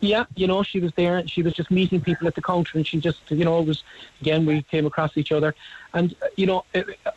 Yeah, 0.00 0.24
you 0.34 0.46
know, 0.46 0.62
she 0.62 0.78
was 0.78 0.92
there. 0.94 1.16
and 1.16 1.30
She 1.30 1.42
was 1.42 1.54
just 1.54 1.70
meeting 1.70 2.00
people 2.00 2.28
at 2.28 2.34
the 2.34 2.42
counter, 2.42 2.76
and 2.76 2.86
she 2.86 3.00
just, 3.00 3.18
you 3.30 3.44
know, 3.44 3.62
was 3.62 3.82
again 4.20 4.44
we 4.44 4.62
came 4.62 4.86
across 4.86 5.16
each 5.16 5.32
other, 5.32 5.54
and 5.94 6.14
uh, 6.22 6.26
you 6.36 6.46
know, 6.46 6.64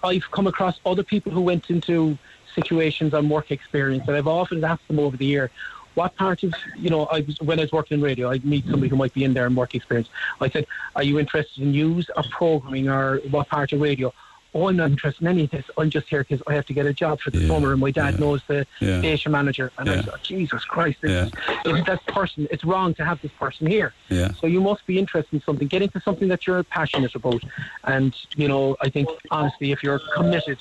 I've 0.03 0.31
come 0.31 0.47
across 0.47 0.79
other 0.85 1.03
people 1.03 1.31
who 1.31 1.41
went 1.41 1.69
into 1.69 2.17
situations 2.55 3.13
on 3.13 3.29
work 3.29 3.51
experience, 3.51 4.07
and 4.07 4.15
I've 4.15 4.27
often 4.27 4.63
asked 4.63 4.87
them 4.87 4.99
over 4.99 5.17
the 5.17 5.25
year, 5.25 5.51
what 5.95 6.15
part 6.15 6.43
of 6.43 6.53
you 6.77 6.89
know 6.89 7.05
I 7.07 7.21
was 7.21 7.39
when 7.41 7.59
I 7.59 7.63
was 7.63 7.71
working 7.71 7.97
in 7.97 8.03
radio, 8.03 8.29
I'd 8.29 8.45
meet 8.45 8.65
somebody 8.65 8.89
who 8.89 8.95
might 8.95 9.13
be 9.13 9.23
in 9.23 9.33
there 9.33 9.47
in 9.47 9.55
work 9.55 9.75
experience. 9.75 10.09
I 10.39 10.49
said, 10.49 10.65
"Are 10.95 11.03
you 11.03 11.19
interested 11.19 11.63
in 11.63 11.71
news 11.71 12.09
or 12.15 12.23
programming 12.29 12.87
or 12.87 13.17
what 13.31 13.49
part 13.49 13.73
of 13.73 13.81
radio?" 13.81 14.13
oh, 14.53 14.67
I'm 14.67 14.77
not 14.77 14.91
interested 14.91 15.21
in 15.21 15.27
any 15.27 15.43
of 15.43 15.51
this. 15.51 15.65
I'm 15.77 15.89
just 15.89 16.07
here 16.09 16.23
because 16.23 16.41
I 16.47 16.53
have 16.53 16.65
to 16.67 16.73
get 16.73 16.85
a 16.85 16.93
job 16.93 17.19
for 17.19 17.31
the 17.31 17.39
yeah, 17.39 17.47
summer, 17.47 17.71
and 17.71 17.79
my 17.79 17.91
dad 17.91 18.15
yeah, 18.15 18.19
knows 18.19 18.41
the 18.47 18.65
yeah. 18.79 18.99
station 18.99 19.31
manager. 19.31 19.71
And 19.77 19.89
I 19.89 20.01
thought, 20.01 20.23
Jesus 20.23 20.65
Christ, 20.65 20.99
this 21.01 21.31
is, 21.65 21.85
this 21.85 21.99
person. 22.07 22.47
It's 22.51 22.63
wrong 22.63 22.93
to 22.95 23.05
have 23.05 23.21
this 23.21 23.31
person 23.33 23.67
here. 23.67 23.93
So 24.39 24.47
you 24.47 24.61
must 24.61 24.85
be 24.85 24.97
interested 24.97 25.35
in 25.35 25.41
something. 25.41 25.67
Get 25.67 25.81
into 25.81 26.01
something 26.01 26.27
that 26.29 26.47
you're 26.47 26.63
passionate 26.63 27.15
about, 27.15 27.43
and 27.83 28.15
you 28.35 28.47
know, 28.47 28.75
I 28.81 28.89
think 28.89 29.09
honestly, 29.31 29.71
if 29.71 29.83
you're 29.83 30.01
committed, 30.15 30.57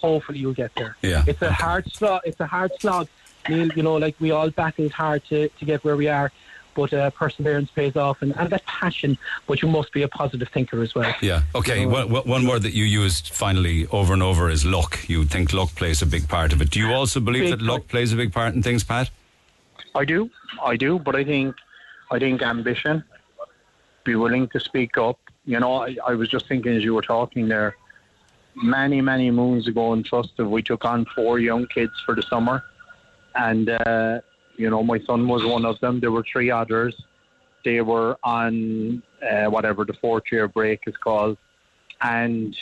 hopefully 0.00 0.38
you'll 0.38 0.54
get 0.54 0.74
there. 0.76 0.96
Yeah. 1.02 1.24
It's 1.26 1.42
a 1.42 1.52
hard 1.52 1.90
slog. 1.92 2.22
It's 2.24 2.40
a 2.40 2.46
hard 2.46 2.72
slog. 2.80 3.08
Neil, 3.48 3.68
you 3.68 3.82
know, 3.82 3.96
like 3.96 4.16
we 4.20 4.30
all 4.30 4.50
battled 4.50 4.92
hard 4.92 5.24
to, 5.26 5.48
to 5.48 5.64
get 5.64 5.82
where 5.84 5.96
we 5.96 6.08
are 6.08 6.30
but 6.74 6.92
uh, 6.92 7.10
perseverance 7.10 7.70
pays 7.70 7.96
off 7.96 8.22
and, 8.22 8.36
and 8.36 8.50
that 8.50 8.64
passion. 8.64 9.18
But 9.46 9.62
you 9.62 9.68
must 9.68 9.92
be 9.92 10.02
a 10.02 10.08
positive 10.08 10.48
thinker 10.48 10.82
as 10.82 10.94
well. 10.94 11.14
Yeah. 11.20 11.42
Okay. 11.54 11.80
You 11.80 11.90
know? 11.90 12.06
one, 12.06 12.28
one 12.28 12.46
word 12.46 12.62
that 12.62 12.72
you 12.72 12.84
used 12.84 13.28
finally 13.28 13.86
over 13.88 14.12
and 14.12 14.22
over 14.22 14.48
is 14.48 14.64
luck. 14.64 15.08
You 15.08 15.24
think 15.24 15.52
luck 15.52 15.70
plays 15.74 16.02
a 16.02 16.06
big 16.06 16.28
part 16.28 16.52
of 16.52 16.62
it. 16.62 16.70
Do 16.70 16.80
you 16.80 16.92
also 16.92 17.20
believe 17.20 17.50
that 17.50 17.62
luck 17.62 17.88
plays 17.88 18.12
a 18.12 18.16
big 18.16 18.32
part 18.32 18.54
in 18.54 18.62
things, 18.62 18.84
Pat? 18.84 19.10
I 19.94 20.04
do. 20.04 20.30
I 20.62 20.76
do. 20.76 20.98
But 20.98 21.16
I 21.16 21.24
think 21.24 21.56
I 22.10 22.18
think 22.18 22.42
ambition, 22.42 23.04
be 24.04 24.16
willing 24.16 24.48
to 24.48 24.60
speak 24.60 24.96
up. 24.98 25.18
You 25.44 25.60
know, 25.60 25.82
I, 25.82 25.96
I 26.06 26.14
was 26.14 26.28
just 26.28 26.48
thinking 26.48 26.76
as 26.76 26.84
you 26.84 26.94
were 26.94 27.02
talking 27.02 27.48
there. 27.48 27.76
Many, 28.54 29.00
many 29.00 29.30
moons 29.30 29.68
ago 29.68 29.92
in 29.92 30.02
Trustev, 30.02 30.50
we 30.50 30.62
took 30.62 30.84
on 30.84 31.06
four 31.14 31.38
young 31.38 31.66
kids 31.66 31.92
for 32.04 32.14
the 32.14 32.22
summer, 32.22 32.64
and 33.34 33.70
uh, 33.70 34.20
you 34.56 34.68
know, 34.68 34.82
my 34.82 34.98
son 35.00 35.28
was 35.28 35.44
one 35.44 35.64
of 35.64 35.78
them. 35.80 36.00
There 36.00 36.10
were 36.10 36.24
three 36.30 36.50
others. 36.50 36.94
They 37.64 37.80
were 37.80 38.18
on 38.24 39.02
uh, 39.22 39.46
whatever 39.46 39.84
the 39.84 39.94
fourth 39.94 40.24
year 40.32 40.48
break 40.48 40.80
is 40.86 40.96
called, 40.96 41.38
and 42.02 42.56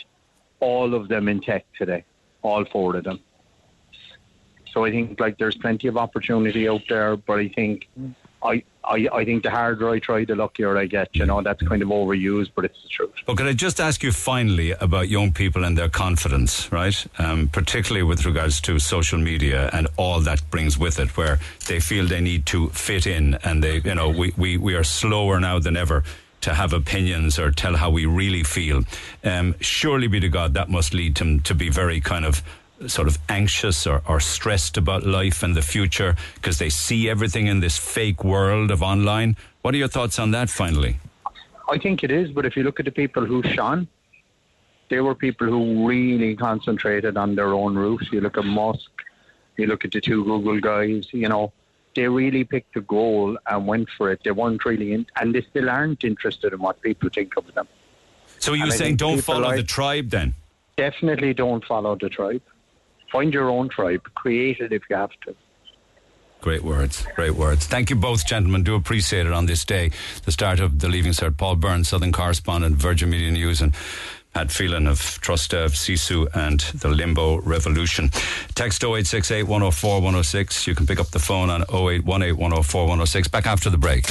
all 0.59 0.93
of 0.93 1.07
them 1.07 1.27
in 1.27 1.41
tech 1.41 1.65
today, 1.77 2.05
all 2.41 2.65
four 2.65 2.95
of 2.95 3.03
them. 3.03 3.19
So 4.73 4.85
I 4.85 4.91
think 4.91 5.19
like 5.19 5.37
there's 5.37 5.57
plenty 5.57 5.87
of 5.87 5.97
opportunity 5.97 6.69
out 6.69 6.83
there, 6.87 7.17
but 7.17 7.39
I 7.39 7.47
think 7.49 7.87
I, 8.43 8.63
I, 8.83 9.07
I 9.11 9.25
think 9.25 9.43
the 9.43 9.51
harder 9.51 9.89
I 9.89 9.99
try, 9.99 10.25
the 10.25 10.35
luckier 10.35 10.77
I 10.77 10.85
get. 10.85 11.09
You 11.15 11.25
know, 11.25 11.41
that's 11.41 11.61
kind 11.63 11.81
of 11.81 11.89
overused, 11.89 12.51
but 12.55 12.65
it's 12.65 12.81
the 12.81 12.89
truth. 12.89 13.11
But 13.25 13.37
can 13.37 13.47
I 13.47 13.53
just 13.53 13.79
ask 13.79 14.01
you 14.03 14.11
finally 14.11 14.71
about 14.71 15.09
young 15.09 15.33
people 15.33 15.63
and 15.63 15.77
their 15.77 15.89
confidence, 15.89 16.71
right? 16.71 17.05
Um, 17.17 17.49
particularly 17.49 18.03
with 18.03 18.25
regards 18.25 18.61
to 18.61 18.79
social 18.79 19.19
media 19.19 19.69
and 19.73 19.87
all 19.97 20.19
that 20.21 20.41
brings 20.49 20.77
with 20.77 20.99
it, 20.99 21.15
where 21.17 21.39
they 21.67 21.79
feel 21.79 22.07
they 22.07 22.21
need 22.21 22.45
to 22.47 22.69
fit 22.69 23.05
in 23.05 23.35
and 23.43 23.63
they, 23.63 23.77
you 23.81 23.95
know, 23.95 24.09
we, 24.09 24.33
we, 24.37 24.57
we 24.57 24.75
are 24.75 24.83
slower 24.83 25.39
now 25.39 25.59
than 25.59 25.75
ever 25.75 26.03
to 26.41 26.53
have 26.53 26.73
opinions 26.73 27.37
or 27.37 27.51
tell 27.51 27.75
how 27.75 27.89
we 27.89 28.05
really 28.05 28.43
feel. 28.43 28.83
Um, 29.23 29.55
surely 29.59 30.07
be 30.07 30.19
to 30.21 30.29
God, 30.29 30.53
that 30.53 30.69
must 30.69 30.93
lead 30.93 31.15
them 31.15 31.41
to 31.41 31.53
be 31.53 31.69
very 31.69 31.99
kind 31.99 32.25
of 32.25 32.41
sort 32.87 33.07
of 33.07 33.17
anxious 33.27 33.85
or, 33.85 34.01
or 34.07 34.19
stressed 34.19 34.77
about 34.77 35.05
life 35.05 35.43
and 35.43 35.55
the 35.55 35.61
future 35.61 36.15
because 36.35 36.59
they 36.59 36.69
see 36.69 37.09
everything 37.09 37.47
in 37.47 37.59
this 37.59 37.77
fake 37.77 38.23
world 38.23 38.71
of 38.71 38.81
online. 38.81 39.35
What 39.61 39.73
are 39.73 39.77
your 39.77 39.87
thoughts 39.87 40.19
on 40.19 40.31
that 40.31 40.49
finally? 40.49 40.99
I 41.69 41.77
think 41.77 42.03
it 42.03 42.11
is, 42.11 42.31
but 42.31 42.45
if 42.45 42.55
you 42.55 42.63
look 42.63 42.79
at 42.79 42.85
the 42.85 42.91
people 42.91 43.25
who 43.25 43.43
shone, 43.43 43.87
they 44.89 45.01
were 45.01 45.13
people 45.13 45.47
who 45.47 45.87
really 45.87 46.35
concentrated 46.35 47.15
on 47.15 47.35
their 47.35 47.53
own 47.53 47.75
route. 47.75 48.07
You 48.11 48.21
look 48.21 48.37
at 48.37 48.45
Musk, 48.45 48.89
you 49.57 49.67
look 49.67 49.85
at 49.85 49.91
the 49.91 50.01
two 50.01 50.23
Google 50.23 50.59
guys, 50.59 51.07
you 51.11 51.27
know, 51.27 51.51
they 51.95 52.07
really 52.07 52.43
picked 52.43 52.75
a 52.75 52.81
goal 52.81 53.37
and 53.47 53.67
went 53.67 53.89
for 53.97 54.11
it. 54.11 54.21
They 54.23 54.31
weren't 54.31 54.63
really 54.65 54.93
in, 54.93 55.05
and 55.19 55.35
they 55.35 55.41
still 55.41 55.69
aren't 55.69 56.03
interested 56.03 56.53
in 56.53 56.59
what 56.59 56.81
people 56.81 57.09
think 57.13 57.35
of 57.37 57.53
them. 57.53 57.67
So 58.39 58.53
you're 58.53 58.71
saying 58.71 58.95
don't 58.95 59.21
follow 59.21 59.49
like, 59.49 59.57
the 59.57 59.63
tribe 59.63 60.09
then? 60.09 60.33
Definitely 60.77 61.33
don't 61.33 61.63
follow 61.65 61.95
the 61.95 62.09
tribe. 62.09 62.41
Find 63.11 63.33
your 63.33 63.49
own 63.49 63.69
tribe. 63.69 64.01
Create 64.15 64.59
it 64.59 64.71
if 64.71 64.83
you 64.89 64.95
have 64.95 65.11
to. 65.25 65.35
Great 66.41 66.63
words, 66.63 67.05
great 67.15 67.35
words. 67.35 67.67
Thank 67.67 67.89
you 67.89 67.97
both, 67.97 68.25
gentlemen. 68.25 68.63
Do 68.63 68.75
appreciate 68.75 69.25
it 69.25 69.33
on 69.33 69.45
this 69.45 69.65
day, 69.65 69.91
the 70.23 70.31
start 70.31 70.61
of 70.61 70.79
the 70.79 70.87
Leaving 70.87 71.11
Cert. 71.11 71.37
Paul 71.37 71.57
Byrne, 71.57 71.83
Southern 71.83 72.13
correspondent, 72.13 72.77
Virgin 72.77 73.09
Media 73.09 73.29
News, 73.29 73.59
and 73.59 73.75
Pat 74.33 74.49
Phelan 74.49 74.87
of 74.87 74.99
Trustev, 74.99 75.71
Sisu, 75.71 76.27
and 76.33 76.61
the 76.79 76.87
Limbo 76.87 77.41
Revolution. 77.41 78.09
Text 78.55 78.83
0868 78.83 79.43
104 79.43 79.95
106. 79.95 80.67
You 80.67 80.75
can 80.75 80.87
pick 80.87 80.99
up 80.99 81.07
the 81.07 81.19
phone 81.19 81.49
on 81.49 81.63
0818 81.63 82.37
104 82.37 82.81
106. 82.83 83.27
Back 83.27 83.45
after 83.45 83.69
the 83.69 83.77
break. 83.77 84.05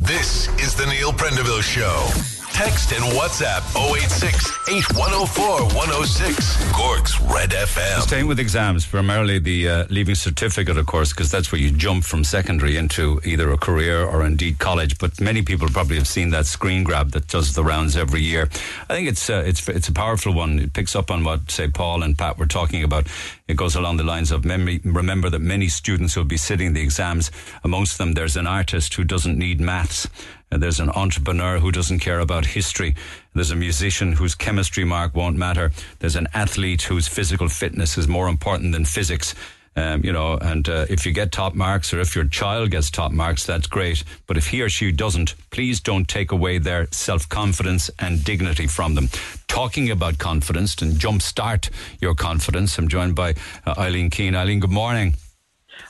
This 0.00 0.48
is 0.60 0.74
the 0.74 0.86
Neil 0.86 1.12
Prendeville 1.12 1.62
Show. 1.62 2.39
Text 2.52 2.92
and 2.92 3.02
WhatsApp 3.14 3.62
086 3.96 4.68
8104 4.68 5.64
106. 5.74 6.72
Cork's 6.72 7.20
Red 7.22 7.50
FM. 7.50 8.00
Staying 8.02 8.26
with 8.26 8.38
exams, 8.38 8.84
primarily 8.84 9.38
the 9.38 9.68
uh, 9.68 9.86
leaving 9.88 10.14
certificate, 10.14 10.76
of 10.76 10.86
course, 10.86 11.12
because 11.12 11.30
that's 11.30 11.50
where 11.52 11.60
you 11.60 11.70
jump 11.70 12.04
from 12.04 12.22
secondary 12.22 12.76
into 12.76 13.20
either 13.24 13.50
a 13.50 13.56
career 13.56 14.04
or 14.04 14.26
indeed 14.26 14.58
college. 14.58 14.98
But 14.98 15.20
many 15.20 15.42
people 15.42 15.68
probably 15.68 15.96
have 15.96 16.08
seen 16.08 16.30
that 16.30 16.46
screen 16.46 16.84
grab 16.84 17.12
that 17.12 17.28
does 17.28 17.54
the 17.54 17.64
rounds 17.64 17.96
every 17.96 18.20
year. 18.20 18.48
I 18.88 18.94
think 18.94 19.08
it's 19.08 19.30
uh, 19.30 19.42
it's 19.46 19.66
it's 19.68 19.88
a 19.88 19.92
powerful 19.92 20.34
one. 20.34 20.58
It 20.58 20.72
picks 20.72 20.94
up 20.94 21.10
on 21.10 21.24
what 21.24 21.50
say 21.50 21.68
Paul 21.68 22.02
and 22.02 22.18
Pat 22.18 22.36
were 22.36 22.46
talking 22.46 22.82
about. 22.84 23.06
It 23.48 23.56
goes 23.56 23.74
along 23.74 23.96
the 23.96 24.04
lines 24.04 24.30
of. 24.30 24.44
Remember 24.44 25.30
that 25.30 25.40
many 25.40 25.68
students 25.68 26.14
will 26.16 26.24
be 26.24 26.36
sitting 26.36 26.74
the 26.74 26.82
exams. 26.82 27.30
Amongst 27.64 27.98
them, 27.98 28.12
there's 28.12 28.36
an 28.36 28.46
artist 28.46 28.94
who 28.94 29.04
doesn't 29.04 29.38
need 29.38 29.60
maths. 29.60 30.08
And 30.50 30.62
there's 30.62 30.80
an 30.80 30.90
entrepreneur 30.90 31.58
who 31.58 31.70
doesn't 31.70 32.00
care 32.00 32.20
about 32.20 32.44
history. 32.44 32.94
There's 33.34 33.50
a 33.50 33.56
musician 33.56 34.12
whose 34.12 34.34
chemistry 34.34 34.84
mark 34.84 35.14
won't 35.14 35.36
matter. 35.36 35.70
There's 36.00 36.16
an 36.16 36.28
athlete 36.34 36.82
whose 36.82 37.06
physical 37.06 37.48
fitness 37.48 37.96
is 37.96 38.08
more 38.08 38.28
important 38.28 38.72
than 38.72 38.84
physics. 38.84 39.34
Um, 39.76 40.04
you 40.04 40.12
know, 40.12 40.36
and 40.36 40.68
uh, 40.68 40.86
if 40.90 41.06
you 41.06 41.12
get 41.12 41.30
top 41.30 41.54
marks 41.54 41.94
or 41.94 42.00
if 42.00 42.16
your 42.16 42.24
child 42.24 42.72
gets 42.72 42.90
top 42.90 43.12
marks, 43.12 43.46
that's 43.46 43.68
great. 43.68 44.02
But 44.26 44.36
if 44.36 44.48
he 44.48 44.62
or 44.62 44.68
she 44.68 44.90
doesn't, 44.90 45.36
please 45.50 45.80
don't 45.80 46.08
take 46.08 46.32
away 46.32 46.58
their 46.58 46.88
self 46.90 47.28
confidence 47.28 47.88
and 47.98 48.24
dignity 48.24 48.66
from 48.66 48.96
them. 48.96 49.08
Talking 49.46 49.90
about 49.90 50.18
confidence 50.18 50.82
and 50.82 50.94
jumpstart 50.94 51.70
your 52.00 52.14
confidence, 52.14 52.76
I'm 52.78 52.88
joined 52.88 53.14
by 53.14 53.34
uh, 53.64 53.74
Eileen 53.78 54.10
Keane. 54.10 54.34
Eileen, 54.34 54.58
good 54.58 54.70
morning. 54.70 55.14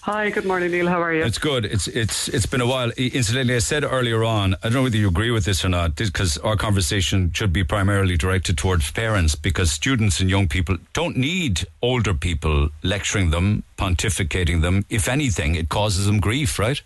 Hi, 0.03 0.31
good 0.31 0.47
morning, 0.47 0.71
Neil. 0.71 0.89
How 0.89 1.03
are 1.03 1.13
you? 1.13 1.23
It's 1.23 1.37
good. 1.37 1.67
It's 1.67 1.87
it's 1.87 2.27
it's 2.29 2.47
been 2.47 2.63
a 2.63 2.67
while. 2.67 2.91
Incidentally, 2.97 3.55
I 3.55 3.59
said 3.59 3.85
earlier 3.85 4.25
on, 4.25 4.55
I 4.55 4.59
don't 4.65 4.73
know 4.73 4.83
whether 4.85 4.97
you 4.97 5.09
agree 5.09 5.31
with 5.31 5.45
this 5.45 5.63
or 5.63 5.69
not, 5.69 5.95
because 5.95 6.39
our 6.39 6.57
conversation 6.57 7.31
should 7.35 7.53
be 7.53 7.65
primarily 7.65 8.17
directed 8.17 8.57
towards 8.57 8.91
parents, 8.91 9.35
because 9.35 9.71
students 9.71 10.19
and 10.19 10.31
young 10.31 10.49
people 10.49 10.79
don't 10.95 11.19
need 11.19 11.67
older 11.83 12.15
people 12.15 12.71
lecturing 12.83 13.31
them, 13.31 13.63
pontificating 13.77 14.63
them. 14.63 14.87
If 14.89 15.07
anything, 15.07 15.55
it 15.55 15.69
causes 15.69 16.07
them 16.07 16.19
grief, 16.19 16.59
right? 16.59 16.81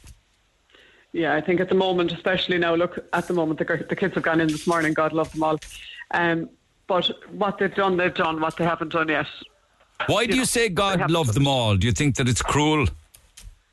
Yeah, 1.12 1.36
I 1.36 1.40
think 1.40 1.60
at 1.60 1.68
the 1.68 1.76
moment, 1.76 2.10
especially 2.10 2.58
now, 2.58 2.74
look, 2.74 2.98
at 3.12 3.28
the 3.28 3.34
moment, 3.34 3.60
the, 3.60 3.86
the 3.88 3.94
kids 3.94 4.14
have 4.14 4.24
gone 4.24 4.40
in 4.40 4.48
this 4.48 4.66
morning, 4.66 4.92
God 4.92 5.12
love 5.12 5.30
them 5.30 5.44
all. 5.44 5.58
Um, 6.10 6.50
but 6.88 7.08
what 7.30 7.58
they've 7.58 7.72
done, 7.72 7.96
they've 7.96 8.12
done. 8.12 8.40
What 8.40 8.56
they 8.56 8.64
haven't 8.64 8.88
done 8.88 9.08
yet. 9.08 9.28
Why 10.06 10.26
do 10.26 10.36
you 10.36 10.44
say 10.44 10.68
God 10.68 11.12
love 11.12 11.32
them 11.32 11.46
all? 11.46 11.76
Do 11.76 11.86
you 11.86 11.92
think 11.92 12.16
that 12.16 12.28
it's 12.28 12.42
cruel? 12.42 12.88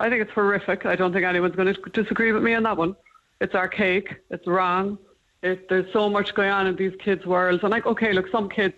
I 0.02 0.10
think 0.10 0.22
it's 0.24 0.32
horrific. 0.32 0.86
I 0.86 0.96
don't 0.96 1.14
think 1.14 1.26
anyone's 1.26 1.56
going 1.56 1.74
to 1.74 1.90
disagree 1.92 2.32
with 2.32 2.42
me 2.42 2.56
on 2.56 2.64
that 2.64 2.76
one. 2.76 2.96
It's 3.40 3.54
archaic. 3.54 4.24
It's 4.32 4.48
wrong. 4.48 4.98
It, 5.44 5.70
there's 5.70 5.92
so 5.94 6.10
much 6.10 6.34
going 6.34 6.50
on 6.50 6.66
in 6.68 6.76
these 6.76 6.96
kids' 7.00 7.26
worlds. 7.26 7.64
And 7.64 7.72
like, 7.72 7.86
okay, 7.86 8.12
look, 8.12 8.28
some 8.30 8.50
kids 8.50 8.76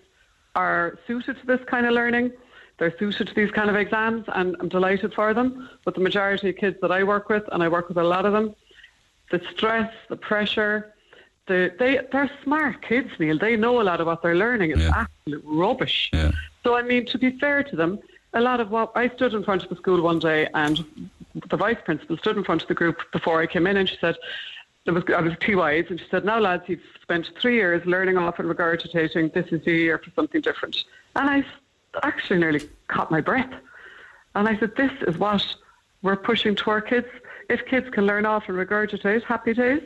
are 0.54 0.98
suited 1.06 1.38
to 1.40 1.46
this 1.46 1.60
kind 1.66 1.86
of 1.86 1.92
learning. 1.92 2.32
They're 2.78 2.96
suited 2.98 3.28
to 3.28 3.34
these 3.34 3.50
kind 3.50 3.70
of 3.70 3.76
exams, 3.76 4.24
and 4.34 4.56
I'm 4.60 4.68
delighted 4.68 5.14
for 5.14 5.32
them. 5.32 5.68
But 5.84 5.94
the 5.94 6.00
majority 6.00 6.50
of 6.50 6.56
kids 6.56 6.76
that 6.82 6.92
I 6.92 7.04
work 7.04 7.28
with, 7.28 7.44
and 7.52 7.62
I 7.62 7.68
work 7.68 7.88
with 7.88 7.98
a 7.98 8.04
lot 8.04 8.26
of 8.26 8.32
them, 8.32 8.54
the 9.30 9.40
stress, 9.52 9.92
the 10.08 10.16
pressure, 10.16 10.94
the, 11.46 11.74
they 11.78 12.00
they're 12.10 12.30
smart 12.42 12.82
kids, 12.82 13.10
Neil. 13.18 13.38
They 13.38 13.56
know 13.56 13.80
a 13.80 13.84
lot 13.84 14.00
of 14.00 14.06
what 14.06 14.22
they're 14.22 14.34
learning. 14.34 14.72
It's 14.72 14.80
yeah. 14.80 15.06
absolute 15.06 15.44
rubbish. 15.46 16.10
Yeah. 16.12 16.32
So 16.62 16.74
I 16.76 16.82
mean, 16.82 17.06
to 17.06 17.18
be 17.18 17.38
fair 17.38 17.62
to 17.62 17.76
them, 17.76 17.98
a 18.32 18.40
lot 18.40 18.60
of 18.60 18.70
what 18.70 18.92
I 18.94 19.08
stood 19.10 19.34
in 19.34 19.44
front 19.44 19.62
of 19.62 19.68
the 19.68 19.76
school 19.76 20.02
one 20.02 20.18
day, 20.18 20.48
and 20.54 20.84
the 21.50 21.56
vice 21.56 21.78
principal 21.84 22.16
stood 22.18 22.36
in 22.36 22.44
front 22.44 22.62
of 22.62 22.68
the 22.68 22.74
group 22.74 23.00
before 23.12 23.40
I 23.40 23.46
came 23.46 23.66
in, 23.66 23.76
and 23.76 23.88
she 23.88 23.96
said, 24.00 24.16
there 24.84 24.94
was, 24.94 25.04
I 25.16 25.20
was 25.20 25.32
TYs, 25.34 25.90
and 25.90 25.98
she 25.98 26.06
said, 26.10 26.24
now 26.24 26.38
lads, 26.38 26.64
you've 26.66 26.82
spent 27.00 27.30
three 27.40 27.54
years 27.54 27.84
learning 27.86 28.18
off 28.18 28.38
and 28.38 28.48
regurgitating, 28.48 29.32
this 29.32 29.46
is 29.50 29.64
the 29.64 29.72
year 29.72 29.98
for 29.98 30.10
something 30.10 30.40
different. 30.40 30.76
And 31.16 31.30
I 31.30 31.44
actually 32.02 32.38
nearly 32.38 32.68
caught 32.88 33.10
my 33.10 33.20
breath. 33.20 33.52
And 34.34 34.48
I 34.48 34.58
said, 34.58 34.76
this 34.76 34.92
is 35.06 35.16
what 35.16 35.44
we're 36.02 36.16
pushing 36.16 36.54
to 36.56 36.70
our 36.70 36.80
kids. 36.80 37.06
If 37.48 37.64
kids 37.66 37.88
can 37.90 38.06
learn 38.06 38.26
off 38.26 38.44
and 38.48 38.58
regurgitate, 38.58 39.22
happy 39.22 39.54
days. 39.54 39.82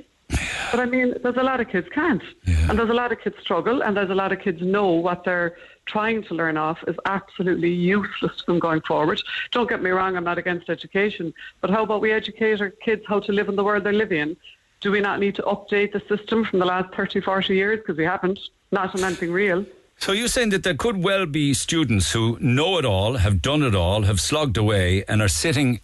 But 0.70 0.80
I 0.80 0.84
mean, 0.84 1.14
there's 1.22 1.36
a 1.36 1.42
lot 1.42 1.60
of 1.60 1.68
kids 1.68 1.88
can't. 1.90 2.22
Yeah. 2.44 2.68
And 2.68 2.78
there's 2.78 2.90
a 2.90 2.94
lot 2.94 3.12
of 3.12 3.20
kids 3.20 3.36
struggle, 3.40 3.82
and 3.82 3.96
there's 3.96 4.10
a 4.10 4.14
lot 4.14 4.32
of 4.32 4.40
kids 4.40 4.60
know 4.60 4.90
what 4.90 5.24
they're 5.24 5.56
trying 5.88 6.22
to 6.24 6.34
learn 6.34 6.56
off 6.56 6.78
is 6.86 6.96
absolutely 7.06 7.70
useless 7.70 8.40
from 8.42 8.58
going 8.58 8.82
forward. 8.82 9.20
Don't 9.50 9.68
get 9.68 9.82
me 9.82 9.90
wrong, 9.90 10.16
I'm 10.16 10.24
not 10.24 10.38
against 10.38 10.70
education, 10.70 11.34
but 11.60 11.70
how 11.70 11.82
about 11.82 12.00
we 12.00 12.12
educate 12.12 12.60
our 12.60 12.70
kids 12.70 13.02
how 13.08 13.20
to 13.20 13.32
live 13.32 13.48
in 13.48 13.56
the 13.56 13.64
world 13.64 13.84
they 13.84 13.92
live 13.92 14.12
in? 14.12 14.36
Do 14.80 14.92
we 14.92 15.00
not 15.00 15.18
need 15.18 15.34
to 15.36 15.42
update 15.42 15.92
the 15.92 16.02
system 16.08 16.44
from 16.44 16.60
the 16.60 16.66
last 16.66 16.94
30, 16.94 17.20
40 17.20 17.54
years? 17.54 17.78
Because 17.80 17.96
we 17.96 18.04
haven't, 18.04 18.38
not 18.70 18.94
on 18.94 19.02
anything 19.02 19.32
real. 19.32 19.64
So 19.98 20.12
you're 20.12 20.28
saying 20.28 20.50
that 20.50 20.62
there 20.62 20.74
could 20.74 21.02
well 21.02 21.26
be 21.26 21.52
students 21.54 22.12
who 22.12 22.38
know 22.40 22.78
it 22.78 22.84
all, 22.84 23.14
have 23.14 23.42
done 23.42 23.62
it 23.64 23.74
all, 23.74 24.02
have 24.02 24.20
slogged 24.20 24.56
away, 24.56 25.04
and 25.08 25.20
are 25.20 25.28
sitting 25.28 25.80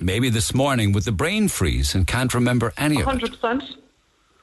maybe 0.00 0.28
this 0.28 0.52
morning 0.52 0.90
with 0.92 1.04
the 1.04 1.12
brain 1.12 1.46
freeze 1.46 1.94
and 1.94 2.06
can't 2.06 2.34
remember 2.34 2.72
any 2.76 2.96
100%. 2.96 3.04
of 3.04 3.22
it. 3.22 3.40
100%. 3.40 3.76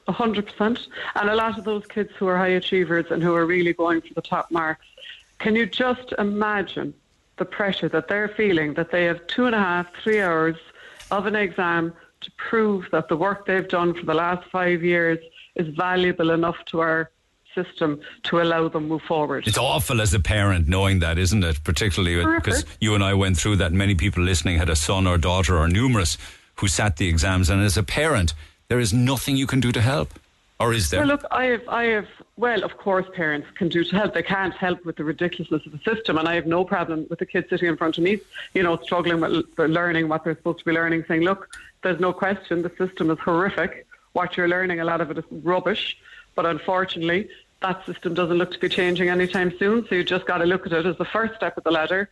100%. 0.08 0.88
And 1.16 1.30
a 1.30 1.34
lot 1.34 1.58
of 1.58 1.64
those 1.64 1.86
kids 1.86 2.10
who 2.16 2.26
are 2.26 2.36
high 2.36 2.48
achievers 2.48 3.06
and 3.10 3.22
who 3.22 3.34
are 3.34 3.46
really 3.46 3.72
going 3.72 4.00
for 4.00 4.14
the 4.14 4.22
top 4.22 4.50
marks, 4.50 4.86
can 5.40 5.56
you 5.56 5.66
just 5.66 6.12
imagine 6.18 6.94
the 7.38 7.44
pressure 7.44 7.88
that 7.88 8.06
they're 8.06 8.28
feeling 8.28 8.74
that 8.74 8.92
they 8.92 9.04
have 9.04 9.26
two 9.26 9.46
and 9.46 9.54
a 9.54 9.58
half, 9.58 9.86
three 10.02 10.20
hours 10.20 10.56
of 11.10 11.26
an 11.26 11.34
exam 11.34 11.92
to 12.20 12.30
prove 12.32 12.86
that 12.92 13.08
the 13.08 13.16
work 13.16 13.46
they've 13.46 13.68
done 13.68 13.94
for 13.94 14.04
the 14.04 14.14
last 14.14 14.48
five 14.50 14.84
years 14.84 15.18
is 15.56 15.66
valuable 15.74 16.30
enough 16.30 16.56
to 16.66 16.80
our 16.80 17.10
system 17.54 18.00
to 18.22 18.40
allow 18.40 18.68
them 18.68 18.84
to 18.84 18.88
move 18.88 19.02
forward. 19.02 19.46
It's 19.48 19.58
awful 19.58 20.00
as 20.00 20.14
a 20.14 20.20
parent 20.20 20.68
knowing 20.68 21.00
that, 21.00 21.18
isn't 21.18 21.42
it? 21.42 21.64
Particularly 21.64 22.24
because 22.36 22.64
you 22.80 22.94
and 22.94 23.02
I 23.02 23.14
went 23.14 23.36
through 23.38 23.56
that. 23.56 23.72
Many 23.72 23.94
people 23.94 24.22
listening 24.22 24.58
had 24.58 24.68
a 24.70 24.76
son 24.76 25.06
or 25.06 25.18
daughter 25.18 25.58
or 25.58 25.66
numerous 25.66 26.16
who 26.56 26.68
sat 26.68 26.98
the 26.98 27.08
exams, 27.08 27.48
and 27.48 27.62
as 27.62 27.76
a 27.78 27.82
parent, 27.82 28.34
there 28.68 28.78
is 28.78 28.92
nothing 28.92 29.36
you 29.36 29.46
can 29.46 29.60
do 29.60 29.72
to 29.72 29.80
help. 29.80 30.12
Or 30.60 30.74
is 30.74 30.90
there? 30.90 31.00
Well, 31.00 31.08
look, 31.08 31.24
I 31.30 31.44
have, 31.44 31.68
I 31.68 31.82
have. 31.84 32.06
Well, 32.40 32.64
of 32.64 32.78
course, 32.78 33.04
parents 33.12 33.48
can 33.54 33.68
do 33.68 33.84
to 33.84 33.96
help. 33.96 34.14
They 34.14 34.22
can't 34.22 34.54
help 34.54 34.86
with 34.86 34.96
the 34.96 35.04
ridiculousness 35.04 35.66
of 35.66 35.72
the 35.72 35.94
system, 35.94 36.16
and 36.16 36.26
I 36.26 36.36
have 36.36 36.46
no 36.46 36.64
problem 36.64 37.06
with 37.10 37.18
the 37.18 37.26
kids 37.26 37.50
sitting 37.50 37.68
in 37.68 37.76
front 37.76 37.98
of 37.98 38.02
me, 38.02 38.18
you 38.54 38.62
know, 38.62 38.78
struggling 38.78 39.20
with 39.20 39.44
learning 39.58 40.08
what 40.08 40.24
they're 40.24 40.34
supposed 40.34 40.60
to 40.60 40.64
be 40.64 40.72
learning, 40.72 41.04
saying, 41.06 41.20
"Look, 41.20 41.54
there's 41.82 42.00
no 42.00 42.14
question 42.14 42.62
the 42.62 42.72
system 42.78 43.10
is 43.10 43.18
horrific. 43.18 43.86
What 44.14 44.38
you're 44.38 44.48
learning, 44.48 44.80
a 44.80 44.86
lot 44.86 45.02
of 45.02 45.10
it 45.10 45.18
is 45.18 45.24
rubbish, 45.30 45.98
but 46.34 46.46
unfortunately, 46.46 47.28
that 47.60 47.84
system 47.84 48.14
doesn't 48.14 48.38
look 48.38 48.52
to 48.52 48.58
be 48.58 48.70
changing 48.70 49.10
anytime 49.10 49.54
soon. 49.58 49.86
So 49.86 49.94
you 49.94 50.02
just 50.02 50.24
got 50.24 50.38
to 50.38 50.46
look 50.46 50.64
at 50.64 50.72
it 50.72 50.86
as 50.86 50.96
the 50.96 51.04
first 51.04 51.34
step 51.34 51.58
of 51.58 51.64
the 51.64 51.70
ladder. 51.70 52.08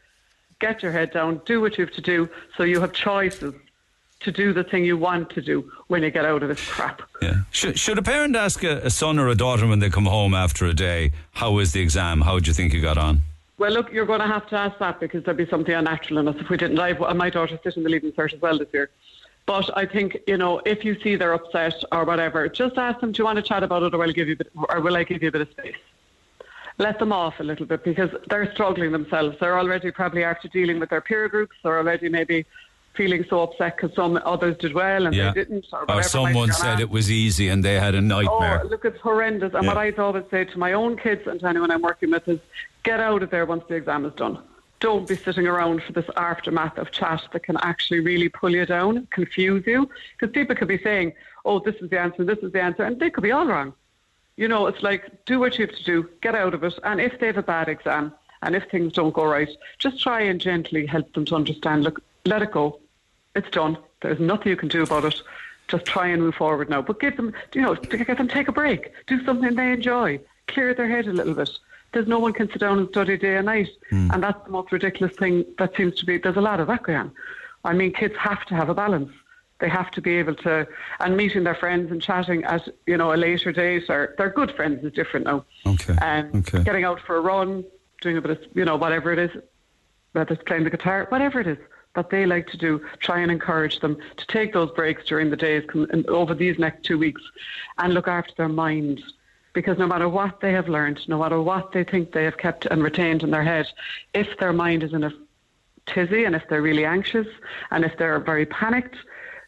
Get 0.59 0.83
your 0.83 0.93
head 0.93 1.11
down, 1.11 1.41
do 1.47 1.63
what 1.63 1.79
you 1.79 1.87
have 1.87 1.95
to 1.95 2.03
do, 2.03 2.29
so 2.55 2.65
you 2.65 2.83
have 2.83 2.93
choices 2.93 3.55
to 4.21 4.33
do 4.33 4.53
the 4.53 4.65
thing 4.65 4.85
you 4.85 4.97
want 4.97 5.31
to 5.31 5.41
do 5.41 5.71
when 5.87 6.03
you 6.03 6.11
get 6.11 6.25
out 6.25 6.43
of 6.43 6.49
this 6.49 6.65
crap. 6.65 7.03
Yeah. 7.23 7.43
Should, 7.51 7.79
should 7.79 7.99
a 7.99 8.03
parent 8.03 8.35
ask 8.35 8.65
a, 8.65 8.79
a 8.79 8.91
son 8.91 9.19
or 9.19 9.29
a 9.29 9.35
daughter 9.35 9.67
when 9.67 9.79
they 9.79 9.91
come 9.91 10.07
home 10.07 10.35
after 10.35 10.67
a 10.67 10.75
day, 10.75 11.13
how 11.33 11.53
was 11.53 11.73
the 11.73 11.81
exam? 11.81 12.23
How 12.23 12.39
do 12.39 12.49
you 12.49 12.55
think 12.55 12.73
you 12.73 12.83
got 12.83 12.99
on? 12.99 13.23
Well, 13.59 13.73
look, 13.73 13.93
you're 13.93 14.07
going 14.07 14.21
to 14.21 14.27
have 14.27 14.49
to 14.49 14.57
ask 14.57 14.79
that 14.79 15.01
because 15.01 15.25
there'd 15.25 15.37
be 15.37 15.47
something 15.47 15.75
unnatural 15.75 16.19
in 16.21 16.29
us 16.29 16.37
if 16.39 16.49
we 16.49 16.57
didn't. 16.57 16.79
I, 16.79 16.93
my 17.13 17.31
daughter's 17.31 17.59
sitting 17.63 17.81
in 17.81 17.85
the 17.85 17.91
leaving 17.91 18.13
cert 18.13 18.35
as 18.35 18.41
well 18.41 18.59
this 18.59 18.69
year. 18.73 18.91
But 19.47 19.77
I 19.77 19.87
think, 19.87 20.19
you 20.27 20.37
know, 20.37 20.61
if 20.67 20.85
you 20.85 21.01
see 21.01 21.17
they're 21.17 21.33
upset 21.33 21.83
or 21.91 22.05
whatever, 22.05 22.49
just 22.49 22.77
ask 22.77 23.01
them, 23.01 23.13
do 23.13 23.21
you 23.21 23.25
want 23.25 23.37
to 23.37 23.43
chat 23.43 23.63
about 23.63 23.83
it 23.83 23.95
or, 23.95 23.99
will 23.99 24.11
I 24.11 24.13
give 24.13 24.29
you 24.29 24.35
a 24.35 24.37
bit, 24.37 24.53
or 24.55 24.81
will 24.81 24.97
I 24.97 25.05
give 25.05 25.23
you 25.23 25.29
a 25.29 25.33
bit 25.33 25.41
of 25.41 25.51
space? 25.51 25.77
Let 26.77 26.99
them 27.01 27.13
off 27.13 27.41
a 27.41 27.43
little 27.43 27.67
bit 27.67 27.83
because 27.83 28.11
they're 28.29 28.53
struggling 28.53 28.93
themselves. 28.93 29.37
They're 29.41 29.59
already 29.59 29.91
probably 29.91 30.23
after 30.23 30.47
dealing 30.49 30.79
with 30.79 30.91
their 30.91 31.01
peer 31.01 31.29
groups. 31.29 31.57
They're 31.65 31.79
already 31.79 32.09
maybe 32.09 32.47
feeling 32.95 33.25
so 33.31 33.43
upset 33.43 33.77
because 33.77 33.95
some 33.95 34.19
others 34.25 34.57
did 34.59 34.75
well 34.75 35.07
and 35.07 35.15
Yeah. 35.15 35.33
they 35.33 35.45
didn't. 35.45 35.67
Or, 35.73 35.89
Or 35.91 36.03
someone 36.03 36.53
said 36.53 36.75
on. 36.77 36.81
it 36.81 36.91
was 36.91 37.11
easy 37.11 37.49
and 37.49 37.65
they 37.65 37.79
had 37.79 37.95
a 37.95 38.01
nightmare. 38.01 38.63
Oh, 38.65 38.67
look, 38.69 38.85
it's 38.85 39.01
horrendous. 39.01 39.55
And 39.55 39.65
Yeah. 39.65 39.69
what 39.75 39.79
I 39.79 39.91
always 39.93 40.25
say 40.31 40.45
to 40.45 40.59
my 40.59 40.73
own 40.73 40.97
kids 40.97 41.27
and 41.27 41.39
to 41.41 41.47
anyone 41.47 41.71
I'm 41.71 41.83
working 41.83 42.11
with 42.11 42.27
is 42.29 42.41
get 42.83 42.99
out 43.01 43.23
of 43.23 43.31
there 43.31 43.47
once 43.47 43.63
the 43.69 43.75
exam 43.77 44.05
is 44.05 44.15
done. 44.15 44.39
Don't 44.81 45.09
be 45.09 45.17
sitting 45.17 45.47
around 45.47 45.83
for 45.83 45.93
this 45.93 46.07
aftermath 46.17 46.79
of 46.79 46.91
chat 46.93 47.23
that 47.33 47.43
can 47.43 47.57
actually 47.63 48.01
really 48.01 48.29
pull 48.29 48.51
you 48.51 48.65
down, 48.67 49.07
confuse 49.11 49.67
you. 49.67 49.89
Because 50.19 50.33
people 50.33 50.55
could 50.57 50.69
be 50.69 50.79
saying, 50.79 51.13
oh, 51.45 51.59
this 51.61 51.75
is 51.77 51.91
the 51.91 51.99
answer, 51.99 52.25
this 52.25 52.39
is 52.39 52.53
the 52.53 52.61
answer, 52.63 52.85
and 52.85 52.99
they 52.99 53.11
could 53.11 53.23
be 53.23 53.33
all 53.33 53.47
wrong. 53.47 53.73
You 54.37 54.47
know, 54.49 54.67
it's 54.67 54.83
like 54.83 55.25
do 55.25 55.41
what 55.41 55.59
you 55.59 55.67
have 55.67 55.75
to 55.77 55.83
do, 55.85 56.09
get 56.21 56.35
out 56.37 56.55
of 56.55 56.63
it. 56.63 56.75
And 56.85 57.01
if 57.01 57.19
they 57.19 57.27
have 57.27 57.39
a 57.39 57.43
bad 57.43 57.69
exam 57.69 58.13
and 58.43 58.55
if 58.55 58.69
things 58.71 58.93
don't 58.93 59.13
go 59.13 59.25
right, 59.25 59.49
just 59.79 60.01
try 60.01 60.21
and 60.21 60.41
gently 60.41 60.87
help 60.87 61.13
them 61.13 61.25
to 61.25 61.35
understand 61.35 61.83
look, 61.83 62.01
let 62.29 62.43
it 62.43 62.53
go. 62.53 62.81
It's 63.35 63.51
done. 63.51 63.79
There's 64.03 64.21
nothing 64.21 64.49
you 64.51 64.57
can 64.57 64.69
do 64.69 64.83
about 64.83 65.05
it. 65.05 65.21
Just 65.69 65.85
try 65.85 66.07
and 66.09 66.23
move 66.23 66.35
forward 66.35 66.71
now. 66.71 66.81
But 66.83 67.01
give 67.01 67.17
them, 67.17 67.33
you 67.55 67.63
know, 67.63 67.75
get 67.75 68.17
them 68.17 68.29
take 68.29 68.49
a 68.49 68.53
break. 68.53 68.93
Do 69.07 69.23
something 69.25 69.55
they 69.55 69.73
enjoy. 69.73 70.21
clear 70.47 70.73
their 70.73 70.89
head 70.89 71.07
a 71.07 71.13
little 71.13 71.35
bit. 71.35 71.51
There's 71.93 72.09
no 72.09 72.19
one 72.19 72.33
can 72.33 72.49
sit 72.51 72.61
down 72.61 72.79
and 72.79 72.89
study 72.89 73.19
day 73.19 73.37
and 73.37 73.45
night, 73.45 73.69
Hmm. 73.91 74.11
and 74.13 74.23
that's 74.23 74.43
the 74.47 74.51
most 74.51 74.73
ridiculous 74.73 75.15
thing 75.15 75.45
that 75.59 75.77
seems 75.77 75.95
to 75.97 76.07
be. 76.07 76.17
There's 76.17 76.39
a 76.39 76.41
lot 76.41 76.59
of 76.59 76.69
that 76.69 76.85
going 76.85 76.97
on. 76.99 77.13
I 77.65 77.75
mean, 77.75 77.93
kids 77.93 78.15
have 78.17 78.47
to 78.47 78.55
have 78.55 78.71
a 78.71 78.75
balance. 78.75 79.13
They 79.61 79.69
have 79.69 79.91
to 79.91 80.01
be 80.01 80.17
able 80.17 80.35
to, 80.37 80.67
and 81.01 81.17
meeting 81.19 81.45
their 81.45 81.55
friends 81.55 81.91
and 81.93 82.01
chatting 82.01 82.45
at 82.45 82.67
you 82.87 82.97
know 82.97 83.13
a 83.13 83.17
later 83.17 83.53
date, 83.53 83.91
or 83.91 84.15
their 84.17 84.31
good 84.31 84.53
friends 84.57 84.83
is 84.85 84.93
different 84.95 85.27
now. 85.27 85.45
Okay. 85.67 85.97
And 86.01 86.35
Okay. 86.37 86.63
getting 86.65 86.85
out 86.85 87.01
for 87.07 87.17
a 87.17 87.21
run, 87.21 87.65
doing 88.01 88.17
a 88.17 88.23
bit 88.23 88.31
of 88.31 88.39
you 88.55 88.65
know 88.65 88.77
whatever 88.77 89.13
it 89.13 89.19
is, 89.19 89.31
whether 90.13 90.33
it's 90.33 90.43
playing 90.45 90.65
the 90.65 90.71
guitar, 90.71 91.05
whatever 91.11 91.41
it 91.41 91.47
is 91.47 91.59
that 91.99 92.11
they 92.11 92.27
like 92.27 92.47
to 92.47 92.57
do, 92.57 92.81
try 93.01 93.19
and 93.21 93.31
encourage 93.31 93.81
them 93.81 93.97
to 94.17 94.27
take 94.29 94.53
those 94.53 94.71
breaks 94.71 95.05
during 95.05 95.31
the 95.31 95.37
days 95.37 95.65
over 96.07 96.33
these 96.33 96.57
next 96.59 96.85
two 96.85 96.97
weeks 96.97 97.23
and 97.79 97.93
look 97.93 98.07
after 98.07 98.33
their 98.37 98.49
mind. 98.49 99.03
Because 99.53 99.79
no 99.79 99.89
matter 99.89 100.09
what 100.09 100.41
they 100.41 100.53
have 100.53 100.69
learned, 100.69 101.01
no 101.09 101.19
matter 101.19 101.43
what 101.43 101.73
they 101.73 101.83
think 101.83 102.13
they 102.13 102.25
have 102.25 102.39
kept 102.39 102.67
and 102.67 102.83
retained 102.83 103.25
in 103.25 103.31
their 103.33 103.43
head, 103.43 103.67
if 104.15 104.29
their 104.39 104.53
mind 104.53 104.85
is 104.85 104.93
in 104.93 105.03
a 105.03 105.13
tizzy 105.87 106.23
and 106.25 106.37
if 106.37 106.45
they're 106.49 106.63
really 106.63 106.85
anxious 106.85 107.27
and 107.73 107.85
if 107.85 107.97
they're 107.99 108.21
very 108.21 108.47
panicked, 108.47 108.97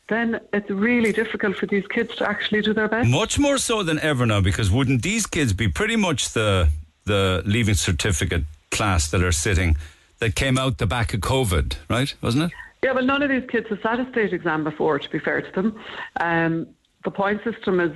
then 0.08 0.40
it's 0.52 0.70
really 0.70 1.12
difficult 1.12 1.56
for 1.56 1.66
these 1.66 1.86
kids 1.86 2.16
to 2.16 2.28
actually 2.28 2.62
do 2.62 2.74
their 2.74 2.88
best. 2.88 3.08
Much 3.08 3.38
more 3.38 3.58
so 3.58 3.84
than 3.84 4.00
ever 4.00 4.26
now, 4.26 4.40
because 4.40 4.68
wouldn't 4.72 5.02
these 5.02 5.24
kids 5.26 5.52
be 5.52 5.68
pretty 5.68 5.96
much 5.96 6.32
the 6.32 6.68
the 7.04 7.42
leaving 7.46 7.74
certificate 7.74 8.42
class 8.70 9.10
that 9.10 9.22
are 9.22 9.32
sitting 9.32 9.76
that 10.20 10.34
came 10.34 10.58
out 10.58 10.78
the 10.78 10.86
back 10.86 11.12
of 11.12 11.20
COVID, 11.20 11.76
right? 11.88 12.14
Wasn't 12.22 12.44
it? 12.44 12.52
Yeah, 12.82 12.92
well, 12.92 13.04
none 13.04 13.22
of 13.22 13.28
these 13.28 13.48
kids 13.50 13.68
have 13.68 13.80
sat 13.82 14.00
a 14.00 14.08
state 14.10 14.32
exam 14.32 14.64
before, 14.64 14.98
to 14.98 15.10
be 15.10 15.18
fair 15.18 15.42
to 15.42 15.52
them. 15.52 15.78
Um, 16.20 16.66
the 17.04 17.10
point 17.10 17.42
system 17.44 17.80
is 17.80 17.92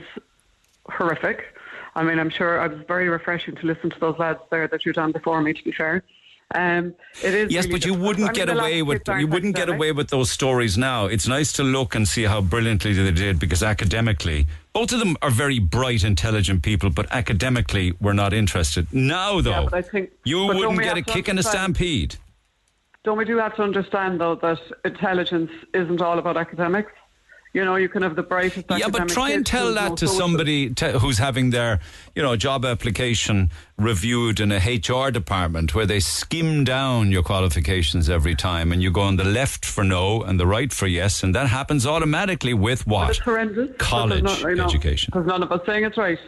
horrific. 0.90 1.44
I 1.94 2.02
mean, 2.02 2.18
I'm 2.18 2.30
sure 2.30 2.62
it 2.62 2.72
was 2.72 2.84
very 2.86 3.08
refreshing 3.08 3.54
to 3.56 3.66
listen 3.66 3.90
to 3.90 4.00
those 4.00 4.18
lads 4.18 4.40
there 4.50 4.66
that 4.68 4.84
you've 4.84 4.96
done 4.96 5.12
before 5.12 5.40
me, 5.40 5.52
to 5.54 5.64
be 5.64 5.72
fair. 5.72 6.02
Um, 6.54 6.94
it 7.22 7.34
is 7.34 7.52
Yes, 7.52 7.64
really 7.64 7.78
but 7.78 7.86
you 7.86 7.94
wouldn't 7.94 8.28
I 8.28 8.32
mean, 8.32 8.46
get 8.46 8.48
away 8.50 8.82
with 8.82 9.02
you 9.08 9.26
wouldn't 9.26 9.56
get 9.56 9.68
away 9.68 9.92
with 9.92 10.10
those 10.10 10.30
stories 10.30 10.76
now. 10.76 11.06
It's 11.06 11.26
nice 11.26 11.52
to 11.54 11.62
look 11.62 11.94
and 11.94 12.06
see 12.06 12.24
how 12.24 12.40
brilliantly 12.42 12.92
they 12.92 13.10
did 13.10 13.38
because 13.38 13.62
academically, 13.62 14.46
both 14.74 14.92
of 14.92 14.98
them 14.98 15.16
are 15.22 15.30
very 15.30 15.60
bright, 15.60 16.02
intelligent 16.04 16.62
people, 16.62 16.90
but 16.90 17.06
academically, 17.12 17.92
we're 18.00 18.12
not 18.12 18.34
interested. 18.34 18.92
Now, 18.92 19.40
though, 19.40 19.50
Yeah, 19.62 19.68
I 19.72 19.82
think 19.82 20.10
you 20.24 20.44
wouldn't 20.46 20.82
get 20.82 20.98
a 20.98 21.02
kick 21.02 21.28
and 21.28 21.38
a 21.38 21.42
stampede. 21.42 22.16
Don't 23.04 23.16
we 23.16 23.24
do 23.24 23.36
have 23.38 23.54
to 23.56 23.62
understand 23.62 24.20
though 24.20 24.34
that 24.36 24.58
intelligence 24.84 25.50
isn't 25.74 26.00
all 26.00 26.18
about 26.18 26.36
academics? 26.36 26.90
You 27.54 27.64
know, 27.64 27.76
you 27.76 27.88
can 27.88 28.02
have 28.02 28.16
the 28.16 28.22
brightest. 28.24 28.66
Yeah, 28.68 28.88
but 28.88 29.08
try 29.08 29.30
and 29.30 29.46
tell 29.46 29.72
that 29.74 29.96
to 29.98 30.08
social. 30.08 30.20
somebody 30.20 30.70
te- 30.74 30.98
who's 30.98 31.18
having 31.18 31.50
their, 31.50 31.78
you 32.16 32.20
know, 32.20 32.34
job 32.34 32.64
application 32.64 33.48
reviewed 33.78 34.40
in 34.40 34.50
a 34.50 34.58
HR 34.58 35.12
department 35.12 35.72
where 35.72 35.86
they 35.86 36.00
skim 36.00 36.64
down 36.64 37.12
your 37.12 37.22
qualifications 37.22 38.10
every 38.10 38.34
time 38.34 38.72
and 38.72 38.82
you 38.82 38.90
go 38.90 39.02
on 39.02 39.14
the 39.16 39.24
left 39.24 39.64
for 39.64 39.84
no 39.84 40.20
and 40.22 40.38
the 40.40 40.48
right 40.48 40.72
for 40.72 40.88
yes, 40.88 41.22
and 41.22 41.32
that 41.36 41.46
happens 41.46 41.86
automatically 41.86 42.54
with 42.54 42.88
what? 42.88 43.20
College 43.78 44.22
not- 44.24 44.40
you 44.40 44.56
know, 44.56 44.64
education. 44.64 45.12
Because 45.12 45.26
none 45.28 45.42
of 45.44 45.52
us 45.52 45.60
saying 45.64 45.84
it's 45.84 45.96
right. 45.96 46.18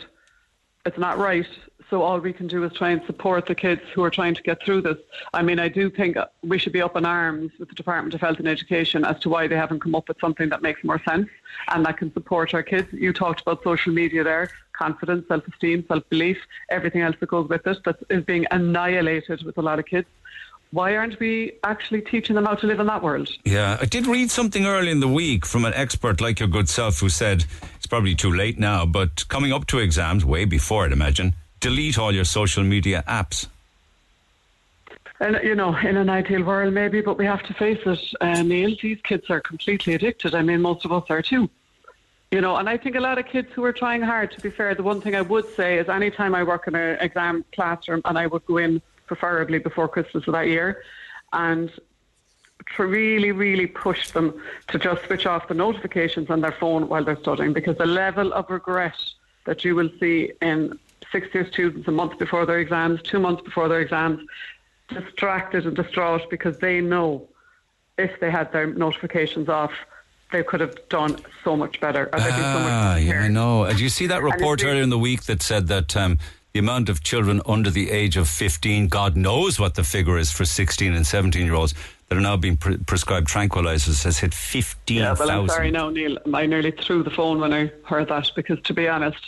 It's 0.85 0.97
not 0.99 1.19
right. 1.19 1.47
So 1.89 2.03
all 2.03 2.19
we 2.19 2.33
can 2.33 2.49
do 2.49 2.65
is 2.65 2.73
try 2.73 2.91
and 2.91 3.01
support 3.07 3.47
the 3.47 3.55
kids 3.55 3.81
who 3.95 4.03
are 4.03 4.11
trying 4.11 4.35
to 4.35 4.43
get 4.43 4.61
through 4.61 4.83
this. 4.83 4.97
I 5.33 5.43
mean, 5.43 5.61
I 5.61 5.69
do 5.69 5.89
think 5.89 6.17
we 6.43 6.59
should 6.59 6.73
be 6.73 6.83
up 6.83 6.97
in 6.97 7.07
arms 7.07 7.53
with 7.61 7.69
the 7.69 7.77
Department 7.77 8.13
of 8.13 8.21
Health 8.21 8.39
and 8.39 8.49
Education 8.49 9.05
as 9.05 9.21
to 9.21 9.29
why 9.29 9.47
they 9.47 9.55
haven't 9.55 9.81
come 9.81 9.95
up 9.95 10.09
with 10.09 10.19
something 10.21 10.49
that 10.49 10.63
makes 10.63 10.83
more 10.83 11.01
sense 11.09 11.29
and 11.69 11.87
that 11.87 11.97
can 11.97 12.13
support 12.13 12.55
our 12.55 12.65
kids. 12.65 12.93
You 12.93 13.13
talked 13.13 13.41
about 13.41 13.63
social 13.63 13.93
media 13.93 14.25
there, 14.25 14.51
confidence, 14.73 15.29
self-esteem, 15.29 15.85
self-belief, 15.87 16.39
everything 16.71 17.03
else 17.03 17.15
that 17.21 17.29
goes 17.29 17.49
with 17.49 17.65
it 17.67 17.79
that 17.85 17.99
is 18.11 18.25
being 18.25 18.47
annihilated 18.51 19.45
with 19.45 19.57
a 19.57 19.63
lot 19.63 19.79
of 19.79 19.87
kids. 19.87 20.09
Why 20.73 20.97
aren't 20.97 21.21
we 21.21 21.53
actually 21.63 22.01
teaching 22.01 22.35
them 22.35 22.47
how 22.47 22.57
to 22.57 22.67
live 22.67 22.81
in 22.81 22.89
that 22.89 23.01
world? 23.01 23.31
Yeah, 23.45 23.79
I 23.81 23.85
did 23.85 24.09
read 24.09 24.33
something 24.33 24.67
early 24.67 24.91
in 24.91 24.99
the 24.99 25.09
week 25.09 25.47
from 25.47 25.65
an 25.65 25.73
expert 25.75 26.21
like 26.21 26.41
your 26.41 26.49
good 26.49 26.69
self 26.69 26.99
who 26.99 27.09
said 27.09 27.45
it's 27.77 27.87
probably 27.87 28.17
too 28.17 28.33
late 28.33 28.59
now, 28.59 28.85
but 28.85 29.29
coming 29.29 29.53
up 29.53 29.69
to 29.69 29.79
exams, 29.79 30.25
way 30.25 30.45
before 30.45 30.85
I'd 30.85 30.93
imagine, 30.93 31.37
delete 31.61 31.99
all 31.99 32.13
your 32.13 32.25
social 32.25 32.63
media 32.63 33.05
apps. 33.09 33.47
And 35.19 35.41
you 35.43 35.55
know, 35.55 35.75
in 35.77 35.97
an 35.97 36.11
ideal 36.11 36.43
world, 36.43 36.75
maybe, 36.75 37.01
but 37.01 37.17
we 37.17 37.25
have 37.25 37.43
to 37.45 37.55
face 37.55 37.81
it, 37.87 38.01
uh, 38.21 38.43
Neil. 38.43 38.77
These 38.81 39.01
kids 39.03 39.31
are 39.31 39.41
completely 39.41 39.95
addicted. 39.95 40.35
I 40.35 40.43
mean, 40.43 40.61
most 40.61 40.85
of 40.85 40.93
us 40.93 41.05
are 41.09 41.23
too. 41.23 41.49
You 42.31 42.41
know, 42.41 42.57
and 42.57 42.69
I 42.69 42.77
think 42.77 42.97
a 42.97 43.01
lot 43.01 43.19
of 43.19 43.27
kids 43.27 43.49
who 43.55 43.65
are 43.65 43.73
trying 43.73 44.03
hard. 44.03 44.33
To 44.33 44.41
be 44.41 44.51
fair, 44.51 44.75
the 44.75 44.83
one 44.83 45.01
thing 45.01 45.15
I 45.15 45.23
would 45.23 45.49
say 45.55 45.79
is, 45.79 45.89
anytime 45.89 46.35
I 46.35 46.43
work 46.43 46.67
in 46.67 46.75
an 46.75 46.99
exam 47.01 47.45
classroom, 47.55 48.03
and 48.05 48.19
I 48.19 48.27
would 48.27 48.45
go 48.47 48.59
in 48.59 48.83
preferably 49.07 49.59
before 49.59 49.89
Christmas 49.89 50.27
of 50.27 50.33
that 50.33 50.49
year, 50.49 50.83
and 51.33 51.71
to 52.77 52.85
really, 52.85 53.33
really 53.33 53.67
push 53.67 54.11
them 54.11 54.43
to 54.69 54.79
just 54.79 55.05
switch 55.07 55.25
off 55.25 55.49
the 55.49 55.55
notifications 55.55 56.29
on 56.29 56.41
their 56.41 56.53
phone 56.53 56.89
while 56.89 57.05
they're 57.05 57.17
studying, 57.17 57.53
because 57.53 57.79
the 57.79 57.87
level 57.87 58.33
of 58.35 58.51
regret 58.51 58.99
that 59.45 59.65
you 59.65 59.75
will 59.77 59.91
see 60.01 60.33
in 60.43 60.79
six-year 61.13 61.47
students 61.51 61.87
a 61.89 61.93
month 61.93 62.19
before 62.19 62.47
their 62.47 62.59
exams, 62.59 63.03
two 63.03 63.19
months 63.19 63.43
before 63.43 63.69
their 63.69 63.81
exams, 63.81 64.21
distracted 64.89 65.67
and 65.67 65.77
distraught 65.77 66.23
because 66.31 66.59
they 66.59 66.81
know 66.81 67.29
if 67.99 68.19
they 68.21 68.31
had 68.31 68.53
their 68.53 68.67
notifications 68.67 69.49
off, 69.49 69.73
they 70.33 70.43
could 70.43 70.61
have 70.61 70.77
done 70.89 71.17
so 71.45 71.57
much 71.57 71.81
better. 71.81 72.09
they'd 72.13 72.21
so 72.21 72.29
much 72.29 72.73
Ah, 72.73 72.97
yeah, 72.97 73.23
I 73.23 73.29
know. 73.29 73.67
Did 73.67 73.81
you 73.81 73.89
see 73.89 74.07
that 74.09 74.23
report 74.23 74.65
earlier 74.65 74.83
in 74.83 74.91
the 74.91 74.99
week 74.99 75.25
that 75.25 75.43
said 75.43 75.69
that 75.69 75.97
um, 75.97 76.19
the 76.53 76.59
amount 76.59 76.89
of 76.89 77.03
children 77.03 77.41
under 77.47 77.71
the 77.71 77.91
age 77.91 78.17
of 78.17 78.29
15, 78.29 78.89
God 78.89 79.17
knows 79.17 79.61
what 79.61 79.75
the 79.75 79.85
figure 79.85 80.19
is 80.19 80.31
for 80.33 80.45
16 80.45 80.95
and 80.95 81.07
17 81.07 81.45
year 81.45 81.55
olds, 81.55 81.75
that 82.09 82.19
are 82.19 82.21
now 82.21 82.37
being 82.37 82.57
pre- 82.57 82.77
prescribed 82.79 83.29
tranquilizers 83.29 84.05
has 84.05 84.19
hit 84.19 84.33
15,000. 84.33 84.97
Yeah, 84.97 85.15
well, 85.19 85.43
I'm 85.43 85.49
sorry 85.49 85.71
now, 85.71 85.91
Neil. 85.91 86.19
I 86.33 86.47
nearly 86.47 86.71
threw 86.71 87.03
the 87.03 87.11
phone 87.11 87.41
when 87.41 87.53
I 87.53 87.73
heard 87.85 88.09
that 88.09 88.31
because, 88.37 88.61
to 88.63 88.75
be 88.75 88.89
honest, 88.89 89.19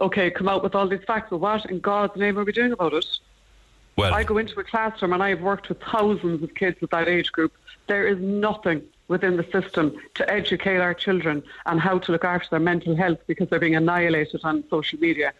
okay, 0.00 0.30
come 0.30 0.48
out 0.48 0.62
with 0.62 0.74
all 0.74 0.88
these 0.88 1.04
facts, 1.06 1.28
but 1.30 1.38
what 1.38 1.66
in 1.66 1.80
God's 1.80 2.16
name 2.16 2.38
are 2.38 2.44
we 2.44 2.52
doing 2.52 2.72
about 2.72 2.94
it? 2.94 3.06
Well, 3.96 4.14
I 4.14 4.22
go 4.22 4.38
into 4.38 4.58
a 4.60 4.64
classroom 4.64 5.12
and 5.12 5.22
I've 5.22 5.40
worked 5.40 5.68
with 5.68 5.80
thousands 5.80 6.42
of 6.42 6.54
kids 6.54 6.80
with 6.80 6.90
that 6.90 7.08
age 7.08 7.32
group. 7.32 7.52
There 7.88 8.06
is 8.06 8.18
nothing 8.20 8.82
within 9.08 9.36
the 9.36 9.44
system 9.50 9.96
to 10.14 10.30
educate 10.30 10.78
our 10.78 10.94
children 10.94 11.42
on 11.66 11.78
how 11.78 11.98
to 11.98 12.12
look 12.12 12.24
after 12.24 12.48
their 12.50 12.60
mental 12.60 12.94
health 12.94 13.18
because 13.26 13.48
they're 13.48 13.58
being 13.58 13.74
annihilated 13.74 14.40
on 14.44 14.62
social 14.70 15.00
media. 15.00 15.32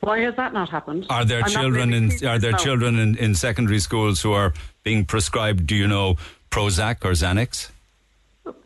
Why 0.00 0.18
has 0.20 0.34
that 0.34 0.52
not 0.52 0.68
happened? 0.68 1.06
Are 1.08 1.24
there 1.24 1.42
I'm 1.42 1.50
children 1.50 1.94
in 1.94 2.10
are 2.26 2.38
there 2.38 2.50
now. 2.50 2.58
children 2.58 2.98
in, 2.98 3.16
in 3.16 3.34
secondary 3.34 3.78
schools 3.78 4.20
who 4.20 4.32
are 4.32 4.52
being 4.82 5.04
prescribed, 5.04 5.66
do 5.66 5.76
you 5.76 5.86
know, 5.86 6.16
Prozac 6.50 7.04
or 7.04 7.12
Xanax? 7.12 7.70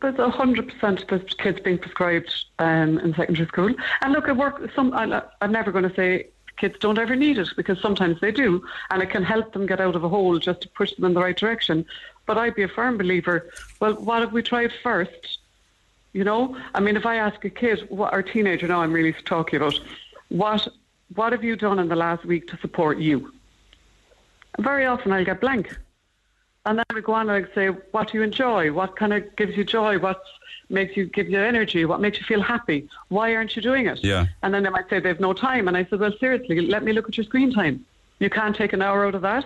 There's 0.01 0.17
a 0.17 0.29
hundred 0.29 0.69
percent 0.69 1.05
there's 1.07 1.33
kids 1.35 1.59
being 1.59 1.77
prescribed 1.77 2.45
um, 2.59 2.97
in 2.99 3.13
secondary 3.13 3.47
school. 3.47 3.73
And 4.01 4.13
look, 4.13 4.27
I 4.27 4.31
work. 4.31 4.71
Some 4.75 4.93
I, 4.93 5.21
I'm 5.41 5.51
never 5.51 5.71
going 5.71 5.87
to 5.87 5.95
say 5.95 6.27
kids 6.57 6.75
don't 6.79 6.97
ever 6.97 7.15
need 7.15 7.37
it 7.37 7.49
because 7.55 7.79
sometimes 7.79 8.19
they 8.19 8.31
do, 8.31 8.65
and 8.89 9.03
it 9.03 9.11
can 9.11 9.23
help 9.23 9.53
them 9.53 9.67
get 9.67 9.79
out 9.79 9.95
of 9.95 10.03
a 10.03 10.09
hole 10.09 10.39
just 10.39 10.61
to 10.61 10.69
push 10.69 10.93
them 10.95 11.05
in 11.05 11.13
the 11.13 11.21
right 11.21 11.37
direction. 11.37 11.85
But 12.25 12.37
I'd 12.37 12.55
be 12.55 12.63
a 12.63 12.67
firm 12.67 12.97
believer. 12.97 13.49
Well, 13.79 13.93
what 13.93 14.21
have 14.21 14.33
we 14.33 14.41
tried 14.41 14.71
first? 14.81 15.39
You 16.13 16.23
know, 16.23 16.57
I 16.73 16.79
mean, 16.79 16.97
if 16.97 17.05
I 17.05 17.17
ask 17.17 17.45
a 17.45 17.49
kid, 17.49 17.85
what 17.89 18.13
or 18.13 18.23
teenager 18.23 18.67
now, 18.67 18.81
I'm 18.81 18.93
really 18.93 19.13
talking 19.13 19.57
about, 19.57 19.79
what 20.29 20.67
what 21.13 21.31
have 21.31 21.43
you 21.43 21.55
done 21.55 21.77
in 21.77 21.87
the 21.87 21.95
last 21.95 22.25
week 22.25 22.47
to 22.47 22.57
support 22.57 22.97
you? 22.97 23.31
Very 24.57 24.87
often 24.87 25.11
I'll 25.11 25.23
get 25.23 25.39
blank. 25.39 25.77
And 26.67 26.77
then 26.77 26.85
we 26.93 27.01
go 27.01 27.13
on 27.13 27.29
and 27.29 27.47
say, 27.55 27.67
what 27.67 28.11
do 28.11 28.17
you 28.17 28.23
enjoy? 28.23 28.73
What 28.73 28.97
kind 28.97 29.13
of 29.13 29.33
gives 29.37 29.55
you 29.55 29.63
joy? 29.63 29.99
What 29.99 30.21
makes 30.69 30.97
you 30.97 31.05
give 31.05 31.29
you 31.29 31.39
energy? 31.39 31.85
What 31.85 32.01
makes 32.01 32.17
you 32.19 32.25
feel 32.25 32.41
happy? 32.41 32.89
Why 33.07 33.33
aren't 33.35 33.55
you 33.55 33.61
doing 33.61 33.85
it? 33.85 34.03
Yeah. 34.03 34.25
And 34.43 34.53
then 34.53 34.63
they 34.63 34.69
might 34.69 34.89
say 34.89 34.99
they've 34.99 35.17
no 35.17 35.31
time. 35.31 35.69
And 35.69 35.77
I 35.77 35.85
said, 35.85 36.01
well, 36.01 36.11
seriously, 36.19 36.59
let 36.59 36.83
me 36.83 36.91
look 36.91 37.07
at 37.07 37.15
your 37.15 37.23
screen 37.23 37.53
time. 37.53 37.85
You 38.19 38.29
can't 38.29 38.53
take 38.53 38.73
an 38.73 38.81
hour 38.81 39.05
out 39.05 39.15
of 39.15 39.21
that. 39.21 39.45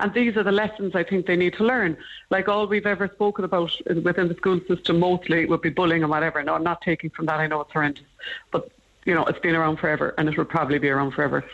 And 0.00 0.14
these 0.14 0.38
are 0.38 0.42
the 0.42 0.52
lessons 0.52 0.94
I 0.94 1.04
think 1.04 1.26
they 1.26 1.36
need 1.36 1.52
to 1.54 1.64
learn. 1.64 1.98
Like 2.30 2.48
all 2.48 2.66
we've 2.66 2.86
ever 2.86 3.08
spoken 3.08 3.44
about 3.44 3.78
within 4.02 4.28
the 4.28 4.34
school 4.34 4.58
system 4.66 5.00
mostly 5.00 5.44
would 5.44 5.60
be 5.60 5.68
bullying 5.68 6.02
and 6.02 6.10
whatever. 6.10 6.42
No, 6.42 6.54
I'm 6.54 6.64
not 6.64 6.80
taking 6.80 7.10
from 7.10 7.26
that. 7.26 7.40
I 7.40 7.46
know 7.46 7.60
it's 7.60 7.72
horrendous. 7.72 8.04
But, 8.50 8.70
you 9.04 9.14
know, 9.14 9.26
it's 9.26 9.38
been 9.38 9.54
around 9.54 9.76
forever 9.76 10.14
and 10.16 10.30
it 10.30 10.38
will 10.38 10.46
probably 10.46 10.78
be 10.78 10.88
around 10.88 11.12
forever. 11.12 11.44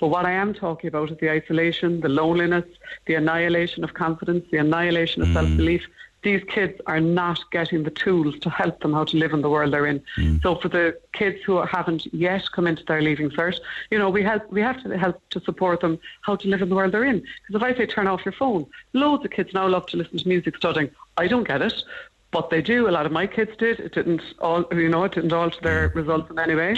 But 0.00 0.08
what 0.08 0.26
I 0.26 0.32
am 0.32 0.52
talking 0.54 0.88
about 0.88 1.10
is 1.10 1.18
the 1.18 1.30
isolation, 1.30 2.00
the 2.00 2.08
loneliness, 2.08 2.64
the 3.06 3.14
annihilation 3.14 3.84
of 3.84 3.94
confidence, 3.94 4.44
the 4.50 4.58
annihilation 4.58 5.22
of 5.22 5.28
mm. 5.28 5.34
self 5.34 5.48
belief. 5.56 5.86
These 6.22 6.42
kids 6.48 6.80
are 6.86 6.98
not 6.98 7.38
getting 7.52 7.84
the 7.84 7.90
tools 7.90 8.36
to 8.40 8.50
help 8.50 8.80
them 8.80 8.92
how 8.92 9.04
to 9.04 9.16
live 9.16 9.32
in 9.32 9.42
the 9.42 9.50
world 9.50 9.72
they're 9.72 9.86
in. 9.86 10.02
Mm. 10.18 10.42
So 10.42 10.56
for 10.56 10.68
the 10.68 10.98
kids 11.12 11.38
who 11.44 11.58
haven't 11.64 12.12
yet 12.12 12.50
come 12.50 12.66
into 12.66 12.82
their 12.84 13.00
leaving 13.00 13.30
cert, 13.30 13.60
you 13.92 13.98
know, 13.98 14.10
we 14.10 14.24
help 14.24 14.50
we 14.50 14.60
have 14.60 14.82
to 14.82 14.98
help 14.98 15.20
to 15.30 15.40
support 15.40 15.80
them 15.80 16.00
how 16.22 16.34
to 16.34 16.48
live 16.48 16.62
in 16.62 16.68
the 16.68 16.74
world 16.74 16.92
they're 16.92 17.04
in. 17.04 17.20
Because 17.46 17.54
if 17.54 17.62
I 17.62 17.74
say 17.76 17.86
turn 17.86 18.08
off 18.08 18.24
your 18.24 18.32
phone, 18.32 18.66
loads 18.92 19.24
of 19.24 19.30
kids 19.30 19.54
now 19.54 19.68
love 19.68 19.86
to 19.86 19.96
listen 19.96 20.18
to 20.18 20.28
music 20.28 20.56
studying. 20.56 20.90
I 21.16 21.28
don't 21.28 21.46
get 21.46 21.62
it. 21.62 21.84
But 22.32 22.50
they 22.50 22.60
do. 22.60 22.88
A 22.88 22.90
lot 22.90 23.06
of 23.06 23.12
my 23.12 23.26
kids 23.26 23.52
did. 23.56 23.78
It 23.78 23.94
didn't 23.94 24.22
all, 24.40 24.64
you 24.72 24.88
know, 24.88 25.04
it 25.04 25.12
didn't 25.12 25.32
alter 25.32 25.60
their 25.62 25.90
mm. 25.90 25.94
results 25.94 26.30
in 26.30 26.38
any 26.38 26.56
way. 26.56 26.76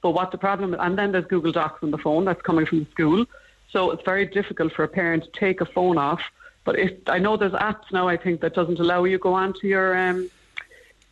But 0.00 0.12
what 0.12 0.30
the 0.30 0.38
problem, 0.38 0.74
and 0.78 0.96
then 0.96 1.12
there's 1.12 1.26
Google 1.26 1.52
Docs 1.52 1.82
on 1.82 1.90
the 1.90 1.98
phone 1.98 2.24
that's 2.24 2.42
coming 2.42 2.66
from 2.66 2.80
the 2.80 2.90
school. 2.90 3.26
So 3.70 3.90
it's 3.90 4.02
very 4.04 4.26
difficult 4.26 4.72
for 4.72 4.84
a 4.84 4.88
parent 4.88 5.24
to 5.24 5.30
take 5.30 5.60
a 5.60 5.66
phone 5.66 5.98
off. 5.98 6.22
But 6.64 6.78
if 6.78 6.92
I 7.06 7.18
know 7.18 7.36
there's 7.36 7.52
apps 7.52 7.92
now, 7.92 8.08
I 8.08 8.16
think 8.16 8.40
that 8.42 8.54
doesn't 8.54 8.78
allow 8.78 9.04
you 9.04 9.18
go 9.18 9.34
onto 9.34 9.66
your, 9.66 9.96
um, 9.96 10.30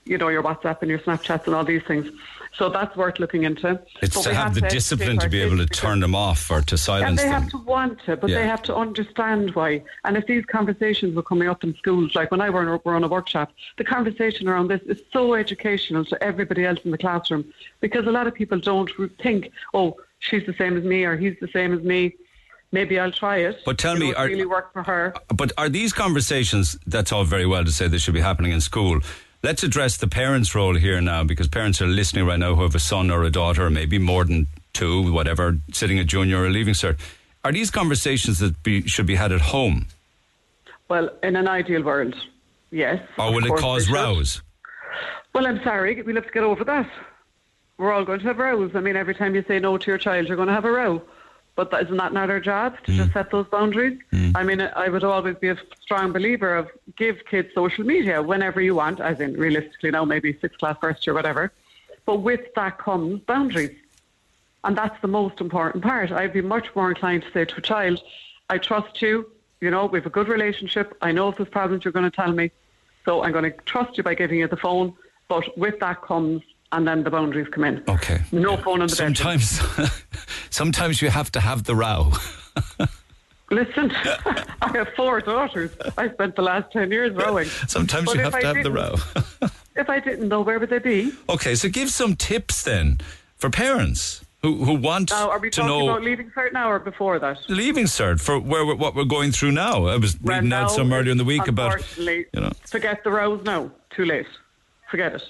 you 0.04 0.18
know, 0.18 0.28
your 0.28 0.42
WhatsApp 0.42 0.82
and 0.82 0.90
your 0.90 0.98
Snapchats 1.00 1.46
and 1.46 1.54
all 1.54 1.64
these 1.64 1.82
things. 1.82 2.10
So 2.58 2.70
that's 2.70 2.96
worth 2.96 3.18
looking 3.18 3.42
into. 3.44 3.78
It's 4.00 4.14
But 4.16 4.22
to 4.22 4.28
we 4.30 4.34
have 4.34 4.54
the 4.54 4.62
to 4.62 4.68
discipline 4.68 5.18
to 5.18 5.28
be 5.28 5.40
able 5.42 5.58
to 5.58 5.66
turn 5.66 6.00
them 6.00 6.14
off 6.14 6.50
or 6.50 6.62
to 6.62 6.78
silence 6.78 7.02
them. 7.04 7.08
and 7.10 7.18
they 7.18 7.24
them. 7.24 7.42
have 7.42 7.50
to 7.50 7.58
want 7.58 7.98
to, 8.06 8.16
but 8.16 8.30
Yeah. 8.30 8.38
they 8.38 8.46
have 8.46 8.62
to 8.62 8.74
understand 8.74 9.54
why. 9.54 9.82
And 10.04 10.16
if 10.16 10.26
these 10.26 10.44
conversations 10.46 11.14
were 11.14 11.22
coming 11.22 11.48
up 11.48 11.64
in 11.64 11.74
schools, 11.76 12.14
like 12.14 12.30
when 12.30 12.40
I 12.40 12.48
were, 12.50 12.78
were 12.84 12.94
on 12.94 13.04
a 13.04 13.08
workshop, 13.08 13.52
the 13.76 13.84
conversation 13.84 14.48
around 14.48 14.68
this 14.68 14.80
is 14.86 14.98
so 15.12 15.34
educational 15.34 16.04
to 16.06 16.22
everybody 16.22 16.64
else 16.64 16.78
in 16.84 16.90
the 16.92 16.98
classroom 16.98 17.44
because 17.80 18.06
a 18.06 18.10
lot 18.12 18.26
of 18.26 18.34
people 18.34 18.58
don't 18.58 18.90
think, 19.22 19.50
oh, 19.74 19.96
she's 20.20 20.46
the 20.46 20.54
same 20.54 20.76
as 20.78 20.84
me 20.84 21.04
or 21.04 21.16
he's 21.16 21.36
the 21.40 21.48
same 21.48 21.74
as 21.74 21.82
me. 21.82 22.14
Maybe 22.72 22.98
I'll 22.98 23.12
try 23.12 23.36
it. 23.38 23.60
But 23.64 23.78
tell 23.78 23.96
me, 23.96 24.12
are- 24.14 24.26
really 24.26 24.46
work 24.46 24.72
for 24.72 24.82
her. 24.82 25.14
But 25.28 25.52
are 25.58 25.68
these 25.68 25.92
conversations, 25.92 26.76
that's 26.86 27.12
all 27.12 27.24
very 27.24 27.46
well 27.46 27.64
to 27.64 27.70
say 27.70 27.86
they 27.86 27.98
should 27.98 28.14
be 28.14 28.20
happening 28.20 28.52
in 28.52 28.60
school. 28.60 29.00
Let's 29.46 29.62
address 29.62 29.96
the 29.98 30.08
parents' 30.08 30.56
role 30.56 30.74
here 30.74 31.00
now 31.00 31.22
because 31.22 31.46
parents 31.46 31.80
are 31.80 31.86
listening 31.86 32.26
right 32.26 32.36
now 32.36 32.56
who 32.56 32.62
have 32.62 32.74
a 32.74 32.80
son 32.80 33.12
or 33.12 33.22
a 33.22 33.30
daughter, 33.30 33.66
or 33.66 33.70
maybe 33.70 33.96
more 33.96 34.24
than 34.24 34.48
two, 34.72 35.12
whatever, 35.12 35.56
sitting 35.72 36.00
at 36.00 36.06
junior 36.06 36.42
or 36.42 36.50
leaving 36.50 36.74
cert. 36.74 36.98
Are 37.44 37.52
these 37.52 37.70
conversations 37.70 38.40
that 38.40 38.60
be, 38.64 38.88
should 38.88 39.06
be 39.06 39.14
had 39.14 39.30
at 39.30 39.40
home? 39.40 39.86
Well, 40.88 41.10
in 41.22 41.36
an 41.36 41.46
ideal 41.46 41.84
world, 41.84 42.16
yes. 42.72 43.00
Or 43.20 43.32
will 43.32 43.46
it 43.46 43.56
cause 43.60 43.88
rows? 43.88 44.42
Well, 45.32 45.46
I'm 45.46 45.62
sorry, 45.62 46.02
we'll 46.02 46.16
have 46.16 46.26
to 46.26 46.32
get 46.32 46.42
over 46.42 46.64
that. 46.64 46.90
We're 47.78 47.92
all 47.92 48.04
going 48.04 48.18
to 48.18 48.26
have 48.26 48.38
rows. 48.38 48.72
I 48.74 48.80
mean, 48.80 48.96
every 48.96 49.14
time 49.14 49.36
you 49.36 49.44
say 49.46 49.60
no 49.60 49.78
to 49.78 49.86
your 49.86 49.98
child, 49.98 50.26
you're 50.26 50.34
going 50.34 50.48
to 50.48 50.54
have 50.54 50.64
a 50.64 50.72
row. 50.72 51.00
But 51.56 51.70
that, 51.70 51.84
isn't 51.84 51.96
that 51.96 52.12
not 52.12 52.30
our 52.30 52.38
job 52.38 52.76
to 52.84 52.92
just 52.92 53.08
hmm. 53.08 53.12
set 53.14 53.30
those 53.30 53.46
boundaries? 53.46 53.98
Hmm. 54.10 54.32
I 54.34 54.44
mean, 54.44 54.60
I 54.60 54.88
would 54.88 55.02
always 55.02 55.36
be 55.36 55.48
a 55.48 55.58
strong 55.80 56.12
believer 56.12 56.54
of 56.54 56.68
give 56.96 57.24
kids 57.24 57.48
social 57.54 57.84
media 57.84 58.22
whenever 58.22 58.60
you 58.60 58.74
want, 58.74 59.00
as 59.00 59.20
in 59.20 59.32
realistically 59.34 59.90
now, 59.90 60.04
maybe 60.04 60.38
sixth 60.38 60.58
class, 60.58 60.76
first 60.80 61.06
year, 61.06 61.14
whatever. 61.14 61.52
But 62.04 62.18
with 62.18 62.54
that 62.54 62.78
comes 62.78 63.20
boundaries. 63.22 63.74
And 64.64 64.76
that's 64.76 65.00
the 65.00 65.08
most 65.08 65.40
important 65.40 65.82
part. 65.82 66.12
I'd 66.12 66.34
be 66.34 66.42
much 66.42 66.66
more 66.74 66.90
inclined 66.90 67.22
to 67.22 67.32
say 67.32 67.44
to 67.46 67.56
a 67.56 67.60
child, 67.62 68.02
I 68.50 68.58
trust 68.58 69.00
you. 69.00 69.30
You 69.60 69.70
know, 69.70 69.86
we 69.86 69.98
have 69.98 70.06
a 70.06 70.10
good 70.10 70.28
relationship. 70.28 70.96
I 71.00 71.12
know 71.12 71.30
if 71.30 71.36
there's 71.36 71.48
problems, 71.48 71.84
you're 71.84 71.92
going 71.92 72.10
to 72.10 72.14
tell 72.14 72.32
me. 72.32 72.50
So 73.06 73.22
I'm 73.22 73.32
going 73.32 73.50
to 73.50 73.56
trust 73.64 73.96
you 73.96 74.02
by 74.02 74.14
giving 74.14 74.40
you 74.40 74.48
the 74.48 74.56
phone. 74.56 74.92
But 75.28 75.56
with 75.56 75.78
that 75.80 76.02
comes, 76.02 76.42
and 76.76 76.86
then 76.86 77.02
the 77.04 77.10
boundaries 77.10 77.48
come 77.50 77.64
in. 77.64 77.82
Okay. 77.88 78.20
No 78.32 78.56
phone 78.58 78.82
in 78.82 78.88
the 78.88 78.94
bedroom. 78.96 79.14
Sometimes, 79.14 79.60
sometimes 80.50 81.00
you 81.02 81.08
have 81.08 81.32
to 81.32 81.40
have 81.40 81.64
the 81.64 81.74
row. 81.74 82.12
Listen, 83.50 83.90
I 84.62 84.70
have 84.74 84.88
four 84.96 85.20
daughters. 85.20 85.70
I 85.96 86.10
spent 86.10 86.36
the 86.36 86.42
last 86.42 86.72
10 86.72 86.90
years 86.90 87.14
rowing. 87.14 87.46
Sometimes 87.68 88.06
But 88.06 88.16
you 88.16 88.22
have 88.22 88.32
to 88.32 88.38
I 88.38 88.54
have 88.54 88.62
the 88.64 88.72
row. 88.72 88.94
If 89.76 89.88
I 89.88 90.00
didn't 90.00 90.28
know, 90.28 90.40
where 90.42 90.58
would 90.58 90.68
they 90.70 90.80
be? 90.80 91.12
Okay, 91.28 91.54
so 91.54 91.68
give 91.68 91.90
some 91.90 92.14
tips 92.16 92.62
then 92.64 92.98
for 93.36 93.48
parents 93.48 94.24
who, 94.42 94.64
who 94.64 94.74
want 94.74 95.10
Now, 95.10 95.30
are 95.30 95.38
we 95.38 95.50
to 95.50 95.60
talking 95.60 95.68
know 95.68 95.88
about 95.90 96.02
leaving 96.02 96.30
cert 96.32 96.52
now 96.52 96.70
or 96.70 96.78
before 96.78 97.18
that? 97.20 97.38
leaving 97.48 97.84
cert 97.86 98.20
for 98.20 98.38
where 98.38 98.66
we're, 98.66 98.74
what 98.74 98.94
we're 98.96 99.04
going 99.04 99.32
through 99.32 99.52
now. 99.52 99.86
I 99.86 99.96
was 99.96 100.20
Well, 100.20 100.36
reading 100.36 100.52
out 100.52 100.70
some 100.70 100.92
earlier 100.92 101.12
in 101.12 101.18
the 101.18 101.24
week 101.24 101.46
about 101.48 101.72
you 101.96 102.26
know. 102.34 102.50
forget 102.66 103.02
the 103.04 103.10
rows 103.10 103.42
now. 103.44 103.70
Too 103.94 104.04
late. 104.04 104.26
Forget 104.90 105.14
it. 105.14 105.22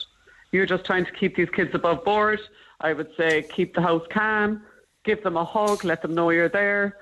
You're 0.53 0.67
just 0.67 0.85
trying 0.85 1.05
to 1.05 1.13
keep 1.13 1.37
these 1.37 1.51
kids 1.51 1.75
above 1.75 2.05
board. 2.05 2.41
I 2.81 2.93
would 2.93 3.11
say 3.17 3.43
keep 3.43 3.75
the 3.75 3.83
house 3.83 4.07
calm, 4.11 4.63
give 5.05 5.23
them 5.23 5.37
a 5.37 5.45
hug, 5.45 5.85
let 5.85 6.03
them 6.03 6.15
know 6.15 6.31
you're 6.31 6.49
there. 6.49 6.99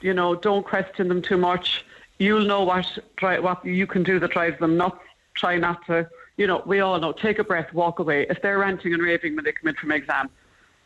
You 0.00 0.14
know, 0.14 0.34
don't 0.34 0.64
question 0.64 1.08
them 1.08 1.22
too 1.22 1.36
much. 1.38 1.84
You'll 2.18 2.44
know 2.44 2.62
what 2.64 2.86
what 3.20 3.64
you 3.64 3.86
can 3.86 4.02
do 4.02 4.18
that 4.18 4.30
drives 4.30 4.58
them 4.58 4.76
nuts. 4.76 5.00
Try 5.34 5.56
not 5.56 5.84
to. 5.86 6.08
You 6.36 6.46
know, 6.46 6.62
we 6.66 6.80
all 6.80 6.98
know. 7.00 7.12
Take 7.12 7.38
a 7.38 7.44
breath, 7.44 7.72
walk 7.72 7.98
away. 7.98 8.26
If 8.28 8.42
they're 8.42 8.58
ranting 8.58 8.92
and 8.94 9.02
raving 9.02 9.34
when 9.34 9.44
they 9.44 9.52
come 9.52 9.68
in 9.68 9.74
from 9.74 9.92
exam, 9.92 10.30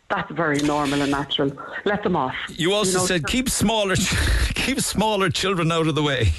that's 0.09 0.31
very 0.31 0.59
normal 0.61 1.01
and 1.03 1.11
natural. 1.11 1.53
Let 1.85 2.03
them 2.03 2.17
off. 2.17 2.35
You 2.49 2.73
also 2.75 2.99
know, 2.99 3.07
said 3.07 3.27
keep 3.27 3.49
smaller 3.49 3.97
keep 4.55 4.81
smaller 4.81 5.31
children 5.31 5.73
out 5.73 5.87
of 5.87 5.95
the 5.95 6.03
way. 6.03 6.33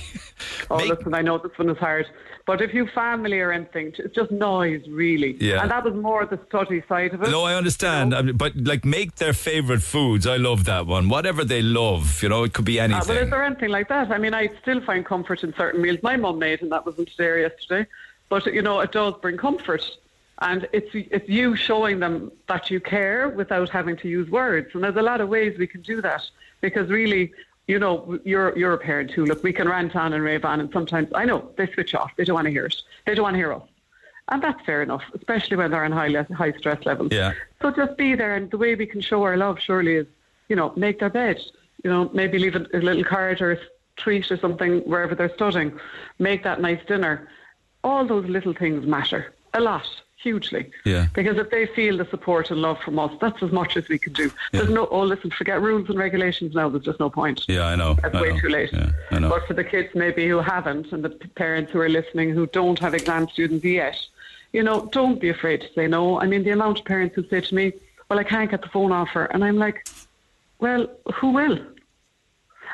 Oh, 0.70 0.78
listen, 0.78 1.14
I 1.14 1.22
know 1.22 1.38
this 1.38 1.58
one 1.58 1.70
is 1.70 1.78
hard. 1.78 2.08
But 2.45 2.61
if 2.61 2.74
you 2.74 2.88
family 2.88 3.40
or 3.40 3.53
anything, 3.53 3.94
it's 3.98 4.14
just 4.14 4.30
noise, 4.30 4.86
really. 4.90 5.38
Yeah. 5.40 5.61
And 5.61 5.72
that 5.72 5.86
was 5.86 5.94
more 5.94 6.26
the 6.26 6.40
study 6.49 6.84
side 6.90 7.14
of 7.14 7.24
it. 7.24 7.30
No, 7.30 7.44
I 7.44 7.56
understand, 7.56 8.14
I 8.14 8.22
mean, 8.22 8.36
but 8.36 8.52
like 8.57 8.84
make 8.84 9.15
their 9.15 9.32
favorite 9.32 9.82
foods. 9.82 10.28
I 10.28 10.36
love 10.36 10.65
that 10.65 10.86
one. 10.86 11.07
Whatever 11.07 11.45
they 11.45 11.61
love, 11.61 12.22
you 12.22 12.28
know, 12.28 12.44
it 12.44 12.52
could 12.53 12.65
be 12.65 12.82
Uh, 12.82 12.84
anything. 12.84 13.07
but 13.07 13.24
is 13.24 13.30
there 13.30 13.44
anything 13.44 13.70
like 13.70 13.88
that? 13.88 14.11
I 14.11 14.18
mean, 14.18 14.34
I 14.34 14.49
still 14.61 14.82
find 14.82 15.06
comfort 15.06 15.44
in 15.45 15.53
certain 15.56 15.82
meals. 15.82 15.99
My 16.03 16.18
mum 16.18 16.38
made, 16.40 16.61
and 16.61 16.70
that 16.74 16.86
wasn't 16.86 17.11
there 17.18 17.40
yesterday. 17.40 17.88
But 18.28 18.45
you 18.48 18.61
know, 18.61 18.82
it 18.82 18.91
does 18.91 19.14
bring 19.22 19.38
comfort, 19.38 19.90
and 20.41 20.68
it's 20.74 20.90
it's 20.94 21.30
you 21.30 21.56
showing 21.56 21.99
them 21.99 22.30
that 22.48 22.70
you 22.70 22.82
care 22.82 23.30
without 23.30 23.70
having 23.70 23.95
to 23.98 24.10
use 24.10 24.30
words. 24.30 24.68
And 24.74 24.84
there's 24.84 24.98
a 24.98 25.02
lot 25.02 25.22
of 25.22 25.30
ways 25.30 25.57
we 25.57 25.68
can 25.68 25.82
do 25.82 26.02
that 26.02 26.24
because 26.60 26.90
really, 26.90 27.32
you 27.68 27.80
know, 27.80 28.19
you're 28.23 28.57
you're 28.57 28.73
a 28.73 28.77
parent 28.77 29.11
too. 29.11 29.26
Look, 29.26 29.44
we 29.44 29.53
can 29.53 29.68
rant 29.68 29.95
on 29.95 30.14
and 30.14 30.23
rave 30.23 30.45
on, 30.45 30.60
and 30.60 30.72
sometimes 30.72 31.10
I 31.15 31.26
know 31.26 31.52
they 31.57 31.72
switch 31.72 31.95
off. 31.95 32.11
They 32.18 32.26
don't 32.26 32.35
want 32.35 32.45
to 32.45 32.52
hear 32.52 32.65
it. 32.65 32.76
They 33.06 33.15
don't 33.15 33.23
want 33.23 33.35
to 33.35 33.38
hear 33.38 33.53
us, 33.53 33.64
and 34.30 34.41
that's 34.41 34.64
fair 34.65 34.84
enough, 34.84 35.03
especially 35.14 35.57
when 35.57 35.72
they're 35.72 35.85
on 35.85 35.91
high 35.91 36.10
le- 36.10 36.35
high 36.35 36.52
stress 36.53 36.85
levels. 36.85 37.10
Yeah. 37.11 37.34
So 37.61 37.72
just 37.72 37.98
be 37.98 38.15
there, 38.15 38.35
and 38.35 38.52
the 38.52 38.57
way 38.57 38.76
we 38.76 38.85
can 38.85 39.02
show 39.02 39.23
our 39.23 39.38
love 39.38 39.60
surely 39.60 39.95
is, 39.95 40.07
you 40.49 40.56
know, 40.56 40.73
make 40.76 40.99
their 40.99 41.10
bed. 41.10 41.41
You 41.84 41.90
know, 41.90 42.10
maybe 42.14 42.40
leave 42.40 42.56
a, 42.56 42.65
a 42.73 42.80
little 42.80 43.03
card 43.03 43.41
or 43.41 43.53
a 43.53 43.57
treat 43.98 44.31
or 44.31 44.38
something 44.38 44.80
wherever 44.81 45.15
they're 45.15 45.34
studying. 45.34 45.80
Make 46.19 46.44
that 46.44 46.61
nice 46.61 46.80
dinner. 46.88 47.27
All 47.84 48.06
those 48.06 48.26
little 48.26 48.53
things 48.53 48.85
matter 48.85 49.34
a 49.53 49.61
lot, 49.61 49.85
hugely. 50.24 50.72
Yeah. 50.86 51.08
Because 51.14 51.38
if 51.38 51.52
they 51.52 51.68
feel 51.68 51.98
the 51.98 52.06
support 52.06 52.50
and 52.50 52.62
love 52.62 52.80
from 52.80 52.98
us, 52.98 53.12
that's 53.22 53.44
as 53.44 53.52
much 53.52 53.78
as 53.78 53.88
we 53.90 54.00
can 54.00 54.14
do. 54.14 54.32
There's 54.52 54.70
no, 54.70 54.88
oh, 54.88 55.04
listen, 55.04 55.30
forget 55.30 55.62
rules 55.62 55.90
and 55.90 56.00
regulations 56.00 56.56
now. 56.56 56.70
There's 56.70 56.86
just 56.86 57.00
no 57.00 57.10
point. 57.10 57.45
Yeah, 57.48 57.66
I 57.66 57.76
know. 57.76 57.95
That's 58.02 58.16
I 58.16 58.22
way 58.22 58.34
know. 58.34 58.40
too 58.40 58.50
late. 58.50 58.72
Yeah, 58.74 58.91
I 59.12 59.20
know. 59.20 59.30
But 59.30 59.45
for 59.45 59.54
the 59.54 59.64
kids 59.64 59.90
maybe 59.94 60.28
who 60.28 60.40
haven't 60.40 60.91
and 60.91 61.04
the 61.04 61.10
parents 61.10 61.72
who 61.72 61.80
are 61.82 61.90
listening 61.90 62.32
who 62.32 62.48
don't 62.48 62.80
have 62.80 62.94
exam 62.94 63.28
students 63.30 63.64
yet, 63.64 64.00
you 64.54 64.64
know, 64.64 64.88
don't 64.91 65.20
be 65.20 65.30
afraid 65.30 65.62
to 65.62 65.74
say 65.74 65.88
no. 65.88 66.20
I 66.20 66.26
mean, 66.26 66.44
the 66.44 66.52
amount 66.52 66.80
of 66.80 66.86
parents 66.86 67.16
who 67.16 67.28
say 67.28 67.41
to 67.41 67.56
me, 67.56 67.74
well, 68.10 68.20
I 68.20 68.24
can't 68.24 68.50
get 68.50 68.62
the 68.62 68.70
phone 68.70 68.91
offer. 68.91 69.26
And 69.26 69.44
I'm 69.44 69.58
like, 69.58 69.88
well, 70.60 70.88
who 71.16 71.32
will? 71.32 71.60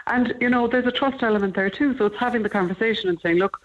And, 0.08 0.36
you 0.42 0.50
know, 0.50 0.68
there's 0.68 0.88
a 0.88 0.92
trust 0.92 1.24
element 1.24 1.56
there 1.56 1.70
too. 1.70 1.98
So 1.98 2.08
it's 2.08 2.18
having 2.18 2.44
the 2.44 2.50
conversation 2.50 3.10
and 3.10 3.20
saying, 3.22 3.38
look, 3.38 3.62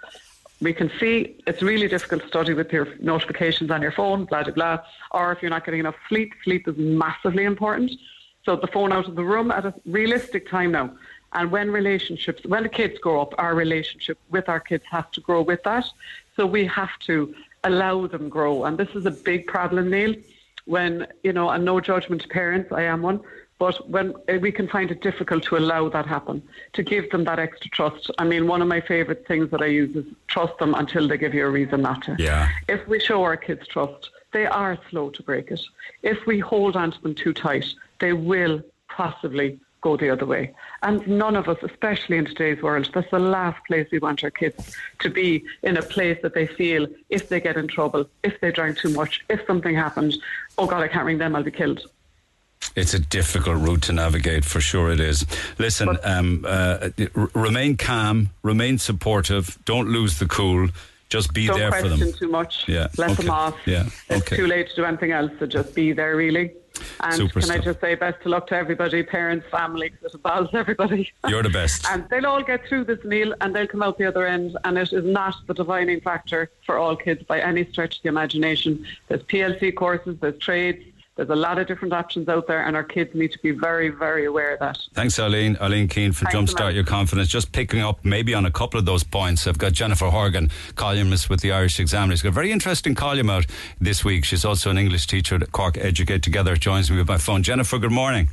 we 0.64 0.72
can 0.72 0.90
see 0.98 1.36
it's 1.46 1.62
really 1.62 1.88
difficult 1.88 2.22
to 2.22 2.28
study 2.28 2.54
with 2.54 2.72
your 2.72 2.88
notifications 2.98 3.70
on 3.70 3.82
your 3.82 3.92
phone, 3.92 4.24
blah, 4.24 4.42
blah, 4.42 4.52
blah. 4.52 4.78
Or 5.10 5.30
if 5.32 5.42
you're 5.42 5.50
not 5.50 5.64
getting 5.64 5.80
enough 5.80 5.96
sleep, 6.08 6.32
sleep 6.42 6.66
is 6.66 6.76
massively 6.78 7.44
important. 7.44 7.92
So 8.44 8.56
the 8.56 8.66
phone 8.68 8.90
out 8.90 9.06
of 9.06 9.14
the 9.14 9.24
room 9.24 9.50
at 9.50 9.66
a 9.66 9.74
realistic 9.84 10.48
time 10.48 10.72
now. 10.72 10.96
And 11.34 11.50
when 11.50 11.70
relationships, 11.70 12.44
when 12.46 12.62
the 12.62 12.68
kids 12.68 12.98
grow 12.98 13.20
up, 13.20 13.34
our 13.38 13.54
relationship 13.54 14.18
with 14.30 14.48
our 14.48 14.60
kids 14.60 14.84
has 14.90 15.04
to 15.12 15.20
grow 15.20 15.42
with 15.42 15.62
that. 15.64 15.86
So 16.36 16.46
we 16.46 16.64
have 16.66 16.98
to 17.00 17.34
allow 17.64 18.06
them 18.06 18.28
grow. 18.28 18.64
And 18.64 18.78
this 18.78 18.88
is 18.94 19.04
a 19.04 19.10
big 19.10 19.46
problem, 19.46 19.90
Neil, 19.90 20.14
when, 20.64 21.06
you 21.22 21.32
know, 21.32 21.50
and 21.50 21.64
no 21.64 21.80
judgment 21.80 22.22
to 22.22 22.28
parents, 22.28 22.72
I 22.72 22.82
am 22.82 23.02
one, 23.02 23.20
but 23.64 23.88
when 23.88 24.12
uh, 24.28 24.34
we 24.42 24.52
can 24.52 24.68
find 24.68 24.90
it 24.90 25.00
difficult 25.00 25.42
to 25.44 25.56
allow 25.56 25.88
that 25.88 26.04
happen, 26.04 26.42
to 26.74 26.82
give 26.82 27.10
them 27.10 27.24
that 27.24 27.38
extra 27.38 27.70
trust. 27.70 28.10
I 28.18 28.24
mean, 28.24 28.46
one 28.46 28.60
of 28.60 28.68
my 28.68 28.82
favourite 28.82 29.26
things 29.26 29.50
that 29.52 29.62
I 29.62 29.70
use 29.82 29.96
is 29.96 30.04
trust 30.26 30.58
them 30.58 30.74
until 30.74 31.08
they 31.08 31.16
give 31.16 31.32
you 31.32 31.46
a 31.46 31.50
reason 31.50 31.80
not 31.80 32.02
to. 32.02 32.14
Yeah. 32.18 32.50
If 32.68 32.86
we 32.86 33.00
show 33.00 33.22
our 33.22 33.38
kids 33.38 33.66
trust, 33.66 34.10
they 34.34 34.44
are 34.44 34.76
slow 34.90 35.08
to 35.08 35.22
break 35.22 35.50
it. 35.50 35.62
If 36.02 36.18
we 36.26 36.40
hold 36.40 36.76
on 36.76 36.90
to 36.90 37.00
them 37.00 37.14
too 37.14 37.32
tight, 37.32 37.64
they 38.00 38.12
will 38.12 38.62
possibly 38.90 39.58
go 39.80 39.96
the 39.96 40.10
other 40.10 40.26
way. 40.26 40.54
And 40.82 41.06
none 41.08 41.34
of 41.34 41.48
us, 41.48 41.58
especially 41.62 42.18
in 42.18 42.26
today's 42.26 42.60
world, 42.62 42.90
that's 42.92 43.10
the 43.10 43.18
last 43.18 43.64
place 43.66 43.88
we 43.90 43.98
want 43.98 44.24
our 44.24 44.30
kids 44.30 44.76
to 44.98 45.08
be 45.08 45.42
in 45.62 45.78
a 45.78 45.82
place 45.82 46.18
that 46.20 46.34
they 46.34 46.46
feel 46.46 46.86
if 47.08 47.30
they 47.30 47.40
get 47.40 47.56
in 47.56 47.68
trouble, 47.68 48.10
if 48.22 48.38
they 48.42 48.52
drank 48.52 48.76
too 48.76 48.90
much, 48.90 49.24
if 49.30 49.40
something 49.46 49.74
happens, 49.74 50.18
oh 50.58 50.66
God, 50.66 50.82
I 50.82 50.88
can't 50.88 51.06
ring 51.06 51.16
them, 51.16 51.34
I'll 51.34 51.42
be 51.42 51.50
killed. 51.50 51.88
It's 52.76 52.94
a 52.94 52.98
difficult 52.98 53.58
route 53.58 53.82
to 53.82 53.92
navigate, 53.92 54.44
for 54.44 54.60
sure 54.60 54.90
it 54.90 55.00
is. 55.00 55.24
Listen, 55.58 55.96
um, 56.02 56.44
uh, 56.46 56.90
r- 57.14 57.30
remain 57.34 57.76
calm, 57.76 58.30
remain 58.42 58.78
supportive, 58.78 59.58
don't 59.64 59.88
lose 59.88 60.18
the 60.18 60.26
cool, 60.26 60.68
just 61.08 61.32
be 61.32 61.46
Don't 61.46 61.58
there 61.58 61.70
for 61.70 61.80
question 61.82 62.00
them. 62.00 62.12
too 62.12 62.28
much. 62.28 62.64
Yeah, 62.66 62.88
Let 62.98 63.10
okay. 63.12 63.22
them 63.22 63.30
off. 63.30 63.54
Yeah, 63.66 63.84
It's 64.08 64.22
okay. 64.26 64.36
too 64.36 64.46
late 64.48 64.68
to 64.70 64.76
do 64.76 64.84
anything 64.84 65.12
else, 65.12 65.30
so 65.38 65.46
just 65.46 65.74
be 65.74 65.92
there, 65.92 66.16
really. 66.16 66.52
And 66.98 67.14
Super 67.14 67.40
can 67.40 67.50
I 67.52 67.58
just 67.58 67.80
say 67.80 67.94
best 67.94 68.18
of 68.22 68.26
luck 68.26 68.48
to 68.48 68.56
everybody, 68.56 69.04
parents, 69.04 69.46
family, 69.48 69.92
it 70.02 70.12
involves 70.12 70.50
everybody. 70.54 71.12
You're 71.28 71.44
the 71.44 71.50
best. 71.50 71.86
and 71.88 72.08
they'll 72.08 72.26
all 72.26 72.42
get 72.42 72.66
through 72.66 72.84
this, 72.84 73.04
meal 73.04 73.32
and 73.40 73.54
they'll 73.54 73.68
come 73.68 73.82
out 73.82 73.96
the 73.96 74.06
other 74.06 74.26
end. 74.26 74.56
And 74.64 74.76
it 74.76 74.92
is 74.92 75.04
not 75.04 75.36
the 75.46 75.54
defining 75.54 76.00
factor 76.00 76.50
for 76.66 76.76
all 76.78 76.96
kids 76.96 77.22
by 77.22 77.40
any 77.40 77.64
stretch 77.70 77.98
of 77.98 78.02
the 78.02 78.08
imagination. 78.08 78.84
There's 79.06 79.22
PLC 79.22 79.72
courses, 79.72 80.16
there's 80.20 80.38
trades, 80.40 80.84
There's 81.16 81.30
a 81.30 81.36
lot 81.36 81.58
of 81.58 81.68
different 81.68 81.94
options 81.94 82.28
out 82.28 82.48
there, 82.48 82.66
and 82.66 82.74
our 82.74 82.82
kids 82.82 83.14
need 83.14 83.30
to 83.32 83.38
be 83.38 83.52
very, 83.52 83.88
very 83.88 84.24
aware 84.24 84.54
of 84.54 84.58
that. 84.58 84.78
Thanks, 84.94 85.16
Eileen. 85.18 85.56
Eileen 85.60 85.86
Keane 85.86 86.12
for 86.12 86.24
Thanks 86.24 86.52
Jumpstart. 86.52 86.74
Your 86.74 86.82
Confidence. 86.82 87.28
Just 87.28 87.52
picking 87.52 87.80
up 87.80 88.04
maybe 88.04 88.34
on 88.34 88.46
a 88.46 88.50
couple 88.50 88.80
of 88.80 88.86
those 88.86 89.04
points. 89.04 89.46
I've 89.46 89.58
got 89.58 89.72
Jennifer 89.72 90.06
Horgan, 90.06 90.50
columnist 90.74 91.30
with 91.30 91.40
the 91.40 91.52
Irish 91.52 91.78
Examiner. 91.78 92.14
She's 92.14 92.22
got 92.22 92.30
a 92.30 92.32
very 92.32 92.50
interesting 92.50 92.96
column 92.96 93.30
out 93.30 93.46
this 93.80 94.04
week. 94.04 94.24
She's 94.24 94.44
also 94.44 94.70
an 94.70 94.78
English 94.78 95.06
teacher 95.06 95.36
at 95.36 95.52
Cork 95.52 95.78
Educate 95.78 96.22
Together. 96.22 96.56
Joins 96.56 96.90
me 96.90 97.00
by 97.04 97.18
phone. 97.18 97.44
Jennifer, 97.44 97.78
good 97.78 97.92
morning. 97.92 98.28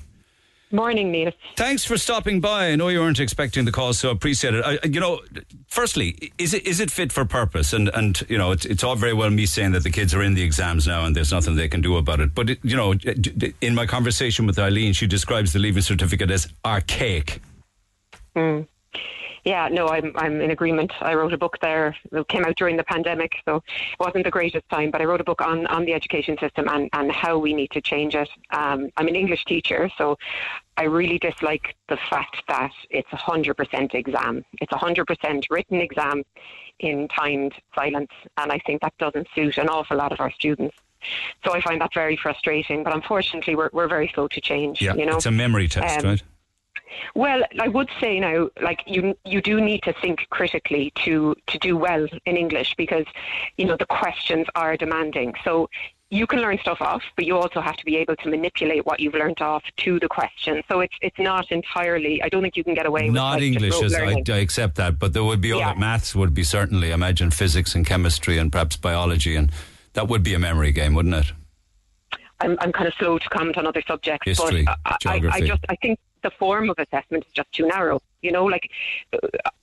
Morning, 0.72 1.12
Neil. 1.12 1.32
Thanks 1.58 1.84
for 1.84 1.98
stopping 1.98 2.40
by. 2.40 2.70
I 2.70 2.76
know 2.76 2.88
you 2.88 3.00
weren't 3.00 3.20
expecting 3.20 3.66
the 3.66 3.72
call, 3.72 3.94
so 3.94 4.10
I 4.10 4.12
appreciate 4.14 4.54
it. 4.54 4.64
I, 4.66 4.80
you 4.88 5.00
know, 5.00 5.20
firstly, 5.68 6.32
is 6.38 6.54
it 6.54 6.66
is 6.66 6.80
it 6.80 6.90
fit 6.90 7.12
for 7.12 7.26
purpose? 7.26 7.74
And 7.74 7.90
and 7.90 8.22
you 8.30 8.38
know, 8.38 8.52
it's, 8.52 8.66
it's 8.66 8.84
all 8.84 8.96
very 8.96 9.14
well 9.14 9.30
me 9.30 9.46
saying 9.46 9.74
that 9.74 9.84
the 9.84 9.90
kids 9.90 10.14
are 10.14 10.22
in 10.22 10.34
the 10.34 10.44
exams 10.44 10.88
now 10.88 11.06
and 11.06 11.16
there's 11.16 11.32
nothing 11.32 11.56
they 11.56 11.68
can 11.68 11.82
do 11.82 11.98
about 11.98 12.20
it. 12.20 12.34
But 12.34 12.52
it, 12.52 12.60
you 12.64 12.78
know, 12.78 12.94
in 13.62 13.76
my 13.76 13.86
conversation 13.86 14.46
with 14.46 14.58
Eileen, 14.58 14.94
she 14.94 15.08
describes 15.08 15.52
the 15.54 15.60
leaving 15.60 15.82
certificate 15.84 16.32
as 16.32 16.48
archaic. 16.64 17.42
Mm. 18.36 18.68
Yeah, 19.44 19.70
no, 19.70 19.88
I'm 19.88 20.12
I'm 20.16 20.40
in 20.42 20.52
agreement. 20.52 20.92
I 21.02 21.16
wrote 21.16 21.34
a 21.34 21.38
book 21.38 21.58
there. 21.62 21.96
It 22.12 22.28
came 22.28 22.46
out 22.46 22.56
during 22.58 22.78
the 22.78 22.84
pandemic, 22.84 23.34
so 23.46 23.56
it 23.58 24.00
wasn't 24.00 24.26
the 24.26 24.32
greatest 24.32 24.68
time. 24.70 24.92
But 24.92 25.02
I 25.02 25.06
wrote 25.06 25.22
a 25.22 25.24
book 25.24 25.42
on, 25.42 25.66
on 25.68 25.86
the 25.86 25.94
education 25.94 26.38
system 26.40 26.68
and, 26.70 26.90
and 26.94 27.12
how 27.12 27.38
we 27.38 27.54
need 27.54 27.72
to 27.72 27.82
change 27.82 28.14
it. 28.16 28.30
Um, 28.52 28.90
I'm 28.98 29.08
an 29.08 29.16
English 29.16 29.46
teacher, 29.46 29.90
so 29.98 30.18
I 30.78 30.84
really 30.84 31.18
dislike 31.18 31.76
the 31.90 31.98
fact 32.10 32.44
that 32.48 32.72
it's 32.92 33.12
a 33.12 33.16
hundred 33.16 33.56
percent 33.56 33.96
exam. 33.96 34.46
It's 34.62 34.72
a 34.74 34.78
hundred 34.78 35.06
percent 35.06 35.48
written 35.50 35.82
exam 35.82 36.24
in 36.80 37.08
timed 37.08 37.54
silence, 37.74 38.12
and 38.38 38.52
I 38.52 38.60
think 38.60 38.82
that 38.82 38.94
doesn't 39.00 39.28
suit 39.34 39.58
an 39.58 39.70
awful 39.70 39.98
lot 39.98 40.12
of 40.12 40.20
our 40.20 40.32
students. 40.32 40.76
So 41.44 41.52
I 41.52 41.62
find 41.62 41.82
that 41.82 41.94
very 41.96 42.16
frustrating. 42.16 42.84
But 42.84 42.94
unfortunately, 42.94 43.56
we're 43.56 43.72
we're 43.74 43.88
very 43.88 44.12
slow 44.14 44.28
to 44.28 44.40
change. 44.40 44.82
Yeah, 44.82 44.94
you 44.94 45.08
know, 45.08 45.18
it's 45.18 45.26
a 45.26 45.32
memory 45.32 45.68
test, 45.68 46.06
Um, 46.06 46.12
right? 46.12 46.24
Well, 47.16 47.44
I 47.60 47.68
would 47.68 47.90
say 48.00 48.20
now, 48.20 48.50
like 48.62 48.84
you, 48.86 49.18
you 49.26 49.42
do 49.42 49.62
need 49.62 49.84
to 49.84 49.94
think 49.94 50.28
critically 50.30 50.92
to 51.04 51.36
to 51.48 51.58
do 51.58 51.78
well 51.78 52.08
in 52.26 52.38
English 52.38 52.76
because, 52.78 53.06
you 53.58 53.66
know, 53.66 53.78
the 53.78 53.86
questions 53.86 54.48
are 54.56 54.78
demanding. 54.78 55.34
So 55.44 55.70
you 56.10 56.28
can 56.28 56.40
learn 56.40 56.58
stuff 56.60 56.82
off, 56.82 57.02
but 57.16 57.26
you 57.26 57.38
also 57.38 57.62
have 57.62 57.78
to 57.78 57.86
be 57.86 57.96
able 57.96 58.18
to 58.18 58.30
manipulate 58.30 58.86
what 58.86 59.00
you've 59.00 59.14
learned 59.14 59.42
off 59.42 59.64
to 59.78 60.00
the 60.00 60.10
question. 60.10 60.62
So 60.70 60.82
it's 60.82 60.96
it's 61.02 61.18
not 61.18 61.52
entirely. 61.52 62.22
I 62.22 62.30
don't 62.30 62.42
think 62.42 62.58
you 62.58 62.64
can 62.64 62.76
get 62.76 62.86
away 62.86 63.06
with 63.06 63.14
Not 63.14 63.36
like, 63.36 63.44
English, 63.44 63.82
as 63.82 63.94
I. 63.94 64.22
I 64.28 64.38
accept 64.38 64.76
that, 64.76 65.00
but 65.00 65.14
there 65.14 65.24
would 65.24 65.42
be 65.42 65.50
Yeah. 65.50 65.70
other 65.70 65.80
maths 65.80 66.14
would 66.14 66.34
be 66.34 66.44
certainly. 66.44 66.92
Imagine 66.92 67.32
physics 67.32 67.76
and 67.76 67.86
chemistry 67.86 68.38
and 68.38 68.52
perhaps 68.52 68.76
biology, 68.76 69.36
and 69.38 69.52
that 69.94 70.10
would 70.10 70.24
be 70.24 70.34
a 70.34 70.40
memory 70.40 70.74
game, 70.74 70.94
wouldn't 70.94 71.16
it? 71.16 71.32
I'm, 72.42 72.58
I'm 72.60 72.72
kind 72.72 72.88
of 72.88 72.94
slow 72.96 73.18
to 73.20 73.30
comment 73.30 73.58
on 73.58 73.68
other 73.68 73.84
subjects, 73.88 74.26
History, 74.26 74.64
but 74.64 74.80
I, 74.86 74.98
I, 75.06 75.30
I 75.32 75.42
just 75.42 75.64
I 75.70 75.76
think 75.76 76.00
the 76.24 76.32
form 76.32 76.70
of 76.70 76.78
assessment 76.80 77.26
is 77.26 77.32
just 77.34 77.52
too 77.52 77.68
narrow. 77.68 78.02
You 78.22 78.32
know, 78.32 78.46
like 78.46 78.70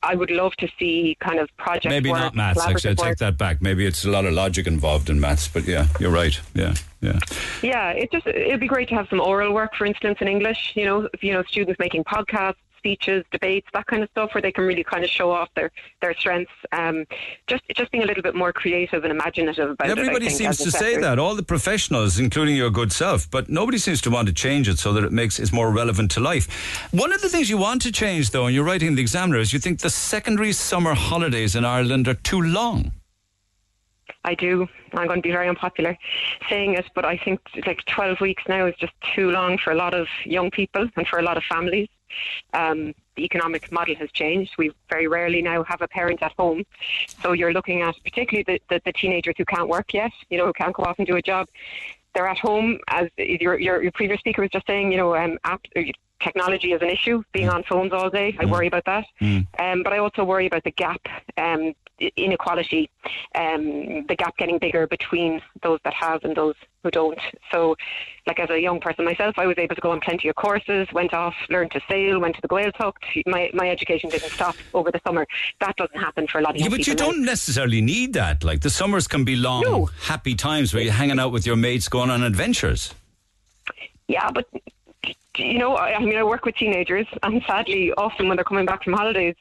I 0.03 0.17
would 0.17 0.31
love 0.31 0.57
to 0.57 0.69
see 0.79 1.17
kind 1.21 1.39
of 1.39 1.49
project 1.57 1.91
Maybe 1.91 2.11
work, 2.11 2.19
not 2.19 2.35
maths. 2.35 2.61
Actually, 2.61 2.91
I 2.91 2.95
take 2.95 3.07
work. 3.07 3.19
that 3.19 3.39
back. 3.39 3.63
Maybe 3.63 3.87
it's 3.87 4.05
a 4.05 4.11
lot 4.11 4.25
of 4.25 4.33
logic 4.33 4.67
involved 4.67 5.09
in 5.11 5.21
maths, 5.21 5.47
but 5.47 5.65
yeah, 5.65 5.87
you're 6.01 6.11
right. 6.11 6.39
Yeah, 6.55 6.75
yeah. 7.01 7.21
Yeah, 7.63 7.91
it 7.91 8.11
just 8.11 8.27
it'd 8.27 8.59
be 8.59 8.67
great 8.67 8.89
to 8.89 8.97
have 8.97 9.09
some 9.09 9.21
oral 9.21 9.53
work, 9.55 9.77
for 9.77 9.87
instance, 9.87 10.19
in 10.21 10.27
English. 10.27 10.73
You 10.75 10.87
know, 10.87 11.09
if, 11.13 11.23
you 11.23 11.33
know, 11.33 11.45
students 11.45 11.79
making 11.79 12.03
podcasts, 12.05 12.57
speeches, 12.79 13.25
debates, 13.31 13.67
that 13.75 13.87
kind 13.87 14.03
of 14.03 14.09
stuff, 14.11 14.35
where 14.35 14.43
they 14.43 14.53
can 14.53 14.65
really 14.65 14.85
kind 14.85 15.05
of 15.05 15.11
show 15.11 15.31
off 15.31 15.49
their 15.55 15.71
their 16.01 16.15
strengths. 16.15 16.53
Um, 16.73 17.05
just 17.47 17.63
just 17.77 17.91
being 17.91 18.05
a 18.05 18.07
little 18.07 18.23
bit 18.23 18.35
more 18.35 18.53
creative 18.53 19.05
and 19.05 19.13
imaginative 19.13 19.71
about 19.71 19.89
it. 19.89 19.99
Everybody 19.99 20.27
think, 20.27 20.39
seems 20.39 20.59
to 20.59 20.71
say 20.71 20.97
that, 20.99 21.19
all 21.19 21.35
the 21.35 21.43
professionals, 21.43 22.19
including 22.19 22.57
your 22.57 22.71
good 22.71 22.93
self, 22.93 23.31
but 23.31 23.49
nobody 23.49 23.79
seems 23.79 24.01
to 24.03 24.11
want 24.11 24.29
to 24.29 24.35
change 24.35 24.69
it 24.69 24.79
so 24.79 24.93
that 24.93 25.05
it 25.05 25.13
makes 25.13 25.39
it 25.39 25.53
more 25.53 25.71
relevant 25.71 26.11
to 26.13 26.21
life. 26.21 26.47
One 26.93 27.13
of 27.13 27.21
the 27.21 27.29
things 27.29 27.51
you 27.51 27.59
want 27.59 27.83
to 27.83 27.93
change, 27.93 28.31
though, 28.31 28.47
and 28.47 28.55
you're 28.55 28.65
writing 28.65 28.89
in 28.89 28.95
the 28.95 29.03
Examiner, 29.03 29.39
is 29.39 29.53
you 29.53 29.59
think 29.59 29.81
the 29.81 29.91
secondary 29.91 30.53
summer 30.53 30.95
holidays 30.95 31.55
in 31.57 31.65
Ireland 31.65 32.09
are 32.09 32.15
too 32.15 32.41
long. 32.41 32.93
I 34.25 34.35
do. 34.35 34.67
I'm 34.93 35.07
going 35.07 35.23
to 35.23 35.27
be 35.27 35.33
very 35.33 35.49
unpopular 35.49 35.97
saying 36.49 36.75
it, 36.75 36.87
but 36.95 37.05
I 37.05 37.17
think 37.17 37.41
like 37.67 37.85
12 37.87 38.21
weeks 38.21 38.43
now 38.49 38.67
is 38.67 38.75
just 38.79 38.93
too 39.15 39.31
long 39.31 39.59
for 39.59 39.71
a 39.71 39.75
lot 39.75 39.95
of 39.95 40.07
young 40.25 40.51
people 40.51 40.89
and 40.97 41.07
for 41.07 41.19
a 41.19 41.23
lot 41.23 41.37
of 41.37 41.45
families. 41.45 41.89
Um, 42.53 42.95
the 43.17 43.25
economic 43.25 43.71
model 43.73 43.95
has 43.97 44.11
changed. 44.13 44.53
We 44.59 44.73
very 44.89 45.09
rarely 45.09 45.43
now 45.43 45.63
have 45.65 45.83
a 45.83 45.89
parent 45.89 46.23
at 46.23 46.33
home. 46.39 46.65
So 47.23 47.33
you're 47.33 47.53
looking 47.53 47.83
at 47.83 47.95
particularly 48.05 48.45
the, 48.45 48.61
the, 48.69 48.83
the 48.85 48.93
teenagers 48.93 49.35
who 49.37 49.45
can't 49.45 49.69
work 49.69 49.93
yet, 49.93 50.13
you 50.31 50.39
know, 50.39 50.47
who 50.47 50.53
can't 50.53 50.75
go 50.75 50.85
off 50.85 50.99
and 50.99 51.07
do 51.07 51.17
a 51.17 51.23
job. 51.23 51.49
They're 52.15 52.29
at 52.29 52.39
home, 52.39 52.79
as 52.89 53.09
your, 53.17 53.59
your, 53.59 53.83
your 53.83 53.93
previous 53.93 54.21
speaker 54.21 54.43
was 54.43 54.51
just 54.51 54.67
saying, 54.67 54.91
you 54.93 54.99
know, 54.99 55.15
um, 55.15 55.39
app, 55.45 55.61
technology 56.21 56.73
is 56.73 56.83
an 56.83 56.89
issue, 56.89 57.23
being 57.33 57.49
on 57.49 57.63
phones 57.65 57.93
all 57.93 58.11
day. 58.11 58.37
I 58.41 58.45
worry 58.47 58.67
about 58.67 58.85
that. 58.87 59.05
Um, 59.59 59.83
but 59.83 59.93
I 59.93 59.99
also 59.99 60.25
worry 60.25 60.47
about 60.47 60.65
the 60.65 60.73
gap, 60.73 61.01
um, 61.37 61.75
inequality, 62.17 62.91
um, 63.35 64.07
the 64.07 64.15
gap 64.17 64.37
getting 64.37 64.59
bigger 64.59 64.87
between 64.87 65.41
those 65.63 65.79
that 65.85 65.95
have 65.95 66.25
and 66.25 66.37
those 66.37 66.55
who 66.83 66.91
don't. 66.91 67.19
So, 67.53 67.77
like 68.27 68.39
as 68.39 68.51
a 68.51 68.61
young 68.61 68.81
person 68.81 69.05
myself, 69.05 69.35
I 69.39 69.47
was 69.47 69.57
able 69.59 69.75
to 69.75 69.81
go 69.81 69.91
on 69.91 70.01
plenty 70.01 70.29
of 70.29 70.37
courses, 70.37 70.87
went 70.93 71.13
off, 71.13 71.35
learned 71.49 71.73
to 71.73 71.81
sail, 71.89 72.21
went 72.21 72.37
to 72.37 72.41
the 72.43 72.49
Gaeltacht. 72.49 72.93
My, 73.27 73.51
my 73.53 73.69
education 73.69 74.11
didn't 74.11 74.31
stop 74.31 74.57
over 74.75 74.91
the 74.91 75.01
summer. 75.07 75.27
That 75.61 75.77
doesn't 75.77 75.99
happen 75.99 76.27
for 76.27 76.39
a 76.39 76.43
lot 76.43 76.55
of 76.55 76.61
Yeah, 76.61 76.69
but 76.69 76.87
you 76.87 76.95
don't 76.95 77.25
necessarily 77.25 77.81
need 77.81 78.13
that. 78.15 78.45
Like 78.45 78.61
the 78.61 78.71
summers 78.71 79.09
can 79.09 79.25
be 79.25 79.37
long, 79.37 79.89
happy 80.03 80.35
times 80.35 80.73
where 80.73 80.83
you're 80.83 80.93
hanging 80.93 81.19
out 81.19 81.33
with 81.33 81.47
your 81.47 81.57
mates, 81.57 81.89
going 81.89 82.11
on 82.11 82.23
adventures. 82.23 82.95
Yeah, 84.07 84.31
but 84.31 84.47
you 85.37 85.59
know, 85.59 85.77
I, 85.77 85.95
I 85.95 85.99
mean, 86.01 86.17
I 86.17 86.25
work 86.25 86.45
with 86.45 86.57
teenagers, 86.57 87.07
and 87.23 87.43
sadly, 87.47 87.93
often 87.95 88.27
when 88.29 88.37
they're 88.37 88.45
coming 88.45 88.67
back 88.67 88.83
from 88.83 88.95
holidays, 88.95 89.37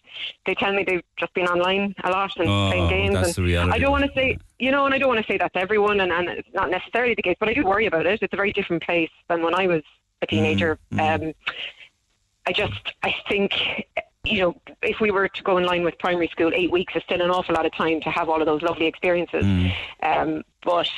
they 0.46 0.54
tell 0.54 0.72
me 0.74 0.84
they've 0.84 1.04
just 1.18 1.34
been 1.34 1.48
online 1.48 1.96
a 2.04 2.12
lot 2.12 2.32
and 2.38 2.48
Oh, 2.48 2.70
playing 2.70 2.88
games. 2.90 3.14
that's 3.16 3.28
and 3.30 3.36
the 3.36 3.42
reality 3.44 3.74
I 3.74 3.80
don't 3.80 3.92
want 3.92 4.06
to 4.06 4.12
say, 4.14 4.38
you 4.60 4.72
know, 4.72 4.86
and 4.86 4.94
I 4.94 4.98
don't 5.00 5.10
want 5.10 5.26
to 5.26 5.32
say 5.32 5.38
that 5.40 5.54
to 5.54 5.60
everyone, 5.60 6.00
and, 6.02 6.12
and 6.12 6.30
it's 6.30 6.48
not 6.54 6.70
necessarily 6.70 7.16
the 7.16 7.22
case, 7.24 7.38
but 7.40 7.50
I 7.50 7.54
do 7.54 7.66
worry 7.66 7.88
about 7.88 8.06
it. 8.06 8.22
It's 8.22 8.34
a 8.34 8.36
very 8.38 8.54
different 8.54 8.84
place 8.84 9.10
than 9.28 9.42
when 9.42 9.56
I 9.56 9.66
was 9.68 9.82
a 10.22 10.28
teenager. 10.28 10.78
Um, 11.00 11.34
I 12.46 12.54
just, 12.54 12.94
I 13.04 13.16
think. 13.28 13.54
You 14.24 14.40
know, 14.42 14.62
if 14.82 15.00
we 15.00 15.10
were 15.10 15.30
to 15.30 15.44
go 15.44 15.58
in 15.58 15.64
line 15.66 15.84
with 15.84 15.98
primary 16.00 16.28
school, 16.28 16.52
eight 16.54 16.70
weeks 16.70 16.94
is 16.98 17.04
still 17.04 17.22
an 17.22 17.32
awful 17.32 17.56
lot 17.56 17.66
of 17.66 17.74
time 17.74 18.02
to 18.02 18.10
have 18.10 18.28
all 18.28 18.42
of 18.42 18.46
those 18.46 18.62
lovely 18.62 18.86
experiences. 18.86 19.46
Um, 20.04 20.44
but 20.66 20.90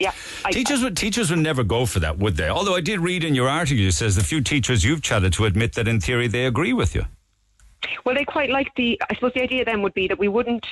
yeah, 0.00 0.12
I, 0.44 0.50
teachers 0.50 0.82
would 0.82 0.96
teachers 0.96 1.30
would 1.30 1.38
never 1.38 1.62
go 1.62 1.86
for 1.86 2.00
that, 2.00 2.18
would 2.18 2.36
they? 2.36 2.48
Although 2.48 2.74
I 2.74 2.80
did 2.80 3.00
read 3.00 3.22
in 3.22 3.34
your 3.34 3.48
article, 3.48 3.86
it 3.86 3.92
says 3.92 4.16
the 4.16 4.24
few 4.24 4.40
teachers 4.40 4.82
you've 4.82 5.02
chatted 5.02 5.34
to 5.34 5.44
admit 5.44 5.74
that 5.74 5.86
in 5.86 6.00
theory 6.00 6.26
they 6.26 6.46
agree 6.46 6.72
with 6.72 6.94
you. 6.94 7.04
Well, 8.04 8.14
they 8.14 8.24
quite 8.24 8.50
like 8.50 8.74
the. 8.76 9.00
I 9.08 9.14
suppose 9.14 9.32
the 9.34 9.42
idea 9.42 9.64
then 9.64 9.82
would 9.82 9.94
be 9.94 10.08
that 10.08 10.18
we 10.18 10.28
wouldn't 10.28 10.66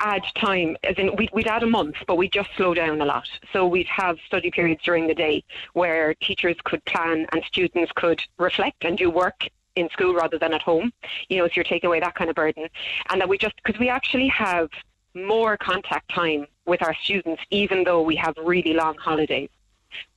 add 0.00 0.22
time, 0.34 0.76
as 0.84 0.96
in 0.98 1.14
we'd, 1.16 1.30
we'd 1.32 1.46
add 1.46 1.62
a 1.62 1.66
month, 1.66 1.96
but 2.06 2.16
we'd 2.16 2.32
just 2.32 2.50
slow 2.56 2.74
down 2.74 3.00
a 3.00 3.04
lot. 3.04 3.28
So 3.52 3.66
we'd 3.66 3.86
have 3.86 4.18
study 4.26 4.50
periods 4.50 4.82
during 4.82 5.06
the 5.06 5.14
day 5.14 5.44
where 5.72 6.14
teachers 6.14 6.56
could 6.64 6.84
plan 6.84 7.26
and 7.32 7.42
students 7.44 7.92
could 7.94 8.22
reflect 8.38 8.84
and 8.84 8.98
do 8.98 9.10
work 9.10 9.48
in 9.76 9.88
school 9.90 10.14
rather 10.14 10.38
than 10.38 10.52
at 10.52 10.62
home. 10.62 10.92
You 11.28 11.38
know, 11.38 11.46
so 11.46 11.52
you're 11.56 11.64
taking 11.64 11.88
away 11.88 12.00
that 12.00 12.14
kind 12.14 12.30
of 12.30 12.36
burden, 12.36 12.68
and 13.10 13.20
that 13.20 13.28
we 13.28 13.38
just 13.38 13.54
because 13.64 13.78
we 13.78 13.88
actually 13.88 14.28
have 14.28 14.68
more 15.14 15.56
contact 15.56 16.12
time 16.12 16.46
with 16.66 16.82
our 16.82 16.94
students, 16.94 17.42
even 17.50 17.84
though 17.84 18.02
we 18.02 18.16
have 18.16 18.34
really 18.42 18.72
long 18.74 18.96
holidays. 18.96 19.50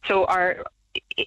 So 0.07 0.25
our, 0.25 0.63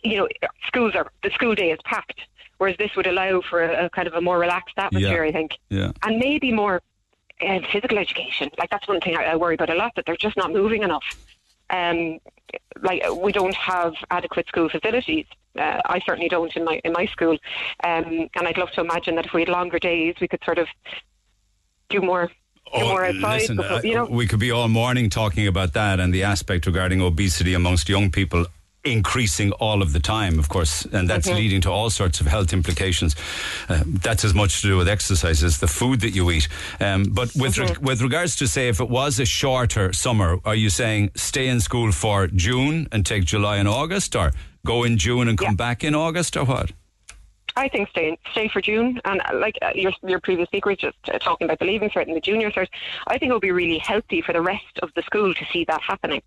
you 0.03 0.17
know, 0.17 0.29
schools 0.67 0.95
are 0.95 1.11
the 1.23 1.31
school 1.31 1.55
day 1.55 1.71
is 1.71 1.79
packed, 1.85 2.21
whereas 2.59 2.77
this 2.79 2.95
would 2.97 3.07
allow 3.07 3.41
for 3.43 3.63
a, 3.63 3.87
a 3.87 3.91
kind 3.91 4.09
of 4.09 4.15
a 4.15 4.21
more 4.21 4.39
relaxed 4.39 4.75
atmosphere. 4.77 5.23
I 5.25 5.33
think 5.33 5.53
Yeah. 5.69 5.93
and 6.03 6.19
maybe 6.19 6.53
more 6.53 6.83
uh, 7.41 7.61
physical 7.73 7.99
education. 7.99 8.51
Like 8.59 8.71
that's 8.71 8.89
one 8.89 9.01
thing 9.01 9.17
I, 9.17 9.25
I 9.25 9.37
worry 9.37 9.55
about 9.55 9.71
a 9.71 9.75
lot 9.75 9.93
that 9.97 10.07
they're 10.07 10.17
just 10.17 10.37
not 10.37 10.53
moving 10.53 10.83
enough. 10.83 11.05
Um, 11.71 12.19
like 12.83 13.03
we 13.15 13.31
don't 13.31 13.55
have 13.55 13.95
adequate 14.11 14.49
school 14.49 14.69
facilities. 14.69 15.27
Uh, 15.57 15.81
I 15.85 16.01
certainly 16.01 16.29
don't 16.29 16.55
in 16.57 16.65
my 16.65 16.81
in 16.85 16.93
my 16.93 17.07
school, 17.07 17.37
um, 17.85 18.29
and 18.35 18.49
I'd 18.49 18.59
love 18.59 18.71
to 18.73 18.81
imagine 18.81 19.15
that 19.17 19.27
if 19.27 19.33
we 19.33 19.43
had 19.43 19.49
longer 19.49 19.79
days, 19.79 20.15
we 20.21 20.29
could 20.29 20.43
sort 20.45 20.59
of 20.59 20.67
do 21.89 22.01
more. 22.01 22.31
Do 22.75 22.81
more 22.85 23.05
outside, 23.05 23.25
Oh, 23.25 23.35
Listen, 23.37 23.57
before- 23.57 23.81
you 23.85 23.95
know. 23.95 24.05
we 24.07 24.27
could 24.27 24.41
be 24.41 24.51
all 24.51 24.69
morning 24.69 25.11
talking 25.11 25.47
about 25.47 25.73
that 25.75 26.01
and 26.01 26.13
the 26.15 26.23
aspect 26.25 26.67
regarding 26.67 27.01
obesity 27.01 27.55
amongst 27.55 27.89
young 27.89 28.11
people 28.11 28.47
increasing 28.83 29.53
all 29.53 29.83
of 29.83 29.93
the 29.93 30.01
time, 30.01 30.39
of 30.39 30.49
course, 30.49 30.87
and 30.91 31.07
that's 31.07 31.29
Mhm. 31.29 31.35
leading 31.37 31.61
to 31.61 31.71
all 31.71 31.91
sorts 31.91 32.19
of 32.23 32.27
health 32.27 32.51
implications. 32.55 33.15
Uh, 33.69 33.81
that's 33.87 34.25
as 34.25 34.33
much 34.33 34.63
to 34.63 34.69
do 34.69 34.77
with 34.79 34.89
exercise 34.89 35.43
as 35.43 35.59
the 35.59 35.67
food 35.69 36.01
that 36.01 36.15
you 36.15 36.31
eat. 36.31 36.49
Um, 36.81 37.03
but 37.05 37.29
with 37.37 37.59
re- 37.59 37.77
with 37.83 38.01
regards 38.01 38.37
to 38.37 38.47
say, 38.49 38.69
if 38.69 38.81
it 38.81 38.89
was 38.89 39.21
a 39.21 39.27
shorter 39.27 39.93
summer, 39.93 40.39
are 40.47 40.55
you 40.55 40.71
saying 40.71 41.11
stay 41.15 41.47
in 41.49 41.61
school 41.61 41.93
for 41.93 42.27
June 42.29 42.89
and 42.91 43.05
take 43.05 43.25
July 43.27 43.57
and 43.59 43.69
August, 43.69 44.17
or 44.17 44.33
go 44.65 44.83
in 44.85 44.97
June 44.97 45.29
and 45.29 45.37
come 45.37 45.57
back 45.57 45.85
in 45.85 45.95
August, 45.95 46.35
or 46.35 46.45
what? 46.47 46.73
I 47.61 47.69
think 47.69 47.91
stay 47.91 48.19
stay 48.33 48.49
for 48.49 48.63
June, 48.63 48.99
and 49.05 49.21
uh, 49.21 49.35
like 49.35 49.57
uh, 49.61 49.73
your 49.75 49.93
your 50.03 50.19
previous 50.19 50.49
speaker 50.49 50.71
was 50.71 50.79
just 50.79 50.97
uh, 51.13 51.19
talking 51.19 51.45
about 51.45 51.59
the 51.59 51.67
leaving 51.67 51.91
cert 51.91 52.07
and 52.07 52.17
the 52.17 52.21
junior 52.21 52.51
cert. 52.51 52.69
I 53.07 53.19
think 53.19 53.29
it 53.29 53.35
would 53.35 53.43
be 53.43 53.51
really 53.51 53.77
healthy 53.79 54.23
for 54.23 54.33
the 54.33 54.41
rest 54.41 54.79
of 54.83 54.91
the 54.97 55.03
school 55.03 55.35
to 55.35 55.45
see 55.53 55.65
that 55.67 55.83
happening. 55.83 56.23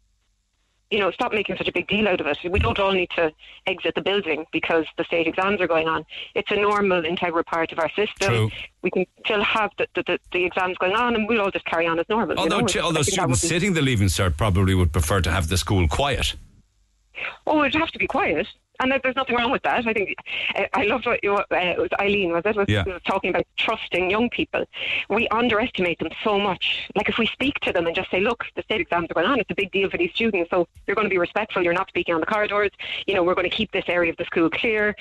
you 0.91 0.99
know, 0.99 1.09
stop 1.09 1.33
making 1.33 1.57
such 1.57 1.67
a 1.67 1.71
big 1.71 1.87
deal 1.87 2.07
out 2.07 2.21
of 2.21 2.27
it. 2.27 2.37
We 2.55 2.59
don't 2.59 2.77
all 2.77 2.91
need 2.91 3.09
to 3.15 3.31
exit 3.65 3.95
the 3.95 4.01
building 4.01 4.45
because 4.51 4.85
the 4.99 5.03
state 5.05 5.25
exams 5.25 5.59
are 5.59 5.67
going 5.67 5.87
on. 5.87 6.05
It's 6.35 6.51
a 6.51 6.55
normal, 6.55 7.03
integral 7.03 7.43
part 7.43 7.71
of 7.71 7.79
our 7.79 7.89
system. 8.01 8.29
True. 8.29 8.51
We 8.83 8.91
can 8.91 9.05
still 9.25 9.43
have 9.43 9.71
the, 9.79 9.87
the, 9.95 10.19
the, 10.31 10.43
exams 10.45 10.77
going 10.77 10.93
on 10.93 11.15
and 11.15 11.27
we'll 11.27 11.41
all 11.41 11.49
just 11.49 11.65
carry 11.65 11.87
on 11.87 11.97
as 11.97 12.07
normal. 12.09 12.35
you 12.35 12.43
Although, 12.43 12.59
know? 12.59 12.67
ch- 12.67 12.77
although 12.77 13.01
think 13.01 13.17
that 13.17 13.27
would 13.27 13.37
students 13.37 13.53
sitting 13.55 13.73
the 13.73 13.81
Leaving 13.81 14.09
Cert 14.09 14.37
probably 14.37 14.75
would 14.75 14.91
prefer 14.91 15.19
to 15.21 15.31
have 15.31 15.47
the 15.49 15.57
school 15.57 15.87
quiet. 15.87 16.35
Oh, 17.47 17.63
it'd 17.63 17.79
have 17.79 17.89
to 17.91 17.97
be 17.97 18.05
quiet. 18.05 18.47
And 18.79 18.91
there- 18.91 18.99
there's 19.03 19.15
nothing 19.15 19.35
wrong 19.35 19.51
with 19.51 19.61
that. 19.63 19.85
I 19.87 19.93
think 19.93 20.15
I 20.73 20.83
loved 20.83 21.05
what 21.05 21.23
you, 21.23 21.35
uh, 21.35 21.43
it 21.51 21.77
was 21.77 21.89
Eileen 21.99 22.31
was 22.31 22.43
it 22.45 22.55
was, 22.55 22.67
Yeah. 22.67 22.83
was 22.85 23.01
talking 23.05 23.29
about 23.29 23.45
trusting 23.57 24.09
young 24.09 24.29
people. 24.29 24.65
We 25.09 25.27
underestimate 25.29 25.99
them 25.99 26.09
so 26.23 26.39
much. 26.39 26.89
Like 26.95 27.07
if 27.07 27.17
we 27.17 27.27
speak 27.27 27.59
to 27.61 27.71
them 27.71 27.85
and 27.85 27.95
just 27.95 28.09
say, 28.09 28.19
"Look, 28.19 28.45
the 28.55 28.63
state 28.63 28.81
exams 28.81 29.09
are 29.11 29.13
going 29.13 29.27
on. 29.27 29.39
It's 29.39 29.51
a 29.51 29.55
big 29.55 29.71
deal 29.71 29.89
for 29.89 29.97
these 29.97 30.11
students. 30.13 30.49
So 30.49 30.67
you're 30.87 30.95
going 30.95 31.05
to 31.05 31.09
be 31.13 31.19
respectful. 31.19 31.63
You're 31.63 31.73
not 31.73 31.87
speaking 31.89 32.15
on 32.15 32.19
the 32.21 32.25
corridors. 32.27 32.71
You 33.05 33.13
know, 33.13 33.23
we're 33.23 33.35
going 33.35 33.49
to 33.49 33.55
keep 33.55 33.71
this 33.71 33.85
area 33.87 34.11
of 34.11 34.17
the 34.17 34.25
school 34.25 34.49
clear." 34.49 34.95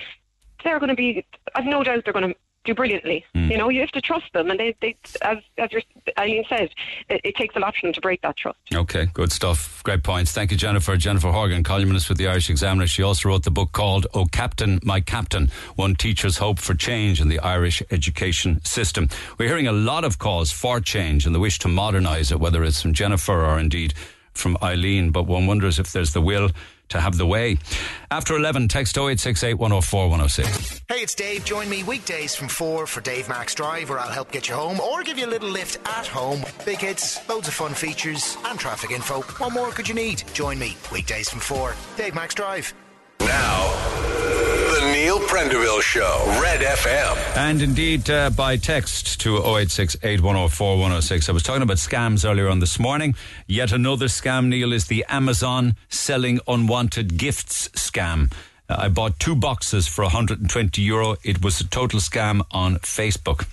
They're 0.64 0.78
going 0.78 0.90
to 0.90 0.94
be. 0.94 1.24
I've 1.56 1.64
no 1.64 1.82
doubt 1.82 2.04
they're 2.04 2.12
going 2.12 2.28
to 2.28 2.36
do 2.64 2.74
brilliantly. 2.74 3.24
Hmm. 3.34 3.50
You 3.50 3.58
know, 3.58 3.68
you 3.68 3.80
have 3.80 3.90
to 3.90 4.00
trust 4.00 4.32
them, 4.32 4.50
and 4.50 4.58
they, 4.58 4.76
they 4.80 4.96
as 5.22 5.38
as 5.58 5.72
your, 5.72 5.82
Eileen 6.18 6.44
says, 6.48 6.68
it, 7.08 7.20
it 7.24 7.36
takes 7.36 7.56
a 7.56 7.58
lot 7.58 7.74
for 7.74 7.86
them 7.86 7.92
to 7.92 8.00
break 8.00 8.22
that 8.22 8.36
trust. 8.36 8.58
Okay, 8.72 9.06
good 9.12 9.32
stuff. 9.32 9.82
Great 9.82 10.02
points. 10.02 10.32
Thank 10.32 10.50
you, 10.50 10.56
Jennifer. 10.56 10.96
Jennifer 10.96 11.30
Horgan, 11.30 11.64
columnist 11.64 12.08
with 12.08 12.18
the 12.18 12.28
Irish 12.28 12.50
Examiner. 12.50 12.86
She 12.86 13.02
also 13.02 13.28
wrote 13.28 13.44
the 13.44 13.50
book 13.50 13.72
called 13.72 14.06
Oh 14.14 14.26
Captain, 14.26 14.80
My 14.82 15.00
Captain 15.00 15.50
One 15.76 15.94
Teacher's 15.94 16.38
Hope 16.38 16.58
for 16.58 16.74
Change 16.74 17.20
in 17.20 17.28
the 17.28 17.40
Irish 17.40 17.82
Education 17.90 18.64
System. 18.64 19.08
We're 19.38 19.48
hearing 19.48 19.66
a 19.66 19.72
lot 19.72 20.04
of 20.04 20.18
calls 20.18 20.52
for 20.52 20.80
change 20.80 21.26
and 21.26 21.34
the 21.34 21.40
wish 21.40 21.58
to 21.60 21.68
modernise 21.68 22.30
it, 22.30 22.40
whether 22.40 22.62
it's 22.64 22.80
from 22.80 22.92
Jennifer 22.92 23.44
or 23.44 23.58
indeed 23.58 23.94
from 24.32 24.56
Eileen, 24.62 25.10
but 25.10 25.24
one 25.24 25.46
wonders 25.46 25.78
if 25.78 25.92
there's 25.92 26.12
the 26.12 26.20
will 26.20 26.50
to 26.92 27.00
have 27.00 27.18
the 27.18 27.26
way. 27.26 27.58
After 28.10 28.36
11, 28.36 28.68
text 28.68 28.96
0868 28.96 29.54
104 29.54 30.08
106. 30.08 30.82
Hey, 30.88 31.02
it's 31.02 31.14
Dave. 31.14 31.44
Join 31.44 31.68
me 31.68 31.82
weekdays 31.82 32.34
from 32.34 32.48
4 32.48 32.86
for 32.86 33.00
Dave 33.00 33.28
Max 33.28 33.54
Drive, 33.54 33.90
where 33.90 33.98
I'll 33.98 34.10
help 34.10 34.30
get 34.30 34.48
you 34.48 34.54
home 34.54 34.80
or 34.80 35.02
give 35.02 35.18
you 35.18 35.26
a 35.26 35.32
little 35.34 35.48
lift 35.48 35.78
at 35.88 36.06
home. 36.06 36.42
Big 36.64 36.78
hits, 36.78 37.26
loads 37.28 37.48
of 37.48 37.54
fun 37.54 37.74
features, 37.74 38.36
and 38.46 38.58
traffic 38.58 38.90
info. 38.90 39.22
What 39.22 39.52
more 39.52 39.70
could 39.70 39.88
you 39.88 39.94
need? 39.94 40.22
Join 40.32 40.58
me 40.58 40.76
weekdays 40.90 41.28
from 41.28 41.40
4. 41.40 41.74
Dave 41.96 42.14
Max 42.14 42.34
Drive. 42.34 42.72
Now, 43.26 43.70
the 44.74 44.90
Neil 44.92 45.20
Prendeville 45.20 45.80
Show, 45.80 46.24
Red 46.40 46.60
FM. 46.60 47.36
And 47.36 47.62
indeed, 47.62 48.10
uh, 48.10 48.30
by 48.30 48.56
text 48.56 49.20
to 49.20 49.38
086 49.38 49.96
8104 50.02 51.28
I 51.28 51.32
was 51.32 51.42
talking 51.42 51.62
about 51.62 51.76
scams 51.76 52.28
earlier 52.28 52.48
on 52.48 52.58
this 52.58 52.78
morning. 52.78 53.14
Yet 53.46 53.70
another 53.70 54.06
scam, 54.06 54.48
Neil, 54.48 54.72
is 54.72 54.86
the 54.86 55.04
Amazon 55.08 55.76
selling 55.88 56.40
unwanted 56.48 57.16
gifts 57.16 57.68
scam. 57.68 58.32
Uh, 58.68 58.76
I 58.78 58.88
bought 58.88 59.20
two 59.20 59.34
boxes 59.36 59.86
for 59.86 60.02
120 60.02 60.82
euro. 60.82 61.16
It 61.22 61.42
was 61.44 61.60
a 61.60 61.68
total 61.68 62.00
scam 62.00 62.42
on 62.50 62.76
Facebook. 62.76 63.46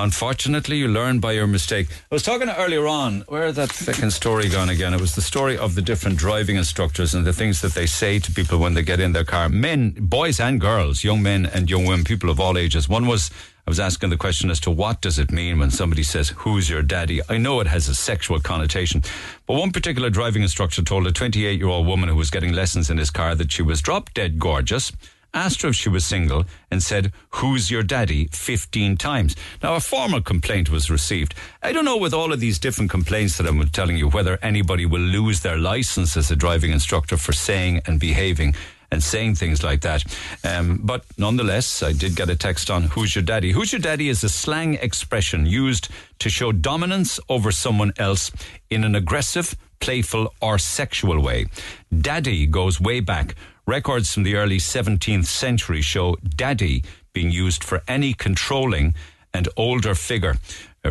Unfortunately, 0.00 0.76
you 0.76 0.86
learn 0.86 1.18
by 1.18 1.32
your 1.32 1.48
mistake. 1.48 1.88
I 1.90 2.14
was 2.14 2.22
talking 2.22 2.48
earlier 2.48 2.86
on, 2.86 3.22
where 3.22 3.50
that 3.50 3.72
second 3.72 4.12
story 4.12 4.48
gone 4.48 4.68
again? 4.68 4.94
It 4.94 5.00
was 5.00 5.16
the 5.16 5.20
story 5.20 5.58
of 5.58 5.74
the 5.74 5.82
different 5.82 6.16
driving 6.16 6.54
instructors 6.54 7.14
and 7.14 7.26
the 7.26 7.32
things 7.32 7.60
that 7.62 7.74
they 7.74 7.86
say 7.86 8.20
to 8.20 8.30
people 8.30 8.60
when 8.60 8.74
they 8.74 8.82
get 8.82 9.00
in 9.00 9.12
their 9.12 9.24
car. 9.24 9.48
Men, 9.48 9.96
boys 9.98 10.38
and 10.38 10.60
girls, 10.60 11.02
young 11.02 11.20
men 11.20 11.46
and 11.46 11.68
young 11.68 11.84
women, 11.84 12.04
people 12.04 12.30
of 12.30 12.38
all 12.38 12.56
ages. 12.56 12.88
One 12.88 13.08
was, 13.08 13.32
I 13.66 13.70
was 13.70 13.80
asking 13.80 14.10
the 14.10 14.16
question 14.16 14.50
as 14.50 14.60
to 14.60 14.70
what 14.70 15.00
does 15.00 15.18
it 15.18 15.32
mean 15.32 15.58
when 15.58 15.72
somebody 15.72 16.04
says, 16.04 16.28
who's 16.28 16.70
your 16.70 16.82
daddy? 16.82 17.20
I 17.28 17.36
know 17.36 17.58
it 17.58 17.66
has 17.66 17.88
a 17.88 17.94
sexual 17.96 18.38
connotation, 18.38 19.02
but 19.48 19.54
one 19.54 19.72
particular 19.72 20.10
driving 20.10 20.42
instructor 20.42 20.80
told 20.80 21.08
a 21.08 21.12
28 21.12 21.58
year 21.58 21.68
old 21.68 21.88
woman 21.88 22.08
who 22.08 22.14
was 22.14 22.30
getting 22.30 22.52
lessons 22.52 22.88
in 22.88 22.98
his 22.98 23.10
car 23.10 23.34
that 23.34 23.50
she 23.50 23.62
was 23.62 23.82
drop 23.82 24.14
dead 24.14 24.38
gorgeous 24.38 24.92
asked 25.34 25.62
her 25.62 25.68
if 25.68 25.76
she 25.76 25.88
was 25.88 26.04
single 26.04 26.44
and 26.70 26.82
said, 26.82 27.12
Who's 27.30 27.70
your 27.70 27.82
daddy? 27.82 28.28
15 28.32 28.96
times. 28.96 29.36
Now, 29.62 29.74
a 29.74 29.80
formal 29.80 30.20
complaint 30.20 30.70
was 30.70 30.90
received. 30.90 31.34
I 31.62 31.72
don't 31.72 31.84
know 31.84 31.96
with 31.96 32.14
all 32.14 32.32
of 32.32 32.40
these 32.40 32.58
different 32.58 32.90
complaints 32.90 33.36
that 33.38 33.46
I'm 33.46 33.62
telling 33.68 33.96
you 33.96 34.08
whether 34.08 34.38
anybody 34.42 34.86
will 34.86 35.00
lose 35.00 35.40
their 35.40 35.56
license 35.56 36.16
as 36.16 36.30
a 36.30 36.36
driving 36.36 36.72
instructor 36.72 37.16
for 37.16 37.32
saying 37.32 37.82
and 37.86 38.00
behaving 38.00 38.54
and 38.90 39.02
saying 39.02 39.34
things 39.34 39.62
like 39.62 39.82
that. 39.82 40.04
Um, 40.44 40.80
but 40.82 41.04
nonetheless, 41.18 41.82
I 41.82 41.92
did 41.92 42.16
get 42.16 42.30
a 42.30 42.36
text 42.36 42.70
on 42.70 42.84
Who's 42.84 43.14
Your 43.14 43.22
Daddy? 43.22 43.52
Who's 43.52 43.72
Your 43.72 43.80
Daddy 43.80 44.08
is 44.08 44.24
a 44.24 44.28
slang 44.28 44.74
expression 44.74 45.46
used 45.46 45.88
to 46.20 46.30
show 46.30 46.52
dominance 46.52 47.20
over 47.28 47.52
someone 47.52 47.92
else 47.98 48.30
in 48.70 48.84
an 48.84 48.94
aggressive, 48.94 49.54
playful, 49.80 50.32
or 50.40 50.58
sexual 50.58 51.20
way. 51.20 51.46
Daddy 51.96 52.46
goes 52.46 52.80
way 52.80 53.00
back. 53.00 53.34
Records 53.68 54.14
from 54.14 54.22
the 54.22 54.34
early 54.34 54.56
17th 54.56 55.26
century 55.26 55.82
show 55.82 56.16
daddy 56.24 56.82
being 57.12 57.30
used 57.30 57.62
for 57.62 57.82
any 57.86 58.14
controlling 58.14 58.94
and 59.34 59.46
older 59.58 59.94
figure, 59.94 60.38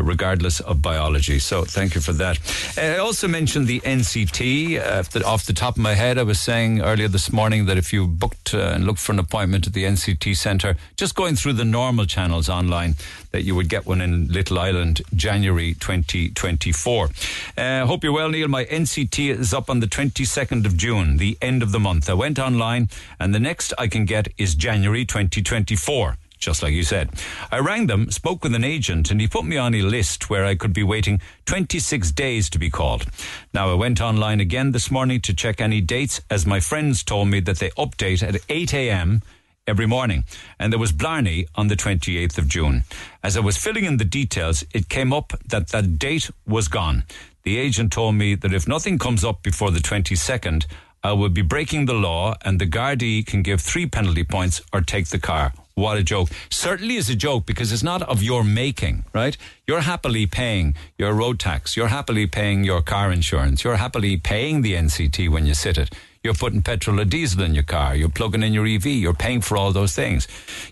regardless 0.02 0.60
of 0.60 0.82
biology. 0.82 1.38
So 1.38 1.64
thank 1.64 1.94
you 1.94 2.00
for 2.00 2.12
that. 2.14 2.38
Uh, 2.76 2.96
I 2.96 2.98
also 2.98 3.28
mentioned 3.28 3.66
the 3.66 3.80
NCT. 3.80 4.78
Uh, 4.78 5.26
off 5.26 5.44
the 5.44 5.52
top 5.52 5.76
of 5.76 5.82
my 5.82 5.94
head, 5.94 6.18
I 6.18 6.22
was 6.22 6.40
saying 6.40 6.80
earlier 6.80 7.08
this 7.08 7.32
morning 7.32 7.66
that 7.66 7.76
if 7.76 7.92
you 7.92 8.06
booked 8.06 8.54
uh, 8.54 8.72
and 8.74 8.84
looked 8.84 9.00
for 9.00 9.12
an 9.12 9.18
appointment 9.18 9.66
at 9.66 9.72
the 9.72 9.84
NCT 9.84 10.36
Centre, 10.36 10.76
just 10.96 11.14
going 11.14 11.36
through 11.36 11.54
the 11.54 11.64
normal 11.64 12.06
channels 12.06 12.48
online, 12.48 12.94
that 13.30 13.42
you 13.42 13.54
would 13.54 13.68
get 13.68 13.86
one 13.86 14.00
in 14.00 14.28
Little 14.28 14.58
Island 14.58 15.02
January 15.14 15.74
2024. 15.74 17.08
Uh, 17.56 17.86
hope 17.86 18.04
you're 18.04 18.12
well, 18.12 18.30
Neil. 18.30 18.48
My 18.48 18.64
NCT 18.64 19.30
is 19.30 19.52
up 19.52 19.68
on 19.68 19.80
the 19.80 19.86
22nd 19.86 20.64
of 20.64 20.76
June, 20.76 21.18
the 21.18 21.36
end 21.42 21.62
of 21.62 21.72
the 21.72 21.80
month. 21.80 22.08
I 22.08 22.14
went 22.14 22.38
online, 22.38 22.88
and 23.20 23.34
the 23.34 23.40
next 23.40 23.72
I 23.78 23.88
can 23.88 24.04
get 24.04 24.28
is 24.38 24.54
January 24.54 25.04
2024 25.04 26.16
just 26.38 26.62
like 26.62 26.72
you 26.72 26.82
said. 26.82 27.10
I 27.50 27.58
rang 27.58 27.86
them, 27.86 28.10
spoke 28.10 28.42
with 28.42 28.54
an 28.54 28.64
agent, 28.64 29.10
and 29.10 29.20
he 29.20 29.28
put 29.28 29.44
me 29.44 29.56
on 29.56 29.74
a 29.74 29.82
list 29.82 30.30
where 30.30 30.44
I 30.44 30.54
could 30.54 30.72
be 30.72 30.82
waiting 30.82 31.20
26 31.46 32.12
days 32.12 32.48
to 32.50 32.58
be 32.58 32.70
called. 32.70 33.06
Now, 33.52 33.70
I 33.70 33.74
went 33.74 34.00
online 34.00 34.40
again 34.40 34.72
this 34.72 34.90
morning 34.90 35.20
to 35.22 35.34
check 35.34 35.60
any 35.60 35.80
dates, 35.80 36.20
as 36.30 36.46
my 36.46 36.60
friends 36.60 37.02
told 37.02 37.28
me 37.28 37.40
that 37.40 37.58
they 37.58 37.70
update 37.70 38.22
at 38.22 38.40
8 38.48 38.74
a.m. 38.74 39.22
every 39.66 39.86
morning. 39.86 40.24
And 40.58 40.72
there 40.72 40.80
was 40.80 40.92
Blarney 40.92 41.46
on 41.54 41.68
the 41.68 41.76
28th 41.76 42.38
of 42.38 42.48
June. 42.48 42.84
As 43.22 43.36
I 43.36 43.40
was 43.40 43.56
filling 43.56 43.84
in 43.84 43.98
the 43.98 44.04
details, 44.04 44.64
it 44.72 44.88
came 44.88 45.12
up 45.12 45.32
that 45.46 45.68
that 45.68 45.98
date 45.98 46.30
was 46.46 46.68
gone. 46.68 47.04
The 47.42 47.58
agent 47.58 47.92
told 47.92 48.14
me 48.14 48.34
that 48.34 48.52
if 48.52 48.68
nothing 48.68 48.98
comes 48.98 49.24
up 49.24 49.42
before 49.42 49.70
the 49.70 49.80
22nd, 49.80 50.66
I 51.02 51.12
will 51.12 51.28
be 51.28 51.42
breaking 51.42 51.86
the 51.86 51.94
law 51.94 52.34
and 52.44 52.60
the 52.60 52.66
Gardaí 52.66 53.24
can 53.24 53.42
give 53.42 53.60
three 53.60 53.86
penalty 53.86 54.24
points 54.24 54.60
or 54.72 54.80
take 54.80 55.08
the 55.08 55.18
car. 55.18 55.52
What 55.78 55.96
a 55.96 56.02
joke. 56.02 56.28
Certainly 56.50 56.96
is 56.96 57.08
a 57.08 57.14
joke 57.14 57.46
because 57.46 57.70
it's 57.70 57.84
not 57.84 58.02
of 58.02 58.20
your 58.20 58.42
making, 58.42 59.04
right? 59.14 59.36
You're 59.64 59.82
happily 59.82 60.26
paying 60.26 60.74
your 60.98 61.12
road 61.12 61.38
tax. 61.38 61.76
You're 61.76 61.86
happily 61.86 62.26
paying 62.26 62.64
your 62.64 62.82
car 62.82 63.12
insurance. 63.12 63.62
You're 63.62 63.76
happily 63.76 64.16
paying 64.16 64.62
the 64.62 64.74
NCT 64.74 65.28
when 65.30 65.46
you 65.46 65.54
sit 65.54 65.78
it. 65.78 65.94
You're 66.24 66.34
putting 66.34 66.62
petrol 66.62 66.98
or 66.98 67.04
diesel 67.04 67.42
in 67.44 67.54
your 67.54 67.62
car. 67.62 67.94
You're 67.94 68.08
plugging 68.08 68.42
in 68.42 68.52
your 68.52 68.66
EV. 68.66 68.86
You're 68.86 69.14
paying 69.14 69.40
for 69.40 69.56
all 69.56 69.70
those 69.70 69.94
things. 69.94 70.26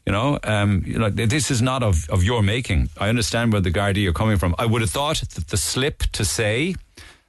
You 0.04 0.12
know, 0.12 0.40
um, 0.42 0.82
you 0.84 0.98
know, 0.98 1.08
this 1.08 1.52
is 1.52 1.62
not 1.62 1.84
of, 1.84 2.10
of 2.10 2.24
your 2.24 2.42
making. 2.42 2.88
I 2.98 3.08
understand 3.08 3.52
where 3.52 3.62
the 3.62 3.70
Gardaí 3.70 4.08
are 4.08 4.12
coming 4.12 4.38
from. 4.38 4.56
I 4.58 4.66
would 4.66 4.80
have 4.80 4.90
thought 4.90 5.20
that 5.20 5.46
the 5.48 5.56
slip 5.56 6.02
to 6.14 6.24
say 6.24 6.74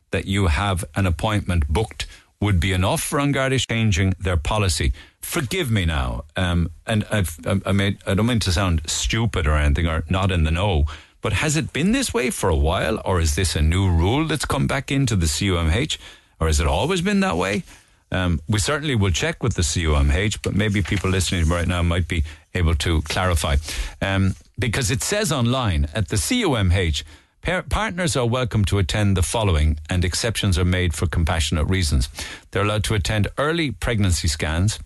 that 0.09 0.25
you 0.25 0.47
have 0.47 0.83
an 0.95 1.05
appointment 1.05 1.67
booked 1.67 2.07
would 2.39 2.59
be 2.59 2.71
enough 2.71 3.01
for 3.01 3.19
Gardaí 3.19 3.65
changing 3.67 4.13
their 4.19 4.37
policy. 4.37 4.93
Forgive 5.21 5.71
me 5.71 5.85
now, 5.85 6.23
um, 6.35 6.69
and 6.85 7.05
I've, 7.11 7.37
I, 7.65 7.71
made, 7.71 7.97
I 8.05 8.13
don't 8.13 8.27
mean 8.27 8.39
to 8.41 8.51
sound 8.51 8.81
stupid 8.85 9.47
or 9.47 9.55
anything 9.55 9.87
or 9.87 10.03
not 10.09 10.31
in 10.31 10.43
the 10.43 10.51
know, 10.51 10.85
but 11.21 11.33
has 11.33 11.57
it 11.57 11.73
been 11.73 11.91
this 11.91 12.13
way 12.13 12.29
for 12.29 12.49
a 12.49 12.55
while, 12.55 13.01
or 13.03 13.19
is 13.19 13.35
this 13.35 13.55
a 13.55 13.61
new 13.61 13.89
rule 13.89 14.27
that's 14.27 14.45
come 14.45 14.67
back 14.67 14.91
into 14.91 15.15
the 15.15 15.25
CUMH, 15.25 15.97
or 16.39 16.47
has 16.47 16.59
it 16.59 16.67
always 16.67 17.01
been 17.01 17.21
that 17.21 17.37
way? 17.37 17.63
Um, 18.11 18.39
we 18.47 18.59
certainly 18.59 18.95
will 18.95 19.11
check 19.11 19.43
with 19.43 19.55
the 19.55 19.63
CUMH, 19.63 20.39
but 20.41 20.55
maybe 20.55 20.81
people 20.81 21.09
listening 21.09 21.49
right 21.49 21.67
now 21.67 21.81
might 21.81 22.07
be 22.07 22.23
able 22.53 22.75
to 22.75 23.01
clarify. 23.01 23.57
Um, 24.01 24.35
because 24.57 24.91
it 24.91 25.01
says 25.01 25.31
online 25.31 25.87
at 25.93 26.07
the 26.09 26.15
CUMH, 26.15 27.03
par- 27.47 27.63
partners 27.63 28.17
are 28.17 28.25
welcome 28.27 28.65
to 28.65 28.77
attend 28.77 29.15
the 29.15 29.21
following, 29.21 29.79
and 29.89 30.03
exceptions 30.03 30.57
are 30.57 30.65
made 30.65 30.93
for 30.93 31.07
compassionate 31.07 31.65
reasons. 31.69 32.09
They're 32.51 32.63
allowed 32.63 32.83
to 32.85 32.93
attend 32.93 33.29
early 33.37 33.71
pregnancy 33.71 34.27
scans, 34.27 34.79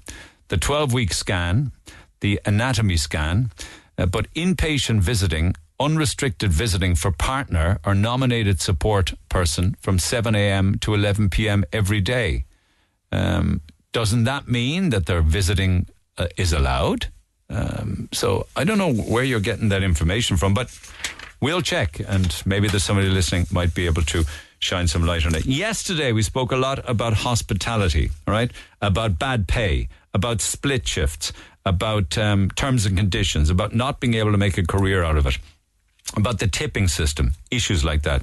the 0.50 0.58
12 0.58 0.94
week 0.94 1.12
scan, 1.12 1.72
the 2.20 2.40
anatomy 2.46 2.98
scan, 2.98 3.52
uh, 3.98 4.06
but 4.06 4.32
inpatient 4.36 5.00
visiting, 5.00 5.56
unrestricted 5.80 6.52
visiting 6.52 6.94
for 6.94 7.12
partner 7.12 7.80
or 7.84 7.96
nominated 7.96 8.62
support 8.62 9.16
person 9.28 9.76
from 9.82 9.98
7 9.98 10.36
a.m. 10.36 10.78
to 10.82 10.94
11 10.94 11.32
p.m. 11.32 11.66
every 11.74 12.00
day. 12.00 12.46
Um, 13.12 13.62
doesn't 13.92 14.26
that 14.26 14.48
mean 14.48 14.92
that 14.92 15.08
their 15.08 15.24
visiting 15.24 15.88
uh, 16.20 16.28
is 16.38 16.54
allowed? 16.54 17.08
Um, 17.50 18.08
so 18.14 18.46
I 18.56 18.64
don't 18.66 18.78
know 18.78 18.94
where 18.94 19.24
you're 19.24 19.40
getting 19.40 19.70
that 19.70 19.82
information 19.82 20.38
from, 20.38 20.54
but 20.54 20.70
we'll 21.42 21.62
check, 21.62 22.00
and 22.08 22.42
maybe 22.46 22.68
there's 22.68 22.84
somebody 22.84 23.10
listening 23.10 23.48
might 23.52 23.74
be 23.74 23.86
able 23.86 24.04
to 24.04 24.24
shine 24.60 24.88
some 24.88 25.06
light 25.06 25.26
on 25.26 25.36
it. 25.36 25.46
Yesterday, 25.46 26.12
we 26.12 26.22
spoke 26.22 26.52
a 26.52 26.58
lot 26.58 26.88
about 26.90 27.14
hospitality, 27.14 28.12
all 28.28 28.34
right? 28.34 28.52
About 28.82 29.20
bad 29.20 29.48
pay, 29.48 29.90
about 30.14 30.40
split 30.40 30.88
shifts, 30.88 31.34
about 31.66 32.18
um, 32.18 32.50
terms 32.52 32.86
and 32.86 32.98
conditions, 32.98 33.50
about 33.50 33.74
not 33.74 34.00
being 34.00 34.14
able 34.14 34.32
to 34.32 34.38
make 34.38 34.58
a 34.58 34.66
career 34.66 35.04
out 35.04 35.18
of 35.18 35.26
it 35.26 35.38
about 36.18 36.40
the 36.40 36.48
tipping 36.48 36.88
system, 36.88 37.34
issues 37.52 37.86
like 37.86 38.02
that. 38.04 38.22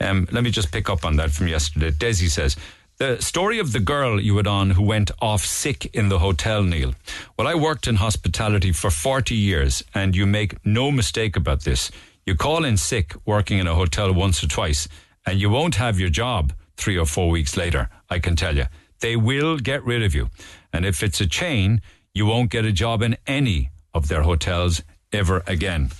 Um, 0.00 0.28
let 0.32 0.44
me 0.44 0.50
just 0.50 0.72
pick 0.72 0.90
up 0.90 1.04
on 1.04 1.16
that 1.16 1.30
from 1.30 1.48
yesterday. 1.48 1.90
Desi 1.90 2.28
says, 2.28 2.56
the 2.98 3.20
story 3.20 3.58
of 3.58 3.72
the 3.72 3.80
girl 3.80 4.20
you 4.20 4.36
had 4.36 4.46
on 4.46 4.70
who 4.70 4.82
went 4.82 5.10
off 5.20 5.44
sick 5.44 5.86
in 5.94 6.08
the 6.08 6.18
hotel, 6.18 6.62
Neil. 6.62 6.94
Well, 7.36 7.48
I 7.48 7.54
worked 7.54 7.88
in 7.88 7.96
hospitality 7.96 8.72
for 8.72 8.90
40 8.90 9.34
years, 9.34 9.82
and 9.94 10.14
you 10.14 10.26
make 10.26 10.64
no 10.64 10.90
mistake 10.90 11.34
about 11.34 11.62
this. 11.62 11.90
You 12.24 12.34
call 12.34 12.64
in 12.64 12.76
sick 12.76 13.14
working 13.24 13.58
in 13.58 13.66
a 13.66 13.74
hotel 13.74 14.12
once 14.12 14.42
or 14.42 14.48
twice, 14.48 14.88
and 15.26 15.40
you 15.40 15.50
won't 15.50 15.76
have 15.76 15.98
your 15.98 16.10
job 16.10 16.52
three 16.76 16.96
or 16.96 17.06
four 17.06 17.30
weeks 17.30 17.56
later, 17.56 17.88
I 18.08 18.18
can 18.18 18.36
tell 18.36 18.56
you. 18.56 18.66
They 19.00 19.16
will 19.16 19.58
get 19.58 19.84
rid 19.84 20.02
of 20.02 20.14
you. 20.14 20.30
And 20.72 20.84
if 20.84 21.02
it's 21.02 21.20
a 21.20 21.26
chain, 21.26 21.80
you 22.14 22.26
won't 22.26 22.50
get 22.50 22.64
a 22.64 22.72
job 22.72 23.02
in 23.02 23.16
any 23.26 23.70
of 23.92 24.08
their 24.08 24.22
hotels 24.22 24.82
ever 25.12 25.42
again 25.46 25.90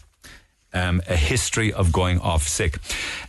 um, 0.74 1.02
a 1.08 1.16
history 1.16 1.72
of 1.72 1.92
going 1.92 2.20
off 2.20 2.46
sick. 2.48 2.78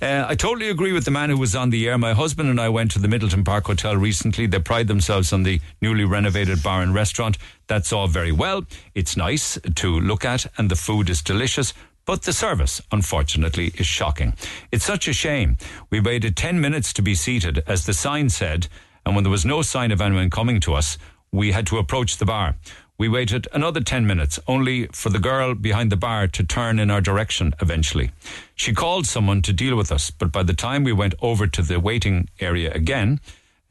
Uh, 0.02 0.26
I 0.28 0.36
totally 0.36 0.70
agree 0.70 0.94
with 0.94 1.06
the 1.06 1.12
man 1.12 1.30
who 1.30 1.38
was 1.38 1.56
on 1.56 1.70
the 1.70 1.88
air. 1.88 1.98
My 1.98 2.14
husband 2.14 2.50
and 2.50 2.60
I 2.60 2.70
went 2.70 2.92
to 2.92 3.00
the 3.00 3.08
Midleton 3.08 3.46
Park 3.46 3.66
Hotel 3.66 3.96
recently. 3.96 4.48
They 4.48 4.60
pride 4.60 4.88
themselves 4.88 5.34
on 5.34 5.44
the 5.44 5.60
newly 5.82 6.06
renovated 6.06 6.64
bar 6.64 6.82
and 6.82 6.94
restaurant. 6.94 7.38
That's 7.68 7.92
all 7.92 8.08
very 8.08 8.32
well. 8.32 8.66
It's 8.94 9.18
nice 9.18 9.58
to 9.76 10.00
look 10.00 10.26
at, 10.26 10.46
and 10.58 10.70
the 10.70 10.76
food 10.76 11.10
is 11.10 11.22
delicious. 11.22 11.74
But 12.06 12.24
the 12.24 12.34
service, 12.34 12.82
unfortunately, 12.92 13.72
is 13.78 13.88
shocking. 13.88 14.34
It's 14.72 14.84
such 14.84 15.08
a 15.08 15.14
shame. 15.14 15.58
We 15.90 16.02
waited 16.02 16.36
10 16.36 16.60
minutes 16.60 16.92
to 16.94 17.02
be 17.02 17.16
seated, 17.16 17.64
as 17.66 17.86
the 17.86 17.94
sign 17.94 18.30
said, 18.30 18.68
and 19.06 19.16
when 19.16 19.24
there 19.24 19.32
was 19.32 19.46
no 19.46 19.62
sign 19.62 19.92
of 19.92 20.02
anyone 20.02 20.30
coming 20.30 20.60
to 20.62 20.74
us, 20.74 20.98
we 21.32 21.52
had 21.52 21.66
to 21.68 21.78
approach 21.78 22.18
the 22.18 22.26
bar. 22.26 22.56
We 22.98 23.10
waited 23.10 23.48
another 23.54 23.82
10 23.82 24.06
minutes, 24.06 24.40
only 24.48 24.88
for 24.88 25.10
the 25.10 25.20
girl 25.20 25.56
behind 25.56 25.92
the 25.92 25.98
bar 25.98 26.28
to 26.28 26.44
turn 26.44 26.78
in 26.78 26.92
our 26.92 27.02
direction 27.02 27.54
eventually. 27.60 28.12
She 28.56 28.74
called 28.74 29.08
someone 29.08 29.42
to 29.44 29.54
deal 29.54 29.76
with 29.76 29.92
us, 29.92 30.12
but 30.12 30.32
by 30.32 30.44
the 30.44 30.54
time 30.54 30.84
we 30.84 30.94
went 30.94 31.16
over 31.22 31.48
to 31.48 31.62
the 31.62 31.80
waiting 31.80 32.30
area 32.40 32.72
again, 32.72 33.20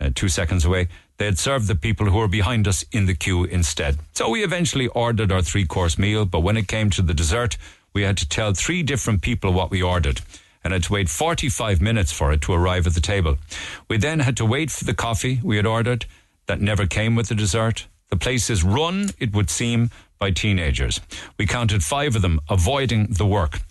uh, 0.00 0.10
two 0.14 0.28
seconds 0.28 0.64
away, 0.64 0.88
they 1.18 1.26
had 1.26 1.38
served 1.38 1.68
the 1.68 1.76
people 1.76 2.06
who 2.06 2.18
were 2.18 2.28
behind 2.28 2.66
us 2.66 2.84
in 2.90 3.06
the 3.06 3.14
queue 3.14 3.44
instead. 3.44 3.98
So 4.12 4.28
we 4.28 4.42
eventually 4.42 4.88
ordered 4.88 5.30
our 5.30 5.42
three 5.42 5.66
course 5.66 5.96
meal, 5.96 6.24
but 6.24 6.40
when 6.40 6.56
it 6.56 6.66
came 6.66 6.90
to 6.90 7.02
the 7.02 7.14
dessert, 7.14 7.56
we 7.92 8.02
had 8.02 8.16
to 8.18 8.28
tell 8.28 8.54
three 8.54 8.82
different 8.82 9.22
people 9.22 9.52
what 9.52 9.70
we 9.70 9.82
ordered 9.82 10.20
and 10.64 10.72
had 10.72 10.84
to 10.84 10.92
wait 10.92 11.08
45 11.08 11.80
minutes 11.80 12.12
for 12.12 12.32
it 12.32 12.40
to 12.42 12.52
arrive 12.52 12.86
at 12.86 12.94
the 12.94 13.00
table. 13.00 13.36
We 13.88 13.96
then 13.96 14.20
had 14.20 14.36
to 14.36 14.46
wait 14.46 14.70
for 14.70 14.84
the 14.84 14.94
coffee 14.94 15.40
we 15.42 15.56
had 15.56 15.66
ordered 15.66 16.06
that 16.46 16.60
never 16.60 16.86
came 16.86 17.14
with 17.16 17.28
the 17.28 17.34
dessert 17.34 17.86
the 18.12 18.18
place 18.18 18.50
is 18.50 18.62
run, 18.62 19.08
it 19.18 19.32
would 19.32 19.48
seem, 19.48 19.88
by 20.18 20.32
teenagers. 20.32 21.00
We 21.38 21.46
counted 21.46 21.82
five 21.82 22.14
of 22.14 22.20
them 22.20 22.42
avoiding 22.50 23.06
the 23.06 23.24
work 23.24 23.62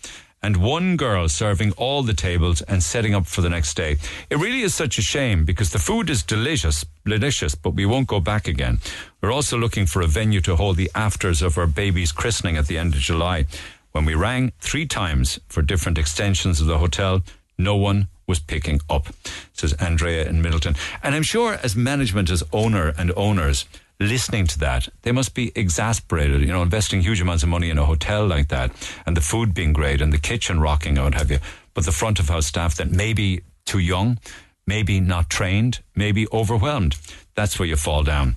and 0.42 0.56
one 0.56 0.96
girl 0.96 1.28
serving 1.28 1.70
all 1.76 2.02
the 2.02 2.12
tables 2.12 2.60
and 2.62 2.82
setting 2.82 3.14
up 3.14 3.26
for 3.26 3.40
the 3.40 3.48
next 3.48 3.76
day. 3.76 3.98
It 4.30 4.38
really 4.38 4.62
is 4.62 4.74
such 4.74 4.98
a 4.98 5.00
shame 5.00 5.44
because 5.44 5.70
the 5.70 5.78
food 5.78 6.10
is 6.10 6.24
delicious, 6.24 6.84
delicious, 7.06 7.54
but 7.54 7.74
we 7.74 7.86
won't 7.86 8.08
go 8.08 8.18
back 8.18 8.48
again. 8.48 8.80
We're 9.20 9.30
also 9.30 9.56
looking 9.56 9.86
for 9.86 10.02
a 10.02 10.08
venue 10.08 10.40
to 10.40 10.56
hold 10.56 10.76
the 10.76 10.90
afters 10.92 11.40
of 11.40 11.56
our 11.56 11.68
baby's 11.68 12.10
christening 12.10 12.56
at 12.56 12.66
the 12.66 12.78
end 12.78 12.94
of 12.94 13.00
July. 13.00 13.46
When 13.92 14.06
we 14.06 14.14
rang 14.14 14.52
three 14.58 14.86
times 14.86 15.38
for 15.48 15.62
different 15.62 15.98
extensions 15.98 16.60
of 16.60 16.66
the 16.66 16.78
hotel, 16.78 17.22
no 17.58 17.76
one 17.76 18.08
was 18.26 18.40
picking 18.40 18.80
up, 18.88 19.08
says 19.52 19.74
Andrea 19.74 20.26
in 20.26 20.42
Midleton. 20.42 20.76
And 21.02 21.14
I'm 21.14 21.22
sure 21.22 21.58
as 21.62 21.76
management, 21.76 22.30
as 22.30 22.42
owner 22.52 22.94
and 22.96 23.12
owners, 23.16 23.66
listening 24.00 24.46
to 24.48 24.58
that, 24.60 24.88
they 25.02 25.12
must 25.12 25.34
be 25.34 25.52
exasperated, 25.54 26.40
you 26.40 26.46
know, 26.46 26.62
investing 26.62 27.02
huge 27.02 27.20
amounts 27.20 27.42
of 27.42 27.50
money 27.50 27.68
in 27.68 27.78
a 27.78 27.84
hotel 27.84 28.26
like 28.26 28.48
that 28.48 28.72
and 29.04 29.16
the 29.16 29.20
food 29.20 29.52
being 29.52 29.72
great 29.72 30.00
and 30.00 30.12
the 30.12 30.18
kitchen 30.18 30.60
rocking 30.60 30.96
what 30.96 31.14
have 31.14 31.30
you. 31.30 31.38
But 31.74 31.84
the 31.84 31.92
front 31.92 32.18
of 32.18 32.28
house 32.28 32.46
staff 32.46 32.76
that 32.76 32.90
may 32.90 33.12
be 33.12 33.42
too 33.66 33.78
young, 33.78 34.18
maybe 34.66 35.00
not 35.00 35.28
trained, 35.28 35.80
maybe 35.94 36.26
overwhelmed. 36.32 36.96
That's 37.34 37.58
where 37.58 37.68
you 37.68 37.76
fall 37.76 38.02
down. 38.02 38.36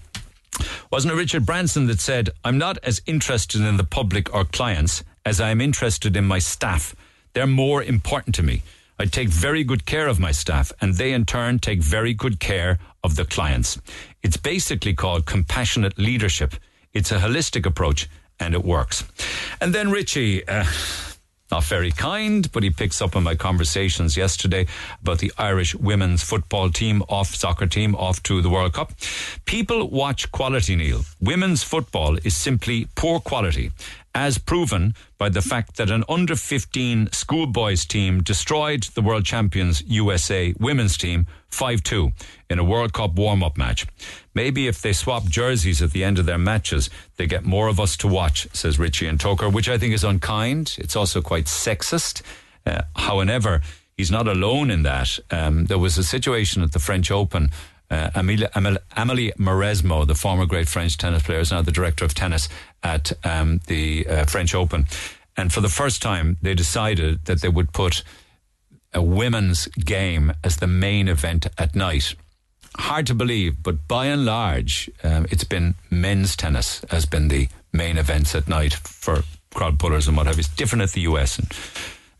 Wasn't 0.92 1.14
it 1.14 1.18
Richard 1.18 1.46
Branson 1.46 1.88
that 1.88 2.00
said, 2.00 2.30
I'm 2.44 2.58
not 2.58 2.78
as 2.84 3.02
interested 3.06 3.62
in 3.62 3.78
the 3.78 3.84
public 3.84 4.34
or 4.34 4.46
clients 4.46 5.04
as 5.26 5.42
I 5.42 5.50
am 5.50 5.60
interested 5.60 6.16
in 6.16 6.26
my 6.26 6.40
staff. 6.40 6.96
They're 7.34 7.48
more 7.48 7.84
important 7.84 8.36
to 8.36 8.44
me. 8.44 8.62
I 8.98 9.06
take 9.06 9.28
very 9.28 9.64
good 9.64 9.86
care 9.86 10.08
of 10.08 10.20
my 10.20 10.32
staff, 10.32 10.72
and 10.80 10.94
they 10.94 11.12
in 11.12 11.26
turn 11.26 11.60
take 11.60 11.82
very 11.82 12.14
good 12.14 12.40
care 12.40 12.80
of 13.04 13.18
the 13.18 13.26
clients. 13.26 13.78
It's 14.24 14.38
basically 14.38 14.94
called 14.94 15.26
compassionate 15.26 15.98
leadership. 15.98 16.56
It's 16.94 17.12
a 17.12 17.20
holistic 17.20 17.66
approach, 17.66 18.08
and 18.40 18.54
it 18.54 18.64
works. 18.64 19.04
And 19.60 19.74
then 19.74 19.92
Richie. 19.92 20.48
Uh, 20.48 20.66
not 21.52 21.64
very 21.64 21.92
kind, 21.92 22.52
but 22.52 22.64
he 22.64 22.72
picks 22.72 23.04
up 23.04 23.16
on 23.16 23.22
my 23.22 23.36
conversations 23.36 24.18
yesterday 24.18 24.66
about 25.02 25.20
the 25.20 25.32
Irish 25.38 25.76
women's 25.76 26.24
football 26.24 26.72
team 26.72 27.04
off 27.08 27.36
soccer 27.36 27.68
team 27.68 27.94
off 27.96 28.22
to 28.24 28.42
the 28.42 28.50
World 28.50 28.74
Cup. 28.74 28.94
People 29.46 29.90
watch 29.90 30.32
quality, 30.32 30.76
Neil. 30.76 31.06
Women's 31.22 31.64
football 31.64 32.18
is 32.24 32.36
simply 32.36 32.88
poor 32.96 33.20
quality 33.20 33.72
as 34.16 34.38
proven 34.38 34.96
by 35.18 35.28
the 35.28 35.42
fact 35.42 35.76
that 35.76 35.92
an 35.92 36.06
under 36.08 36.36
15 36.36 37.12
schoolboys 37.12 37.86
team 37.86 38.24
destroyed 38.24 38.84
the 38.96 39.02
world 39.02 39.26
champions 39.26 39.84
USA 39.86 40.56
women's 40.58 40.98
team 40.98 41.28
5 41.50 41.84
2 41.84 42.12
in 42.50 42.58
a 42.58 42.64
World 42.64 42.94
Cup 42.94 43.16
warm 43.16 43.44
up 43.44 43.58
match. 43.58 43.86
Maybe 44.34 44.68
if 44.68 44.82
they 44.82 44.94
swap 44.94 45.26
jerseys 45.26 45.82
at 45.82 45.92
the 45.92 46.04
end 46.04 46.18
of 46.18 46.26
their 46.26 46.38
matches, 46.38 46.90
they 47.18 47.28
get 47.28 47.44
more 47.44 47.68
of 47.68 47.80
us 47.80 47.98
to 47.98 48.08
watch, 48.08 48.48
says 48.54 48.80
Richie 48.80 49.08
and 49.08 49.20
Togher, 49.20 49.52
which 49.52 49.70
I 49.70 49.78
think 49.78 49.94
is 49.94 50.04
unkind. 50.04 50.76
It's 50.78 50.96
also 50.96 51.22
quite 51.22 51.46
sexist. 51.46 52.22
Uh, 52.66 52.84
however, 52.96 53.62
he's 53.98 54.12
not 54.12 54.28
alone 54.28 54.72
in 54.72 54.84
that. 54.84 55.20
Um, 55.32 55.66
there 55.66 55.80
was 55.80 55.98
a 55.98 56.04
situation 56.04 56.64
at 56.64 56.72
the 56.72 56.80
French 56.80 57.12
Open 57.12 57.52
uh, 57.90 58.10
Amelie, 58.16 58.48
Amelie 58.56 59.32
Mauresmo, 59.38 60.06
the 60.06 60.16
former 60.16 60.46
great 60.46 60.68
French 60.68 60.98
tennis 60.98 61.24
player, 61.24 61.40
is 61.40 61.52
now 61.52 61.62
the 61.62 61.72
director 61.72 62.06
of 62.06 62.14
tennis 62.14 62.50
at 62.84 63.12
um, 63.24 63.60
the 63.68 64.08
uh, 64.08 64.26
French 64.26 64.56
Open. 64.56 64.88
And 65.38 65.52
for 65.52 65.62
the 65.62 65.70
first 65.70 66.02
time, 66.02 66.38
they 66.42 66.54
decided 66.54 67.26
that 67.26 67.42
they 67.42 67.50
would 67.50 67.74
put 67.74 68.04
a 68.94 69.02
women's 69.02 69.68
game 69.68 70.34
as 70.44 70.58
the 70.58 70.68
main 70.68 71.08
event 71.08 71.48
at 71.58 71.76
night. 71.76 72.16
Hard 72.78 73.08
to 73.08 73.14
believe, 73.14 73.62
but 73.62 73.88
by 73.88 74.08
and 74.08 74.26
large, 74.26 74.90
um, 75.04 75.26
it's 75.30 75.44
been 75.44 75.76
men's 75.90 76.36
tennis 76.36 76.84
has 76.90 77.06
been 77.06 77.28
the 77.28 77.50
main 77.74 77.98
events 77.98 78.34
at 78.34 78.48
night 78.48 78.74
for 78.74 79.24
crowd 79.54 79.80
pullers 79.80 80.08
and 80.08 80.18
what 80.18 80.28
have 80.28 80.38
you. 80.38 80.42
It's 80.42 80.50
different 80.50 80.84
at 80.84 80.92
the 80.92 81.02
US 81.02 81.38
and, 81.38 81.52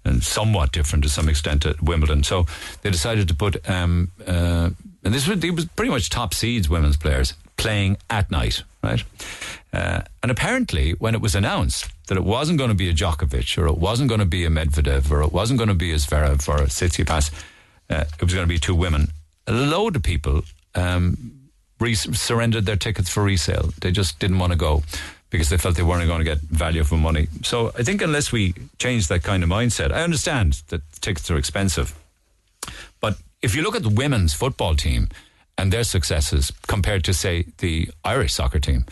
and 0.04 0.24
somewhat 0.24 0.72
different 0.72 1.04
to 1.04 1.10
some 1.10 1.30
extent 1.30 1.66
at 1.66 1.82
Wimbledon. 1.82 2.24
So 2.24 2.46
they 2.82 2.90
decided 2.90 3.28
to 3.30 3.36
put 3.36 3.68
um, 3.70 4.12
uh, 4.26 4.70
and 5.06 5.14
this 5.14 5.28
was, 5.28 5.42
was 5.52 5.66
pretty 5.66 5.92
much 5.92 6.10
top 6.10 6.34
seeds 6.34 6.68
women's 6.68 6.98
players 6.98 7.36
playing 7.58 7.98
at 8.10 8.30
night, 8.32 8.64
right? 8.84 9.04
Uh, 9.72 10.02
and 10.22 10.32
apparently, 10.32 10.92
when 10.94 11.16
it 11.16 11.22
was 11.22 11.36
announced 11.36 11.90
that 12.08 12.18
it 12.18 12.24
wasn't 12.24 12.58
going 12.58 12.70
to 12.70 12.76
be 12.76 12.90
a 12.90 12.94
Djokovic 12.94 13.58
or 13.58 13.68
it 13.68 13.78
wasn't 13.78 14.10
going 14.10 14.20
to 14.20 14.26
be 14.26 14.46
a 14.46 14.50
Medvedev 14.50 15.12
or 15.12 15.22
it 15.22 15.32
wasn't 15.32 15.60
going 15.60 15.70
to 15.70 15.76
be 15.76 15.92
a 15.92 15.96
Zverev 15.96 16.48
or 16.50 16.58
a 16.58 16.66
Tsitsipas, 16.66 17.32
uh, 17.90 18.04
it 18.20 18.24
was 18.24 18.34
going 18.34 18.46
to 18.46 18.54
be 18.54 18.60
two 18.60 18.76
women. 18.76 19.08
A 19.48 19.54
load 19.54 19.96
of 19.96 20.04
people 20.04 20.42
um, 20.74 21.50
re- 21.80 21.94
surrendered 21.96 22.66
their 22.66 22.76
tickets 22.76 23.10
for 23.10 23.24
resale. 23.24 23.72
They 23.82 23.92
just 23.92 24.20
didn't 24.20 24.40
want 24.40 24.54
to 24.54 24.58
go 24.58 24.84
because 25.30 25.50
they 25.50 25.58
felt 25.58 25.76
they 25.76 25.84
weren't 25.84 26.08
going 26.08 26.20
to 26.20 26.26
get 26.26 26.40
value 26.40 26.84
for 26.84 26.96
money. 26.96 27.28
So 27.44 27.72
I 27.78 27.84
think 27.84 28.02
unless 28.02 28.32
we 28.32 28.54
change 28.80 29.08
that 29.10 29.24
kind 29.24 29.44
of 29.44 29.50
mindset, 29.50 29.92
I 29.92 30.02
understand 30.04 30.64
that 30.70 30.82
tickets 31.02 31.30
are 31.30 31.38
expensive, 31.38 31.94
if 33.46 33.54
you 33.56 33.62
look 33.62 33.76
at 33.76 33.84
the 33.84 33.96
women's 34.04 34.34
football 34.34 34.76
team 34.76 35.08
and 35.56 35.72
their 35.72 35.84
successes 35.84 36.52
compared 36.68 37.04
to, 37.04 37.14
say, 37.14 37.46
the 37.60 37.90
Irish 38.04 38.34
soccer 38.34 38.60
team, 38.60 38.86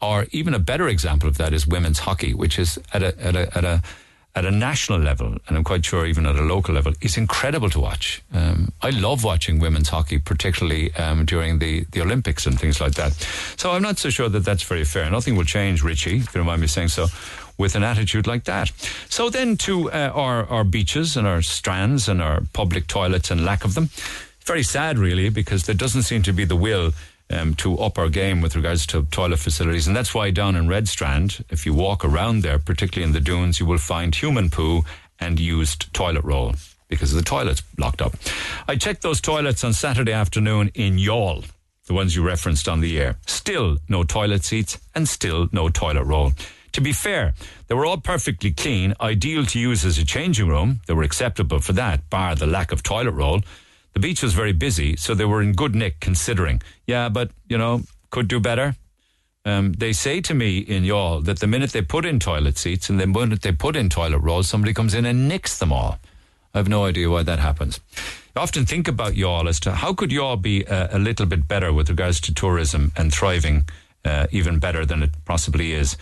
or 0.00 0.26
even 0.30 0.54
a 0.54 0.60
better 0.60 0.86
example 0.88 1.28
of 1.28 1.36
that 1.38 1.52
is 1.52 1.66
women's 1.66 1.98
hockey, 1.98 2.32
which 2.32 2.56
is 2.56 2.78
at 2.94 3.02
a, 3.02 3.18
at 3.20 3.34
a, 3.34 3.58
at 3.58 3.64
a, 3.64 3.82
at 4.36 4.44
a 4.44 4.50
national 4.50 5.00
level, 5.00 5.34
and 5.46 5.56
I'm 5.56 5.64
quite 5.64 5.84
sure 5.84 6.06
even 6.06 6.24
at 6.26 6.36
a 6.36 6.42
local 6.42 6.74
level, 6.74 6.92
it's 7.00 7.16
incredible 7.16 7.70
to 7.70 7.80
watch. 7.80 8.22
Um, 8.32 8.70
I 8.80 8.90
love 8.90 9.24
watching 9.24 9.58
women's 9.58 9.88
hockey, 9.88 10.18
particularly 10.18 10.94
um, 10.94 11.24
during 11.24 11.58
the, 11.58 11.84
the 11.90 12.02
Olympics 12.02 12.46
and 12.46 12.60
things 12.60 12.80
like 12.80 12.94
that. 12.94 13.12
So 13.56 13.72
I'm 13.72 13.82
not 13.82 13.98
so 13.98 14.10
sure 14.10 14.28
that 14.28 14.44
that's 14.44 14.62
very 14.62 14.84
fair. 14.84 15.10
Nothing 15.10 15.36
will 15.36 15.44
change, 15.44 15.82
Richie, 15.82 16.18
if 16.18 16.26
you 16.26 16.40
don't 16.40 16.46
mind 16.46 16.60
me 16.60 16.68
saying 16.68 16.88
so 16.88 17.06
with 17.58 17.74
an 17.74 17.82
attitude 17.82 18.26
like 18.26 18.44
that. 18.44 18.70
So 19.08 19.30
then 19.30 19.56
to 19.58 19.90
uh, 19.90 20.12
our, 20.14 20.44
our 20.46 20.64
beaches 20.64 21.16
and 21.16 21.26
our 21.26 21.42
strands 21.42 22.08
and 22.08 22.20
our 22.20 22.42
public 22.52 22.86
toilets 22.86 23.30
and 23.30 23.44
lack 23.44 23.64
of 23.64 23.74
them. 23.74 23.90
Very 24.44 24.62
sad, 24.62 24.98
really, 24.98 25.28
because 25.28 25.64
there 25.64 25.74
doesn't 25.74 26.02
seem 26.02 26.22
to 26.22 26.32
be 26.32 26.44
the 26.44 26.54
will 26.56 26.92
um, 27.30 27.54
to 27.54 27.76
up 27.78 27.98
our 27.98 28.08
game 28.08 28.40
with 28.40 28.54
regards 28.54 28.86
to 28.86 29.02
toilet 29.10 29.40
facilities. 29.40 29.88
And 29.88 29.96
that's 29.96 30.14
why 30.14 30.30
down 30.30 30.54
in 30.54 30.68
Red 30.68 30.86
Strand, 30.86 31.44
if 31.50 31.66
you 31.66 31.74
walk 31.74 32.04
around 32.04 32.42
there, 32.42 32.58
particularly 32.58 33.08
in 33.08 33.12
the 33.12 33.20
dunes, 33.20 33.58
you 33.58 33.66
will 33.66 33.78
find 33.78 34.14
human 34.14 34.50
poo 34.50 34.84
and 35.18 35.40
used 35.40 35.92
toilet 35.92 36.22
roll. 36.22 36.54
because 36.88 37.12
the 37.12 37.22
toilet's 37.22 37.62
locked 37.78 38.00
up. 38.02 38.14
I 38.68 38.76
checked 38.76 39.02
those 39.02 39.20
toilets 39.20 39.64
on 39.64 39.72
Saturday 39.72 40.12
afternoon 40.12 40.70
in 40.74 40.96
Youghal, 40.96 41.44
the 41.86 41.94
ones 41.94 42.14
you 42.14 42.22
referenced 42.22 42.68
on 42.68 42.80
the 42.80 42.98
air. 42.98 43.16
Still 43.26 43.78
no 43.88 44.04
toilet 44.04 44.44
seats 44.44 44.78
and 44.94 45.08
still 45.08 45.48
no 45.52 45.68
toilet 45.68 46.04
roll. 46.04 46.32
To 46.76 46.82
be 46.82 46.92
fair, 46.92 47.32
they 47.68 47.74
were 47.74 47.86
all 47.86 47.96
perfectly 47.96 48.52
clean, 48.52 48.92
ideal 49.00 49.46
to 49.46 49.58
use 49.58 49.82
as 49.82 49.96
a 49.96 50.04
changing 50.04 50.46
room. 50.46 50.80
They 50.86 50.92
were 50.92 51.04
acceptable 51.04 51.58
for 51.60 51.72
that, 51.72 52.10
bar 52.10 52.34
the 52.34 52.46
lack 52.46 52.70
of 52.70 52.82
toilet 52.82 53.12
roll. 53.12 53.40
The 53.94 54.00
beach 54.00 54.22
was 54.22 54.34
very 54.34 54.52
busy, 54.52 54.94
so 54.94 55.14
they 55.14 55.24
were 55.24 55.40
in 55.40 55.54
good 55.54 55.74
nick 55.74 56.00
considering. 56.00 56.60
Yeah, 56.86 57.08
but, 57.08 57.30
you 57.48 57.56
know, 57.56 57.84
could 58.10 58.28
do 58.28 58.40
better. 58.40 58.76
Um, 59.46 59.72
they 59.72 59.94
say 59.94 60.20
to 60.20 60.34
me 60.34 60.58
in 60.58 60.84
Youghal 60.84 61.24
that 61.24 61.38
the 61.40 61.46
minute 61.46 61.72
they 61.72 61.80
put 61.80 62.04
in 62.04 62.20
toilet 62.20 62.58
seats 62.58 62.90
and 62.90 63.00
the 63.00 63.06
minute 63.06 63.40
they 63.40 63.52
put 63.52 63.74
in 63.74 63.88
toilet 63.88 64.18
rolls, 64.18 64.46
somebody 64.46 64.74
comes 64.74 64.92
in 64.92 65.06
and 65.06 65.28
nicks 65.28 65.58
them 65.58 65.72
all. 65.72 65.98
I 66.52 66.58
have 66.58 66.68
no 66.68 66.84
idea 66.84 67.08
why 67.08 67.22
that 67.22 67.38
happens. 67.38 67.80
I 68.36 68.40
often 68.40 68.66
think 68.66 68.86
about 68.86 69.14
Youghal 69.14 69.48
as 69.48 69.60
to 69.60 69.72
how 69.72 69.94
could 69.94 70.10
Youghal 70.10 70.42
be 70.42 70.64
a, 70.64 70.98
a 70.98 70.98
little 70.98 71.24
bit 71.24 71.48
better 71.48 71.72
with 71.72 71.88
regards 71.88 72.20
to 72.20 72.34
tourism 72.34 72.92
and 72.98 73.10
thriving 73.14 73.64
uh, 74.04 74.26
even 74.30 74.58
better 74.58 74.84
than 74.84 75.02
it 75.02 75.12
possibly 75.24 75.72
is. 75.72 75.96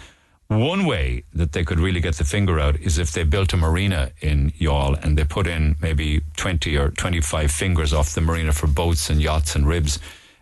One 0.49 0.85
way 0.85 1.25
that 1.33 1.53
they 1.53 1.65
could 1.65 1.81
really 1.81 2.01
get 2.01 2.17
the 2.17 2.25
finger 2.25 2.61
out 2.61 2.77
is 2.77 2.99
if 2.99 3.13
they 3.13 3.25
built 3.25 3.55
a 3.55 3.57
marina 3.57 4.13
in 4.21 4.51
Youghal 4.53 5.03
and 5.03 5.17
they 5.17 5.25
put 5.25 5.47
in 5.47 5.77
maybe 5.81 6.21
20 6.37 6.77
or 6.77 6.91
25 6.91 7.51
fingers 7.51 7.93
off 7.93 8.15
the 8.15 8.21
marina 8.21 8.53
for 8.53 8.67
boats 8.67 9.09
and 9.09 9.23
yachts 9.23 9.57
and 9.57 9.67
ribs. 9.67 9.99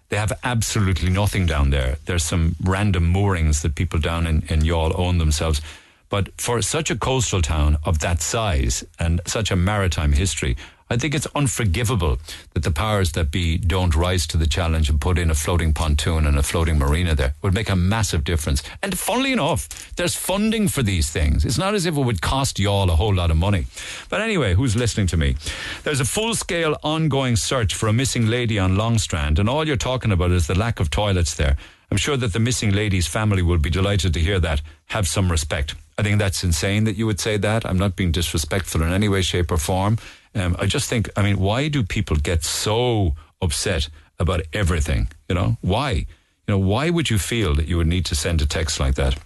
They 0.08 0.16
have 0.16 0.32
absolutely 0.44 1.08
nothing 1.08 1.46
down 1.46 1.70
there. 1.70 1.96
There's 2.04 2.24
some 2.24 2.56
random 2.62 3.06
moorings 3.06 3.62
that 3.62 3.76
people 3.76 4.00
down 4.00 4.26
in, 4.26 4.42
in 4.48 4.60
Youghal 4.60 4.98
own 4.98 5.18
themselves. 5.18 5.62
But 6.10 6.28
for 6.38 6.60
such 6.60 6.90
a 6.90 6.96
coastal 6.96 7.40
town 7.40 7.78
of 7.84 8.00
that 8.00 8.20
size 8.20 8.84
and 8.98 9.20
such 9.26 9.50
a 9.50 9.56
maritime 9.56 10.12
history, 10.12 10.56
I 10.92 10.98
think 10.98 11.14
it's 11.14 11.26
unforgivable 11.34 12.18
that 12.52 12.64
the 12.64 12.70
powers 12.70 13.12
that 13.12 13.30
be 13.30 13.56
don't 13.56 13.96
rise 13.96 14.26
to 14.26 14.36
the 14.36 14.46
challenge 14.46 14.90
and 14.90 15.00
put 15.00 15.18
in 15.18 15.30
a 15.30 15.34
floating 15.34 15.72
pontoon 15.72 16.26
and 16.26 16.38
a 16.38 16.42
floating 16.42 16.78
marina 16.78 17.14
there. 17.14 17.28
It 17.28 17.42
would 17.42 17.54
make 17.54 17.70
a 17.70 17.76
massive 17.76 18.24
difference. 18.24 18.62
And 18.82 18.98
funnily 18.98 19.32
enough, 19.32 19.94
there's 19.96 20.14
funding 20.14 20.68
for 20.68 20.82
these 20.82 21.08
things. 21.08 21.46
It's 21.46 21.56
not 21.56 21.74
as 21.74 21.86
if 21.86 21.96
it 21.96 22.00
would 22.02 22.20
cost 22.20 22.58
you 22.58 22.68
all 22.68 22.90
a 22.90 22.96
whole 22.96 23.14
lot 23.14 23.30
of 23.30 23.38
money. 23.38 23.66
But 24.10 24.20
anyway, 24.20 24.52
who's 24.52 24.76
listening 24.76 25.06
to 25.08 25.16
me? 25.16 25.36
There's 25.82 26.00
a 26.00 26.04
full 26.04 26.34
scale 26.34 26.76
ongoing 26.82 27.36
search 27.36 27.74
for 27.74 27.88
a 27.88 27.92
missing 27.94 28.26
lady 28.26 28.58
on 28.58 28.76
Longstrand, 28.76 29.38
and 29.38 29.48
all 29.48 29.66
you're 29.66 29.76
talking 29.76 30.12
about 30.12 30.30
is 30.30 30.46
the 30.46 30.58
lack 30.58 30.78
of 30.78 30.90
toilets 30.90 31.34
there. 31.34 31.56
I'm 31.90 31.96
sure 31.96 32.18
that 32.18 32.34
the 32.34 32.38
missing 32.38 32.72
lady's 32.72 33.06
family 33.06 33.42
will 33.42 33.58
be 33.58 33.70
delighted 33.70 34.12
to 34.14 34.20
hear 34.20 34.40
that. 34.40 34.60
Have 34.86 35.08
some 35.08 35.30
respect. 35.30 35.74
I 35.98 36.02
think 36.02 36.18
that's 36.18 36.42
insane 36.42 36.84
that 36.84 36.96
you 36.96 37.06
would 37.06 37.20
say 37.20 37.36
that. 37.36 37.66
I'm 37.66 37.78
not 37.78 37.96
being 37.96 38.12
disrespectful 38.12 38.82
in 38.82 38.92
any 38.92 39.08
way, 39.08 39.22
shape, 39.22 39.50
or 39.50 39.58
form. 39.58 39.98
Um, 40.34 40.56
I 40.58 40.66
just 40.66 40.88
think, 40.88 41.10
I 41.16 41.22
mean, 41.22 41.38
why 41.38 41.68
do 41.68 41.82
people 41.82 42.16
get 42.16 42.44
so 42.44 43.14
upset 43.40 43.88
about 44.18 44.42
everything? 44.52 45.08
You 45.28 45.34
know, 45.34 45.56
why? 45.60 45.90
You 45.92 46.48
know, 46.48 46.58
why 46.58 46.90
would 46.90 47.10
you 47.10 47.18
feel 47.18 47.54
that 47.54 47.68
you 47.68 47.76
would 47.76 47.86
need 47.86 48.06
to 48.06 48.14
send 48.14 48.40
a 48.42 48.46
text 48.46 48.80
like 48.80 48.94
that? 48.94 49.18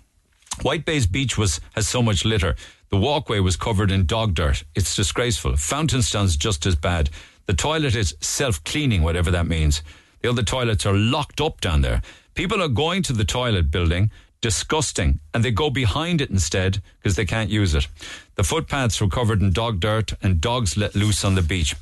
White 0.63 0.85
Bay's 0.85 1.07
beach 1.07 1.37
was 1.37 1.61
has 1.75 1.87
so 1.87 2.03
much 2.03 2.25
litter. 2.25 2.57
The 2.89 2.97
walkway 2.97 3.41
was 3.41 3.57
covered 3.57 3.91
in 3.91 4.07
dog 4.07 4.35
dirt. 4.35 4.65
It's 4.75 4.97
disgraceful. 4.97 5.57
Fountainstown's 5.57 6.37
just 6.37 6.67
as 6.67 6.77
bad. 6.77 7.11
The 7.47 7.55
toilet 7.55 7.95
is 7.95 8.15
self 8.21 8.63
cleaning, 8.65 9.03
whatever 9.03 9.31
that 9.31 9.47
means. 9.47 9.83
The 10.23 10.31
other 10.31 10.43
toilets 10.43 10.87
are 10.87 10.95
locked 10.95 11.41
up 11.41 11.61
down 11.61 11.83
there. 11.83 12.03
People 12.35 12.63
are 12.63 12.69
going 12.69 13.03
to 13.05 13.13
the 13.13 13.25
toilet 13.25 13.71
building 13.71 14.11
disgusting. 14.47 15.19
And 15.35 15.45
they 15.45 15.51
go 15.51 15.71
behind 15.71 16.21
it 16.21 16.31
instead 16.31 16.81
because 16.99 17.17
they 17.17 17.25
can't 17.25 17.51
use 17.51 17.75
it. 17.75 17.89
The 18.37 18.45
footpaths 18.45 19.01
were 19.01 19.09
covered 19.09 19.43
in 19.43 19.51
dog 19.51 19.81
dirt 19.81 20.13
and 20.23 20.41
dogs 20.41 20.77
let 20.77 20.95
loose 20.95 21.25
on 21.25 21.35
the 21.35 21.43
beach. 21.43 21.75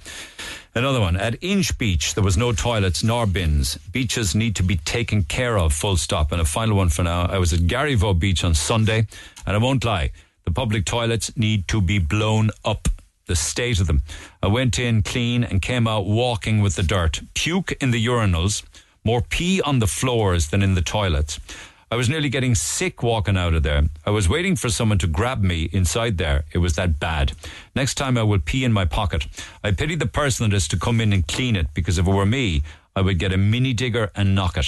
Another 0.75 0.99
one. 0.99 1.15
At 1.15 1.37
Inch 1.43 1.77
Beach, 1.77 2.15
there 2.15 2.25
was 2.25 2.39
no 2.39 2.53
toilets 2.53 3.05
nor 3.05 3.27
bins. 3.27 3.77
Beaches 3.93 4.35
need 4.35 4.57
to 4.57 4.63
be 4.63 4.77
taken 4.77 5.25
care 5.25 5.59
of, 5.59 5.75
full 5.75 5.99
stop. 5.99 6.33
And 6.33 6.41
a 6.41 6.47
final 6.47 6.79
one 6.79 6.89
for 6.89 7.03
now. 7.03 7.27
I 7.27 7.39
was 7.39 7.53
at 7.53 7.61
Garryvoe 7.61 8.19
Beach 8.19 8.43
on 8.43 8.55
Sunday, 8.55 9.07
and 9.47 9.55
I 9.55 9.59
won't 9.59 9.85
lie, 9.85 10.13
the 10.47 10.51
public 10.51 10.87
toilets 10.87 11.37
need 11.37 11.69
to 11.69 11.83
be 11.83 11.99
blown 11.99 12.49
up. 12.65 12.89
The 13.27 13.37
state 13.37 13.79
of 13.79 13.87
them. 13.87 14.03
I 14.43 14.47
went 14.47 14.79
in 14.79 15.03
clean 15.03 15.45
and 15.45 15.61
came 15.61 15.87
out 15.87 16.07
walking 16.07 16.63
with 16.63 16.77
the 16.77 16.83
dirt. 16.83 17.21
Puke 17.35 17.73
in 17.73 17.91
the 17.91 18.07
urinals, 18.07 18.63
more 19.05 19.21
pee 19.21 19.61
on 19.61 19.81
the 19.81 19.87
floors 19.87 20.49
than 20.49 20.63
in 20.63 20.75
the 20.75 20.83
toilets. 20.83 21.39
I 21.91 21.97
was 21.97 22.09
nearly 22.09 22.29
getting 22.29 22.55
sick 22.55 23.03
walking 23.03 23.37
out 23.37 23.55
of 23.55 23.63
there. 23.63 23.83
I 24.05 24.11
was 24.11 24.29
waiting 24.29 24.57
for 24.57 24.69
someone 24.69 24.99
to 24.99 25.07
grab 25.07 25.43
me 25.43 25.69
inside 25.73 26.19
there. 26.19 26.45
It 26.53 26.59
was 26.59 26.75
that 26.75 26.99
bad. 26.99 27.33
Next 27.75 27.95
time 27.95 28.19
I 28.19 28.23
will 28.23 28.41
pee 28.41 28.65
in 28.65 28.73
my 28.73 28.85
pocket. 28.85 29.27
I 29.63 29.71
pity 29.71 29.95
the 29.95 30.07
person 30.07 30.49
that 30.49 30.57
is 30.57 30.69
to 30.69 30.79
come 30.79 31.01
in 31.01 31.13
and 31.13 31.27
clean 31.27 31.57
it 31.57 31.69
because 31.75 31.99
if 31.99 32.07
it 32.07 32.11
were 32.11 32.27
me, 32.27 32.63
I 32.97 33.01
would 33.01 33.19
get 33.19 33.33
a 33.33 33.37
mini 33.37 33.73
digger 33.73 34.11
and 34.15 34.35
knock 34.35 34.57
it. 34.57 34.67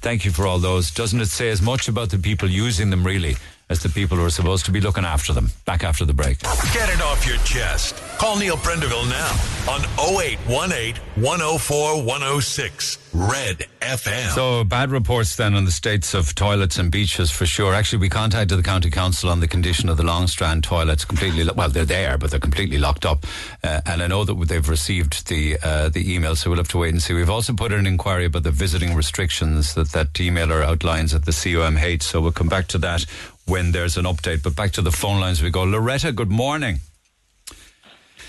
Thank 0.00 0.24
you 0.24 0.30
for 0.30 0.46
all 0.46 0.58
those. 0.58 0.90
Doesn't 0.90 1.20
it 1.20 1.28
say 1.28 1.48
as 1.50 1.62
much 1.62 1.88
about 1.88 2.10
the 2.10 2.18
people 2.18 2.48
using 2.48 2.90
them 2.90 3.04
really 3.04 3.36
as 3.68 3.82
the 3.82 3.88
people 3.88 4.16
who 4.16 4.24
are 4.24 4.30
supposed 4.30 4.64
to 4.66 4.70
be 4.70 4.80
looking 4.80 5.04
after 5.04 5.32
them? 5.32 5.50
Back 5.64 5.84
after 5.84 6.04
the 6.04 6.14
break. 6.14 6.40
Get 6.72 6.88
it 6.90 7.00
off 7.00 7.26
your 7.26 7.38
chest. 7.38 7.96
Call 8.18 8.38
Neil 8.38 8.56
Prendeville 8.56 9.08
now 9.08 9.72
on 9.72 9.80
0818 9.98 10.96
104 11.22 12.02
106 12.02 12.98
Red 13.14 13.66
FM. 13.80 14.34
So 14.34 14.64
bad 14.64 14.90
reports 14.90 15.36
then 15.36 15.54
on 15.54 15.64
the 15.64 15.70
states 15.70 16.14
of 16.14 16.34
toilets 16.34 16.78
and 16.78 16.90
beaches 16.90 17.30
for 17.30 17.46
sure. 17.46 17.72
Actually, 17.72 18.00
we 18.00 18.08
contacted 18.08 18.58
the 18.58 18.62
county 18.62 18.90
council 18.90 19.30
on 19.30 19.38
the 19.38 19.46
condition 19.46 19.88
of 19.88 19.96
the 19.96 20.02
Long 20.02 20.26
Strand 20.26 20.64
toilets. 20.64 21.04
Completely 21.04 21.48
well, 21.54 21.68
they're 21.68 21.84
there, 21.84 22.18
but 22.18 22.30
they're 22.30 22.40
completely 22.40 22.78
locked 22.78 23.06
up. 23.06 23.24
Uh, 23.62 23.80
and 23.86 24.02
I 24.02 24.08
know 24.08 24.24
that 24.24 24.34
they've 24.48 24.68
received 24.68 25.28
the 25.28 25.56
uh, 25.62 25.88
the 25.90 26.12
email, 26.12 26.34
so 26.34 26.50
we'll 26.50 26.58
have 26.58 26.68
to 26.68 26.78
wait 26.78 26.92
and 26.92 27.00
see. 27.00 27.14
We've 27.14 27.30
also 27.30 27.52
put 27.52 27.72
in 27.72 27.78
an 27.78 27.86
inquiry 27.86 28.24
about 28.24 28.42
the 28.42 28.50
visiting 28.50 28.96
restrictions 28.96 29.74
that 29.74 29.90
that 29.90 30.12
emailer 30.14 30.64
outlines 30.64 31.14
at 31.14 31.24
the 31.24 31.32
CUMH. 31.32 32.02
So 32.02 32.20
we'll 32.20 32.32
come 32.32 32.48
back 32.48 32.66
to 32.68 32.78
that 32.78 33.06
when 33.46 33.72
there's 33.72 33.96
an 33.96 34.04
update. 34.04 34.42
But 34.42 34.56
back 34.56 34.72
to 34.72 34.82
the 34.82 34.92
phone 34.92 35.20
lines 35.20 35.42
we 35.42 35.50
go. 35.50 35.62
Loretta, 35.64 36.12
good 36.12 36.30
morning. 36.30 36.80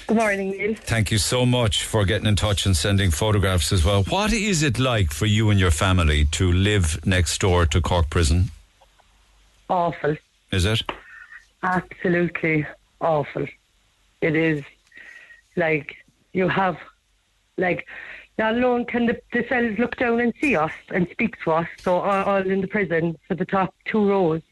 Good 0.07 0.17
morning, 0.17 0.51
Neil. 0.51 0.75
Thank 0.75 1.09
you 1.09 1.17
so 1.17 1.47
much 1.47 1.83
for 1.83 2.05
getting 2.05 2.27
in 2.27 2.35
touch 2.35 2.67
and 2.67 2.77
sending 2.77 3.09
photographs 3.09 3.71
as 3.71 3.83
well. 3.83 4.03
What 4.03 4.33
is 4.33 4.61
it 4.61 4.77
like 4.77 5.11
for 5.11 5.25
you 5.25 5.49
and 5.49 5.59
your 5.59 5.71
family 5.71 6.25
to 6.25 6.51
live 6.51 7.03
next 7.07 7.41
door 7.41 7.65
to 7.65 7.81
Cork 7.81 8.11
Prison? 8.11 8.51
Awful. 9.67 10.15
Is 10.51 10.65
it? 10.65 10.83
Absolutely 11.63 12.67
awful. 13.01 13.47
It 14.21 14.35
is 14.35 14.63
like 15.55 15.95
you 16.33 16.47
have, 16.49 16.77
like, 17.57 17.87
not 18.37 18.53
alone 18.53 18.85
can 18.85 19.07
the, 19.07 19.19
the 19.33 19.43
cells 19.47 19.79
look 19.79 19.95
down 19.95 20.19
and 20.19 20.33
see 20.39 20.55
us 20.55 20.71
and 20.89 21.07
speak 21.09 21.41
to 21.45 21.53
us. 21.53 21.67
So 21.79 21.95
all, 21.95 22.23
all 22.25 22.47
in 22.47 22.61
the 22.61 22.67
prison 22.67 23.17
for 23.27 23.33
the 23.33 23.45
top 23.45 23.73
two 23.85 24.07
rows, 24.07 24.43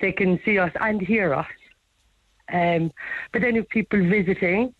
they 0.00 0.12
can 0.12 0.40
see 0.44 0.58
us 0.58 0.72
and 0.80 1.00
hear 1.00 1.34
us. 1.34 1.46
Um, 2.52 2.92
but 3.32 3.42
then 3.42 3.56
if 3.56 3.68
people 3.68 3.98
visiting, 4.08 4.74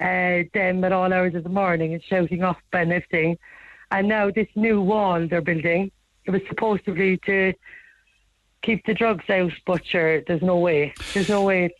uh, 0.00 0.42
them 0.52 0.84
at 0.84 0.92
all 0.92 1.12
hours 1.12 1.34
of 1.34 1.42
the 1.42 1.48
morning 1.48 1.94
and 1.94 2.02
shouting 2.02 2.42
up 2.42 2.58
and 2.72 2.92
everything. 2.92 3.38
And 3.90 4.08
now 4.08 4.30
this 4.30 4.48
new 4.54 4.80
wall 4.80 5.26
they're 5.26 5.40
building, 5.40 5.90
it 6.24 6.30
was 6.30 6.42
supposed 6.48 6.84
to 6.84 6.92
be 6.92 7.18
to 7.26 7.54
keep 8.62 8.84
the 8.84 8.94
drugs 8.94 9.24
out, 9.30 9.52
but 9.64 9.86
sure, 9.86 10.22
there's 10.22 10.42
no 10.42 10.58
way. 10.58 10.92
There's 11.14 11.28
no 11.28 11.42
way. 11.42 11.66
It's, 11.66 11.74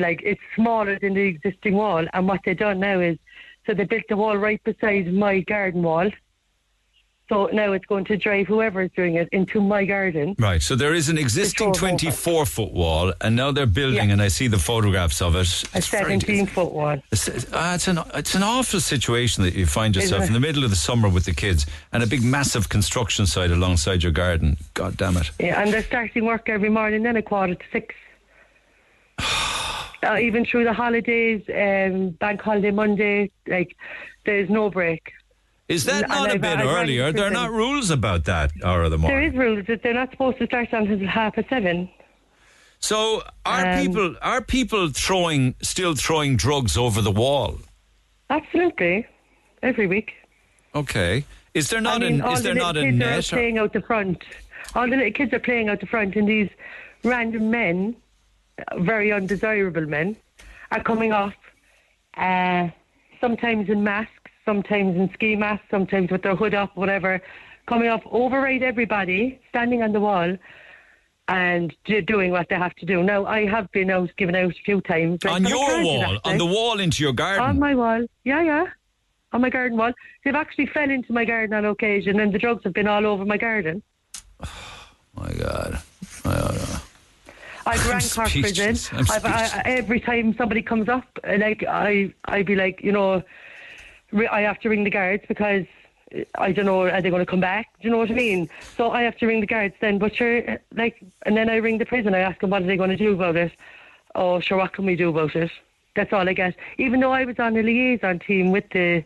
like 0.00 0.22
it's 0.24 0.40
smaller 0.54 0.98
than 0.98 1.14
the 1.14 1.22
existing 1.22 1.74
wall, 1.74 2.06
and 2.12 2.28
what 2.28 2.40
they've 2.44 2.56
done 2.56 2.78
now 2.78 3.00
is, 3.00 3.18
so 3.66 3.74
they 3.74 3.84
built 3.84 4.04
the 4.08 4.16
wall 4.16 4.36
right 4.36 4.62
beside 4.62 5.12
my 5.12 5.40
garden 5.40 5.82
wall. 5.82 6.08
So 7.30 7.48
now 7.52 7.70
it's 7.72 7.86
going 7.86 8.04
to 8.06 8.16
drive 8.16 8.48
whoever 8.48 8.82
is 8.82 8.90
doing 8.96 9.14
it 9.14 9.28
into 9.30 9.60
my 9.60 9.84
garden. 9.84 10.34
Right. 10.36 10.60
So 10.60 10.74
there 10.74 10.94
is 10.94 11.08
an 11.08 11.16
existing 11.16 11.72
24 11.72 12.44
foot 12.44 12.72
wall, 12.72 13.12
and 13.20 13.36
now 13.36 13.52
they're 13.52 13.66
building, 13.66 14.08
Yeah. 14.08 14.14
and 14.14 14.20
I 14.20 14.26
see 14.26 14.48
the 14.48 14.58
photographs 14.58 15.22
of 15.22 15.36
it. 15.36 15.46
A 15.72 15.78
It's 15.78 15.86
very- 15.86 16.02
17 16.18 16.46
foot 16.46 16.72
wall. 16.72 17.00
It's, 17.12 17.28
uh, 17.28 17.72
it's 17.76 17.86
an 17.86 18.00
it's 18.14 18.34
an 18.34 18.42
awful 18.42 18.80
situation 18.80 19.44
that 19.44 19.54
you 19.54 19.64
find 19.64 19.94
yourself 19.94 20.26
in 20.26 20.32
the 20.32 20.40
middle 20.40 20.64
of 20.64 20.70
the 20.70 20.76
summer 20.88 21.08
with 21.08 21.24
the 21.24 21.32
kids 21.32 21.66
and 21.92 22.02
a 22.02 22.06
big 22.08 22.24
massive 22.24 22.68
construction 22.68 23.26
site 23.26 23.52
alongside 23.52 24.02
your 24.02 24.12
garden. 24.12 24.56
God 24.74 24.96
damn 24.96 25.16
it! 25.16 25.30
Yeah, 25.38 25.62
and 25.62 25.72
they're 25.72 25.84
starting 25.84 26.24
work 26.24 26.48
every 26.48 26.68
morning 26.68 27.04
then 27.04 27.14
a 27.16 27.22
quarter 27.22 27.54
to 27.54 27.64
six. 27.70 27.94
uh, 30.02 30.18
even 30.20 30.44
through 30.44 30.64
the 30.64 30.72
holidays, 30.72 31.42
um, 31.54 32.10
bank 32.18 32.40
holiday 32.40 32.72
Monday, 32.72 33.30
like 33.46 33.76
there's 34.26 34.50
no 34.50 34.68
break. 34.68 35.12
Is 35.70 35.84
that 35.84 36.08
not 36.08 36.28
a 36.28 36.32
I've- 36.32 36.38
bit 36.38 36.58
I've 36.58 36.66
rang 36.66 36.76
early? 36.82 36.98
Are 37.00 37.12
there 37.12 37.30
not 37.30 37.50
rules 37.52 37.90
about 37.90 38.24
that 38.24 38.50
hour 38.64 38.82
of 38.82 38.90
the 38.90 38.96
There 38.98 39.08
morning? 39.10 39.32
is 39.32 39.36
rules 39.38 39.66
that 39.68 39.82
they're 39.82 39.94
not 39.94 40.10
supposed 40.10 40.38
to 40.38 40.46
start 40.46 40.68
until 40.72 41.06
half 41.06 41.36
past 41.36 41.48
seven. 41.48 41.88
So 42.80 43.22
are 43.46 43.66
Um, 43.66 43.78
people 43.82 44.16
are 44.20 44.40
people 44.42 44.88
throwing 44.88 45.54
still 45.62 45.94
throwing 45.94 46.36
drugs 46.36 46.76
over 46.76 47.00
the 47.00 47.12
wall? 47.12 47.58
Absolutely, 48.30 49.06
every 49.62 49.86
week. 49.86 50.12
Okay. 50.74 51.24
Is 51.54 51.68
there 51.70 51.80
not 51.80 51.96
I 52.02 52.06
mean, 52.06 52.14
an 52.14 52.20
all 52.22 52.32
is 52.34 52.42
there 52.42 52.54
the 52.54 52.60
not 52.60 52.76
a 52.76 52.82
kids 52.82 52.96
net? 52.98 53.18
are 53.32 53.36
playing 53.36 53.58
out 53.58 53.72
the 53.72 53.80
front. 53.82 54.24
All 54.74 54.88
the 54.88 54.96
little 54.96 55.12
kids 55.12 55.32
are 55.32 55.40
playing 55.40 55.68
out 55.68 55.78
the 55.80 55.86
front, 55.86 56.16
and 56.16 56.26
these 56.28 56.48
random 57.04 57.50
men, 57.50 57.94
uh, 58.68 58.78
very 58.80 59.12
undesirable 59.12 59.86
men, 59.86 60.16
are 60.72 60.82
coming 60.82 61.12
off 61.12 61.34
uh, 62.16 62.68
sometimes 63.20 63.68
in 63.68 63.82
masks, 63.84 64.12
sometimes 64.50 64.96
in 64.96 65.08
ski 65.14 65.36
masks, 65.36 65.64
sometimes 65.70 66.10
with 66.10 66.22
their 66.22 66.34
hood 66.34 66.54
up, 66.54 66.76
whatever, 66.76 67.22
coming 67.68 67.88
up, 67.88 68.00
override 68.10 68.64
everybody, 68.64 69.40
standing 69.48 69.80
on 69.82 69.92
the 69.92 70.00
wall, 70.00 70.36
and 71.28 71.72
do, 71.84 72.00
doing 72.02 72.32
what 72.32 72.48
they 72.48 72.56
have 72.56 72.74
to 72.74 72.84
do. 72.84 73.00
Now, 73.04 73.26
I 73.26 73.46
have 73.46 73.70
been 73.70 73.90
out, 73.90 74.10
given 74.16 74.34
out 74.34 74.50
a 74.50 74.62
few 74.64 74.80
times. 74.80 75.22
like, 75.22 75.34
on 75.34 75.44
your 75.46 75.84
wall, 75.84 76.18
on 76.24 76.36
the 76.36 76.46
wall 76.46 76.80
into 76.80 77.04
your 77.04 77.12
garden. 77.12 77.44
On 77.44 77.58
my 77.60 77.76
wall, 77.76 78.04
yeah, 78.24 78.42
yeah. 78.42 78.64
On 79.32 79.40
my 79.40 79.50
garden 79.50 79.78
wall. 79.78 79.92
They've 80.24 80.34
actually 80.34 80.66
fell 80.66 80.90
into 80.90 81.12
my 81.12 81.24
garden 81.24 81.54
on 81.54 81.64
occasion, 81.64 82.18
and 82.18 82.34
the 82.34 82.38
drugs 82.38 82.64
have 82.64 82.72
been 82.72 82.88
all 82.88 83.06
over 83.06 83.24
my 83.24 83.36
garden. 83.36 83.84
my 85.14 85.32
God. 85.38 85.80
I've 86.24 86.66
I'm 87.66 87.88
rang 87.88 88.08
Cork 88.12 88.30
Prison. 88.30 88.76
I'm 88.98 89.06
I've, 89.12 89.24
I, 89.24 89.50
I- 89.54 89.62
every 89.66 90.00
time 90.00 90.34
somebody 90.36 90.62
comes 90.62 90.88
up, 90.88 91.06
like 91.38 91.62
I, 91.68 92.12
I'd 92.24 92.46
be 92.46 92.56
like, 92.56 92.80
you 92.82 92.90
know, 92.90 93.22
I 94.12 94.40
have 94.42 94.58
to 94.60 94.68
ring 94.68 94.84
the 94.84 94.90
guards 94.90 95.24
because 95.28 95.66
uh, 96.14 96.24
I 96.36 96.52
don't 96.52 96.66
know, 96.66 96.82
are 96.82 97.00
they 97.00 97.10
going 97.10 97.24
to 97.24 97.30
come 97.30 97.40
back? 97.40 97.68
Do 97.80 97.88
you 97.88 97.90
know 97.90 97.98
what 97.98 98.10
I 98.10 98.14
mean? 98.14 98.48
So 98.76 98.90
I 98.90 99.02
have 99.02 99.16
to 99.18 99.26
ring 99.26 99.40
the 99.40 99.46
guards 99.46 99.74
then. 99.80 99.98
But 99.98 100.16
sure, 100.16 100.50
uh, 100.50 100.58
like, 100.74 101.02
and 101.22 101.36
then 101.36 101.48
I 101.48 101.56
ring 101.56 101.78
the 101.78 101.86
prison. 101.86 102.14
I 102.14 102.20
ask 102.20 102.40
them 102.40 102.50
what 102.50 102.62
are 102.62 102.66
they 102.66 102.76
going 102.76 102.90
to 102.90 102.96
do 102.96 103.14
about 103.14 103.36
it. 103.36 103.52
Oh, 104.14 104.40
sure, 104.40 104.58
what 104.58 104.72
can 104.72 104.86
we 104.86 104.96
do 104.96 105.10
about 105.10 105.36
it? 105.36 105.50
That's 105.94 106.12
all 106.12 106.28
I 106.28 106.32
get. 106.32 106.54
Even 106.78 107.00
though 107.00 107.12
I 107.12 107.24
was 107.24 107.38
on 107.38 107.56
a 107.56 107.62
liaison 107.62 108.18
team 108.18 108.50
with 108.50 108.68
the 108.70 109.04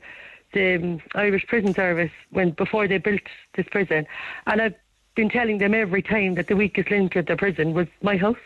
the 0.53 0.77
um, 0.77 1.01
Irish 1.17 1.47
Prison 1.49 1.75
Service 1.75 2.13
when 2.31 2.51
before 2.51 2.87
they 2.87 2.99
built 2.99 3.23
this 3.55 3.67
prison, 3.69 4.07
and 4.47 4.63
I've 4.63 4.77
been 5.17 5.29
telling 5.29 5.59
them 5.59 5.75
every 5.75 6.03
time 6.03 6.37
that 6.37 6.47
the 6.47 6.57
weakest 6.57 6.91
link 6.91 7.17
at 7.17 7.27
the 7.27 7.37
prison 7.37 7.75
was 7.75 7.89
my 8.03 8.17
house. 8.17 8.37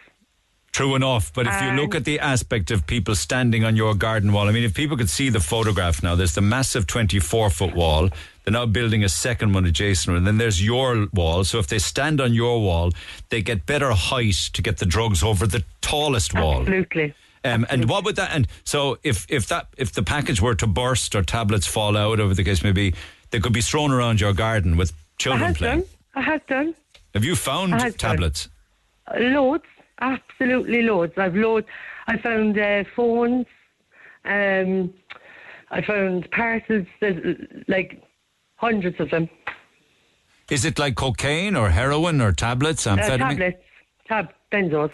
True 0.73 0.95
enough, 0.95 1.33
but 1.33 1.47
if 1.47 1.61
you 1.63 1.71
look 1.73 1.95
at 1.95 2.05
the 2.05 2.21
aspect 2.21 2.71
of 2.71 2.87
people 2.87 3.15
standing 3.17 3.65
on 3.65 3.75
your 3.75 3.95
garden 3.95 4.33
wall, 4.33 4.49
I 4.49 4.53
mean, 4.53 4.63
if 4.63 4.75
people 4.75 4.97
could 4.97 5.11
see 5.11 5.29
the 5.29 5.41
photograph 5.41 6.03
now, 6.03 6.15
there's 6.15 6.35
the 6.35 6.41
massive 6.41 6.87
24 6.87 7.51
foot 7.51 7.75
wall. 7.75 8.11
They're 8.45 8.53
now 8.53 8.67
building 8.67 9.03
a 9.03 9.09
second 9.09 9.55
one 9.55 9.65
adjacent, 9.65 10.17
and 10.17 10.27
then 10.27 10.39
there's 10.39 10.65
your 10.65 11.07
wall. 11.13 11.43
So 11.45 11.59
if 11.59 11.67
they 11.67 11.79
stand 11.79 12.21
on 12.21 12.33
your 12.33 12.61
wall, 12.61 12.93
they 13.31 13.43
get 13.43 13.67
better 13.67 13.91
height 13.93 14.51
to 14.53 14.63
get 14.63 14.77
the 14.79 14.87
drugs 14.87 15.23
over 15.23 15.47
the 15.47 15.65
tallest 15.81 16.33
wall. 16.35 16.61
Absolutely. 16.61 17.15
Um, 17.45 17.67
and 17.71 17.89
what 17.89 18.05
would 18.05 18.17
that? 18.17 18.31
And 18.33 18.47
so 18.65 18.99
if 19.03 19.27
if 19.29 19.49
that 19.49 19.69
if 19.79 19.93
the 19.93 20.03
package 20.03 20.41
were 20.41 20.55
to 20.57 20.67
burst 20.67 21.15
or 21.17 21.23
tablets 21.23 21.67
fall 21.67 21.97
out, 21.97 22.21
over 22.21 22.35
the 22.35 22.45
case 22.45 22.63
may 22.63 22.73
be, 22.73 22.95
they 23.31 23.41
could 23.41 23.53
be 23.53 23.63
thrown 23.63 23.91
around 23.91 24.21
your 24.21 24.33
garden 24.33 24.77
with 24.77 24.93
I 24.93 24.95
children 25.19 25.47
have 25.49 25.57
playing. 25.57 25.81
done. 25.81 25.89
I 26.15 26.21
have 26.23 26.47
done. 26.47 26.75
Have 27.15 27.25
you 27.25 27.35
found 27.37 27.75
I 27.75 27.79
done. 27.79 27.93
tablets? 27.95 28.49
Uh, 29.07 29.19
Loads, 29.21 29.65
absolutely 30.01 30.83
loads. 30.83 31.13
I've 31.17 31.35
loads. 31.35 31.67
I 32.07 32.19
found 32.19 32.59
uh, 32.59 32.85
phones. 32.97 33.47
Um, 34.25 34.93
I 35.71 35.83
found 35.83 36.31
parcels, 36.31 36.87
there's, 37.01 37.37
like 37.69 38.03
hundreds 38.57 38.99
of 39.01 39.11
them. 39.11 39.29
Is 40.51 40.65
it 40.65 40.79
like 40.79 40.95
cocaine 40.97 41.57
or 41.57 41.69
heroin 41.71 42.21
or 42.21 42.33
tablets, 42.33 42.87
Uh, 42.87 42.97
amphetamine? 42.97 43.19
tablets, 43.19 43.63
tab, 44.07 44.29
benzos, 44.51 44.91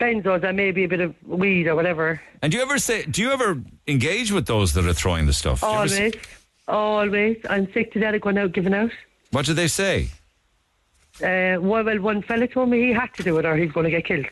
benzos, 0.00 0.42
and 0.42 0.56
maybe 0.56 0.84
a 0.84 0.88
bit 0.88 1.00
of 1.00 1.14
weed 1.24 1.68
or 1.68 1.76
whatever. 1.76 2.20
And 2.42 2.50
do 2.50 2.58
you 2.58 2.64
ever 2.64 2.78
say? 2.78 3.04
Do 3.04 3.22
you 3.22 3.30
ever 3.30 3.62
engage 3.86 4.32
with 4.32 4.46
those 4.46 4.74
that 4.74 4.84
are 4.86 4.92
throwing 4.92 5.26
the 5.26 5.32
stuff? 5.32 5.60
Do 5.60 5.66
you 5.68 5.72
ever 5.74 5.88
say- 5.88 6.12
Always, 6.66 7.06
always. 7.12 7.36
I'm 7.48 7.72
sick 7.72 7.92
to 7.92 8.00
death 8.00 8.14
of 8.14 8.20
going 8.22 8.38
out 8.38 8.52
giving 8.52 8.74
out. 8.74 8.90
what 9.30 9.46
do 9.46 9.54
they 9.54 9.68
say? 9.68 10.08
Uh, 11.22 11.60
well, 11.60 11.84
well, 11.84 11.98
one 12.00 12.22
fella 12.22 12.46
told 12.48 12.70
me 12.70 12.80
he 12.86 12.92
had 12.92 13.12
to 13.14 13.22
do 13.22 13.38
it 13.38 13.44
or 13.44 13.56
he's 13.56 13.72
going 13.72 13.84
to 13.84 13.90
get 13.90 14.04
killed. 14.06 14.26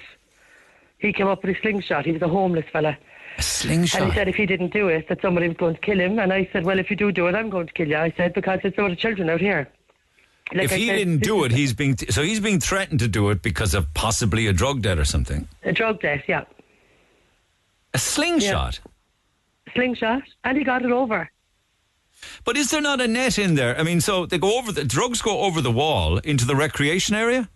He 0.98 1.12
came 1.12 1.26
up 1.28 1.42
with 1.44 1.56
a 1.56 1.60
slingshot. 1.60 2.06
He 2.06 2.12
was 2.12 2.22
a 2.22 2.28
homeless 2.28 2.64
fella. 2.72 2.96
A 3.36 3.42
slingshot. 3.42 4.00
And 4.02 4.10
he 4.10 4.16
said 4.16 4.28
if 4.28 4.34
he 4.34 4.46
didn't 4.46 4.72
do 4.72 4.88
it, 4.88 5.08
that 5.08 5.20
somebody 5.22 5.48
was 5.48 5.56
going 5.56 5.74
to 5.74 5.80
kill 5.80 6.00
him. 6.00 6.18
And 6.18 6.32
I 6.32 6.48
said, 6.52 6.64
well, 6.64 6.78
if 6.78 6.90
you 6.90 6.96
do 6.96 7.12
do 7.12 7.26
it, 7.28 7.34
I'm 7.34 7.50
going 7.50 7.66
to 7.68 7.72
kill 7.72 7.88
you. 7.88 7.96
I 7.96 8.12
said 8.16 8.34
because 8.34 8.60
it's 8.64 8.78
all 8.78 8.90
of 8.90 8.98
children 8.98 9.30
out 9.30 9.40
here. 9.40 9.68
Like 10.52 10.64
if 10.64 10.72
I 10.72 10.76
he 10.76 10.86
said, 10.86 10.96
didn't 10.96 11.18
do 11.22 11.44
it, 11.44 11.52
he's 11.52 11.74
being 11.74 11.96
so 12.08 12.22
he's 12.22 12.40
being 12.40 12.58
threatened 12.58 13.00
to 13.00 13.08
do 13.08 13.28
it 13.28 13.42
because 13.42 13.74
of 13.74 13.92
possibly 13.92 14.46
a 14.46 14.52
drug 14.54 14.80
debt 14.80 14.98
or 14.98 15.04
something. 15.04 15.46
a 15.62 15.72
drug 15.72 16.00
debt, 16.00 16.24
Yeah, 16.26 16.44
A 17.92 17.98
slingshot. 17.98 18.80
slingshot, 19.74 20.22
and 20.44 20.56
he 20.56 20.64
got 20.64 20.82
it 20.86 20.90
over. 20.90 21.30
But 22.44 22.56
is 22.56 22.70
there 22.70 22.80
not 22.80 23.00
a 23.00 23.08
net 23.08 23.38
in 23.38 23.54
there? 23.54 23.78
I 23.78 23.82
mean, 23.82 24.00
so 24.00 24.26
they 24.26 24.38
go 24.38 24.58
over 24.58 24.72
the 24.72 24.84
drugs 24.84 25.22
go 25.22 25.40
over 25.40 25.60
the 25.60 25.70
wall 25.70 26.18
into 26.18 26.44
the 26.44 26.56
recreation 26.56 27.14
area, 27.14 27.48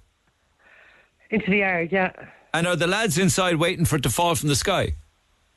Into 1.30 1.51
the 1.51 1.59
yard, 1.59 1.90
yeah. 1.93 2.12
and 2.55 2.66
are 2.66 2.76
the 2.76 2.86
lads 2.86 3.18
inside 3.18 3.56
waiting 3.56 3.84
for 3.84 3.97
it 3.97 4.02
to 4.02 4.10
fall 4.10 4.34
from 4.34 4.48
the 4.48 4.56
sky? 4.56 4.94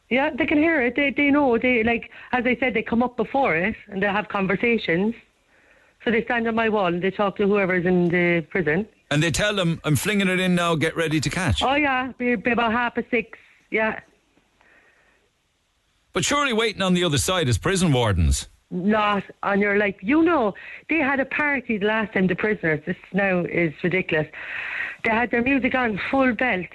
Yeah, 0.09 0.29
they 0.37 0.45
can 0.45 0.57
hear 0.57 0.81
it. 0.81 0.95
They 0.95 1.09
they 1.11 1.31
know. 1.31 1.57
They 1.57 1.83
like 1.83 2.11
as 2.31 2.45
I 2.45 2.55
said, 2.59 2.73
they 2.73 2.83
come 2.83 3.01
up 3.03 3.17
before 3.17 3.55
it 3.55 3.75
and 3.87 4.01
they 4.01 4.07
have 4.07 4.27
conversations. 4.27 5.15
So 6.03 6.11
they 6.11 6.23
stand 6.23 6.47
on 6.47 6.53
my 6.55 6.69
wall 6.69 6.87
and 6.87 7.01
they 7.01 7.09
talk 7.11 7.35
to 7.37 7.47
whoever's 7.47 7.85
in 7.85 8.09
the 8.09 8.41
prison. 8.51 8.87
And 9.09 9.21
they 9.23 9.31
tell 9.31 9.55
them, 9.55 9.81
"I'm 9.83 9.95
flinging 9.95 10.27
it 10.27 10.39
in 10.39 10.53
now. 10.55 10.75
Get 10.75 10.95
ready 10.95 11.19
to 11.19 11.29
catch." 11.29 11.63
Oh 11.63 11.73
yeah, 11.75 12.11
be, 12.17 12.35
be 12.35 12.51
about 12.51 12.71
half 12.71 12.95
past 12.95 13.07
six. 13.09 13.37
Yeah, 13.71 13.99
But 16.13 16.23
surely 16.23 16.53
waiting 16.53 16.81
on 16.83 16.93
the 16.93 17.03
other 17.03 17.17
side 17.17 17.47
is 17.49 17.57
prison 17.57 17.91
wardens. 17.91 18.47
Not 18.71 19.23
and 19.43 19.61
you're 19.61 19.77
like 19.77 19.97
you 20.01 20.23
know 20.23 20.53
they 20.89 20.97
had 20.97 21.19
a 21.19 21.25
party 21.25 21.77
the 21.77 21.85
last 21.85 22.13
time 22.13 22.27
the 22.27 22.35
prisoners 22.35 22.81
this 22.85 22.97
now 23.13 23.39
is 23.45 23.73
ridiculous. 23.83 24.27
They 25.03 25.11
had 25.11 25.31
their 25.31 25.43
music 25.43 25.75
on 25.75 25.99
full 26.09 26.33
belt 26.33 26.65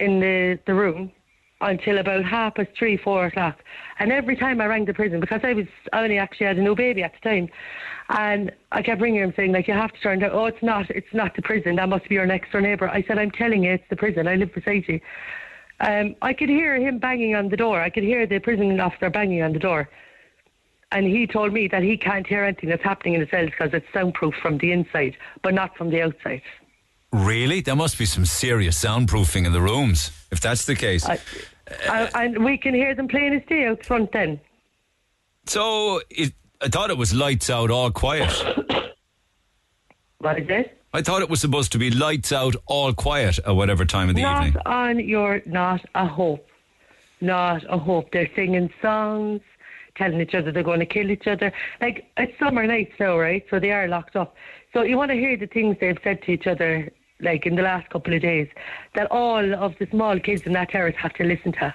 in 0.00 0.20
the 0.20 0.58
the 0.66 0.74
room 0.74 1.12
until 1.60 1.98
about 1.98 2.24
half 2.24 2.54
past 2.54 2.70
three 2.78 2.96
four 2.96 3.26
o'clock. 3.26 3.58
And 3.98 4.10
every 4.10 4.36
time 4.36 4.60
I 4.60 4.66
rang 4.66 4.86
the 4.86 4.94
prison 4.94 5.20
because 5.20 5.40
I 5.44 5.52
was 5.52 5.66
I 5.92 6.02
only 6.02 6.18
actually 6.18 6.46
had 6.46 6.58
a 6.58 6.62
new 6.62 6.74
baby 6.74 7.02
at 7.02 7.12
the 7.12 7.28
time 7.28 7.48
and 8.08 8.50
I 8.72 8.82
kept 8.82 9.00
ringing 9.00 9.22
him 9.22 9.32
saying 9.36 9.52
like 9.52 9.68
you 9.68 9.74
have 9.74 9.92
to 9.92 10.00
turn 10.00 10.20
down 10.20 10.30
oh 10.32 10.46
it's 10.46 10.62
not 10.62 10.88
it's 10.90 11.12
not 11.12 11.36
the 11.36 11.42
prison 11.42 11.76
that 11.76 11.88
must 11.88 12.08
be 12.08 12.14
your 12.14 12.26
next 12.26 12.52
door 12.52 12.62
neighbour. 12.62 12.88
I 12.88 13.02
said 13.02 13.18
I'm 13.18 13.30
telling 13.30 13.64
you 13.64 13.72
it's 13.72 13.84
the 13.90 13.96
prison 13.96 14.26
I 14.26 14.36
live 14.36 14.54
beside 14.54 14.84
you. 14.88 15.00
Um, 15.80 16.14
I 16.22 16.32
could 16.32 16.48
hear 16.48 16.76
him 16.76 16.98
banging 16.98 17.34
on 17.34 17.50
the 17.50 17.56
door 17.56 17.80
I 17.80 17.90
could 17.90 18.04
hear 18.04 18.26
the 18.26 18.38
prison 18.38 18.80
officer 18.80 19.10
banging 19.10 19.42
on 19.42 19.52
the 19.52 19.58
door 19.58 19.90
and 20.92 21.06
he 21.06 21.26
told 21.26 21.52
me 21.52 21.68
that 21.68 21.82
he 21.82 21.96
can't 21.96 22.26
hear 22.26 22.44
anything 22.44 22.70
that's 22.70 22.82
happening 22.82 23.14
in 23.14 23.20
the 23.20 23.26
cells 23.28 23.50
because 23.50 23.72
it's 23.72 23.86
soundproof 23.92 24.34
from 24.40 24.58
the 24.58 24.72
inside, 24.72 25.16
but 25.42 25.54
not 25.54 25.76
from 25.76 25.90
the 25.90 26.02
outside. 26.02 26.42
Really? 27.12 27.60
There 27.60 27.76
must 27.76 27.98
be 27.98 28.06
some 28.06 28.24
serious 28.24 28.82
soundproofing 28.82 29.46
in 29.46 29.52
the 29.52 29.60
rooms 29.60 30.10
if 30.30 30.40
that's 30.40 30.66
the 30.66 30.74
case. 30.74 31.06
I, 31.06 31.20
uh, 31.88 32.08
and 32.14 32.44
we 32.44 32.58
can 32.58 32.74
hear 32.74 32.94
them 32.94 33.08
playing 33.08 33.34
a 33.34 33.40
day 33.40 33.66
out 33.66 33.84
front 33.84 34.12
then. 34.12 34.40
So 35.46 36.00
it, 36.10 36.32
I 36.60 36.68
thought 36.68 36.90
it 36.90 36.98
was 36.98 37.14
lights 37.14 37.50
out, 37.50 37.70
all 37.70 37.90
quiet. 37.90 38.32
What 40.18 40.38
is 40.38 40.46
it? 40.48 40.80
I 40.94 41.02
thought 41.02 41.20
it 41.20 41.28
was 41.28 41.42
supposed 41.42 41.72
to 41.72 41.78
be 41.78 41.90
lights 41.90 42.32
out, 42.32 42.56
all 42.64 42.94
quiet 42.94 43.38
at 43.40 43.50
whatever 43.54 43.84
time 43.84 44.08
of 44.08 44.14
the 44.14 44.22
not 44.22 44.46
evening. 44.46 44.62
on 44.64 44.98
your, 45.00 45.42
not 45.44 45.84
a 45.94 46.06
hope. 46.06 46.48
Not 47.20 47.62
a 47.68 47.76
hope. 47.76 48.10
They're 48.10 48.30
singing 48.34 48.72
songs, 48.80 49.42
telling 49.96 50.20
each 50.20 50.34
other 50.34 50.50
they're 50.52 50.62
going 50.62 50.80
to 50.80 50.86
kill 50.86 51.10
each 51.10 51.26
other. 51.26 51.52
Like, 51.80 52.06
it's 52.16 52.38
summer 52.38 52.66
nights 52.66 52.92
now, 52.98 53.18
right? 53.18 53.44
So 53.50 53.58
they 53.60 53.70
are 53.70 53.88
locked 53.88 54.16
up. 54.16 54.34
So 54.72 54.82
you 54.82 54.96
want 54.96 55.10
to 55.10 55.16
hear 55.16 55.36
the 55.36 55.46
things 55.46 55.76
they've 55.80 55.98
said 56.02 56.22
to 56.22 56.32
each 56.32 56.46
other, 56.46 56.90
like 57.20 57.46
in 57.46 57.54
the 57.54 57.62
last 57.62 57.88
couple 57.90 58.12
of 58.14 58.22
days, 58.22 58.48
that 58.94 59.06
all 59.10 59.54
of 59.54 59.74
the 59.78 59.86
small 59.90 60.18
kids 60.18 60.42
in 60.42 60.52
that 60.54 60.70
terrace 60.70 60.96
have 60.96 61.14
to 61.14 61.24
listen 61.24 61.52
to. 61.52 61.74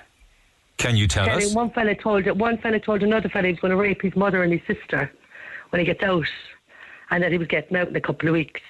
Can 0.78 0.96
you 0.96 1.08
tell 1.08 1.26
Telling 1.26 1.46
us? 1.46 1.54
one 1.56 1.72
fella 1.72 1.94
told 1.96 2.26
one 2.40 2.58
fella 2.58 2.80
told 2.80 3.04
another 3.04 3.28
fella 3.28 3.48
he 3.48 3.52
was 3.54 3.60
going 3.60 3.72
to 3.72 3.78
rape 3.78 4.02
his 4.02 4.16
mother 4.16 4.44
and 4.44 4.54
his 4.54 4.62
sister 4.66 5.12
when 5.72 5.80
he 5.82 5.86
gets 5.86 6.02
out, 6.04 6.26
and 7.12 7.22
that 7.22 7.32
he 7.34 7.38
was 7.38 7.48
getting 7.48 7.76
out 7.76 7.90
in 7.90 7.96
a 7.96 8.02
couple 8.02 8.30
of 8.30 8.34
weeks. 8.34 8.62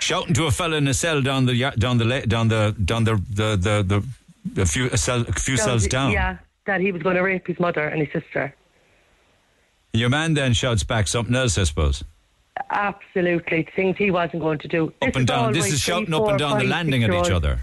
Shouting 0.00 0.34
to 0.34 0.46
a 0.46 0.50
fella 0.50 0.76
in 0.78 0.88
a 0.88 0.94
cell 0.94 1.22
down 1.22 1.46
the 1.46 1.54
down 1.78 1.98
the 1.98 2.20
down 2.26 2.48
the 2.48 2.74
down 2.84 3.04
the 3.04 3.14
the 3.30 3.56
the, 3.56 4.04
the 4.44 4.62
a 4.62 4.66
few 4.66 4.86
a, 4.90 4.96
cell, 4.96 5.20
a 5.20 5.32
few 5.32 5.56
So, 5.56 5.64
cells 5.66 5.86
down. 5.86 6.10
Yeah, 6.10 6.38
that 6.66 6.80
he 6.80 6.92
was 6.92 7.02
going 7.02 7.16
to 7.16 7.22
rape 7.22 7.46
his 7.46 7.58
mother 7.58 7.86
and 7.86 8.06
his 8.06 8.12
sister. 8.12 8.54
Your 9.92 10.08
man 10.08 10.34
then 10.34 10.52
shouts 10.52 10.84
back 10.84 11.06
something 11.08 11.34
else, 11.34 11.58
I 11.58 11.64
suppose. 11.64 12.02
Absolutely, 12.70 13.68
things 13.76 13.96
he 13.96 14.10
wasn't 14.10 14.42
going 14.42 14.58
to 14.58 14.68
do. 14.68 14.92
Up 15.02 15.16
and 15.16 15.26
down. 15.26 15.52
This 15.52 15.72
is 15.72 15.80
shouting 15.80 16.14
up 16.14 16.28
and 16.28 16.38
down 16.38 16.58
the 16.58 16.64
landing 16.64 17.04
at 17.04 17.12
each 17.12 17.30
other. 17.30 17.58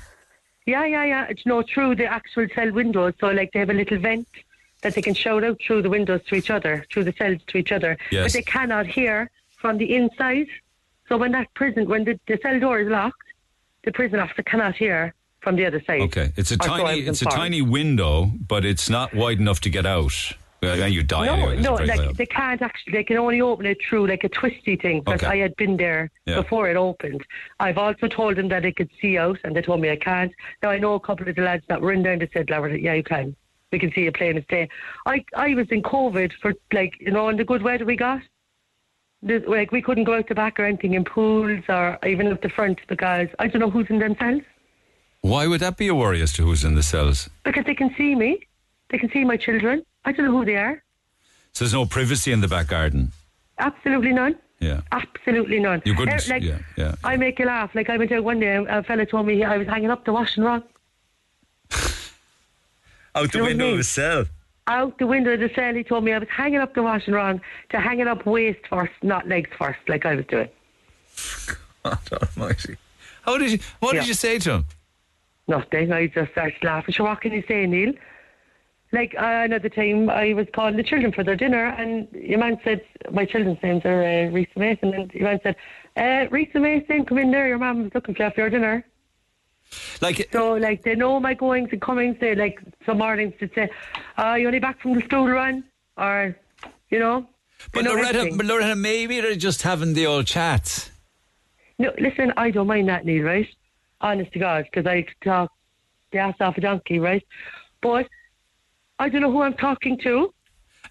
Yeah, 0.65 0.85
yeah, 0.85 1.05
yeah. 1.05 1.25
It's 1.29 1.45
no 1.45 1.63
through 1.63 1.95
the 1.95 2.05
actual 2.05 2.47
cell 2.53 2.71
windows. 2.71 3.13
So 3.19 3.27
like 3.27 3.51
they 3.51 3.59
have 3.59 3.69
a 3.71 3.73
little 3.73 3.97
vent 3.97 4.27
that 4.81 4.93
they 4.93 5.01
can 5.01 5.13
shout 5.13 5.43
out 5.43 5.59
through 5.65 5.81
the 5.81 5.89
windows 5.89 6.21
to 6.27 6.35
each 6.35 6.49
other, 6.49 6.85
through 6.91 7.05
the 7.05 7.13
cells 7.13 7.41
to 7.47 7.57
each 7.57 7.71
other. 7.71 7.97
Yes. 8.11 8.25
But 8.25 8.33
they 8.33 8.43
cannot 8.43 8.85
hear 8.85 9.31
from 9.57 9.77
the 9.77 9.95
inside. 9.95 10.47
So 11.07 11.17
when 11.17 11.31
that 11.31 11.51
prison, 11.55 11.87
when 11.87 12.03
the, 12.03 12.19
the 12.27 12.37
cell 12.41 12.59
door 12.59 12.79
is 12.79 12.87
locked, 12.87 13.23
the 13.83 13.91
prison 13.91 14.19
officer 14.19 14.43
cannot 14.43 14.75
hear 14.75 15.13
from 15.41 15.55
the 15.55 15.65
other 15.65 15.81
side. 15.85 16.01
Okay, 16.01 16.31
it's 16.35 16.51
a 16.51 16.55
Or 16.55 16.63
so 16.67 16.73
I 16.73 16.77
tiny 16.83 17.01
it's 17.01 17.21
a 17.21 17.25
tiny 17.25 17.61
window, 17.61 18.31
but 18.47 18.65
it's 18.65 18.89
not 18.89 19.13
wide 19.13 19.39
enough 19.39 19.61
to 19.61 19.69
get 19.69 19.85
out. 19.85 20.13
Well, 20.61 20.89
you 20.89 21.03
die 21.03 21.25
No, 21.27 21.33
anyway. 21.35 21.61
no, 21.61 21.73
like 21.75 21.99
loud. 21.99 22.17
they 22.17 22.25
can't 22.25 22.61
actually. 22.61 22.91
They 22.91 23.05
can 23.05 23.15
only 23.17 23.39
open 23.39 23.65
it 23.65 23.77
through 23.87 24.07
like 24.07 24.25
a 24.25 24.29
twisty 24.29 24.75
thing. 24.75 24.99
Because 24.99 25.23
Okay. 25.23 25.31
I 25.31 25.37
had 25.37 25.55
been 25.55 25.77
there 25.77 26.11
Yeah. 26.25 26.41
before 26.41 26.69
it 26.69 26.75
opened. 26.75 27.25
I've 27.61 27.77
also 27.77 28.07
told 28.09 28.35
them 28.35 28.49
that 28.49 28.63
they 28.63 28.73
could 28.73 28.89
see 29.01 29.17
out, 29.17 29.39
and 29.45 29.55
they 29.55 29.61
told 29.61 29.79
me 29.79 29.89
I 29.89 29.95
can't. 29.95 30.33
Now 30.61 30.71
I 30.71 30.77
know 30.77 30.95
a 30.95 30.99
couple 30.99 31.29
of 31.29 31.35
the 31.35 31.43
lads 31.43 31.63
that 31.69 31.79
were 31.81 31.93
in 31.93 32.03
there 32.03 32.11
and 32.11 32.21
they 32.21 32.29
said, 32.33 32.49
"Laura, 32.49 32.77
yeah, 32.77 32.93
you 32.93 33.03
can." 33.03 33.35
We 33.71 33.79
can 33.79 33.93
see 33.93 34.05
it 34.07 34.15
plain 34.15 34.35
as 34.35 34.43
day. 34.49 34.67
I 35.05 35.23
I 35.33 35.53
was 35.55 35.67
in 35.71 35.81
COVID 35.81 36.33
for 36.41 36.53
like 36.73 36.93
you 36.99 37.11
know, 37.11 37.29
in 37.29 37.37
the 37.37 37.45
good 37.45 37.61
weather 37.61 37.85
we 37.85 37.95
got. 37.95 38.21
Like 39.21 39.71
we 39.71 39.81
couldn't 39.81 40.05
go 40.05 40.15
out 40.15 40.27
the 40.27 40.35
back 40.35 40.59
or 40.59 40.65
anything 40.65 40.93
in 40.93 41.03
pools 41.05 41.63
or 41.69 41.97
even 42.05 42.27
out 42.27 42.41
the 42.41 42.49
front 42.49 42.79
because 42.87 43.27
I 43.37 43.47
don't 43.47 43.59
know 43.61 43.69
who's 43.69 43.89
in 43.89 43.99
them 43.99 44.15
cells 44.19 44.41
Why 45.21 45.47
would 45.47 45.59
that 45.61 45.77
be 45.77 45.87
a 45.87 45.95
worry 45.95 46.21
as 46.21 46.31
to 46.33 46.43
who's 46.43 46.63
in 46.63 46.75
the 46.75 46.83
cells? 46.83 47.29
because 47.43 47.65
they 47.65 47.75
can 47.75 47.93
see 47.97 48.15
me, 48.15 48.39
they 48.89 48.97
can 48.97 49.09
see 49.11 49.23
my 49.23 49.37
children. 49.37 49.83
I 50.05 50.11
don't 50.11 50.25
know 50.25 50.31
who 50.37 50.45
they 50.45 50.55
are. 50.55 50.81
So 51.53 51.65
there's 51.65 51.73
no 51.73 51.85
privacy 51.85 52.31
in 52.31 52.41
the 52.41 52.47
back 52.47 52.67
garden. 52.67 53.11
Absolutely 53.57 54.13
none. 54.13 54.35
Yeah. 54.59 54.81
Absolutely 54.91 55.59
none. 55.59 55.81
You 55.85 55.93
couldn't. 55.93 56.27
Eh, 56.29 56.33
like, 56.33 56.43
yeah, 56.43 56.59
yeah. 56.77 56.95
I 57.03 57.17
make 57.17 57.39
you 57.39 57.45
laugh. 57.45 57.71
Like 57.75 57.89
I 57.89 57.97
went 57.97 58.11
out 58.11 58.23
one 58.23 58.39
day, 58.39 58.55
a 58.55 58.83
fella 58.83 59.05
told 59.05 59.25
me 59.27 59.43
I 59.43 59.57
was 59.57 59.67
hanging 59.67 59.89
up 59.91 60.05
the 60.05 60.13
washing 60.13 60.43
wrong. 60.43 60.63
Out 63.15 63.31
the 63.31 63.37
You 63.39 63.43
know 63.43 63.45
I 63.45 63.47
window 63.49 63.73
of 63.73 63.79
a 63.79 63.83
cell. 63.83 64.25
Out 64.67 64.97
the 64.99 65.07
window 65.07 65.33
of 65.33 65.39
the 65.39 65.49
cell, 65.55 65.73
he 65.73 65.83
told 65.83 66.03
me 66.03 66.13
I 66.13 66.19
was 66.19 66.27
hanging 66.29 66.59
up 66.59 66.75
the 66.75 66.83
washing 66.83 67.13
wrong 67.13 67.41
to 67.71 67.79
hang 67.79 67.99
it 67.99 68.07
up 68.07 68.25
waist 68.25 68.59
first, 68.69 68.93
not 69.01 69.27
legs 69.27 69.49
first, 69.57 69.79
like 69.87 70.05
I 70.05 70.15
was 70.15 70.25
doing. 70.27 70.47
God 71.83 71.97
almighty. 72.37 72.77
How 73.23 73.37
did 73.37 73.51
you, 73.51 73.59
what 73.79 73.95
Yeah. 73.95 74.01
did 74.01 74.07
you 74.09 74.13
say 74.13 74.37
to 74.39 74.51
him? 74.51 74.65
Nothing. 75.49 75.91
I 75.91 76.05
just 76.05 76.31
started 76.31 76.63
laughing. 76.63 76.93
So 76.93 77.03
what 77.05 77.21
can 77.21 77.33
you 77.33 77.43
say, 77.47 77.65
Neil? 77.65 77.93
Like 78.91 79.15
uh, 79.17 79.41
another 79.45 79.69
time, 79.69 80.09
I 80.09 80.33
was 80.33 80.45
calling 80.53 80.77
the 80.77 80.83
children 80.83 81.11
for 81.11 81.23
their 81.23 81.35
dinner, 81.35 81.65
and 81.65 82.07
your 82.13 82.39
man 82.39 82.59
said 82.63 82.81
my 83.11 83.25
children's 83.25 83.61
names 83.61 83.83
are 83.83 84.01
uh, 84.01 84.31
Risa 84.31 84.57
Mason, 84.57 84.93
and 84.93 85.11
your 85.11 85.23
man 85.23 85.39
said, 85.43 85.55
uh, 85.97 86.29
"Risa 86.29 86.61
Mason, 86.61 87.05
come 87.05 87.17
in 87.17 87.31
there. 87.31 87.47
Your 87.47 87.57
mum 87.57 87.83
was 87.83 87.91
looking 87.95 88.15
for 88.15 88.23
you 88.23 88.31
for 88.31 88.41
your 88.41 88.49
dinner." 88.51 88.85
Like 90.01 90.29
so, 90.31 90.53
like 90.53 90.83
they 90.83 90.95
know 90.95 91.19
my 91.19 91.33
goings 91.33 91.69
and 91.71 91.81
comings. 91.81 92.17
They 92.19 92.35
like 92.35 92.59
some 92.85 92.99
mornings 92.99 93.33
they 93.39 93.49
say, 93.53 93.69
"Are 94.17 94.39
you 94.39 94.47
only 94.47 94.59
back 94.59 94.79
from 94.81 94.93
the 94.93 95.01
school 95.01 95.27
run?" 95.27 95.63
Or, 95.97 96.35
you 96.89 96.99
know. 96.99 97.27
But 97.73 97.85
know 97.85 97.93
Loretta, 97.93 98.31
but 98.35 98.45
Loretta, 98.45 98.75
maybe 98.75 99.19
they're 99.19 99.35
just 99.35 99.63
having 99.63 99.93
the 99.93 100.05
old 100.07 100.25
chats. 100.25 100.91
No, 101.77 101.91
listen, 101.99 102.33
I 102.37 102.51
don't 102.51 102.67
mind 102.67 102.89
that, 102.89 103.05
Neil, 103.05 103.23
right? 103.23 103.47
Honest 104.01 104.31
to 104.33 104.39
God, 104.39 104.65
because 104.65 104.85
I 104.85 105.05
talk 105.23 105.51
the 106.11 106.19
ass 106.19 106.35
off 106.39 106.57
a 106.57 106.61
donkey, 106.61 106.99
right? 106.99 107.25
But 107.81 108.07
I 108.97 109.09
don't 109.09 109.21
know 109.21 109.31
who 109.31 109.41
I'm 109.41 109.55
talking 109.55 109.97
to. 109.99 110.33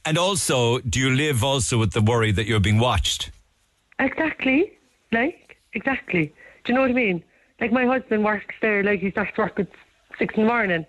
And 0.05 0.19
also, 0.19 0.79
do 0.81 1.01
you 1.01 1.11
live 1.11 1.43
also 1.43 1.79
with 1.79 1.93
the 1.93 2.01
worry 2.01 2.33
that 2.33 2.47
you're 2.47 2.61
being 2.61 2.79
watched? 2.79 3.31
Exactly. 3.99 4.73
Like, 5.13 5.57
exactly. 5.73 6.33
Do 6.65 6.73
you 6.73 6.75
know 6.75 6.83
what 6.83 6.91
I 6.91 6.95
mean? 6.95 7.25
Like, 7.61 7.73
my 7.73 7.87
husband 7.87 8.25
works 8.25 8.55
there, 8.61 8.83
like, 8.85 9.01
he 9.01 9.11
starts 9.11 9.37
work 9.37 9.59
at 9.59 9.69
six 10.19 10.35
in 10.37 10.45
the 10.45 10.49
morning. 10.49 10.87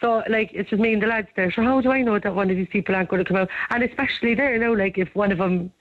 So, 0.00 0.22
like, 0.28 0.50
it's 0.52 0.70
just 0.70 0.82
me 0.82 0.92
and 0.92 1.02
the 1.02 1.06
lads 1.06 1.28
there. 1.36 1.50
So, 1.52 1.62
how 1.62 1.80
do 1.80 1.90
I 1.90 2.02
know 2.02 2.18
that 2.18 2.34
one 2.34 2.50
of 2.50 2.56
these 2.56 2.68
people 2.68 2.94
aren't 2.94 3.08
going 3.08 3.24
to 3.24 3.28
come 3.28 3.36
out? 3.36 3.48
And 3.70 3.82
especially 3.82 4.34
there, 4.34 4.52
you 4.54 4.60
know, 4.60 4.72
like, 4.72 4.98
if 4.98 5.14
one 5.14 5.32
of 5.32 5.38
them, 5.38 5.72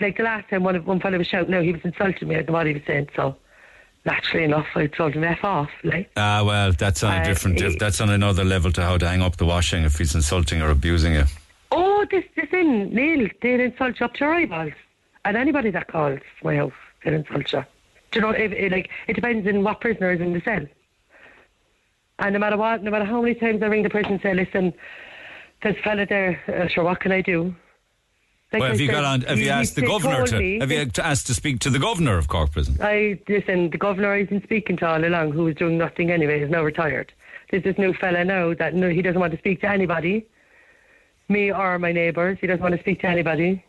like, 0.00 0.16
the 0.16 0.22
last 0.22 0.48
time 0.48 0.62
one 0.62 0.76
of 0.76 0.86
one 0.86 1.00
fellow 1.00 1.18
was 1.18 1.26
shouting 1.26 1.50
no, 1.50 1.62
he 1.62 1.72
was 1.72 1.82
insulting 1.84 2.28
me 2.28 2.36
at 2.36 2.48
what 2.48 2.66
he 2.66 2.74
was 2.74 2.82
saying. 2.86 3.08
So, 3.16 3.36
naturally 4.12 4.44
enough, 4.44 4.66
I 4.74 4.86
told 4.86 5.12
him 5.14 5.24
F 5.24 5.42
off, 5.44 5.70
like. 5.84 6.10
Ah, 6.16 6.42
well, 6.44 6.72
that's 6.72 7.02
on 7.02 7.12
a 7.12 7.20
Uh, 7.20 7.24
different. 7.30 7.60
he- 7.60 7.76
that's 7.84 8.00
on 8.00 8.10
another 8.10 8.44
level 8.54 8.70
to 8.72 8.82
how 8.88 8.96
to 9.02 9.06
hang 9.12 9.22
up 9.22 9.36
the 9.36 9.44
washing 9.54 9.84
if 9.84 9.94
he's 9.98 10.14
insulting 10.14 10.62
or 10.62 10.70
abusing 10.70 11.12
you. 11.14 11.24
Oh, 11.70 12.06
this, 12.10 12.24
this 12.36 12.48
in, 12.52 12.94
Neil, 12.94 13.28
they'll 13.42 13.60
insult 13.60 14.00
you 14.00 14.06
up 14.06 14.14
to 14.14 14.20
your 14.24 14.34
eyeballs. 14.34 14.72
And 15.24 15.36
anybody 15.36 15.70
that 15.76 15.88
calls 15.88 16.20
my 16.42 16.56
house, 16.56 16.72
they'll 17.04 17.14
insult 17.14 17.52
you. 17.52 17.64
Do 18.10 18.14
you 18.18 18.20
know, 18.22 18.30
if, 18.30 18.52
if, 18.52 18.72
like, 18.72 18.88
it 19.08 19.14
depends 19.14 19.46
on 19.46 19.62
what 19.62 19.80
prisoner 19.82 20.10
is 20.12 20.20
in 20.20 20.32
the 20.32 20.40
cell. 20.40 20.64
And 22.20 22.32
no 22.32 22.38
matter 22.38 22.56
what, 22.56 22.82
no 22.82 22.90
matter 22.90 23.04
how 23.04 23.20
many 23.20 23.34
times 23.34 23.62
I 23.62 23.66
ring 23.66 23.82
the 23.82 23.90
prison 23.90 24.12
and 24.12 24.22
say, 24.22 24.32
listen, 24.34 24.72
there's 25.62 25.76
a 25.76 25.82
fella 25.82 26.06
there, 26.06 26.40
uh, 26.48 26.66
sure, 26.68 26.84
what 26.84 27.00
can 27.00 27.12
I 27.12 27.20
do? 27.20 27.54
Like 28.52 28.60
well, 28.60 28.68
I 28.68 28.72
have 28.72 28.80
you 28.80 28.86
said, 28.86 28.92
got 28.92 29.04
on? 29.04 29.20
Have 29.22 29.38
he- 29.38 29.44
you 29.44 29.50
asked 29.50 29.74
the 29.74 29.82
governor 29.82 30.26
to? 30.26 30.38
me 30.38 30.58
Have 30.60 30.70
you 30.70 30.90
asked 30.98 31.26
to 31.26 31.34
speak 31.34 31.60
to 31.60 31.70
the 31.70 31.78
governor 31.78 32.16
of 32.16 32.28
Cork 32.28 32.52
Prison? 32.52 32.76
I 32.80 33.18
listen. 33.28 33.68
The 33.70 33.76
governor 33.76 34.12
I've 34.12 34.30
been 34.30 34.42
speaking 34.42 34.76
to 34.78 34.86
all 34.86 35.04
along, 35.04 35.32
who 35.32 35.44
was 35.44 35.54
doing 35.54 35.76
nothing 35.76 36.10
anyway, 36.10 36.40
is 36.40 36.50
now 36.50 36.62
retired. 36.62 37.12
There's 37.50 37.62
this 37.62 37.76
new 37.76 37.92
fella 37.92 38.24
now 38.24 38.54
that 38.54 38.74
no, 38.74 38.88
he 38.88 39.02
doesn't 39.02 39.20
want 39.20 39.32
to 39.32 39.38
speak 39.38 39.60
to 39.60 39.68
anybody, 39.68 40.26
me 41.28 41.52
or 41.52 41.78
my 41.78 41.92
neighbours. 41.92 42.38
He 42.40 42.46
doesn't 42.46 42.62
want 42.62 42.74
to 42.74 42.80
speak 42.80 43.00
to 43.00 43.06
anybody. 43.06 43.64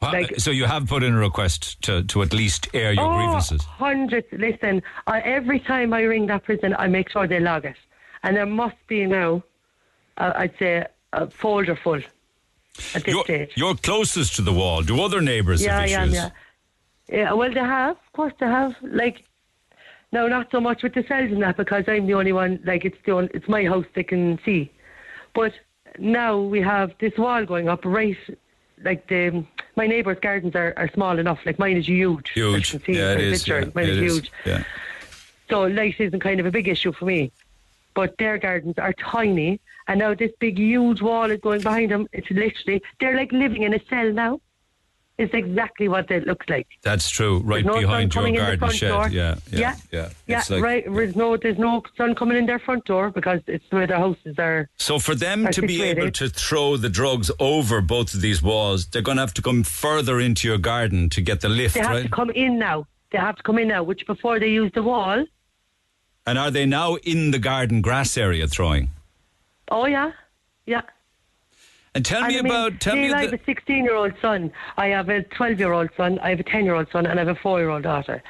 Wha- 0.00 0.26
so 0.38 0.50
you 0.50 0.64
have 0.64 0.86
put 0.86 1.02
in 1.02 1.14
a 1.14 1.18
request 1.18 1.80
to, 1.82 2.02
to 2.04 2.22
at 2.22 2.32
least 2.32 2.68
air 2.74 2.92
your 2.92 3.04
oh, 3.04 3.16
grievances. 3.16 3.62
hundreds. 3.64 4.26
Listen, 4.32 4.82
I, 5.06 5.20
every 5.20 5.60
time 5.60 5.92
I 5.92 6.02
ring 6.02 6.26
that 6.26 6.44
prison, 6.44 6.74
I 6.78 6.88
make 6.88 7.10
sure 7.10 7.26
they 7.26 7.40
log 7.40 7.64
it, 7.64 7.76
and 8.22 8.36
there 8.36 8.46
must 8.46 8.76
be 8.86 9.06
now, 9.06 9.42
uh, 10.18 10.32
I'd 10.36 10.58
say, 10.58 10.86
a 11.12 11.30
folder 11.30 11.76
full 11.76 12.00
at 12.94 13.04
this 13.04 13.14
You're, 13.14 13.24
stage. 13.24 13.52
you're 13.56 13.74
closest 13.76 14.36
to 14.36 14.42
the 14.42 14.52
wall. 14.52 14.82
Do 14.82 15.00
other 15.02 15.20
neighbours 15.20 15.62
yeah, 15.62 15.80
have 15.80 15.82
I 15.90 15.92
am, 15.92 16.02
issues? 16.08 16.14
yeah. 16.14 16.30
Yeah, 17.08 17.32
well, 17.34 17.52
they 17.52 17.60
have, 17.60 17.96
of 17.96 18.12
course, 18.14 18.32
they 18.40 18.46
have. 18.46 18.74
Like, 18.82 19.24
no, 20.12 20.26
not 20.26 20.50
so 20.50 20.60
much 20.60 20.82
with 20.82 20.94
the 20.94 21.04
cells 21.06 21.30
and 21.30 21.42
that 21.42 21.56
because 21.56 21.84
I'm 21.86 22.06
the 22.06 22.14
only 22.14 22.32
one. 22.32 22.60
Like, 22.64 22.84
it's 22.84 22.96
the 23.04 23.12
only, 23.12 23.30
it's 23.34 23.48
my 23.48 23.64
house 23.64 23.84
they 23.94 24.04
can 24.04 24.38
see. 24.44 24.72
But 25.34 25.52
now 25.98 26.38
we 26.40 26.60
have 26.62 26.92
this 27.00 27.12
wall 27.18 27.44
going 27.44 27.68
up 27.68 27.84
right. 27.84 28.16
Like 28.82 29.06
the 29.08 29.44
my 29.76 29.86
neighbours' 29.86 30.18
gardens 30.20 30.54
are, 30.54 30.72
are 30.76 30.88
small 30.94 31.18
enough. 31.18 31.38
Like 31.44 31.58
mine 31.58 31.76
is 31.76 31.86
huge. 31.88 32.30
Huge. 32.30 32.74
Yeah, 32.88 33.12
it 33.12 33.20
is. 33.20 33.42
picture. 33.42 33.60
Yeah, 33.60 33.70
Mine 33.74 33.88
is. 33.88 33.98
huge. 33.98 34.32
Yeah. 34.46 34.64
So 35.50 35.62
light 35.62 35.94
isn't 35.98 36.20
kind 36.20 36.40
of 36.40 36.46
a 36.46 36.50
big 36.50 36.68
issue 36.68 36.92
for 36.92 37.04
me. 37.04 37.32
But 37.94 38.16
their 38.18 38.38
gardens 38.38 38.74
are 38.78 38.92
tiny, 38.94 39.60
and 39.88 39.98
now 39.98 40.14
this 40.14 40.30
big, 40.40 40.58
huge 40.58 41.00
wall 41.02 41.30
is 41.30 41.40
going 41.40 41.60
behind 41.62 41.90
them. 41.90 42.06
It's 42.12 42.30
literally 42.30 42.82
they're 43.00 43.16
like 43.16 43.32
living 43.32 43.62
in 43.62 43.74
a 43.74 43.80
cell 43.88 44.12
now. 44.12 44.40
It's 45.16 45.32
exactly 45.32 45.86
what 45.86 46.10
it 46.10 46.26
looks 46.26 46.44
like. 46.48 46.66
That's 46.82 47.08
true. 47.08 47.38
Right 47.44 47.64
no 47.64 47.78
behind 47.80 48.12
your 48.12 48.22
coming 48.22 48.34
in 48.34 48.40
the 48.44 48.56
garden 48.56 48.76
shed. 48.76 48.88
door. 48.88 49.08
Yeah, 49.10 49.36
yeah, 49.52 49.58
Yeah. 49.60 49.76
yeah. 49.92 50.08
Yeah, 50.26 50.42
like- 50.50 50.62
right. 50.64 50.84
There's 50.92 51.14
no, 51.14 51.36
there's 51.36 51.56
no 51.58 51.84
sun 51.96 52.16
coming 52.16 52.36
in 52.36 52.46
their 52.46 52.58
front 52.58 52.84
door 52.84 53.12
because 53.12 53.40
it's 53.46 53.64
where 53.70 53.86
their 53.86 53.98
houses 53.98 54.34
are. 54.40 54.68
So 54.76 54.98
for 54.98 55.14
them 55.14 55.46
to 55.52 55.62
be 55.62 55.82
able 55.84 56.10
to 56.10 56.28
throw 56.28 56.76
the 56.76 56.88
drugs 56.88 57.30
over 57.38 57.80
both 57.80 58.12
of 58.12 58.22
these 58.22 58.42
walls, 58.42 58.86
they're 58.86 59.02
going 59.02 59.18
to 59.18 59.22
have 59.22 59.34
to 59.34 59.42
come 59.42 59.62
further 59.62 60.18
into 60.18 60.48
your 60.48 60.58
garden 60.58 61.08
to 61.10 61.20
get 61.20 61.42
the 61.42 61.48
lift, 61.48 61.74
They 61.74 61.80
have 61.82 61.90
right? 61.90 62.02
to 62.02 62.08
come 62.08 62.30
in 62.30 62.58
now. 62.58 62.88
They 63.12 63.18
have 63.18 63.36
to 63.36 63.42
come 63.44 63.60
in 63.60 63.68
now. 63.68 63.84
Which 63.84 64.04
before 64.08 64.40
they 64.40 64.48
used 64.48 64.74
the 64.74 64.82
wall. 64.82 65.24
and 66.26 66.38
are 66.38 66.50
they 66.50 66.66
now 66.66 66.96
in 66.96 67.30
the 67.30 67.38
garden 67.38 67.82
grass 67.82 68.16
area 68.16 68.48
throwing? 68.48 68.88
Oh 69.70 69.86
yeah, 69.86 70.12
yeah. 70.66 70.82
And 71.94 72.04
tell 72.04 72.22
me 72.22 72.38
I 72.38 72.42
mean, 72.42 72.46
about 72.46 72.80
tell 72.80 72.96
me 72.96 73.12
I 73.12 73.22
have 73.22 73.32
a 73.32 73.40
16 73.44 73.84
year 73.84 73.94
old 73.94 74.12
son. 74.20 74.52
I 74.76 74.88
have 74.88 75.08
a 75.08 75.22
12 75.22 75.58
year 75.58 75.72
old 75.72 75.90
son. 75.96 76.18
I 76.20 76.30
have 76.30 76.40
a 76.40 76.44
10 76.44 76.64
year 76.64 76.74
old 76.74 76.88
son, 76.90 77.06
and 77.06 77.18
I 77.18 77.24
have 77.24 77.36
a 77.36 77.40
4 77.40 77.60
year 77.60 77.70
old 77.70 77.84
daughter. 77.84 78.22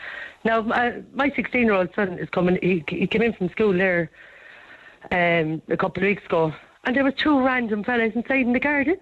Now, 0.45 0.61
my, 0.61 1.03
my 1.15 1.31
16 1.35 1.63
year 1.63 1.73
old 1.73 1.89
son 1.95 2.19
is 2.19 2.29
coming. 2.29 2.59
He, 2.63 2.85
he 2.89 3.07
came 3.07 3.23
in 3.23 3.33
from 3.33 3.49
school 3.51 3.73
there 3.73 4.11
um, 5.11 5.63
a 5.69 5.77
couple 5.77 6.03
of 6.03 6.09
weeks 6.09 6.25
ago, 6.27 6.53
and 6.85 6.95
there 6.95 7.05
were 7.05 7.13
two 7.13 7.41
random 7.41 7.83
fellas 7.85 8.13
inside 8.15 8.41
in 8.41 8.53
the 8.53 8.61
garden. 8.61 8.97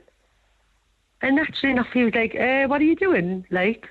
And 1.20 1.36
naturally 1.36 1.72
enough, 1.72 1.88
he 1.92 2.04
was 2.04 2.14
like, 2.14 2.34
uh, 2.34 2.66
"What 2.66 2.80
are 2.80 2.84
you 2.84 2.96
doing?" 2.96 3.44
Like, 3.50 3.88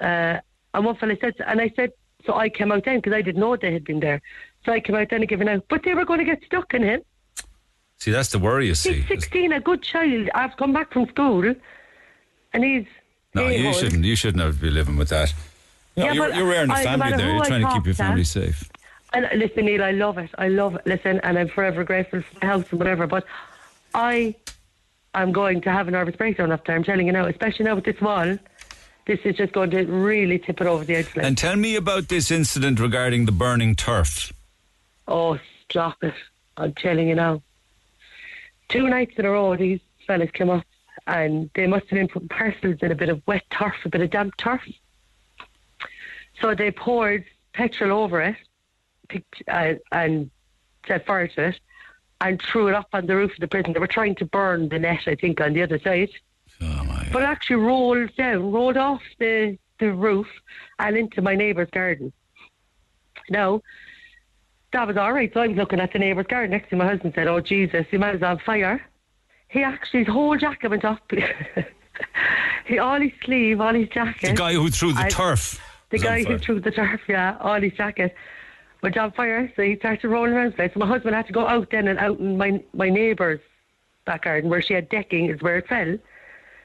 uh, 0.00 0.38
and 0.74 0.84
one 0.84 0.96
fella 0.96 1.16
said, 1.20 1.34
and 1.46 1.60
I 1.60 1.72
said, 1.76 1.92
so 2.24 2.34
I 2.34 2.48
came 2.48 2.72
out 2.72 2.84
then 2.84 2.98
because 2.98 3.12
I 3.12 3.22
didn't 3.22 3.40
know 3.40 3.56
they 3.56 3.72
had 3.72 3.84
been 3.84 4.00
there. 4.00 4.20
So 4.64 4.72
I 4.72 4.80
came 4.80 4.96
out 4.96 5.08
then 5.10 5.20
and 5.20 5.28
given 5.28 5.48
out, 5.48 5.64
but 5.68 5.82
they 5.84 5.94
were 5.94 6.04
going 6.04 6.18
to 6.18 6.24
get 6.24 6.42
stuck 6.44 6.74
in 6.74 6.82
him. 6.82 7.02
See 8.00 8.10
that's 8.10 8.30
the 8.30 8.38
worry 8.38 8.66
you 8.66 8.74
see. 8.74 9.00
He's 9.00 9.08
16, 9.08 9.52
a 9.52 9.60
good 9.60 9.82
child. 9.82 10.28
I've 10.34 10.56
come 10.56 10.72
back 10.72 10.92
from 10.92 11.06
school, 11.08 11.54
and 12.52 12.64
he's. 12.64 12.86
No, 13.34 13.46
you 13.46 13.72
shouldn't. 13.72 14.04
You 14.04 14.16
shouldn't 14.16 14.42
have 14.42 14.56
to 14.56 14.60
be 14.60 14.70
living 14.70 14.96
with 14.96 15.10
that. 15.10 15.32
No, 15.96 16.06
Yeah, 16.06 16.12
you're, 16.12 16.34
you're 16.34 16.48
rearing 16.48 16.70
a 16.70 16.74
no 16.74 16.82
family 16.82 16.98
matter 16.98 17.16
there. 17.18 17.32
You're 17.32 17.42
I 17.42 17.46
trying 17.46 17.62
to 17.62 17.72
keep 17.72 17.86
your 17.86 17.94
family 17.94 18.24
safe. 18.24 18.68
And 19.12 19.26
uh, 19.26 19.28
listen, 19.34 19.66
Neil, 19.66 19.82
I 19.82 19.90
love 19.92 20.18
it. 20.18 20.30
I 20.38 20.48
love 20.48 20.76
it. 20.76 20.86
Listen, 20.86 21.20
and 21.22 21.38
I'm 21.38 21.48
forever 21.48 21.84
grateful 21.84 22.22
for 22.22 22.38
my 22.42 22.46
house 22.46 22.64
and 22.70 22.78
whatever. 22.78 23.06
But 23.06 23.24
I 23.94 24.34
am 25.14 25.32
going 25.32 25.60
to 25.62 25.70
have 25.70 25.88
a 25.88 25.90
nervous 25.90 26.16
breakdown 26.16 26.52
after. 26.52 26.72
I'm 26.72 26.84
telling 26.84 27.06
you 27.06 27.12
now, 27.12 27.26
especially 27.26 27.64
now 27.64 27.74
with 27.74 27.84
this 27.84 28.00
wall. 28.00 28.38
This 29.06 29.18
is 29.24 29.36
just 29.36 29.52
going 29.52 29.70
to 29.70 29.84
really 29.86 30.38
tip 30.38 30.60
it 30.60 30.66
over 30.66 30.84
the 30.84 30.96
edge. 30.96 31.16
Like. 31.16 31.24
And 31.24 31.36
tell 31.36 31.56
me 31.56 31.74
about 31.74 32.08
this 32.08 32.30
incident 32.30 32.78
regarding 32.78 33.26
the 33.26 33.32
burning 33.32 33.74
turf. 33.74 34.32
Oh, 35.08 35.38
stop 35.68 36.02
it. 36.04 36.14
I'm 36.56 36.74
telling 36.74 37.08
you 37.08 37.16
now. 37.16 37.42
Two 38.70 38.88
nights 38.88 39.14
in 39.18 39.24
a 39.26 39.30
row, 39.30 39.56
these 39.56 39.80
fellas 40.06 40.30
came 40.32 40.50
up 40.50 40.64
and 41.06 41.50
they 41.54 41.66
must 41.66 41.86
have 41.88 41.98
been 41.98 42.08
putting 42.08 42.28
parcels 42.28 42.76
in 42.80 42.92
a 42.92 42.94
bit 42.94 43.08
of 43.08 43.22
wet 43.26 43.42
turf, 43.50 43.74
a 43.84 43.88
bit 43.88 44.00
of 44.00 44.10
damp 44.10 44.36
turf. 44.36 44.62
So 46.40 46.54
they 46.54 46.70
poured 46.70 47.24
petrol 47.52 48.02
over 48.02 48.20
it 48.20 48.36
picked, 49.10 49.42
uh, 49.48 49.74
and 49.92 50.30
set 50.86 51.04
fire 51.04 51.28
to 51.28 51.48
it 51.48 51.60
and 52.22 52.40
threw 52.40 52.68
it 52.68 52.74
up 52.74 52.88
on 52.92 53.06
the 53.06 53.16
roof 53.16 53.32
of 53.32 53.40
the 53.40 53.48
prison. 53.48 53.72
They 53.72 53.80
were 53.80 53.86
trying 53.86 54.14
to 54.16 54.24
burn 54.24 54.68
the 54.68 54.78
net, 54.78 55.00
I 55.06 55.14
think, 55.14 55.40
on 55.40 55.52
the 55.52 55.62
other 55.62 55.78
side. 55.78 56.10
Oh 56.62 57.02
But 57.12 57.22
it 57.22 57.26
actually 57.26 57.56
rolled 57.56 58.14
down, 58.16 58.52
rolled 58.52 58.76
off 58.76 59.02
the, 59.18 59.58
the 59.78 59.92
roof 59.92 60.26
and 60.78 60.96
into 60.96 61.22
my 61.22 61.34
neighbour's 61.34 61.70
garden. 61.70 62.12
Now, 63.28 63.62
that 64.72 64.86
was 64.86 64.96
all 64.96 65.12
right. 65.12 65.30
So 65.32 65.40
I 65.40 65.48
was 65.48 65.56
looking 65.56 65.80
at 65.80 65.92
the 65.92 65.98
neighbour's 65.98 66.26
garden 66.26 66.50
next 66.52 66.70
to 66.70 66.76
my 66.76 66.86
husband 66.86 67.12
said, 67.14 67.26
Oh 67.26 67.40
Jesus, 67.40 67.86
the 67.90 67.98
man's 67.98 68.22
on 68.22 68.38
fire. 68.38 68.80
He 69.48 69.62
actually 69.62 70.04
his 70.04 70.12
whole 70.12 70.36
jacket 70.36 70.68
went 70.70 70.84
up. 70.84 71.10
he 72.66 72.78
all 72.78 73.00
his 73.00 73.12
sleeve, 73.24 73.60
all 73.60 73.74
his 73.74 73.88
jacket. 73.88 74.30
The 74.30 74.34
guy 74.36 74.54
who 74.54 74.70
threw 74.70 74.92
the 74.92 75.00
I- 75.00 75.08
turf. 75.08 75.60
The 75.90 75.98
guy 75.98 76.22
who 76.22 76.38
threw 76.38 76.60
the 76.60 76.70
turf, 76.70 77.00
yeah, 77.08 77.36
all 77.40 77.60
his 77.60 77.72
jacket 77.72 78.14
went 78.80 78.96
on 78.96 79.10
fire. 79.10 79.52
So 79.56 79.62
he 79.62 79.74
started 79.76 80.06
rolling 80.08 80.32
around. 80.34 80.54
So 80.56 80.68
my 80.76 80.86
husband 80.86 81.16
had 81.16 81.26
to 81.26 81.32
go 81.32 81.48
out 81.48 81.70
then 81.72 81.88
and 81.88 81.98
out 81.98 82.20
in 82.20 82.36
my 82.38 82.62
my 82.72 82.88
neighbour's 82.88 83.40
back 84.06 84.22
garden 84.22 84.50
where 84.50 84.62
she 84.62 84.72
had 84.74 84.88
decking 84.88 85.28
is 85.28 85.42
where 85.42 85.58
it 85.58 85.66
fell. 85.66 85.98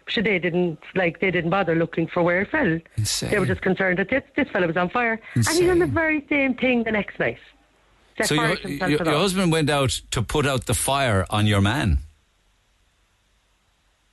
So 0.08 0.22
they 0.22 0.38
didn't 0.38 0.78
like 0.94 1.22
they 1.22 1.32
didn't 1.32 1.50
bother 1.50 1.74
looking 1.74 2.06
for 2.06 2.22
where 2.22 2.42
it 2.42 2.52
fell. 2.52 2.80
Insane. 2.98 3.32
They 3.32 3.40
were 3.40 3.48
just 3.48 3.64
concerned 3.64 3.98
that 3.98 4.10
this 4.12 4.22
this 4.36 4.48
fella 4.50 4.68
was 4.68 4.78
on 4.78 4.92
fire, 4.92 5.20
Insane. 5.36 5.56
and 5.56 5.62
he 5.64 5.68
done 5.68 5.80
the 5.80 5.88
very 5.92 6.24
same 6.30 6.54
thing 6.54 6.84
the 6.84 6.92
next 6.92 7.18
night. 7.20 7.40
So 8.24 8.34
your, 8.34 8.56
your, 8.56 8.90
your 8.90 9.06
husband 9.06 9.52
went 9.52 9.70
out 9.70 10.02
to 10.12 10.22
put 10.22 10.46
out 10.46 10.66
the 10.68 10.74
fire 10.74 11.26
on 11.30 11.48
your 11.48 11.60
man. 11.62 12.00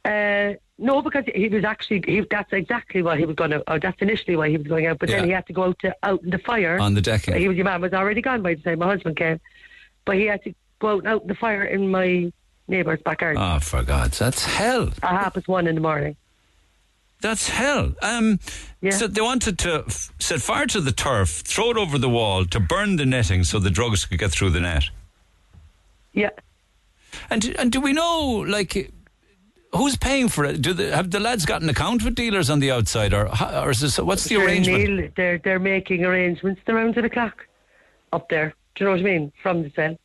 Uh, 0.05 0.55
no, 0.79 1.01
because 1.01 1.25
he 1.33 1.49
was 1.49 1.63
actually 1.65 2.03
he, 2.07 2.27
that's 2.29 2.53
exactly 2.53 3.03
what 3.03 3.19
he 3.19 3.25
was 3.25 3.37
going 3.37 3.51
to. 3.51 3.63
Or 3.71 3.79
that's 3.79 4.01
initially 4.03 4.37
why 4.37 4.49
he 4.49 4.57
was 4.57 4.67
going 4.67 4.87
out. 4.87 4.99
But 4.99 5.09
Yeah. 5.09 5.19
then 5.19 5.27
he 5.27 5.31
had 5.31 5.47
to 5.47 5.53
go 5.53 5.65
out 5.65 5.79
to 5.81 5.95
out 6.03 6.23
in 6.25 6.31
the 6.31 6.39
fire 6.39 6.79
On 6.79 6.95
the 6.95 7.01
decking. 7.01 7.37
He 7.37 7.47
was 7.47 7.57
your 7.57 7.65
man 7.65 7.81
was 7.81 7.93
already 7.93 8.21
gone 8.21 8.43
by 8.43 8.55
the 8.55 8.63
time 8.63 8.81
my 8.81 8.87
husband 8.87 9.17
came, 9.17 9.41
but 10.05 10.17
he 10.17 10.27
had 10.27 10.43
to 10.43 10.55
go 10.81 10.97
out, 10.97 11.07
out 11.07 11.23
in 11.23 11.29
the 11.29 11.35
fire 11.37 11.63
in 11.63 11.91
my 11.91 12.33
neighbour's 12.67 13.01
backyard. 13.03 13.37
Oh, 13.39 13.61
for 13.61 13.85
God's, 13.85 14.19
that's 14.19 14.45
hell. 14.45 14.89
At 15.03 15.11
half 15.11 15.35
past 15.35 15.47
one 15.47 15.69
in 15.69 15.77
the 15.77 15.81
morning. 15.81 16.17
That's 17.23 17.49
hell. 17.49 17.95
Um, 18.03 18.39
So 18.91 19.07
they 19.07 19.21
wanted 19.23 19.59
to 19.61 19.85
f- 19.87 20.13
set 20.19 20.41
fire 20.43 20.67
to 20.67 20.81
the 20.81 20.93
turf, 20.93 21.31
throw 21.47 21.71
it 21.71 21.77
over 21.77 21.97
the 21.99 22.09
wall 22.09 22.45
to 22.47 22.59
burn 22.61 22.97
the 22.97 23.07
netting 23.07 23.45
so 23.45 23.59
the 23.61 23.71
drugs 23.71 24.05
could 24.05 24.19
get 24.19 24.33
through 24.33 24.51
the 24.51 24.61
net. 24.61 24.85
Yeah. 26.13 26.31
And 27.31 27.45
and 27.59 27.71
do 27.73 27.81
we 27.81 27.93
know 27.93 28.45
like 28.47 28.93
who's 29.73 29.97
paying 29.97 30.29
for 30.29 30.45
it? 30.45 30.61
Do 30.61 30.73
the, 30.75 30.95
have 30.95 31.11
the 31.11 31.21
lads 31.21 31.47
got 31.47 31.63
an 31.63 31.69
account 31.71 32.03
with 32.05 32.15
dealers 32.17 32.51
on 32.51 32.61
the 32.61 32.73
outside, 32.73 33.15
or 33.15 33.29
or 33.63 33.71
is 33.71 33.81
this, 33.81 33.99
what's 33.99 34.25
the 34.25 34.37
arrangement? 34.37 34.89
Neil, 34.91 35.09
they're 35.17 35.39
they're 35.39 35.61
making 35.61 36.05
arrangements 36.05 36.61
around 36.69 36.95
to 36.95 37.03
the 37.03 37.09
clock 37.11 37.47
up 38.13 38.29
there. 38.29 38.53
Do 38.75 38.85
you 38.85 38.87
know 38.87 38.93
what 38.97 39.01
I 39.01 39.05
mean? 39.19 39.33
From 39.43 39.63
the 39.63 39.71
cell 39.77 39.97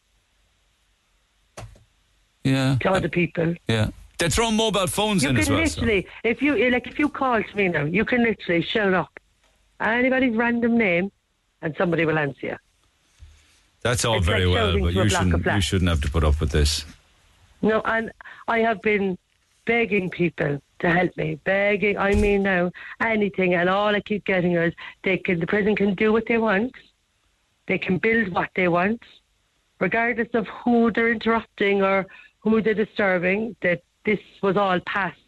Yeah, 2.43 2.77
to 2.81 2.91
other 2.91 3.09
people. 3.09 3.55
yeah. 3.67 3.89
They're 4.17 4.29
throwing 4.29 4.55
mobile 4.55 4.87
phones 4.87 5.23
You 5.23 5.29
in 5.29 5.37
as 5.37 5.49
well. 5.49 5.65
so- 5.67 5.81
literally, 5.81 6.07
if 6.23 6.41
you 6.41 6.57
eh, 6.57 6.69
like, 6.71 6.87
if 6.87 6.97
you 6.97 7.09
call 7.09 7.41
to 7.41 7.55
me 7.55 7.67
now, 7.67 7.83
you 7.83 8.03
can 8.03 8.23
literally 8.23 8.61
shout 8.63 8.93
up 8.93 9.19
anybody's 9.79 10.35
random 10.35 10.77
name, 10.77 11.11
and 11.61 11.75
somebody 11.77 12.05
will 12.05 12.17
answer 12.17 12.47
you. 12.47 12.57
That's 13.83 14.03
all 14.03 14.17
It's 14.17 14.25
very 14.25 14.45
like 14.45 14.55
well, 14.55 14.79
but 14.79 14.93
you 14.93 15.09
shouldn't. 15.09 15.45
You 15.45 15.61
shouldn't 15.61 15.89
have 15.89 16.01
to 16.01 16.09
put 16.09 16.23
up 16.23 16.39
with 16.39 16.51
this. 16.51 16.83
No, 17.61 17.81
and 17.85 18.11
I 18.47 18.59
have 18.59 18.81
been 18.81 19.17
begging 19.65 20.09
people 20.09 20.61
to 20.79 20.89
help 20.89 21.15
me, 21.17 21.39
begging. 21.43 21.97
I 21.97 22.13
mean, 22.13 22.43
now 22.43 22.71
anything, 22.99 23.53
and 23.53 23.69
all 23.69 23.95
I 23.95 24.01
keep 24.01 24.25
getting 24.25 24.53
is 24.53 24.73
they 25.03 25.17
can. 25.17 25.39
The 25.39 25.47
prison 25.47 25.75
can 25.75 25.93
do 25.93 26.11
what 26.11 26.25
they 26.27 26.37
want. 26.37 26.73
They 27.67 27.77
can 27.77 27.97
build 27.97 28.29
what 28.29 28.49
they 28.55 28.67
want, 28.67 29.01
regardless 29.79 30.29
of 30.33 30.47
who 30.47 30.91
they're 30.91 31.11
interrupting 31.11 31.83
or 31.83 32.07
who 32.39 32.61
they're 32.61 32.73
disturbing. 32.73 33.55
That 33.61 33.81
this 34.07 34.19
was 34.41 34.55
all 34.55 34.79
passed 34.85 35.19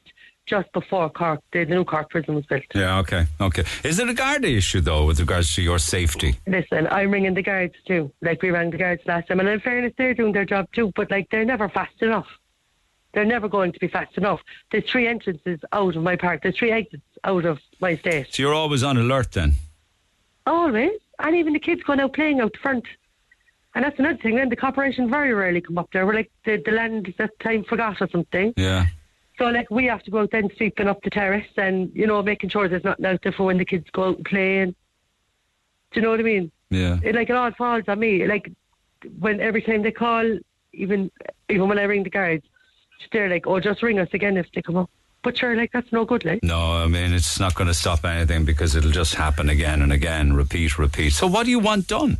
just 0.47 0.71
before 0.71 1.09
Cork, 1.11 1.41
the 1.51 1.65
new 1.65 1.83
Cork 1.83 2.09
prison 2.09 2.33
was 2.33 2.45
built. 2.45 2.63
Yeah. 2.73 2.99
Okay. 2.99 3.27
Okay. 3.39 3.63
Is 3.83 3.99
it 3.99 4.09
a 4.09 4.13
Garda 4.13 4.47
issue 4.47 4.81
though, 4.81 5.05
with 5.05 5.19
regards 5.19 5.53
to 5.55 5.61
your 5.61 5.77
safety? 5.77 6.39
Listen, 6.47 6.87
I'm 6.89 7.11
ringing 7.11 7.35
the 7.35 7.43
guards 7.43 7.75
too. 7.85 8.11
Like 8.21 8.41
we 8.41 8.49
rang 8.49 8.71
the 8.71 8.77
guards 8.77 9.03
last 9.05 9.27
time, 9.27 9.39
and 9.41 9.49
in 9.49 9.59
fairness, 9.59 9.93
they're 9.97 10.15
doing 10.15 10.31
their 10.31 10.45
job 10.45 10.67
too. 10.73 10.91
But 10.95 11.11
like 11.11 11.27
they're 11.29 11.45
never 11.45 11.69
fast 11.69 12.01
enough. 12.01 12.25
They're 13.13 13.25
never 13.25 13.49
going 13.49 13.73
to 13.73 13.79
be 13.79 13.87
fast 13.87 14.17
enough. 14.17 14.39
There's 14.71 14.89
three 14.89 15.07
entrances 15.07 15.59
out 15.71 15.95
of 15.95 16.03
my 16.03 16.15
park. 16.15 16.41
There's 16.41 16.57
three 16.57 16.71
exits 16.71 17.03
out 17.23 17.45
of 17.45 17.59
my 17.81 17.97
state. 17.97 18.27
So 18.33 18.43
you're 18.43 18.53
always 18.53 18.81
on 18.81 18.97
alert 18.97 19.33
then. 19.33 19.55
Always, 20.47 20.99
and 21.19 21.35
even 21.35 21.53
the 21.53 21.59
kids 21.59 21.83
going 21.83 21.99
out 21.99 22.13
playing 22.13 22.39
out 22.39 22.55
front. 22.61 22.85
And 23.79 23.85
that's 23.85 23.97
another 23.97 24.17
thing. 24.17 24.35
Then 24.35 24.49
the 24.49 24.57
corporation 24.57 25.09
very 25.09 25.33
rarely 25.33 25.61
come 25.61 25.77
up 25.77 25.89
there. 25.93 26.05
We're 26.05 26.15
like 26.15 26.29
the, 26.43 26.61
the 26.65 26.71
land 26.71 27.13
that 27.17 27.39
time 27.39 27.63
forgot 27.63 28.01
or 28.01 28.09
something. 28.09 28.53
Yeah. 28.57 28.87
So 29.37 29.45
like 29.45 29.71
we 29.71 29.85
have 29.85 30.03
to 30.03 30.11
go 30.11 30.19
out 30.19 30.31
then 30.31 30.49
sweeping 30.57 30.89
up 30.89 31.01
the 31.01 31.09
terrace 31.09 31.47
and 31.55 31.89
you 31.95 32.05
know 32.05 32.21
making 32.21 32.49
sure 32.49 32.67
there's 32.67 32.83
nothing 32.83 33.05
out 33.05 33.21
there 33.23 33.31
for 33.31 33.45
when 33.45 33.57
the 33.57 33.63
kids 33.63 33.89
go 33.93 34.09
out 34.09 34.17
and 34.17 34.25
play. 34.25 34.57
And, 34.57 34.75
do 35.93 36.01
you 36.01 36.01
know 36.01 36.09
what 36.09 36.19
I 36.19 36.23
mean? 36.23 36.51
Yeah. 36.69 36.99
It, 37.01 37.15
like 37.15 37.29
it 37.29 37.37
all 37.37 37.51
falls 37.51 37.85
on 37.87 37.99
me. 37.99 38.27
Like 38.27 38.51
when 39.17 39.39
every 39.39 39.61
time 39.61 39.81
they 39.81 39.93
call, 39.93 40.25
even 40.73 41.09
even 41.47 41.69
when 41.69 41.79
I 41.79 41.83
ring 41.83 42.03
the 42.03 42.09
guards, 42.09 42.43
they're 43.13 43.29
like, 43.29 43.47
"Oh, 43.47 43.61
just 43.61 43.81
ring 43.81 43.97
us 43.97 44.09
again 44.11 44.35
if 44.35 44.51
they 44.51 44.61
come 44.61 44.75
up." 44.75 44.89
But 45.21 45.37
sure, 45.37 45.55
like 45.55 45.71
that's 45.71 45.93
no 45.93 46.03
good. 46.03 46.25
Like 46.25 46.43
No, 46.43 46.59
I 46.59 46.87
mean 46.87 47.13
it's 47.13 47.39
not 47.39 47.55
going 47.55 47.69
to 47.69 47.73
stop 47.73 48.03
anything 48.03 48.43
because 48.43 48.75
it'll 48.75 48.91
just 48.91 49.15
happen 49.15 49.47
again 49.47 49.81
and 49.81 49.93
again, 49.93 50.33
repeat, 50.33 50.77
repeat. 50.77 51.13
So 51.13 51.27
what 51.27 51.45
do 51.45 51.49
you 51.49 51.59
want 51.59 51.87
done? 51.87 52.17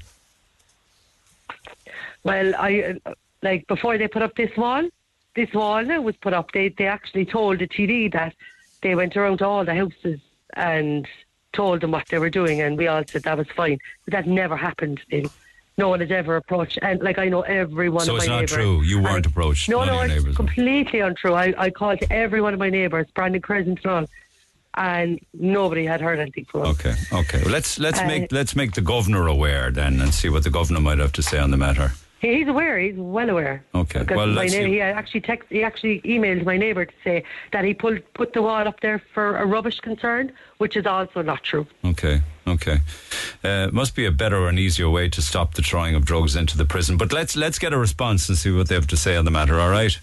Well, 2.23 2.53
I 2.57 2.95
like 3.41 3.67
before 3.67 3.97
they 3.97 4.07
put 4.07 4.21
up 4.21 4.35
this 4.35 4.55
wall. 4.57 4.87
This 5.35 5.53
wall 5.53 5.83
now 5.83 6.01
was 6.01 6.17
put 6.17 6.33
up. 6.33 6.51
They 6.51 6.69
they 6.69 6.87
actually 6.87 7.25
told 7.25 7.59
the 7.59 7.67
TD 7.67 8.11
that 8.13 8.33
they 8.81 8.95
went 8.95 9.15
around 9.15 9.39
to 9.39 9.45
all 9.45 9.65
the 9.65 9.75
houses 9.75 10.19
and 10.53 11.07
told 11.53 11.81
them 11.81 11.91
what 11.91 12.07
they 12.07 12.19
were 12.19 12.29
doing, 12.29 12.61
and 12.61 12.77
we 12.77 12.87
all 12.87 13.03
said 13.07 13.23
that 13.23 13.37
was 13.37 13.47
fine. 13.55 13.79
But 14.05 14.11
that 14.13 14.27
never 14.27 14.57
happened. 14.57 15.01
Neil. 15.11 15.29
No 15.77 15.87
one 15.87 16.01
has 16.01 16.11
ever 16.11 16.35
approached, 16.35 16.77
and 16.81 17.01
like 17.01 17.17
I 17.17 17.29
know 17.29 17.41
every 17.41 17.89
one 17.89 18.03
so 18.05 18.15
of 18.15 18.19
it's 18.19 18.27
not 18.27 18.47
true. 18.47 18.81
You 18.81 19.01
weren't 19.01 19.17
and- 19.17 19.25
approached. 19.27 19.69
No, 19.69 19.85
no, 19.85 20.01
it's 20.01 20.35
completely 20.35 20.99
untrue. 20.99 21.33
I, 21.33 21.53
I 21.57 21.69
called 21.69 21.99
every 22.11 22.41
one 22.41 22.53
of 22.53 22.59
my 22.59 22.69
neighbours, 22.69 23.07
Brandon 23.15 23.41
Crescent 23.41 23.79
and 23.85 23.91
all, 23.91 24.05
and 24.75 25.19
nobody 25.33 25.85
had 25.85 26.01
heard 26.01 26.19
anything 26.19 26.45
from 26.45 26.61
them. 26.61 26.71
Okay, 26.71 26.95
okay. 27.11 27.41
Well, 27.43 27.51
let's 27.51 27.79
let's 27.79 27.99
Uh, 27.99 28.07
make 28.07 28.31
let's 28.31 28.55
make 28.55 28.73
the 28.73 28.81
governor 28.81 29.27
aware 29.27 29.71
then 29.71 30.01
and 30.01 30.13
see 30.13 30.29
what 30.29 30.43
the 30.43 30.49
governor 30.49 30.79
might 30.79 30.99
have 30.99 31.11
to 31.13 31.21
say 31.21 31.37
on 31.39 31.51
the 31.51 31.57
matter. 31.57 31.91
He's 32.21 32.49
aware. 32.49 32.77
He's 32.77 32.95
well 32.97 33.29
aware. 33.29 33.63
Okay. 33.73 33.99
Because 33.99 34.17
Well, 34.17 34.27
my 34.27 34.41
let's 34.41 34.51
neigh- 34.53 34.65
see. 34.65 34.71
he 34.71 34.81
actually 34.81 35.21
text, 35.21 35.47
he 35.49 35.63
actually 35.63 36.01
emailed 36.01 36.43
my 36.45 36.57
neighbour 36.57 36.83
to 36.83 36.93
say 37.01 37.23
that 37.53 37.63
he 37.63 37.73
pulled 37.73 37.99
put 38.13 38.33
the 38.33 38.41
wall 38.41 38.67
up 38.67 38.81
there 38.81 39.01
for 39.13 39.37
a 39.37 39.45
rubbish 39.45 39.79
concern, 39.79 40.33
which 40.57 40.75
is 40.75 40.85
also 40.85 41.21
not 41.21 41.43
true. 41.43 41.65
Okay, 41.85 42.21
okay. 42.45 42.79
Uh, 43.41 43.69
must 43.71 43.95
be 43.95 44.05
a 44.05 44.11
better 44.11 44.47
and 44.49 44.59
easier 44.59 44.89
way 44.89 45.07
to 45.07 45.21
stop 45.21 45.53
the 45.53 45.61
throwing 45.61 45.95
of 45.95 46.03
drugs 46.03 46.35
into 46.35 46.57
the 46.57 46.65
prison. 46.65 46.97
But 46.97 47.13
let's 47.13 47.37
let's 47.37 47.57
get 47.57 47.71
a 47.71 47.77
response 47.77 48.27
and 48.27 48.37
see 48.37 48.51
what 48.51 48.67
they 48.67 48.75
have 48.75 48.87
to 48.87 48.97
say 48.97 49.15
on 49.15 49.23
the 49.23 49.31
matter. 49.31 49.57
All 49.57 49.69
right. 49.71 49.97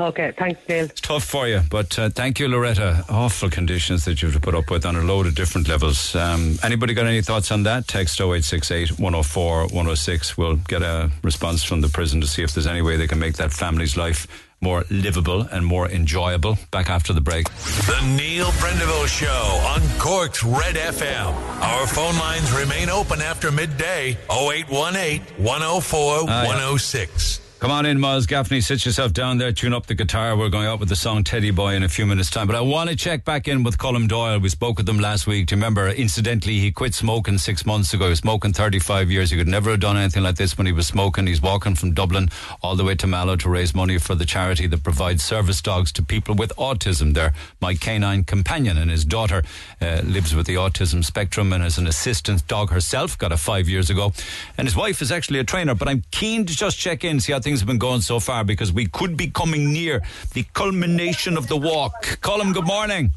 Okay, 0.00 0.32
thanks, 0.38 0.60
Neil. 0.66 0.86
It's 0.86 1.00
tough 1.00 1.24
for 1.24 1.46
you, 1.46 1.60
but 1.70 1.98
uh, 1.98 2.08
thank 2.08 2.38
you, 2.40 2.48
Loretta. 2.48 3.04
Awful 3.10 3.50
conditions 3.50 4.06
that 4.06 4.22
you 4.22 4.28
have 4.28 4.34
to 4.34 4.40
put 4.40 4.54
up 4.54 4.70
with 4.70 4.86
on 4.86 4.96
a 4.96 5.02
load 5.02 5.26
of 5.26 5.34
different 5.34 5.68
levels. 5.68 6.16
Um, 6.16 6.56
anybody 6.62 6.94
got 6.94 7.06
any 7.06 7.20
thoughts 7.20 7.50
on 7.52 7.64
that? 7.64 7.86
Text 7.86 8.18
0868 8.18 8.92
104 8.98 9.60
106. 9.64 10.38
We'll 10.38 10.56
get 10.56 10.82
a 10.82 11.10
response 11.22 11.62
from 11.62 11.82
the 11.82 11.88
prison 11.88 12.20
to 12.22 12.26
see 12.26 12.42
if 12.42 12.54
there's 12.54 12.66
any 12.66 12.80
way 12.80 12.96
they 12.96 13.06
can 13.08 13.18
make 13.18 13.34
that 13.36 13.52
family's 13.52 13.94
life 13.96 14.26
more 14.62 14.84
livable 14.90 15.42
and 15.52 15.64
more 15.66 15.88
enjoyable. 15.90 16.56
Back 16.70 16.88
after 16.88 17.12
the 17.12 17.20
break. 17.20 17.48
The 17.50 18.14
Neil 18.16 18.46
Prendeville 18.52 19.06
Show 19.06 19.26
on 19.68 19.80
Cork's 19.98 20.42
Red 20.44 20.76
FM. 20.76 21.32
Our 21.62 21.86
phone 21.86 22.16
lines 22.18 22.50
remain 22.52 22.88
open 22.88 23.20
after 23.20 23.50
midday 23.52 24.16
0818 24.30 25.20
104 25.44 26.16
Ah, 26.28 26.42
yeah. 26.42 26.46
106. 26.46 27.40
Come 27.60 27.72
on 27.72 27.84
in, 27.84 28.00
Miles 28.00 28.24
Gaffney. 28.24 28.62
Sit 28.62 28.86
yourself 28.86 29.12
down 29.12 29.36
there, 29.36 29.52
tune 29.52 29.74
up 29.74 29.84
the 29.84 29.94
guitar. 29.94 30.34
We're 30.34 30.48
going 30.48 30.66
out 30.66 30.80
with 30.80 30.88
the 30.88 30.96
song 30.96 31.24
Teddy 31.24 31.50
Boy 31.50 31.74
in 31.74 31.82
a 31.82 31.90
few 31.90 32.06
minutes' 32.06 32.30
time. 32.30 32.46
But 32.46 32.56
I 32.56 32.62
want 32.62 32.88
to 32.88 32.96
check 32.96 33.22
back 33.22 33.46
in 33.48 33.64
with 33.64 33.76
Colin 33.76 34.06
Doyle. 34.06 34.38
We 34.38 34.48
spoke 34.48 34.78
with 34.78 34.88
him 34.88 34.98
last 34.98 35.26
week. 35.26 35.48
Do 35.48 35.54
you 35.54 35.58
remember? 35.58 35.86
Incidentally, 35.88 36.58
he 36.58 36.72
quit 36.72 36.94
smoking 36.94 37.36
six 37.36 37.66
months 37.66 37.92
ago. 37.92 38.04
He 38.04 38.10
was 38.12 38.20
smoking 38.20 38.54
35 38.54 39.10
years. 39.10 39.30
He 39.30 39.36
could 39.36 39.46
never 39.46 39.72
have 39.72 39.80
done 39.80 39.98
anything 39.98 40.22
like 40.22 40.36
this 40.36 40.56
when 40.56 40.66
he 40.66 40.72
was 40.72 40.86
smoking. 40.86 41.26
He's 41.26 41.42
walking 41.42 41.74
from 41.74 41.92
Dublin 41.92 42.30
all 42.62 42.76
the 42.76 42.84
way 42.84 42.94
to 42.94 43.06
Mallow 43.06 43.36
to 43.36 43.50
raise 43.50 43.74
money 43.74 43.98
for 43.98 44.14
the 44.14 44.24
charity 44.24 44.66
that 44.66 44.82
provides 44.82 45.22
service 45.22 45.60
dogs 45.60 45.92
to 45.92 46.02
people 46.02 46.34
with 46.34 46.56
autism. 46.56 47.12
They're 47.12 47.34
my 47.60 47.74
canine 47.74 48.24
companion, 48.24 48.78
and 48.78 48.90
his 48.90 49.04
daughter 49.04 49.42
uh, 49.82 50.00
lives 50.06 50.34
with 50.34 50.46
the 50.46 50.54
autism 50.54 51.04
spectrum 51.04 51.52
and 51.52 51.62
is 51.62 51.76
an 51.76 51.86
assistant 51.86 52.46
dog 52.48 52.70
herself. 52.70 53.18
Got 53.18 53.32
a 53.32 53.36
five 53.36 53.68
years 53.68 53.90
ago. 53.90 54.14
And 54.56 54.66
his 54.66 54.74
wife 54.74 55.02
is 55.02 55.12
actually 55.12 55.40
a 55.40 55.44
trainer. 55.44 55.74
But 55.74 55.88
I'm 55.88 56.04
keen 56.10 56.46
to 56.46 56.56
just 56.56 56.78
check 56.78 57.04
in, 57.04 57.20
see 57.20 57.34
how 57.34 57.40
things 57.40 57.49
have 57.58 57.66
been 57.66 57.78
going 57.78 58.00
so 58.02 58.20
far 58.20 58.44
because 58.44 58.72
we 58.72 58.86
could 58.86 59.16
be 59.16 59.28
coming 59.28 59.72
near 59.72 60.00
the 60.34 60.44
culmination 60.54 61.36
of 61.36 61.48
the 61.48 61.56
walk. 61.56 62.20
Colin, 62.20 62.52
good 62.52 62.66
morning. 62.66 63.12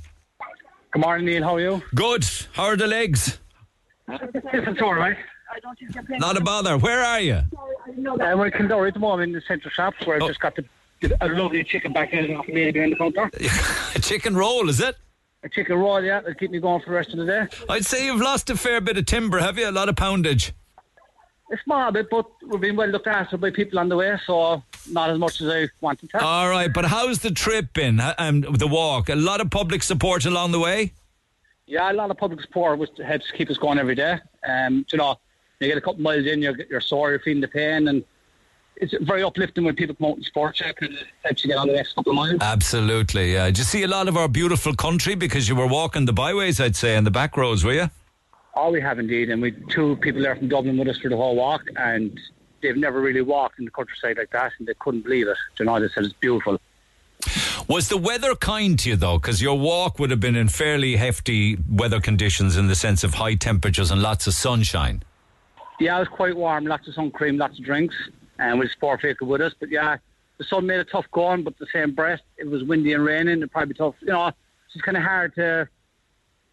Good 0.92 1.02
morning, 1.02 1.28
Neil. 1.28 1.44
How 1.44 1.56
are 1.56 1.60
you? 1.62 1.82
Good. 1.94 2.26
How 2.54 2.64
are 2.66 2.76
the 2.76 2.88
legs? 2.88 3.38
It's 4.08 4.82
all 4.82 4.96
right. 4.96 5.16
Not 6.10 6.36
a 6.38 6.42
bother. 6.42 6.78
Where 6.80 7.02
are 7.04 7.22
you? 7.22 7.36
Uh, 7.36 7.44
we're 8.36 8.48
in 8.48 8.52
Kildare 8.54 8.88
at 8.88 8.94
the 8.96 9.00
moment 9.00 9.30
in 9.30 9.34
the 9.34 9.42
central 9.48 9.72
shops 9.72 9.98
Oh. 10.02 10.06
where 10.08 10.22
I 10.22 10.28
just 10.28 10.40
got 10.40 10.56
the, 10.56 10.66
a 11.22 11.30
lovely 11.30 11.64
chicken 11.64 11.94
back 11.94 12.12
in 12.14 12.36
off 12.36 12.48
me 12.48 12.72
behind 12.72 12.94
the 12.94 12.96
counter. 12.98 13.30
a 13.96 14.00
chicken 14.00 14.36
roll, 14.36 14.68
is 14.70 14.80
it? 14.80 14.96
A 15.44 15.50
chicken 15.50 15.78
roll, 15.78 16.02
yeah. 16.04 16.20
It'll 16.20 16.34
keep 16.34 16.52
me 16.52 16.60
going 16.60 16.80
for 16.82 16.88
the 16.90 16.96
rest 16.96 17.12
of 17.12 17.18
the 17.18 17.26
day. 17.26 17.48
I'd 17.70 17.86
say 17.86 18.06
you've 18.06 18.22
lost 18.22 18.50
a 18.50 18.56
fair 18.58 18.80
bit 18.82 18.98
of 18.98 19.06
timber, 19.06 19.40
have 19.40 19.58
you? 19.58 19.70
A 19.70 19.72
lot 19.72 19.90
of 19.90 19.96
poundage. 19.96 20.54
A 21.54 21.58
small 21.64 21.92
bit, 21.92 22.10
but 22.10 22.26
we're 22.48 22.58
being 22.58 22.76
well 22.76 22.88
looked 22.88 23.06
after 23.06 23.38
by 23.38 23.52
people 23.52 23.78
on 23.78 23.88
the 23.88 23.96
way, 23.96 24.18
so 24.26 24.64
not 24.90 25.12
as 25.12 25.20
much 25.20 25.40
as 25.40 25.50
I 25.50 25.70
wanted 25.82 26.10
to. 26.10 26.24
All 26.24 26.50
right, 26.50 26.74
but 26.74 26.86
how's 26.86 27.20
the 27.20 27.30
trip 27.30 27.74
been? 27.74 28.00
Uh, 28.00 28.16
Um, 28.18 28.42
the 28.42 28.68
walk? 28.68 29.10
A 29.10 29.16
lot 29.16 29.40
of 29.40 29.52
public 29.52 29.84
support 29.84 30.26
along 30.26 30.52
the 30.52 30.60
way? 30.60 30.94
Yeah, 31.68 31.92
a 31.92 31.94
lot 31.94 32.10
of 32.10 32.18
public 32.18 32.42
support 32.42 32.80
which 32.80 32.90
helps 33.06 33.30
keep 33.38 33.52
us 33.52 33.58
going 33.58 33.78
every 33.78 33.94
day. 33.94 34.18
Um, 34.48 34.84
you 34.92 34.98
know, 34.98 35.20
you 35.60 35.68
get 35.68 35.78
a 35.78 35.82
couple 35.82 36.02
miles 36.02 36.26
in, 36.26 36.42
you're, 36.42 36.58
you're 36.72 36.82
sore, 36.82 37.12
you're 37.12 37.20
feeling 37.20 37.42
the 37.42 37.48
pain, 37.48 37.88
and 37.88 38.04
it's 38.78 38.96
very 39.02 39.22
uplifting 39.22 39.64
when 39.64 39.76
people 39.76 39.94
come 39.96 40.08
out 40.10 40.16
and 40.18 40.26
support 40.26 40.60
you 40.60 40.66
it 40.66 41.06
helps 41.24 41.44
you 41.44 41.50
get 41.50 41.58
on 41.58 41.68
the 41.68 41.74
next 41.74 41.94
couple 41.94 42.14
of 42.14 42.16
miles. 42.16 42.42
Absolutely. 42.42 43.34
Yeah. 43.34 43.46
Did 43.46 43.60
you 43.60 43.64
see 43.64 43.84
a 43.84 43.88
lot 43.88 44.08
of 44.08 44.18
our 44.18 44.28
beautiful 44.28 44.74
country 44.74 45.14
because 45.14 45.48
you 45.48 45.56
were 45.56 45.68
walking 45.68 46.06
the 46.06 46.14
byways, 46.14 46.60
I'd 46.60 46.76
say, 46.76 46.96
and 46.96 47.06
the 47.06 47.12
back 47.12 47.38
roads, 47.38 47.64
were 47.64 47.74
you? 47.74 47.90
Oh, 48.56 48.72
we 48.72 48.82
have 48.82 49.00
indeed, 49.00 49.30
and 49.30 49.42
we 49.42 49.52
two 49.70 49.96
people 49.98 50.22
there 50.22 50.36
from 50.36 50.48
Dublin 50.48 50.78
with 50.78 50.88
us 50.88 50.98
for 50.98 51.10
the 51.10 51.18
whole 51.18 51.36
walk, 51.36 51.64
and 51.76 52.20
they've 52.62 52.78
never 52.78 53.02
really 53.02 53.22
walked 53.22 53.60
in 53.60 53.66
the 53.66 53.72
countryside 53.72 54.18
like 54.18 54.32
that, 54.32 54.52
and 54.60 54.68
they 54.68 54.76
couldn't 54.76 55.02
believe 55.02 55.28
it. 55.28 55.38
You 55.60 55.66
know, 55.66 55.80
they 55.80 55.90
said 55.90 56.04
it's 56.04 56.14
beautiful. 56.14 56.60
Was 57.68 57.88
the 57.90 57.98
weather 57.98 58.36
kind 58.36 58.78
to 58.80 58.90
you 58.90 58.96
though? 58.96 59.18
Because 59.18 59.42
your 59.42 59.58
walk 59.58 59.98
would 59.98 60.12
have 60.12 60.20
been 60.20 60.36
in 60.36 60.50
fairly 60.50 60.98
hefty 60.98 61.58
weather 61.70 62.02
conditions 62.02 62.58
in 62.58 62.68
the 62.68 62.76
sense 62.76 63.04
of 63.04 63.14
high 63.14 63.36
temperatures 63.36 63.90
and 63.90 64.02
lots 64.02 64.28
of 64.28 64.34
sunshine. 64.34 65.02
Yeah, 65.80 65.96
it 65.96 66.00
was 66.00 66.08
quite 66.10 66.36
warm, 66.36 66.66
lots 66.66 66.88
of 66.88 66.94
sun 66.94 67.12
cream, 67.12 67.38
lots 67.38 67.58
of 67.58 67.66
drinks, 67.66 67.96
and 68.38 68.60
with 68.60 68.72
sport 68.72 69.02
vehicle 69.02 69.28
with 69.28 69.42
us. 69.42 69.54
But 69.60 69.70
yeah, 69.70 69.98
the 70.38 70.44
sun 70.44 70.66
made 70.66 70.80
it 70.80 70.90
tough 70.92 71.10
going, 71.12 71.44
but 71.44 71.58
the 71.58 71.68
same 71.74 71.94
breath, 71.94 72.22
it 72.38 72.48
was 72.48 72.64
windy 72.64 72.94
and 72.94 73.04
raining. 73.04 73.38
It'd 73.38 73.52
probably 73.52 73.74
be 73.74 73.78
tough. 73.78 73.96
You 74.02 74.08
know, 74.08 74.32
it's 74.74 74.84
kind 74.84 74.98
of 74.98 75.04
hard 75.04 75.34
to. 75.36 75.42
You 75.42 75.42
know, 75.42 75.58
it'd 75.58 76.53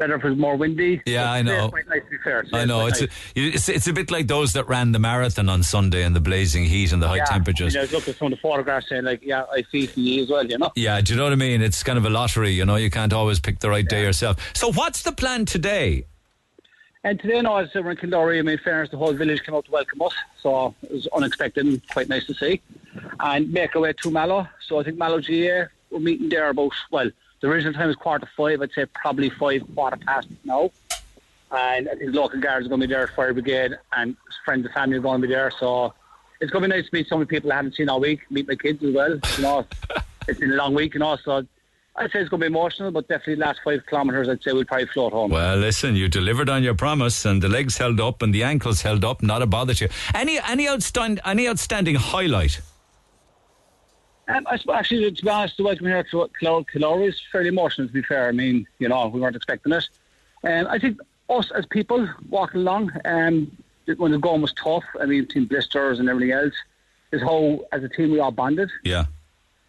better 0.00 0.16
if 0.16 0.24
it 0.24 0.30
was 0.30 0.38
more 0.38 0.56
windy. 0.56 1.02
Yeah, 1.06 1.30
I 1.30 1.42
know. 1.42 1.68
Quite 1.68 1.88
nice 1.88 2.02
fair. 2.24 2.44
I 2.52 2.64
know 2.64 2.86
it's 2.86 3.02
a, 3.02 3.08
it's 3.34 3.68
it's 3.68 3.86
a 3.86 3.92
bit 3.92 4.10
like 4.10 4.26
those 4.26 4.52
that 4.54 4.68
ran 4.68 4.92
the 4.92 4.98
marathon 4.98 5.48
on 5.48 5.62
Sunday 5.62 6.04
in 6.04 6.12
the 6.12 6.20
blazing 6.20 6.64
heat 6.64 6.92
and 6.92 7.02
the 7.02 7.08
high 7.08 7.16
yeah, 7.16 7.24
temperatures. 7.24 7.76
I, 7.76 7.78
mean, 7.78 7.80
I 7.80 7.84
was 7.84 7.92
looking 7.92 8.12
at 8.12 8.18
some 8.18 8.26
of 8.26 8.32
the 8.32 8.40
photographs 8.40 8.88
saying 8.88 9.04
like, 9.04 9.22
yeah, 9.22 9.44
I 9.52 9.62
see 9.70 9.86
for 9.86 10.00
you 10.00 10.22
as 10.22 10.30
well. 10.30 10.46
You 10.46 10.58
know. 10.58 10.72
Yeah, 10.76 11.00
do 11.00 11.12
you 11.12 11.18
know 11.18 11.24
what 11.24 11.32
I 11.32 11.36
mean? 11.36 11.62
It's 11.62 11.82
kind 11.82 11.98
of 11.98 12.04
a 12.04 12.10
lottery, 12.10 12.50
you 12.50 12.64
know. 12.64 12.76
You 12.76 12.90
can't 12.90 13.12
always 13.12 13.40
pick 13.40 13.60
the 13.60 13.70
right 13.70 13.86
day 13.86 14.02
yourself. 14.02 14.38
So, 14.54 14.72
what's 14.72 15.02
the 15.02 15.12
plan 15.12 15.44
today? 15.44 16.06
And 17.02 17.18
today, 17.18 17.40
no, 17.40 17.56
as 17.56 17.70
we're 17.74 17.92
in 17.92 17.96
Kildare, 17.96 18.38
I 18.38 18.42
mean, 18.42 18.58
fairness, 18.58 18.90
the 18.90 18.98
whole 18.98 19.14
village 19.14 19.42
came 19.42 19.54
out 19.54 19.64
to 19.64 19.70
welcome 19.70 20.02
us, 20.02 20.12
so 20.42 20.74
it 20.82 20.92
was 20.92 21.08
unexpected 21.14 21.64
and 21.64 21.80
quite 21.88 22.10
nice 22.10 22.26
to 22.26 22.34
see. 22.34 22.60
And 23.20 23.50
make 23.50 23.74
our 23.74 23.82
way 23.82 23.94
to 24.02 24.10
Mallow. 24.10 24.46
So 24.66 24.80
I 24.80 24.82
think 24.82 24.98
Mallow 24.98 25.18
GAA, 25.18 25.68
we're 25.90 26.00
meeting 26.00 26.28
there 26.28 26.50
about, 26.50 26.72
well, 26.90 27.10
the 27.40 27.48
original 27.48 27.72
time 27.72 27.88
was 27.88 27.96
quarter 27.96 28.28
five, 28.36 28.60
I'd 28.60 28.72
say 28.72 28.86
probably 28.86 29.30
five, 29.30 29.62
quarter 29.74 29.96
past 29.96 30.28
now. 30.44 30.70
And 31.50 31.88
I 31.88 31.94
think 31.94 32.14
local 32.14 32.40
guards 32.40 32.66
are 32.66 32.68
going 32.68 32.80
to 32.80 32.86
be 32.86 32.92
there, 32.92 33.08
fire 33.08 33.32
brigade, 33.32 33.76
and 33.96 34.16
friends 34.44 34.64
and 34.64 34.74
family 34.74 34.96
are 34.98 35.00
going 35.00 35.20
to 35.20 35.26
be 35.26 35.34
there, 35.34 35.50
so 35.58 35.92
it's 36.40 36.50
going 36.50 36.62
to 36.62 36.68
be 36.68 36.76
nice 36.76 36.88
to 36.88 36.94
meet 36.94 37.08
so 37.08 37.16
many 37.16 37.26
people 37.26 37.52
I 37.52 37.56
haven't 37.56 37.74
seen 37.74 37.88
all 37.88 38.00
week, 38.00 38.20
meet 38.30 38.46
my 38.46 38.54
kids 38.54 38.82
as 38.84 38.94
well, 38.94 39.18
you 39.36 39.42
know. 39.42 39.66
it's 40.28 40.38
been 40.38 40.52
a 40.52 40.54
long 40.54 40.74
week, 40.74 40.94
you 40.94 41.00
know, 41.00 41.16
so 41.16 41.44
I'd 41.96 42.10
say 42.12 42.20
it's 42.20 42.30
going 42.30 42.40
to 42.40 42.44
be 42.44 42.46
emotional, 42.46 42.92
but 42.92 43.08
definitely 43.08 43.34
the 43.34 43.40
last 43.40 43.60
five 43.64 43.84
kilometres, 43.86 44.28
I'd 44.28 44.42
say 44.42 44.52
we'll 44.52 44.64
probably 44.64 44.86
float 44.86 45.12
home. 45.12 45.32
Well, 45.32 45.56
listen, 45.56 45.96
you 45.96 46.08
delivered 46.08 46.48
on 46.48 46.62
your 46.62 46.74
promise, 46.74 47.24
and 47.24 47.42
the 47.42 47.48
legs 47.48 47.78
held 47.78 48.00
up 48.00 48.22
and 48.22 48.32
the 48.32 48.44
ankles 48.44 48.82
held 48.82 49.04
up. 49.04 49.22
Not 49.22 49.42
a 49.42 49.46
bother 49.46 49.74
to 49.74 49.84
you. 49.84 49.90
Any 50.14 50.38
any 50.38 50.68
outstanding 50.68 51.20
any 51.24 51.48
outstanding 51.48 51.96
highlight? 51.96 52.60
Um, 54.30 54.46
I 54.48 54.56
suppose, 54.58 54.76
actually, 54.76 55.10
to 55.10 55.24
be 55.24 55.28
honest, 55.28 55.56
the 55.56 55.64
welcome 55.64 55.86
here 55.86 56.04
to 56.04 56.30
Cloud 56.38 56.66
Killora 56.72 57.08
is 57.08 57.20
fairly 57.32 57.48
emotional, 57.48 57.88
to 57.88 57.92
be 57.92 58.02
fair. 58.02 58.28
I 58.28 58.32
mean, 58.32 58.66
you 58.78 58.88
know, 58.88 59.08
we 59.08 59.20
weren't 59.20 59.34
expecting 59.34 59.72
it. 59.72 59.88
And 60.44 60.68
I 60.68 60.78
think 60.78 61.00
us 61.28 61.50
as 61.50 61.66
people 61.66 62.08
walking 62.28 62.60
along, 62.60 62.92
um, 63.04 63.50
when 63.96 64.12
the 64.12 64.18
going 64.18 64.40
was 64.40 64.52
tough, 64.52 64.84
I 65.00 65.06
mean, 65.06 65.26
team 65.26 65.46
blisters 65.46 65.98
and 65.98 66.08
everything 66.08 66.30
else, 66.30 66.54
is 67.10 67.20
how, 67.22 67.64
as 67.72 67.82
a 67.82 67.88
team, 67.88 68.12
we 68.12 68.20
all 68.20 68.30
bonded. 68.30 68.70
Yeah. 68.84 69.06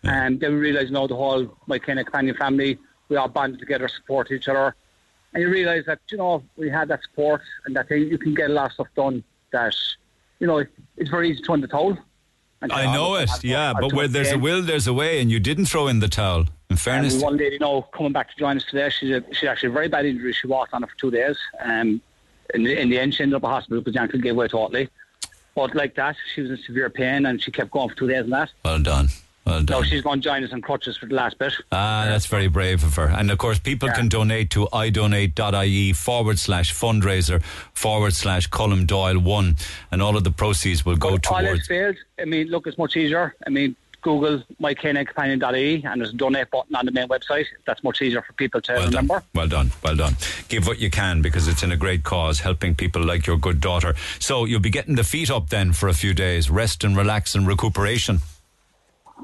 And 0.03 0.39
then 0.39 0.53
we 0.53 0.59
realised, 0.59 0.87
you 0.89 0.93
know, 0.93 1.07
the 1.07 1.15
whole, 1.15 1.57
my 1.65 1.79
Canine 1.79 2.05
Companion 2.05 2.35
family, 2.35 2.77
we 3.09 3.15
all 3.17 3.29
banded 3.29 3.59
together, 3.59 3.87
support 3.87 4.31
each 4.31 4.47
other. 4.47 4.75
And 5.33 5.41
you 5.41 5.49
realise 5.49 5.87
that, 5.87 6.01
you 6.11 6.17
know, 6.17 6.43
we 6.55 6.69
had 6.69 6.87
that 6.89 7.01
support 7.01 7.41
and 7.65 7.75
that 7.75 7.87
thing, 7.87 8.03
you 8.03 8.19
can 8.19 8.35
get 8.35 8.51
a 8.51 8.53
lot 8.53 8.67
of 8.67 8.73
stuff 8.73 8.87
done 8.95 9.23
that, 9.53 9.73
you 10.39 10.45
know, 10.45 10.63
it's 10.97 11.09
very 11.09 11.31
easy 11.31 11.41
to 11.41 11.53
undertone. 11.53 11.93
And 11.93 12.01
I 12.69 12.93
know 12.93 13.15
it, 13.15 13.29
yeah, 13.43 13.73
but 13.73 13.93
where 13.93 14.07
there's 14.07 14.31
a 14.31 14.37
will. 14.37 14.61
there's 14.61 14.87
a 14.87 14.93
way, 14.93 15.19
and 15.21 15.31
you 15.31 15.39
didn't 15.39 15.65
throw 15.65 15.87
in 15.87 15.99
the 15.99 16.07
towel. 16.07 16.45
In 16.69 16.77
fairness, 16.77 17.15
we 17.15 17.23
one 17.23 17.37
lady, 17.37 17.53
you 17.53 17.59
know, 17.59 17.81
coming 17.81 18.11
back 18.11 18.29
to 18.29 18.37
join 18.37 18.57
us 18.57 18.63
today, 18.65 18.89
she's 18.89 19.09
a, 19.09 19.23
she's 19.33 19.49
actually 19.49 19.69
a 19.69 19.71
very 19.73 19.87
bad 19.87 20.05
injury. 20.05 20.31
She 20.33 20.47
walked 20.47 20.73
on 20.73 20.83
it 20.83 20.89
for 20.89 20.97
two 20.97 21.11
days. 21.11 21.37
Um, 21.59 22.01
in, 22.53 22.63
the, 22.63 22.79
in 22.79 22.89
the 22.89 22.99
end, 22.99 23.15
she 23.15 23.23
ended 23.23 23.35
up 23.35 23.43
in 23.43 23.49
hospital 23.49 23.81
because 23.81 23.95
the 23.95 24.01
ankle 24.01 24.19
gave 24.19 24.35
way 24.35 24.47
totally. 24.47 24.89
But 25.55 25.75
like 25.75 25.95
that, 25.95 26.15
she 26.33 26.41
was 26.41 26.51
in 26.51 26.57
severe 26.57 26.89
pain 26.89 27.25
and 27.25 27.41
she 27.41 27.51
kept 27.51 27.71
going 27.71 27.89
for 27.89 27.95
two 27.95 28.07
days 28.07 28.23
and 28.23 28.33
that. 28.33 28.51
well 28.63 28.79
done, 28.79 29.09
well 29.51 29.63
done. 29.63 29.83
she's 29.83 30.01
going 30.01 30.21
to 30.21 30.23
join 30.23 30.43
us 30.43 30.51
on 30.53 30.61
crutches 30.61 30.97
for 30.97 31.05
the 31.05 31.15
last 31.15 31.37
bit. 31.37 31.53
Ah, 31.71 32.05
that's 32.07 32.25
very 32.25 32.47
brave 32.47 32.83
of 32.83 32.95
her. 32.95 33.07
And 33.07 33.29
of 33.31 33.37
course, 33.37 33.59
people 33.59 33.89
can 33.89 34.07
donate 34.09 34.49
to 34.51 34.67
idonate.ie 34.73 35.93
forward 35.93 36.39
slash 36.39 36.73
fundraiser 36.73 37.43
forward 37.73 38.13
slash 38.13 38.47
Colin 38.47 38.85
Doyle 38.85 39.19
one, 39.19 39.55
and 39.91 40.01
all 40.01 40.17
of 40.17 40.23
the 40.23 40.31
proceeds 40.31 40.85
will 40.85 40.95
go 40.95 41.09
All 41.09 41.15
else 41.15 41.27
towards. 41.27 41.67
failed. 41.67 41.95
I 42.19 42.25
mean, 42.25 42.47
look, 42.47 42.67
it's 42.67 42.77
much 42.77 42.95
easier. 42.95 43.35
I 43.45 43.49
mean, 43.49 43.75
Google 44.01 44.43
mycaninecompanion.ie 44.59 45.83
and 45.85 46.01
there's 46.01 46.09
a 46.11 46.15
donate 46.17 46.49
button 46.49 46.75
on 46.75 46.85
the 46.85 46.91
main 46.91 47.07
website. 47.07 47.45
That's 47.65 47.83
much 47.83 48.01
easier 48.01 48.21
for 48.23 48.33
people 48.33 48.59
to 48.61 48.73
remember. 48.73 49.23
Well 49.35 49.47
done, 49.47 49.71
well 49.83 49.95
done. 49.95 50.15
Give 50.49 50.65
what 50.65 50.79
you 50.79 50.89
can 50.89 51.21
because 51.21 51.47
it's 51.47 51.61
in 51.61 51.71
a 51.71 51.77
great 51.77 52.03
cause, 52.03 52.39
helping 52.39 52.73
people 52.75 53.03
like 53.03 53.27
your 53.27 53.37
good 53.37 53.61
daughter. 53.61 53.93
So 54.19 54.45
you'll 54.45 54.59
be 54.59 54.71
getting 54.71 54.95
the 54.95 55.03
feet 55.03 55.29
up 55.29 55.49
then 55.49 55.71
for 55.73 55.87
a 55.87 55.93
few 55.93 56.13
days, 56.13 56.49
rest 56.49 56.83
and 56.83 56.97
relax 56.97 57.35
and 57.35 57.47
recuperation. 57.47 58.21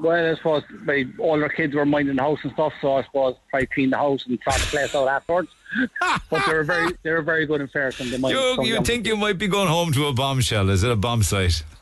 Well, 0.00 0.32
I 0.32 0.36
suppose 0.36 0.62
my 0.84 1.06
older 1.18 1.48
kids 1.48 1.74
were 1.74 1.84
minding 1.84 2.16
the 2.16 2.22
house 2.22 2.38
and 2.42 2.52
stuff, 2.52 2.72
so 2.80 2.94
I 2.94 3.02
suppose 3.04 3.34
probably 3.50 3.66
clean 3.66 3.90
the 3.90 3.96
house 3.96 4.24
and 4.26 4.38
sort 4.44 4.56
the 4.56 4.66
place 4.66 4.94
out 4.94 5.08
afterwards. 5.08 5.48
but 6.30 6.46
they 6.46 6.54
were 6.54 6.64
very, 6.64 6.92
they 7.02 7.10
were 7.10 7.22
very 7.22 7.46
good 7.46 7.60
and 7.60 7.70
fair. 7.70 7.92
And 7.98 8.10
they 8.10 8.30
You, 8.30 8.62
you 8.62 8.82
think 8.82 9.06
you 9.06 9.16
might 9.16 9.38
be 9.38 9.48
going 9.48 9.68
home 9.68 9.92
to 9.92 10.06
a 10.06 10.12
bombshell? 10.12 10.70
Is 10.70 10.82
it 10.84 10.90
a 10.90 10.96
bomb 10.96 11.22
site? 11.22 11.62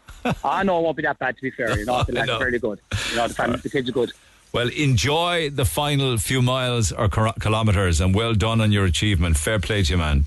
Ah, 0.42 0.58
I 0.58 0.62
know 0.64 0.80
it 0.80 0.82
won't 0.82 0.96
be 0.96 1.04
that 1.04 1.20
bad 1.20 1.36
to 1.36 1.42
be 1.42 1.52
fair. 1.52 1.78
You 1.78 1.84
know, 1.84 2.02
the 2.02 2.10
lads 2.10 2.28
are 2.28 2.40
fairly 2.40 2.58
good. 2.58 2.80
You 3.10 3.16
know, 3.16 3.28
the, 3.28 3.34
family, 3.34 3.58
the 3.58 3.70
kids 3.70 3.88
are 3.88 3.92
good. 3.92 4.10
Well, 4.52 4.68
enjoy 4.70 5.50
the 5.50 5.64
final 5.64 6.16
few 6.18 6.42
miles 6.42 6.90
or 6.90 7.08
kilo- 7.08 7.34
kilometres, 7.40 8.00
and 8.00 8.12
well 8.12 8.34
done 8.34 8.60
on 8.60 8.72
your 8.72 8.86
achievement. 8.86 9.36
Fair 9.36 9.60
play 9.60 9.84
to 9.84 9.92
you, 9.92 9.98
man. 9.98 10.24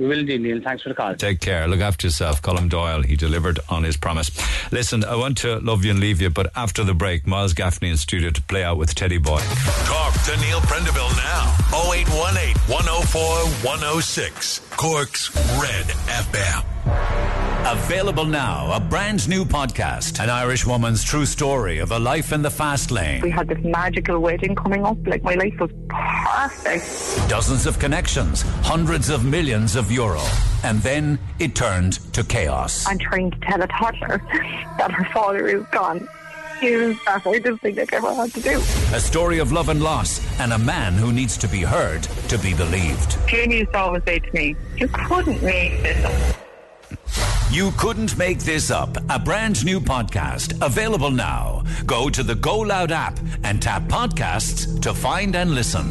We 0.00 0.06
will 0.06 0.20
indeed, 0.20 0.40
Neil. 0.40 0.62
Thanks 0.62 0.82
for 0.82 0.88
the 0.88 0.94
call. 0.94 1.14
Take 1.14 1.40
care. 1.40 1.68
Look 1.68 1.80
after 1.80 2.06
yourself. 2.06 2.40
Colin 2.40 2.68
Doyle, 2.68 3.02
he 3.02 3.16
delivered 3.16 3.60
on 3.68 3.82
his 3.84 3.98
promise. 3.98 4.30
Listen, 4.72 5.04
I 5.04 5.14
want 5.14 5.36
to 5.38 5.58
love 5.60 5.84
you 5.84 5.90
and 5.90 6.00
leave 6.00 6.22
you, 6.22 6.30
but 6.30 6.50
after 6.56 6.82
the 6.84 6.94
break, 6.94 7.26
Miles 7.26 7.52
Gaffney 7.52 7.90
in 7.90 7.98
studio 7.98 8.30
to 8.30 8.40
play 8.40 8.64
out 8.64 8.78
with 8.78 8.94
Teddy 8.94 9.18
Boy. 9.18 9.40
Talk 9.84 10.14
to 10.24 10.36
Neil 10.40 10.60
Prendeville 10.60 11.14
now. 11.18 11.54
0818 11.92 12.56
104 12.72 13.22
106. 13.68 14.60
Cork's 14.70 15.36
Red 15.60 15.84
FM. 16.08 16.64
Available 17.66 18.24
now, 18.24 18.72
a 18.72 18.80
brand 18.80 19.28
new 19.28 19.44
podcast. 19.44 20.18
An 20.18 20.30
Irish 20.30 20.66
woman's 20.66 21.04
true 21.04 21.26
story 21.26 21.78
of 21.78 21.92
a 21.92 21.98
life 21.98 22.32
in 22.32 22.40
the 22.40 22.50
fast 22.50 22.90
lane. 22.90 23.20
We 23.20 23.30
had 23.30 23.48
this 23.48 23.58
magical 23.62 24.18
wedding 24.18 24.54
coming 24.54 24.84
up. 24.84 24.96
Like 25.06 25.22
my 25.22 25.34
life 25.34 25.60
was 25.60 25.70
perfect. 25.88 27.28
Dozens 27.28 27.66
of 27.66 27.78
connections, 27.78 28.42
hundreds 28.62 29.10
of 29.10 29.26
millions 29.26 29.76
of 29.76 29.89
euro. 29.90 30.22
And 30.62 30.80
then 30.82 31.18
it 31.38 31.54
turned 31.54 31.94
to 32.14 32.22
chaos. 32.24 32.86
I'm 32.86 32.98
trying 32.98 33.30
to 33.30 33.38
tell 33.40 33.62
a 33.62 33.66
toddler 33.66 34.22
that 34.78 34.90
her 34.90 35.04
father 35.12 35.48
is 35.48 35.64
gone. 35.72 36.08
Is 36.62 36.98
that 37.06 37.26
I 37.26 37.32
didn't 37.32 37.58
think 37.58 37.78
I'd 37.78 37.94
ever 37.94 38.14
had 38.14 38.34
to 38.34 38.40
do. 38.42 38.58
A 38.94 39.00
story 39.00 39.38
of 39.38 39.50
love 39.50 39.70
and 39.70 39.82
loss, 39.82 40.20
and 40.38 40.52
a 40.52 40.58
man 40.58 40.92
who 40.92 41.10
needs 41.10 41.38
to 41.38 41.48
be 41.48 41.62
heard 41.62 42.02
to 42.28 42.36
be 42.38 42.52
believed. 42.52 43.16
Jamie 43.26 43.60
used 43.60 43.72
to 43.72 43.78
always 43.78 44.02
say 44.04 44.18
to 44.18 44.32
me, 44.34 44.54
"You 44.76 44.88
couldn't 44.88 45.42
make 45.42 45.82
this 45.82 46.04
up." 46.04 46.36
You 47.50 47.72
couldn't 47.78 48.16
make 48.18 48.40
this 48.40 48.70
up. 48.70 48.96
A 49.08 49.18
brand 49.18 49.64
new 49.64 49.80
podcast 49.80 50.60
available 50.60 51.10
now. 51.10 51.64
Go 51.86 52.10
to 52.10 52.22
the 52.22 52.34
Go 52.34 52.58
Loud 52.58 52.92
app 52.92 53.18
and 53.42 53.60
tap 53.62 53.84
podcasts 53.84 54.80
to 54.82 54.92
find 54.92 55.34
and 55.34 55.54
listen. 55.54 55.90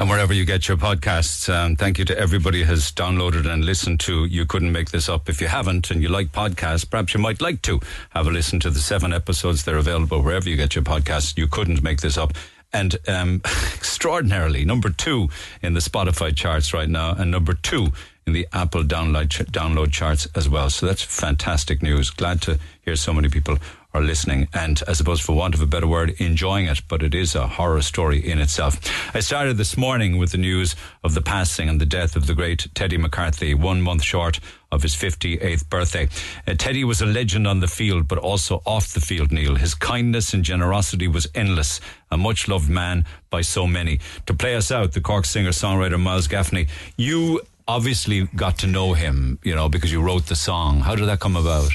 And 0.00 0.10
wherever 0.10 0.34
you 0.34 0.44
get 0.44 0.66
your 0.68 0.76
podcasts, 0.76 1.48
um, 1.48 1.76
thank 1.76 1.98
you 1.98 2.04
to 2.06 2.18
everybody 2.18 2.60
who 2.60 2.66
has 2.66 2.90
downloaded 2.90 3.50
and 3.50 3.64
listened 3.64 4.00
to 4.00 4.24
You 4.24 4.44
Couldn't 4.44 4.72
Make 4.72 4.90
This 4.90 5.08
Up. 5.08 5.28
If 5.28 5.40
you 5.40 5.46
haven't 5.46 5.90
and 5.90 6.02
you 6.02 6.08
like 6.08 6.32
podcasts, 6.32 6.88
perhaps 6.88 7.14
you 7.14 7.20
might 7.20 7.40
like 7.40 7.62
to 7.62 7.80
have 8.10 8.26
a 8.26 8.30
listen 8.30 8.58
to 8.60 8.70
the 8.70 8.80
seven 8.80 9.12
episodes. 9.12 9.64
They're 9.64 9.76
available 9.76 10.20
wherever 10.20 10.48
you 10.48 10.56
get 10.56 10.74
your 10.74 10.84
podcasts. 10.84 11.38
You 11.38 11.46
Couldn't 11.46 11.82
Make 11.82 12.00
This 12.00 12.18
Up. 12.18 12.34
And 12.72 12.96
um, 13.06 13.40
extraordinarily, 13.74 14.64
number 14.64 14.90
two 14.90 15.28
in 15.62 15.74
the 15.74 15.80
Spotify 15.80 16.36
charts 16.36 16.74
right 16.74 16.88
now, 16.88 17.12
and 17.12 17.30
number 17.30 17.54
two 17.54 17.88
in 18.26 18.32
the 18.32 18.48
Apple 18.52 18.82
download 18.82 19.28
download 19.52 19.92
charts 19.92 20.26
as 20.34 20.48
well. 20.48 20.70
So 20.70 20.86
that's 20.86 21.02
fantastic 21.02 21.82
news. 21.82 22.10
Glad 22.10 22.42
to 22.42 22.58
hear 22.82 22.96
so 22.96 23.14
many 23.14 23.28
people 23.28 23.58
are 23.94 24.02
listening 24.02 24.48
and 24.52 24.82
I 24.88 24.92
suppose 24.92 25.20
for 25.20 25.36
want 25.36 25.54
of 25.54 25.60
a 25.60 25.66
better 25.66 25.86
word 25.86 26.14
enjoying 26.18 26.66
it 26.66 26.82
but 26.88 27.02
it 27.02 27.14
is 27.14 27.36
a 27.36 27.46
horror 27.46 27.80
story 27.80 28.18
in 28.18 28.40
itself. 28.40 28.80
I 29.14 29.20
started 29.20 29.56
this 29.56 29.76
morning 29.76 30.18
with 30.18 30.32
the 30.32 30.38
news 30.38 30.74
of 31.04 31.14
the 31.14 31.22
passing 31.22 31.68
and 31.68 31.80
the 31.80 31.86
death 31.86 32.16
of 32.16 32.26
the 32.26 32.34
great 32.34 32.66
Teddy 32.74 32.98
McCarthy 32.98 33.54
one 33.54 33.80
month 33.80 34.02
short 34.02 34.40
of 34.72 34.82
his 34.82 34.96
58th 34.96 35.68
birthday. 35.70 36.08
Uh, 36.44 36.54
Teddy 36.58 36.82
was 36.82 37.00
a 37.00 37.06
legend 37.06 37.46
on 37.46 37.60
the 37.60 37.68
field 37.68 38.08
but 38.08 38.18
also 38.18 38.60
off 38.66 38.92
the 38.92 39.00
field 39.00 39.30
Neil. 39.30 39.54
His 39.54 39.74
kindness 39.74 40.34
and 40.34 40.42
generosity 40.42 41.06
was 41.06 41.28
endless 41.32 41.80
a 42.10 42.16
much 42.16 42.48
loved 42.48 42.68
man 42.68 43.04
by 43.30 43.42
so 43.42 43.64
many. 43.64 44.00
To 44.26 44.34
play 44.34 44.56
us 44.56 44.72
out 44.72 44.92
the 44.92 45.00
Cork 45.00 45.24
singer 45.24 45.50
songwriter 45.50 46.00
Miles 46.00 46.26
Gaffney 46.26 46.66
you 46.96 47.40
obviously 47.68 48.24
got 48.34 48.58
to 48.58 48.66
know 48.66 48.94
him 48.94 49.38
you 49.44 49.54
know 49.54 49.68
because 49.68 49.92
you 49.92 50.02
wrote 50.02 50.26
the 50.26 50.34
song. 50.34 50.80
How 50.80 50.96
did 50.96 51.06
that 51.06 51.20
come 51.20 51.36
about? 51.36 51.70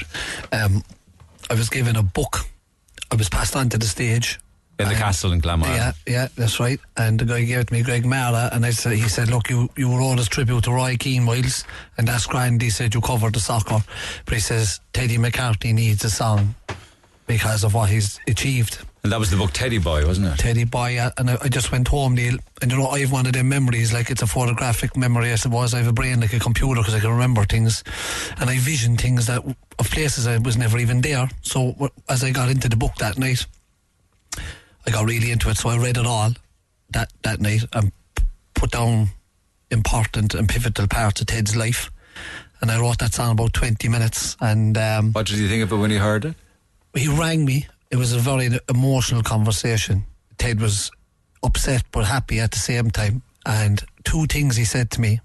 Um 0.52 0.84
I 1.50 1.54
was 1.54 1.68
given 1.68 1.96
a 1.96 2.02
book. 2.02 2.38
I 3.10 3.16
was 3.16 3.28
passed 3.28 3.56
on 3.56 3.68
to 3.70 3.78
the 3.78 3.86
stage. 3.86 4.38
In 4.78 4.88
the 4.88 4.94
castle 4.94 5.32
in 5.32 5.40
Glamorgan. 5.40 5.76
Yeah, 5.76 5.92
yeah, 6.06 6.28
that's 6.36 6.58
right. 6.58 6.80
And 6.96 7.18
the 7.18 7.26
guy 7.26 7.44
gave 7.44 7.58
it 7.58 7.66
to 7.66 7.74
me, 7.74 7.82
Greg 7.82 8.06
Mara, 8.06 8.48
and 8.50 8.64
I 8.64 8.70
said, 8.70 8.92
he 8.92 9.08
said, 9.08 9.28
look, 9.28 9.50
you, 9.50 9.68
you 9.76 9.94
wrote 9.94 10.18
a 10.18 10.24
tribute 10.24 10.64
to 10.64 10.72
Roy 10.72 10.96
Keane 10.98 11.24
Miles, 11.24 11.64
and 11.98 12.08
that's 12.08 12.24
grand. 12.24 12.62
He 12.62 12.70
said, 12.70 12.94
you 12.94 13.02
covered 13.02 13.34
the 13.34 13.40
soccer. 13.40 13.80
But 14.24 14.34
he 14.34 14.40
says, 14.40 14.80
Teddy 14.94 15.18
McCarthy 15.18 15.74
needs 15.74 16.02
a 16.04 16.08
song 16.08 16.54
because 17.30 17.62
of 17.62 17.74
what 17.74 17.88
he's 17.88 18.18
achieved. 18.26 18.84
And 19.04 19.12
that 19.12 19.20
was 19.20 19.30
the 19.30 19.36
book 19.36 19.52
Teddy 19.52 19.78
Boy, 19.78 20.04
wasn't 20.04 20.26
it? 20.26 20.36
Teddy 20.36 20.64
Boy, 20.64 20.94
yeah. 20.94 21.10
And 21.16 21.30
I, 21.30 21.38
I 21.40 21.48
just 21.48 21.70
went 21.70 21.86
home, 21.86 22.16
Neil, 22.16 22.36
and 22.60 22.72
you 22.72 22.76
know, 22.76 22.88
I 22.88 22.98
have 22.98 23.12
one 23.12 23.24
of 23.24 23.34
them 23.34 23.48
memories, 23.48 23.92
like 23.92 24.10
it's 24.10 24.22
a 24.22 24.26
photographic 24.26 24.96
memory, 24.96 25.30
I 25.30 25.36
suppose. 25.36 25.72
I 25.72 25.78
have 25.78 25.86
a 25.86 25.92
brain 25.92 26.20
like 26.20 26.32
a 26.32 26.40
computer 26.40 26.80
because 26.80 26.92
I 26.92 26.98
can 26.98 27.10
remember 27.10 27.44
things. 27.44 27.84
And 28.40 28.50
I 28.50 28.58
vision 28.58 28.96
things 28.96 29.28
that 29.28 29.44
of 29.44 29.90
places 29.92 30.26
I 30.26 30.38
was 30.38 30.56
never 30.56 30.76
even 30.78 31.02
there. 31.02 31.30
So 31.42 31.92
as 32.08 32.24
I 32.24 32.32
got 32.32 32.50
into 32.50 32.68
the 32.68 32.76
book 32.76 32.96
that 32.96 33.16
night, 33.16 33.46
I 34.84 34.90
got 34.90 35.06
really 35.06 35.30
into 35.30 35.50
it. 35.50 35.56
So 35.56 35.68
I 35.68 35.78
read 35.78 35.98
it 35.98 36.06
all 36.06 36.32
that, 36.90 37.12
that 37.22 37.40
night 37.40 37.62
and 37.72 37.92
put 38.54 38.72
down 38.72 39.10
important 39.70 40.34
and 40.34 40.48
pivotal 40.48 40.88
parts 40.88 41.20
of 41.20 41.28
Ted's 41.28 41.54
life. 41.54 41.92
And 42.60 42.72
I 42.72 42.80
wrote 42.80 42.98
that 42.98 43.14
song 43.14 43.30
about 43.30 43.52
20 43.52 43.88
minutes. 43.88 44.36
And 44.40 44.76
um, 44.76 45.12
what 45.12 45.26
did 45.26 45.38
you 45.38 45.48
think 45.48 45.62
of 45.62 45.70
it 45.70 45.76
when 45.76 45.92
you 45.92 46.00
heard 46.00 46.24
it? 46.24 46.34
He 46.94 47.08
rang 47.08 47.44
me. 47.44 47.66
It 47.90 47.96
was 47.96 48.12
a 48.12 48.18
very 48.18 48.50
emotional 48.68 49.22
conversation. 49.22 50.06
Ted 50.38 50.60
was 50.60 50.90
upset 51.42 51.84
but 51.92 52.04
happy 52.04 52.40
at 52.40 52.50
the 52.50 52.58
same 52.58 52.90
time. 52.90 53.22
And 53.46 53.82
two 54.04 54.26
things 54.26 54.56
he 54.56 54.64
said 54.64 54.90
to 54.92 55.00
me 55.00 55.20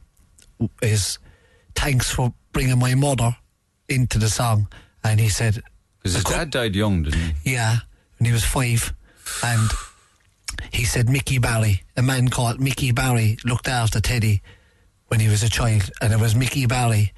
is 0.82 1.20
thanks 1.76 2.10
for 2.12 2.34
bringing 2.54 2.80
my 2.80 2.96
mother 2.96 3.36
into 3.90 4.18
the 4.20 4.30
song. 4.30 4.68
And 5.04 5.20
he 5.20 5.30
said, 5.30 5.62
Because 6.00 6.16
his 6.16 6.24
dad 6.24 6.50
died 6.50 6.76
young, 6.76 7.04
didn't 7.04 7.20
he? 7.44 7.54
Yeah, 7.54 7.78
when 8.18 8.26
he 8.26 8.32
was 8.32 8.44
five. 8.46 8.94
And 9.44 9.70
he 10.72 10.86
said 10.86 11.10
Mickey 11.10 11.38
Barry, 11.38 11.84
a 11.98 12.02
man 12.02 12.30
called 12.30 12.60
Mickey 12.60 12.92
Barry, 12.92 13.38
looked 13.44 13.68
after 13.68 14.00
Teddy 14.00 14.42
when 15.08 15.20
he 15.20 15.28
was 15.28 15.44
a 15.44 15.50
child. 15.50 15.90
And 16.02 16.14
it 16.14 16.20
was 16.20 16.36
Mickey 16.36 16.66
Barry 16.66 17.12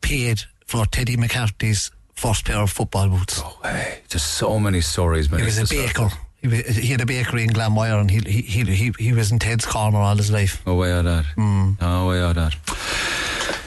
paid 0.00 0.42
for 0.66 0.86
Teddy 0.86 1.16
McCarthy's 1.16 1.90
first 2.22 2.44
pair 2.44 2.60
of 2.62 2.70
football 2.70 3.08
boots. 3.08 3.40
Oh, 3.44 3.58
hey. 3.64 3.98
Just 4.08 4.34
so 4.34 4.58
many 4.60 4.80
stories, 4.80 5.28
man. 5.30 5.40
He 5.40 5.46
was 5.46 5.58
a 5.58 5.66
baker. 5.74 6.08
He, 6.40 6.48
was, 6.48 6.60
he 6.76 6.88
had 6.88 7.00
a 7.00 7.06
bakery 7.06 7.42
in 7.42 7.50
Glanmire 7.50 8.00
and 8.00 8.10
he, 8.10 8.18
he, 8.26 8.42
he, 8.42 8.64
he, 8.64 8.92
he 8.98 9.12
was 9.12 9.32
in 9.32 9.38
Ted's 9.38 9.66
corner 9.66 9.98
all 9.98 10.16
his 10.16 10.30
life. 10.30 10.62
Oh, 10.66 10.74
way 10.76 10.92
out 10.92 11.04
that. 11.04 11.24
Mm. 11.36 11.76
Oh, 11.80 12.08
way 12.08 12.20
out 12.22 12.36
that. 12.36 12.54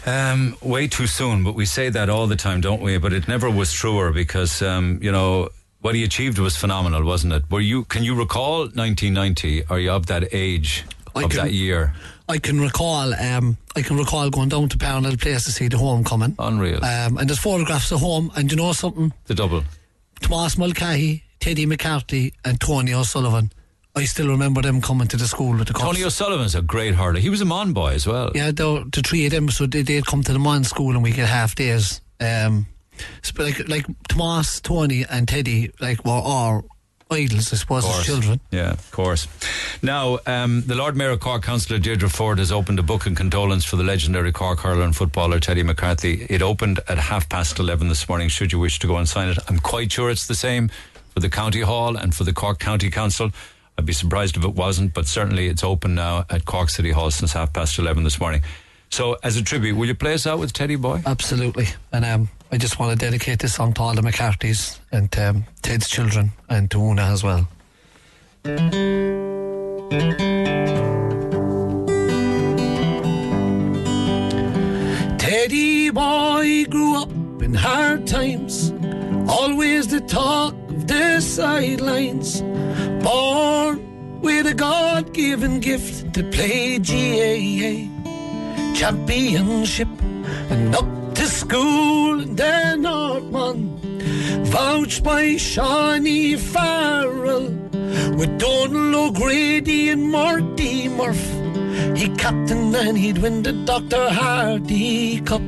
Um, 0.05 0.55
way 0.61 0.87
too 0.87 1.07
soon, 1.07 1.43
but 1.43 1.55
we 1.55 1.65
say 1.65 1.89
that 1.89 2.09
all 2.09 2.27
the 2.27 2.35
time, 2.35 2.61
don't 2.61 2.81
we? 2.81 2.97
But 2.97 3.11
it 3.11 3.27
never 3.27 3.49
was 3.49 3.73
truer 3.73 4.11
because, 4.11 4.61
um, 4.61 4.99
you 5.01 5.11
know, 5.11 5.49
what 5.81 5.95
he 5.95 6.03
achieved 6.03 6.37
was 6.37 6.55
phenomenal, 6.55 7.03
wasn't 7.03 7.33
it? 7.33 7.43
Were 7.49 7.59
you? 7.59 7.85
Can 7.85 8.03
you 8.03 8.15
recall 8.15 8.59
1990? 8.59 9.65
Are 9.69 9.79
you 9.79 9.91
of 9.91 10.05
that 10.07 10.27
age 10.31 10.83
I 11.15 11.23
of 11.23 11.31
can- 11.31 11.45
that 11.45 11.53
year? 11.53 11.93
I 12.27 12.39
can 12.39 12.59
recall, 12.59 13.13
um, 13.13 13.57
I 13.75 13.81
can 13.81 13.97
recall 13.97 14.29
going 14.29 14.49
down 14.49 14.69
to 14.69 14.77
Parnell 14.77 15.15
Place 15.17 15.45
to 15.45 15.51
see 15.51 15.67
the 15.67 15.77
homecoming. 15.77 16.35
Unreal. 16.39 16.83
Um, 16.83 17.17
and 17.17 17.29
there's 17.29 17.39
photographs 17.39 17.91
of 17.91 17.99
home, 17.99 18.31
and 18.35 18.49
you 18.49 18.57
know 18.57 18.73
something? 18.73 19.13
The 19.25 19.35
double. 19.35 19.63
Tomas 20.21 20.57
Mulcahy, 20.57 21.23
Teddy 21.39 21.65
McCarthy, 21.65 22.33
and 22.43 22.59
Tony 22.59 22.93
O'Sullivan. 22.93 23.51
I 23.95 24.05
still 24.05 24.27
remember 24.27 24.61
them 24.61 24.81
coming 24.81 25.07
to 25.07 25.17
the 25.17 25.27
school 25.27 25.55
with 25.55 25.67
the 25.67 25.73
cups. 25.73 25.85
Tony 25.85 26.03
O'Sullivan's 26.03 26.55
a 26.55 26.61
great 26.61 26.95
hurler. 26.95 27.19
He 27.19 27.29
was 27.29 27.41
a 27.41 27.45
Mon 27.45 27.73
boy 27.73 27.93
as 27.93 28.05
well. 28.05 28.31
Yeah, 28.35 28.51
the, 28.51 28.89
the 28.91 29.01
three 29.01 29.25
of 29.25 29.31
them, 29.31 29.49
so 29.49 29.67
they, 29.67 29.83
they'd 29.83 30.05
come 30.05 30.23
to 30.23 30.33
the 30.33 30.39
Mon 30.39 30.63
school 30.63 30.91
and 30.91 31.03
we 31.03 31.11
get 31.11 31.29
half 31.29 31.55
days. 31.55 32.01
Um, 32.19 32.65
so 33.21 33.43
like, 33.43 33.69
like 33.69 33.85
Tomas, 34.09 34.59
Tony, 34.61 35.05
and 35.09 35.27
Teddy, 35.27 35.71
like, 35.79 36.03
were 36.03 36.11
all 36.11 36.65
idols, 37.11 37.53
I 37.53 37.57
suppose, 37.57 37.85
as 37.85 38.05
children. 38.05 38.39
Yeah, 38.51 38.71
of 38.71 38.91
course. 38.91 39.27
Now, 39.81 40.19
um, 40.25 40.63
the 40.65 40.75
Lord 40.75 40.95
Mayor 40.95 41.11
of 41.11 41.19
Cork, 41.19 41.43
Councillor 41.43 41.79
Deirdre 41.79 42.09
Forde, 42.09 42.39
has 42.39 42.51
opened 42.51 42.79
a 42.79 42.83
book 42.83 43.05
in 43.05 43.15
condolence 43.15 43.63
for 43.63 43.75
the 43.75 43.83
legendary 43.83 44.31
Cork 44.31 44.59
hurler 44.59 44.83
and 44.83 44.95
footballer 44.95 45.39
Teddy 45.39 45.63
McCarthy. 45.63 46.25
It 46.29 46.41
opened 46.41 46.79
at 46.87 46.97
half 46.97 47.29
past 47.29 47.59
11 47.59 47.89
this 47.89 48.07
morning, 48.09 48.29
should 48.29 48.51
you 48.51 48.59
wish 48.59 48.79
to 48.79 48.87
go 48.87 48.97
and 48.97 49.07
sign 49.07 49.29
it. 49.29 49.37
I'm 49.47 49.59
quite 49.59 49.91
sure 49.91 50.09
it's 50.09 50.27
the 50.27 50.35
same 50.35 50.69
for 51.13 51.19
the 51.19 51.29
County 51.29 51.61
Hall 51.61 51.95
and 51.95 52.13
for 52.13 52.23
the 52.23 52.33
Cork 52.33 52.59
County 52.59 52.89
Council. 52.89 53.31
I'd 53.77 53.85
be 53.85 53.93
surprised 53.93 54.37
if 54.37 54.43
it 54.43 54.53
wasn't, 54.53 54.93
but 54.93 55.05
certainly 55.05 55.47
it's 55.47 55.63
open 55.63 55.95
now 55.95 56.25
at 56.29 56.45
Cork 56.45 56.69
City 56.69 56.91
Hall 56.91 57.11
since 57.11 57.33
half 57.33 57.53
past 57.53 57.77
11 57.77 58.03
this 58.03 58.19
morning. 58.19 58.41
So, 58.89 59.17
as 59.23 59.35
a 59.35 59.43
tribute, 59.43 59.75
will 59.75 59.87
you 59.87 59.95
play 59.95 60.13
us 60.13 60.25
out 60.25 60.39
with 60.39 60.53
Teddy 60.53 60.75
Boy? 60.75 61.01
Absolutely. 61.05 61.67
And 61.91 62.05
um, 62.05 62.29
I 62.51 62.57
just 62.57 62.79
want 62.79 62.97
to 62.97 63.05
dedicate 63.05 63.39
this 63.39 63.55
song 63.55 63.73
to 63.73 63.81
all 63.81 63.95
the 63.95 64.01
McCarthy's 64.01 64.79
and 64.91 65.15
um, 65.17 65.45
Ted's 65.61 65.89
children 65.89 66.31
and 66.47 66.69
to 66.71 66.79
Una 66.79 67.01
as 67.01 67.23
well. 67.23 67.47
Teddy 75.17 75.89
boy 75.89 76.65
grew 76.69 77.01
up 77.01 77.11
in 77.41 77.55
hard 77.55 78.05
times, 78.05 78.71
always 79.27 79.87
the 79.87 80.01
talk 80.01 80.53
of 80.69 80.87
the 80.87 81.19
sidelines. 81.21 82.41
Born 83.03 84.21
with 84.21 84.45
a 84.45 84.53
God 84.53 85.13
given 85.13 85.59
gift 85.59 86.13
to 86.13 86.23
play 86.23 86.77
GAA 86.77 87.91
championship 88.75 89.87
and 90.49 90.75
up 90.75 91.04
school 91.45 92.17
the 92.41 92.75
North 92.75 93.23
Mon. 93.35 93.57
Vouched 94.45 95.03
by 95.03 95.37
Shawnee 95.37 96.35
Farrell 96.37 97.47
with 98.17 98.39
Donal 98.39 98.95
O'Grady 99.05 99.89
and 99.89 100.11
Marty 100.11 100.89
Murph. 100.89 101.27
He 101.95 102.07
captained 102.23 102.75
and 102.75 102.97
he'd 102.97 103.19
win 103.19 103.43
the 103.43 103.53
Dr. 103.69 104.09
Harty 104.09 105.21
Cup. 105.21 105.45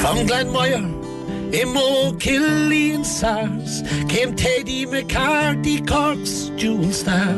From 0.00 0.16
Glanmire, 0.28 0.86
Imo 1.60 2.12
Killy 2.18 3.04
Sars 3.04 3.82
came 4.08 4.34
Teddy 4.34 4.86
McCarthy, 4.86 5.80
Cork's 5.82 6.50
jewel 6.56 6.92
star. 6.92 7.36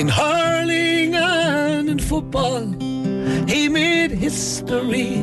In 0.00 0.08
hurling 0.08 1.14
and 1.14 1.90
in 1.90 1.98
football, 1.98 2.64
he 3.48 3.68
made 3.68 4.10
history. 4.10 5.22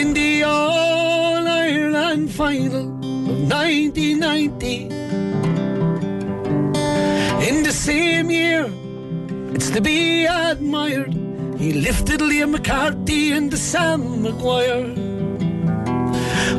In 0.00 0.14
the 0.14 0.44
All 0.44 1.46
Ireland 1.46 2.30
final 2.30 2.88
of 3.30 3.50
1990. 3.50 4.88
In 7.48 7.62
the 7.62 7.72
same 7.72 8.30
year, 8.30 8.70
it's 9.54 9.70
to 9.70 9.80
be 9.80 10.26
admired. 10.26 11.14
He 11.58 11.72
lifted 11.72 12.20
Liam 12.20 12.50
McCarthy 12.50 13.32
and 13.32 13.56
Sam 13.56 14.22
Maguire. 14.22 14.94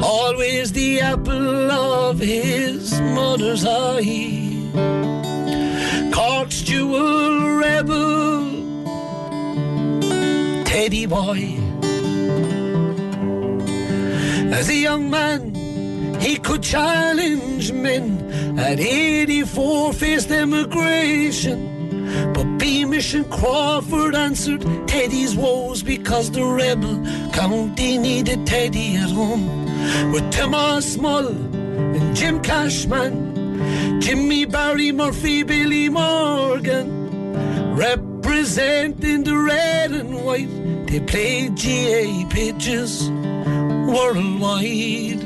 Always 0.02 0.72
the 0.72 1.02
apple 1.02 1.72
of 1.72 2.20
his 2.20 3.00
mother's 3.02 3.66
eye. 3.66 4.34
Cork's 6.14 6.62
jewel 6.62 7.58
rebel, 7.58 8.63
Teddy 10.74 11.06
boy. 11.06 11.56
As 14.52 14.70
a 14.70 14.76
young 14.76 15.08
man, 15.08 15.54
he 16.20 16.38
could 16.38 16.64
challenge 16.64 17.72
men. 17.72 18.58
At 18.58 18.80
84, 18.80 19.94
faced 19.94 20.32
emigration. 20.32 21.60
But 22.34 22.58
Beamish 22.58 23.14
and 23.14 23.30
Crawford 23.30 24.16
answered 24.16 24.62
Teddy's 24.88 25.36
woes 25.36 25.84
because 25.84 26.32
the 26.32 26.44
rebel 26.44 27.06
county 27.34 28.00
needed 28.00 28.48
Teddy 28.48 28.96
at 28.96 29.12
home. 29.12 29.46
With 30.12 30.32
Thomas 30.32 30.98
Mull 30.98 31.28
and 31.28 32.16
Jim 32.16 32.42
Cashman, 32.42 34.02
Jimmy 34.02 34.46
Barry 34.46 34.92
Murphy, 34.92 35.44
Billy 35.44 35.88
Morgan, 35.88 37.76
Representing 38.34 39.24
the 39.24 39.38
red 39.38 39.92
and 39.92 40.26
white, 40.26 40.50
they 40.88 41.00
played 41.00 41.56
GAA 41.56 42.28
pitches 42.30 43.08
worldwide. 43.88 45.22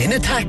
In 0.00 0.12
attack, 0.12 0.48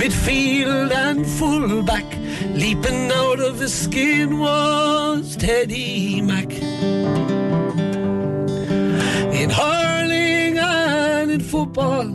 midfield 0.00 0.90
and 0.90 1.24
fullback, 1.24 2.04
leaping 2.50 3.12
out 3.12 3.38
of 3.38 3.60
his 3.60 3.72
skin 3.72 4.40
was 4.40 5.36
Teddy 5.36 6.20
Mack. 6.20 6.50
In 9.40 9.50
hurling 9.50 10.58
and 10.58 11.30
in 11.30 11.40
football, 11.40 12.08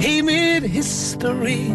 he 0.00 0.22
made 0.22 0.62
history. 0.62 1.66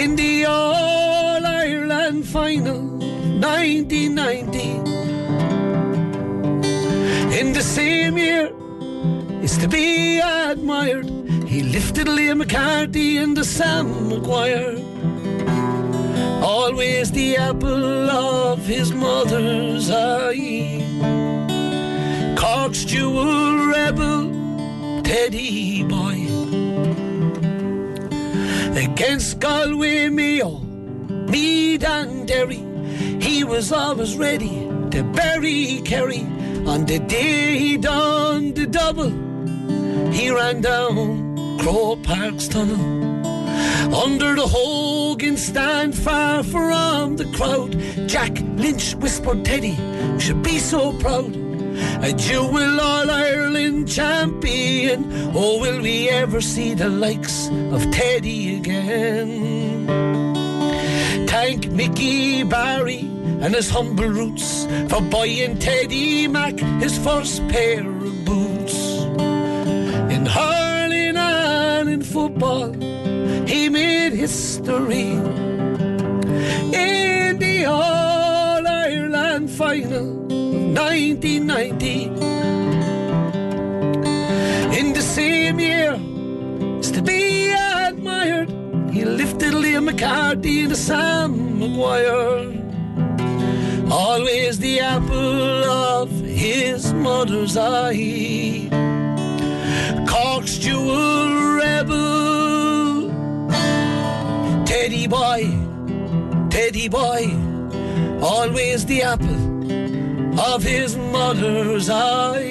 In 0.00 0.14
the 0.14 0.44
All 0.46 1.44
Ireland 1.44 2.26
final, 2.26 2.95
1990. 3.40 4.60
In 7.38 7.52
the 7.52 7.62
same 7.62 8.16
year, 8.16 8.50
is 9.46 9.56
to 9.58 9.68
be 9.68 10.18
admired. 10.18 11.06
He 11.46 11.62
lifted 11.62 12.08
Liam 12.08 12.38
McCarthy 12.38 13.18
and 13.18 13.36
the 13.36 13.44
Sam 13.44 14.08
Maguire. 14.08 14.76
Always 16.42 17.12
the 17.12 17.36
apple 17.36 18.10
of 18.10 18.58
his 18.66 18.92
mother's 18.92 19.88
eye. 19.88 20.82
Cork's 22.36 22.84
jewel 22.84 23.68
rebel, 23.68 24.22
Teddy 25.04 25.84
boy. 25.84 26.18
Against 28.76 29.38
Galway, 29.38 30.08
Mayo, 30.08 30.58
Meath 31.30 31.84
and 31.84 32.26
Derry, 32.26 32.65
he 33.26 33.42
was 33.42 33.72
always 33.72 34.16
ready 34.16 34.68
to 34.92 35.02
bury 35.02 35.80
Kerry. 35.84 36.22
On 36.64 36.86
the 36.86 37.00
day 37.00 37.58
he 37.58 37.76
done 37.76 38.54
the 38.54 38.66
double, 38.66 39.10
he 40.12 40.30
ran 40.30 40.60
down 40.60 41.58
Croke 41.58 42.04
Park's 42.04 42.46
tunnel. 42.46 42.80
Under 43.92 44.36
the 44.36 44.46
Hogan 44.46 45.36
stand 45.36 45.94
far 45.96 46.44
from 46.44 47.16
the 47.16 47.24
crowd, 47.36 47.72
Jack 48.08 48.38
Lynch 48.62 48.94
whispered 48.94 49.44
Teddy, 49.44 49.76
you 50.12 50.20
should 50.20 50.42
be 50.42 50.58
so 50.58 50.92
proud. 51.00 51.34
A 52.02 52.12
dual 52.12 52.80
All 52.80 53.10
Ireland 53.10 53.88
champion. 53.88 55.04
Oh, 55.34 55.58
will 55.60 55.82
we 55.82 56.08
ever 56.08 56.40
see 56.40 56.74
the 56.74 56.88
likes 56.88 57.48
of 57.74 57.90
Teddy 57.90 58.56
again? 58.56 59.86
Thank 61.26 61.68
Mickey 61.70 62.44
Barry 62.44 63.15
and 63.40 63.54
his 63.54 63.70
humble 63.70 64.08
roots 64.08 64.66
for 64.88 65.00
buying 65.02 65.58
Teddy 65.58 66.26
Mac 66.26 66.58
his 66.80 66.98
first 66.98 67.46
pair 67.48 67.86
of 67.86 68.24
boots. 68.24 69.02
In 70.14 70.26
hurling 70.26 71.16
and 71.16 71.88
in 71.88 72.02
football, 72.02 72.72
he 73.46 73.68
made 73.68 74.12
history. 74.12 75.12
In 76.72 77.38
the 77.38 77.64
All 77.66 78.66
Ireland 78.66 79.50
final 79.50 80.26
of 80.32 80.78
1990. 80.78 82.04
In 84.78 84.92
the 84.92 85.02
same 85.02 85.60
year, 85.60 85.98
is 86.80 86.90
to 86.92 87.02
be 87.02 87.52
admired. 87.52 88.50
He 88.92 89.04
lifted 89.04 89.52
Liam 89.54 89.84
McCarthy 89.84 90.64
and 90.64 90.76
Sam 90.76 91.58
Maguire. 91.58 92.65
Always 93.90 94.58
the 94.58 94.80
apple 94.80 95.64
of 95.64 96.10
his 96.10 96.92
mother's 96.92 97.56
eye. 97.56 98.68
Cork's 100.08 100.58
jewel 100.58 101.56
rebel. 101.56 103.10
Teddy 104.64 105.06
boy, 105.06 105.50
Teddy 106.50 106.88
boy. 106.88 107.30
Always 108.20 108.84
the 108.86 109.02
apple 109.02 110.40
of 110.40 110.62
his 110.62 110.96
mother's 110.96 111.88
eye. 111.88 112.42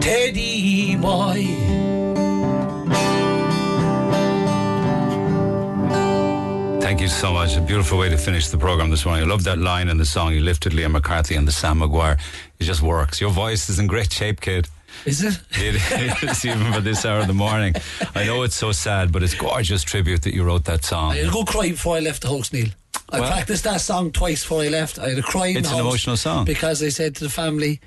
Teddy 0.00 0.96
boy. 0.96 1.55
Thank 6.96 7.10
you 7.10 7.14
so 7.14 7.30
much. 7.34 7.58
A 7.58 7.60
beautiful 7.60 7.98
way 7.98 8.08
to 8.08 8.16
finish 8.16 8.48
the 8.48 8.56
program 8.56 8.88
this 8.88 9.04
morning. 9.04 9.24
I 9.24 9.26
love 9.26 9.44
that 9.44 9.58
line 9.58 9.90
in 9.90 9.98
the 9.98 10.06
song. 10.06 10.32
You 10.32 10.40
lifted 10.40 10.72
Liam 10.72 10.92
McCarthy 10.92 11.34
and 11.34 11.46
the 11.46 11.52
Sam 11.52 11.80
Maguire. 11.80 12.16
It 12.58 12.64
just 12.64 12.80
works. 12.80 13.20
Your 13.20 13.28
voice 13.28 13.68
is 13.68 13.78
in 13.78 13.86
great 13.86 14.10
shape, 14.10 14.40
kid. 14.40 14.66
Is 15.04 15.22
it? 15.22 15.38
It 15.50 15.74
is, 16.22 16.44
even 16.46 16.72
for 16.72 16.80
this 16.80 17.04
hour 17.04 17.18
of 17.20 17.26
the 17.26 17.34
morning. 17.34 17.74
I 18.14 18.24
know 18.24 18.44
it's 18.44 18.54
so 18.54 18.72
sad, 18.72 19.12
but 19.12 19.22
it's 19.22 19.34
gorgeous 19.34 19.82
tribute 19.82 20.22
that 20.22 20.32
you 20.32 20.42
wrote 20.42 20.64
that 20.64 20.86
song. 20.86 21.12
I 21.12 21.16
had 21.16 21.32
good 21.34 21.46
cry 21.46 21.68
before 21.68 21.96
I 21.96 22.00
left 22.00 22.22
the 22.22 22.28
house, 22.28 22.50
Neil. 22.50 22.68
I 23.10 23.20
Well- 23.20 23.30
practiced 23.30 23.64
that 23.64 23.82
song 23.82 24.10
twice 24.10 24.40
before 24.42 24.62
I 24.62 24.68
left. 24.68 24.98
I 24.98 25.10
had 25.10 25.18
a 25.18 25.22
cry 25.22 25.48
It's 25.48 25.70
an 25.70 25.78
emotional 25.78 26.16
song. 26.16 26.46
because 26.46 26.82
I 26.82 26.88
said 26.88 27.14
to 27.16 27.24
the 27.24 27.30
family, 27.30 27.78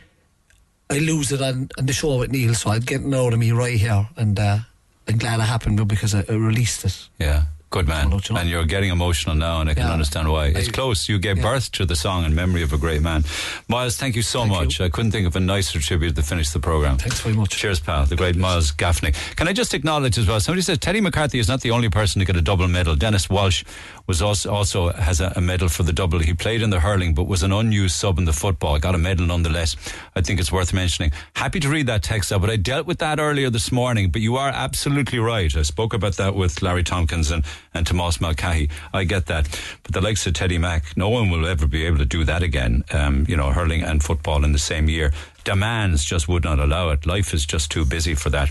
I 0.91 0.99
lose 0.99 1.31
it 1.31 1.41
on, 1.41 1.69
on 1.79 1.87
the 1.87 1.93
show 1.93 2.17
with 2.19 2.31
Neil, 2.31 2.53
so 2.53 2.69
I'd 2.69 2.85
get 2.85 3.01
it 3.01 3.11
out 3.11 3.33
of 3.33 3.39
me 3.39 3.53
right 3.53 3.79
here. 3.79 4.07
And 4.17 4.39
uh, 4.39 4.59
I'm 5.07 5.17
glad 5.17 5.39
it 5.39 5.47
happened 5.47 5.85
because 5.87 6.13
I, 6.13 6.23
I 6.29 6.33
released 6.33 6.85
it. 6.85 7.09
Yeah. 7.17 7.45
Good 7.71 7.87
man. 7.87 8.11
And 8.35 8.49
you're 8.49 8.65
getting 8.65 8.89
emotional 8.89 9.35
now, 9.35 9.61
and 9.61 9.69
I 9.69 9.75
can 9.75 9.85
Yeah. 9.85 9.93
understand 9.93 10.27
why. 10.31 10.47
It's 10.47 10.69
I- 10.69 10.71
close. 10.71 11.07
You 11.07 11.19
gave 11.19 11.39
birth 11.39 11.71
to 11.73 11.85
the 11.85 11.95
song 11.95 12.25
in 12.25 12.33
memory 12.33 12.63
of 12.63 12.73
a 12.73 12.77
great 12.79 13.01
man. 13.03 13.23
Miles, 13.67 13.95
thank 13.95 14.15
you 14.15 14.23
so 14.23 14.43
much. 14.45 14.81
I 14.81 14.89
couldn't 14.89 15.11
think 15.11 15.27
of 15.27 15.35
a 15.35 15.39
nicer 15.39 15.79
tribute 15.79 16.15
to 16.15 16.23
finish 16.23 16.49
the 16.49 16.59
program. 16.59 16.97
Thanks 16.97 17.19
very 17.19 17.35
much. 17.35 17.51
Cheers, 17.51 17.79
pal. 17.79 18.05
The 18.07 18.15
great 18.15 18.35
Miles 18.35 18.71
Gaffney. 18.71 19.13
Can 19.35 19.47
I 19.47 19.53
just 19.53 19.75
acknowledge 19.75 20.17
as 20.17 20.25
well? 20.25 20.39
Somebody 20.39 20.63
says 20.63 20.79
Teddy 20.79 20.99
McCarthy 20.99 21.37
is 21.37 21.47
not 21.47 21.61
the 21.61 21.69
only 21.69 21.89
person 21.89 22.17
to 22.19 22.25
get 22.25 22.35
a 22.35 22.41
double 22.41 22.67
medal. 22.67 22.95
Dennis 22.95 23.29
Walsh 23.29 23.63
was 24.09 24.23
also, 24.23 24.51
also 24.51 24.89
has 24.89 25.21
a, 25.21 25.31
a 25.35 25.41
medal 25.41 25.69
for 25.69 25.83
the 25.83 25.93
double. 25.93 26.17
He 26.17 26.33
played 26.33 26.63
in 26.63 26.71
the 26.71 26.79
hurling, 26.79 27.13
but 27.13 27.27
was 27.27 27.43
an 27.43 27.51
unused 27.51 27.95
sub 27.95 28.17
in 28.17 28.25
the 28.25 28.33
football. 28.33 28.79
Got 28.79 28.95
a 28.95 28.97
medal 28.97 29.27
nonetheless. 29.27 29.75
I 30.15 30.21
think 30.21 30.39
it's 30.39 30.51
worth 30.51 30.73
mentioning. 30.73 31.11
Happy 31.35 31.59
to 31.59 31.69
read 31.69 31.85
that 31.85 32.01
text 32.01 32.33
out, 32.33 32.41
but 32.41 32.49
I 32.49 32.55
dealt 32.55 32.87
with 32.87 32.97
that 32.97 33.19
earlier 33.19 33.51
this 33.51 33.71
morning. 33.71 34.09
But 34.09 34.23
you 34.23 34.35
are 34.37 34.49
absolutely 34.49 35.19
right. 35.19 35.55
I 35.55 35.61
spoke 35.61 35.93
about 35.93 36.15
that 36.15 36.33
with 36.33 36.63
Larry 36.63 36.81
Tompkins 36.81 37.29
and, 37.29 37.45
and 37.71 37.85
Tomas 37.85 38.19
Mulcahy. 38.19 38.71
I 38.95 39.03
get 39.03 39.27
that. 39.27 39.47
But 39.83 39.93
the 39.93 40.01
likes 40.01 40.25
of 40.25 40.33
Teddy 40.33 40.57
Mack, 40.57 40.97
no 40.97 41.09
one 41.09 41.29
will 41.29 41.45
ever 41.45 41.67
be 41.67 41.85
able 41.85 41.99
to 41.99 42.05
do 42.05 42.23
that 42.23 42.41
again. 42.41 42.83
Um, 42.91 43.27
you 43.29 43.37
know, 43.37 43.51
hurling 43.51 43.83
and 43.83 44.03
football 44.03 44.43
in 44.43 44.53
the 44.53 44.57
same 44.57 44.89
year. 44.89 45.13
Demands 45.43 46.03
just 46.03 46.27
would 46.27 46.43
not 46.43 46.59
allow 46.59 46.89
it. 46.89 47.05
Life 47.05 47.31
is 47.31 47.45
just 47.45 47.69
too 47.69 47.85
busy 47.85 48.15
for 48.15 48.31
that. 48.31 48.49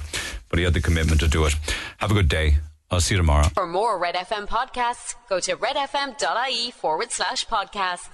But 0.51 0.60
he 0.60 0.64
had 0.64 0.74
the 0.74 0.80
commitment 0.80 1.18
to 1.18 1.26
do 1.26 1.47
it. 1.47 1.56
Have 1.97 2.12
a 2.12 2.14
good 2.14 2.28
day. 2.28 2.59
I'll 2.90 3.01
see 3.01 3.15
you 3.15 3.19
tomorrow. 3.19 3.48
For 3.51 3.66
more 3.66 3.98
Red 3.98 4.15
FM 4.15 4.48
podcasts, 4.48 5.15
go 5.28 5.40
to 5.40 5.56
redfm.ie 5.56 6.70
forward 6.70 7.12
slash 7.12 7.44
podcasts. 7.47 8.09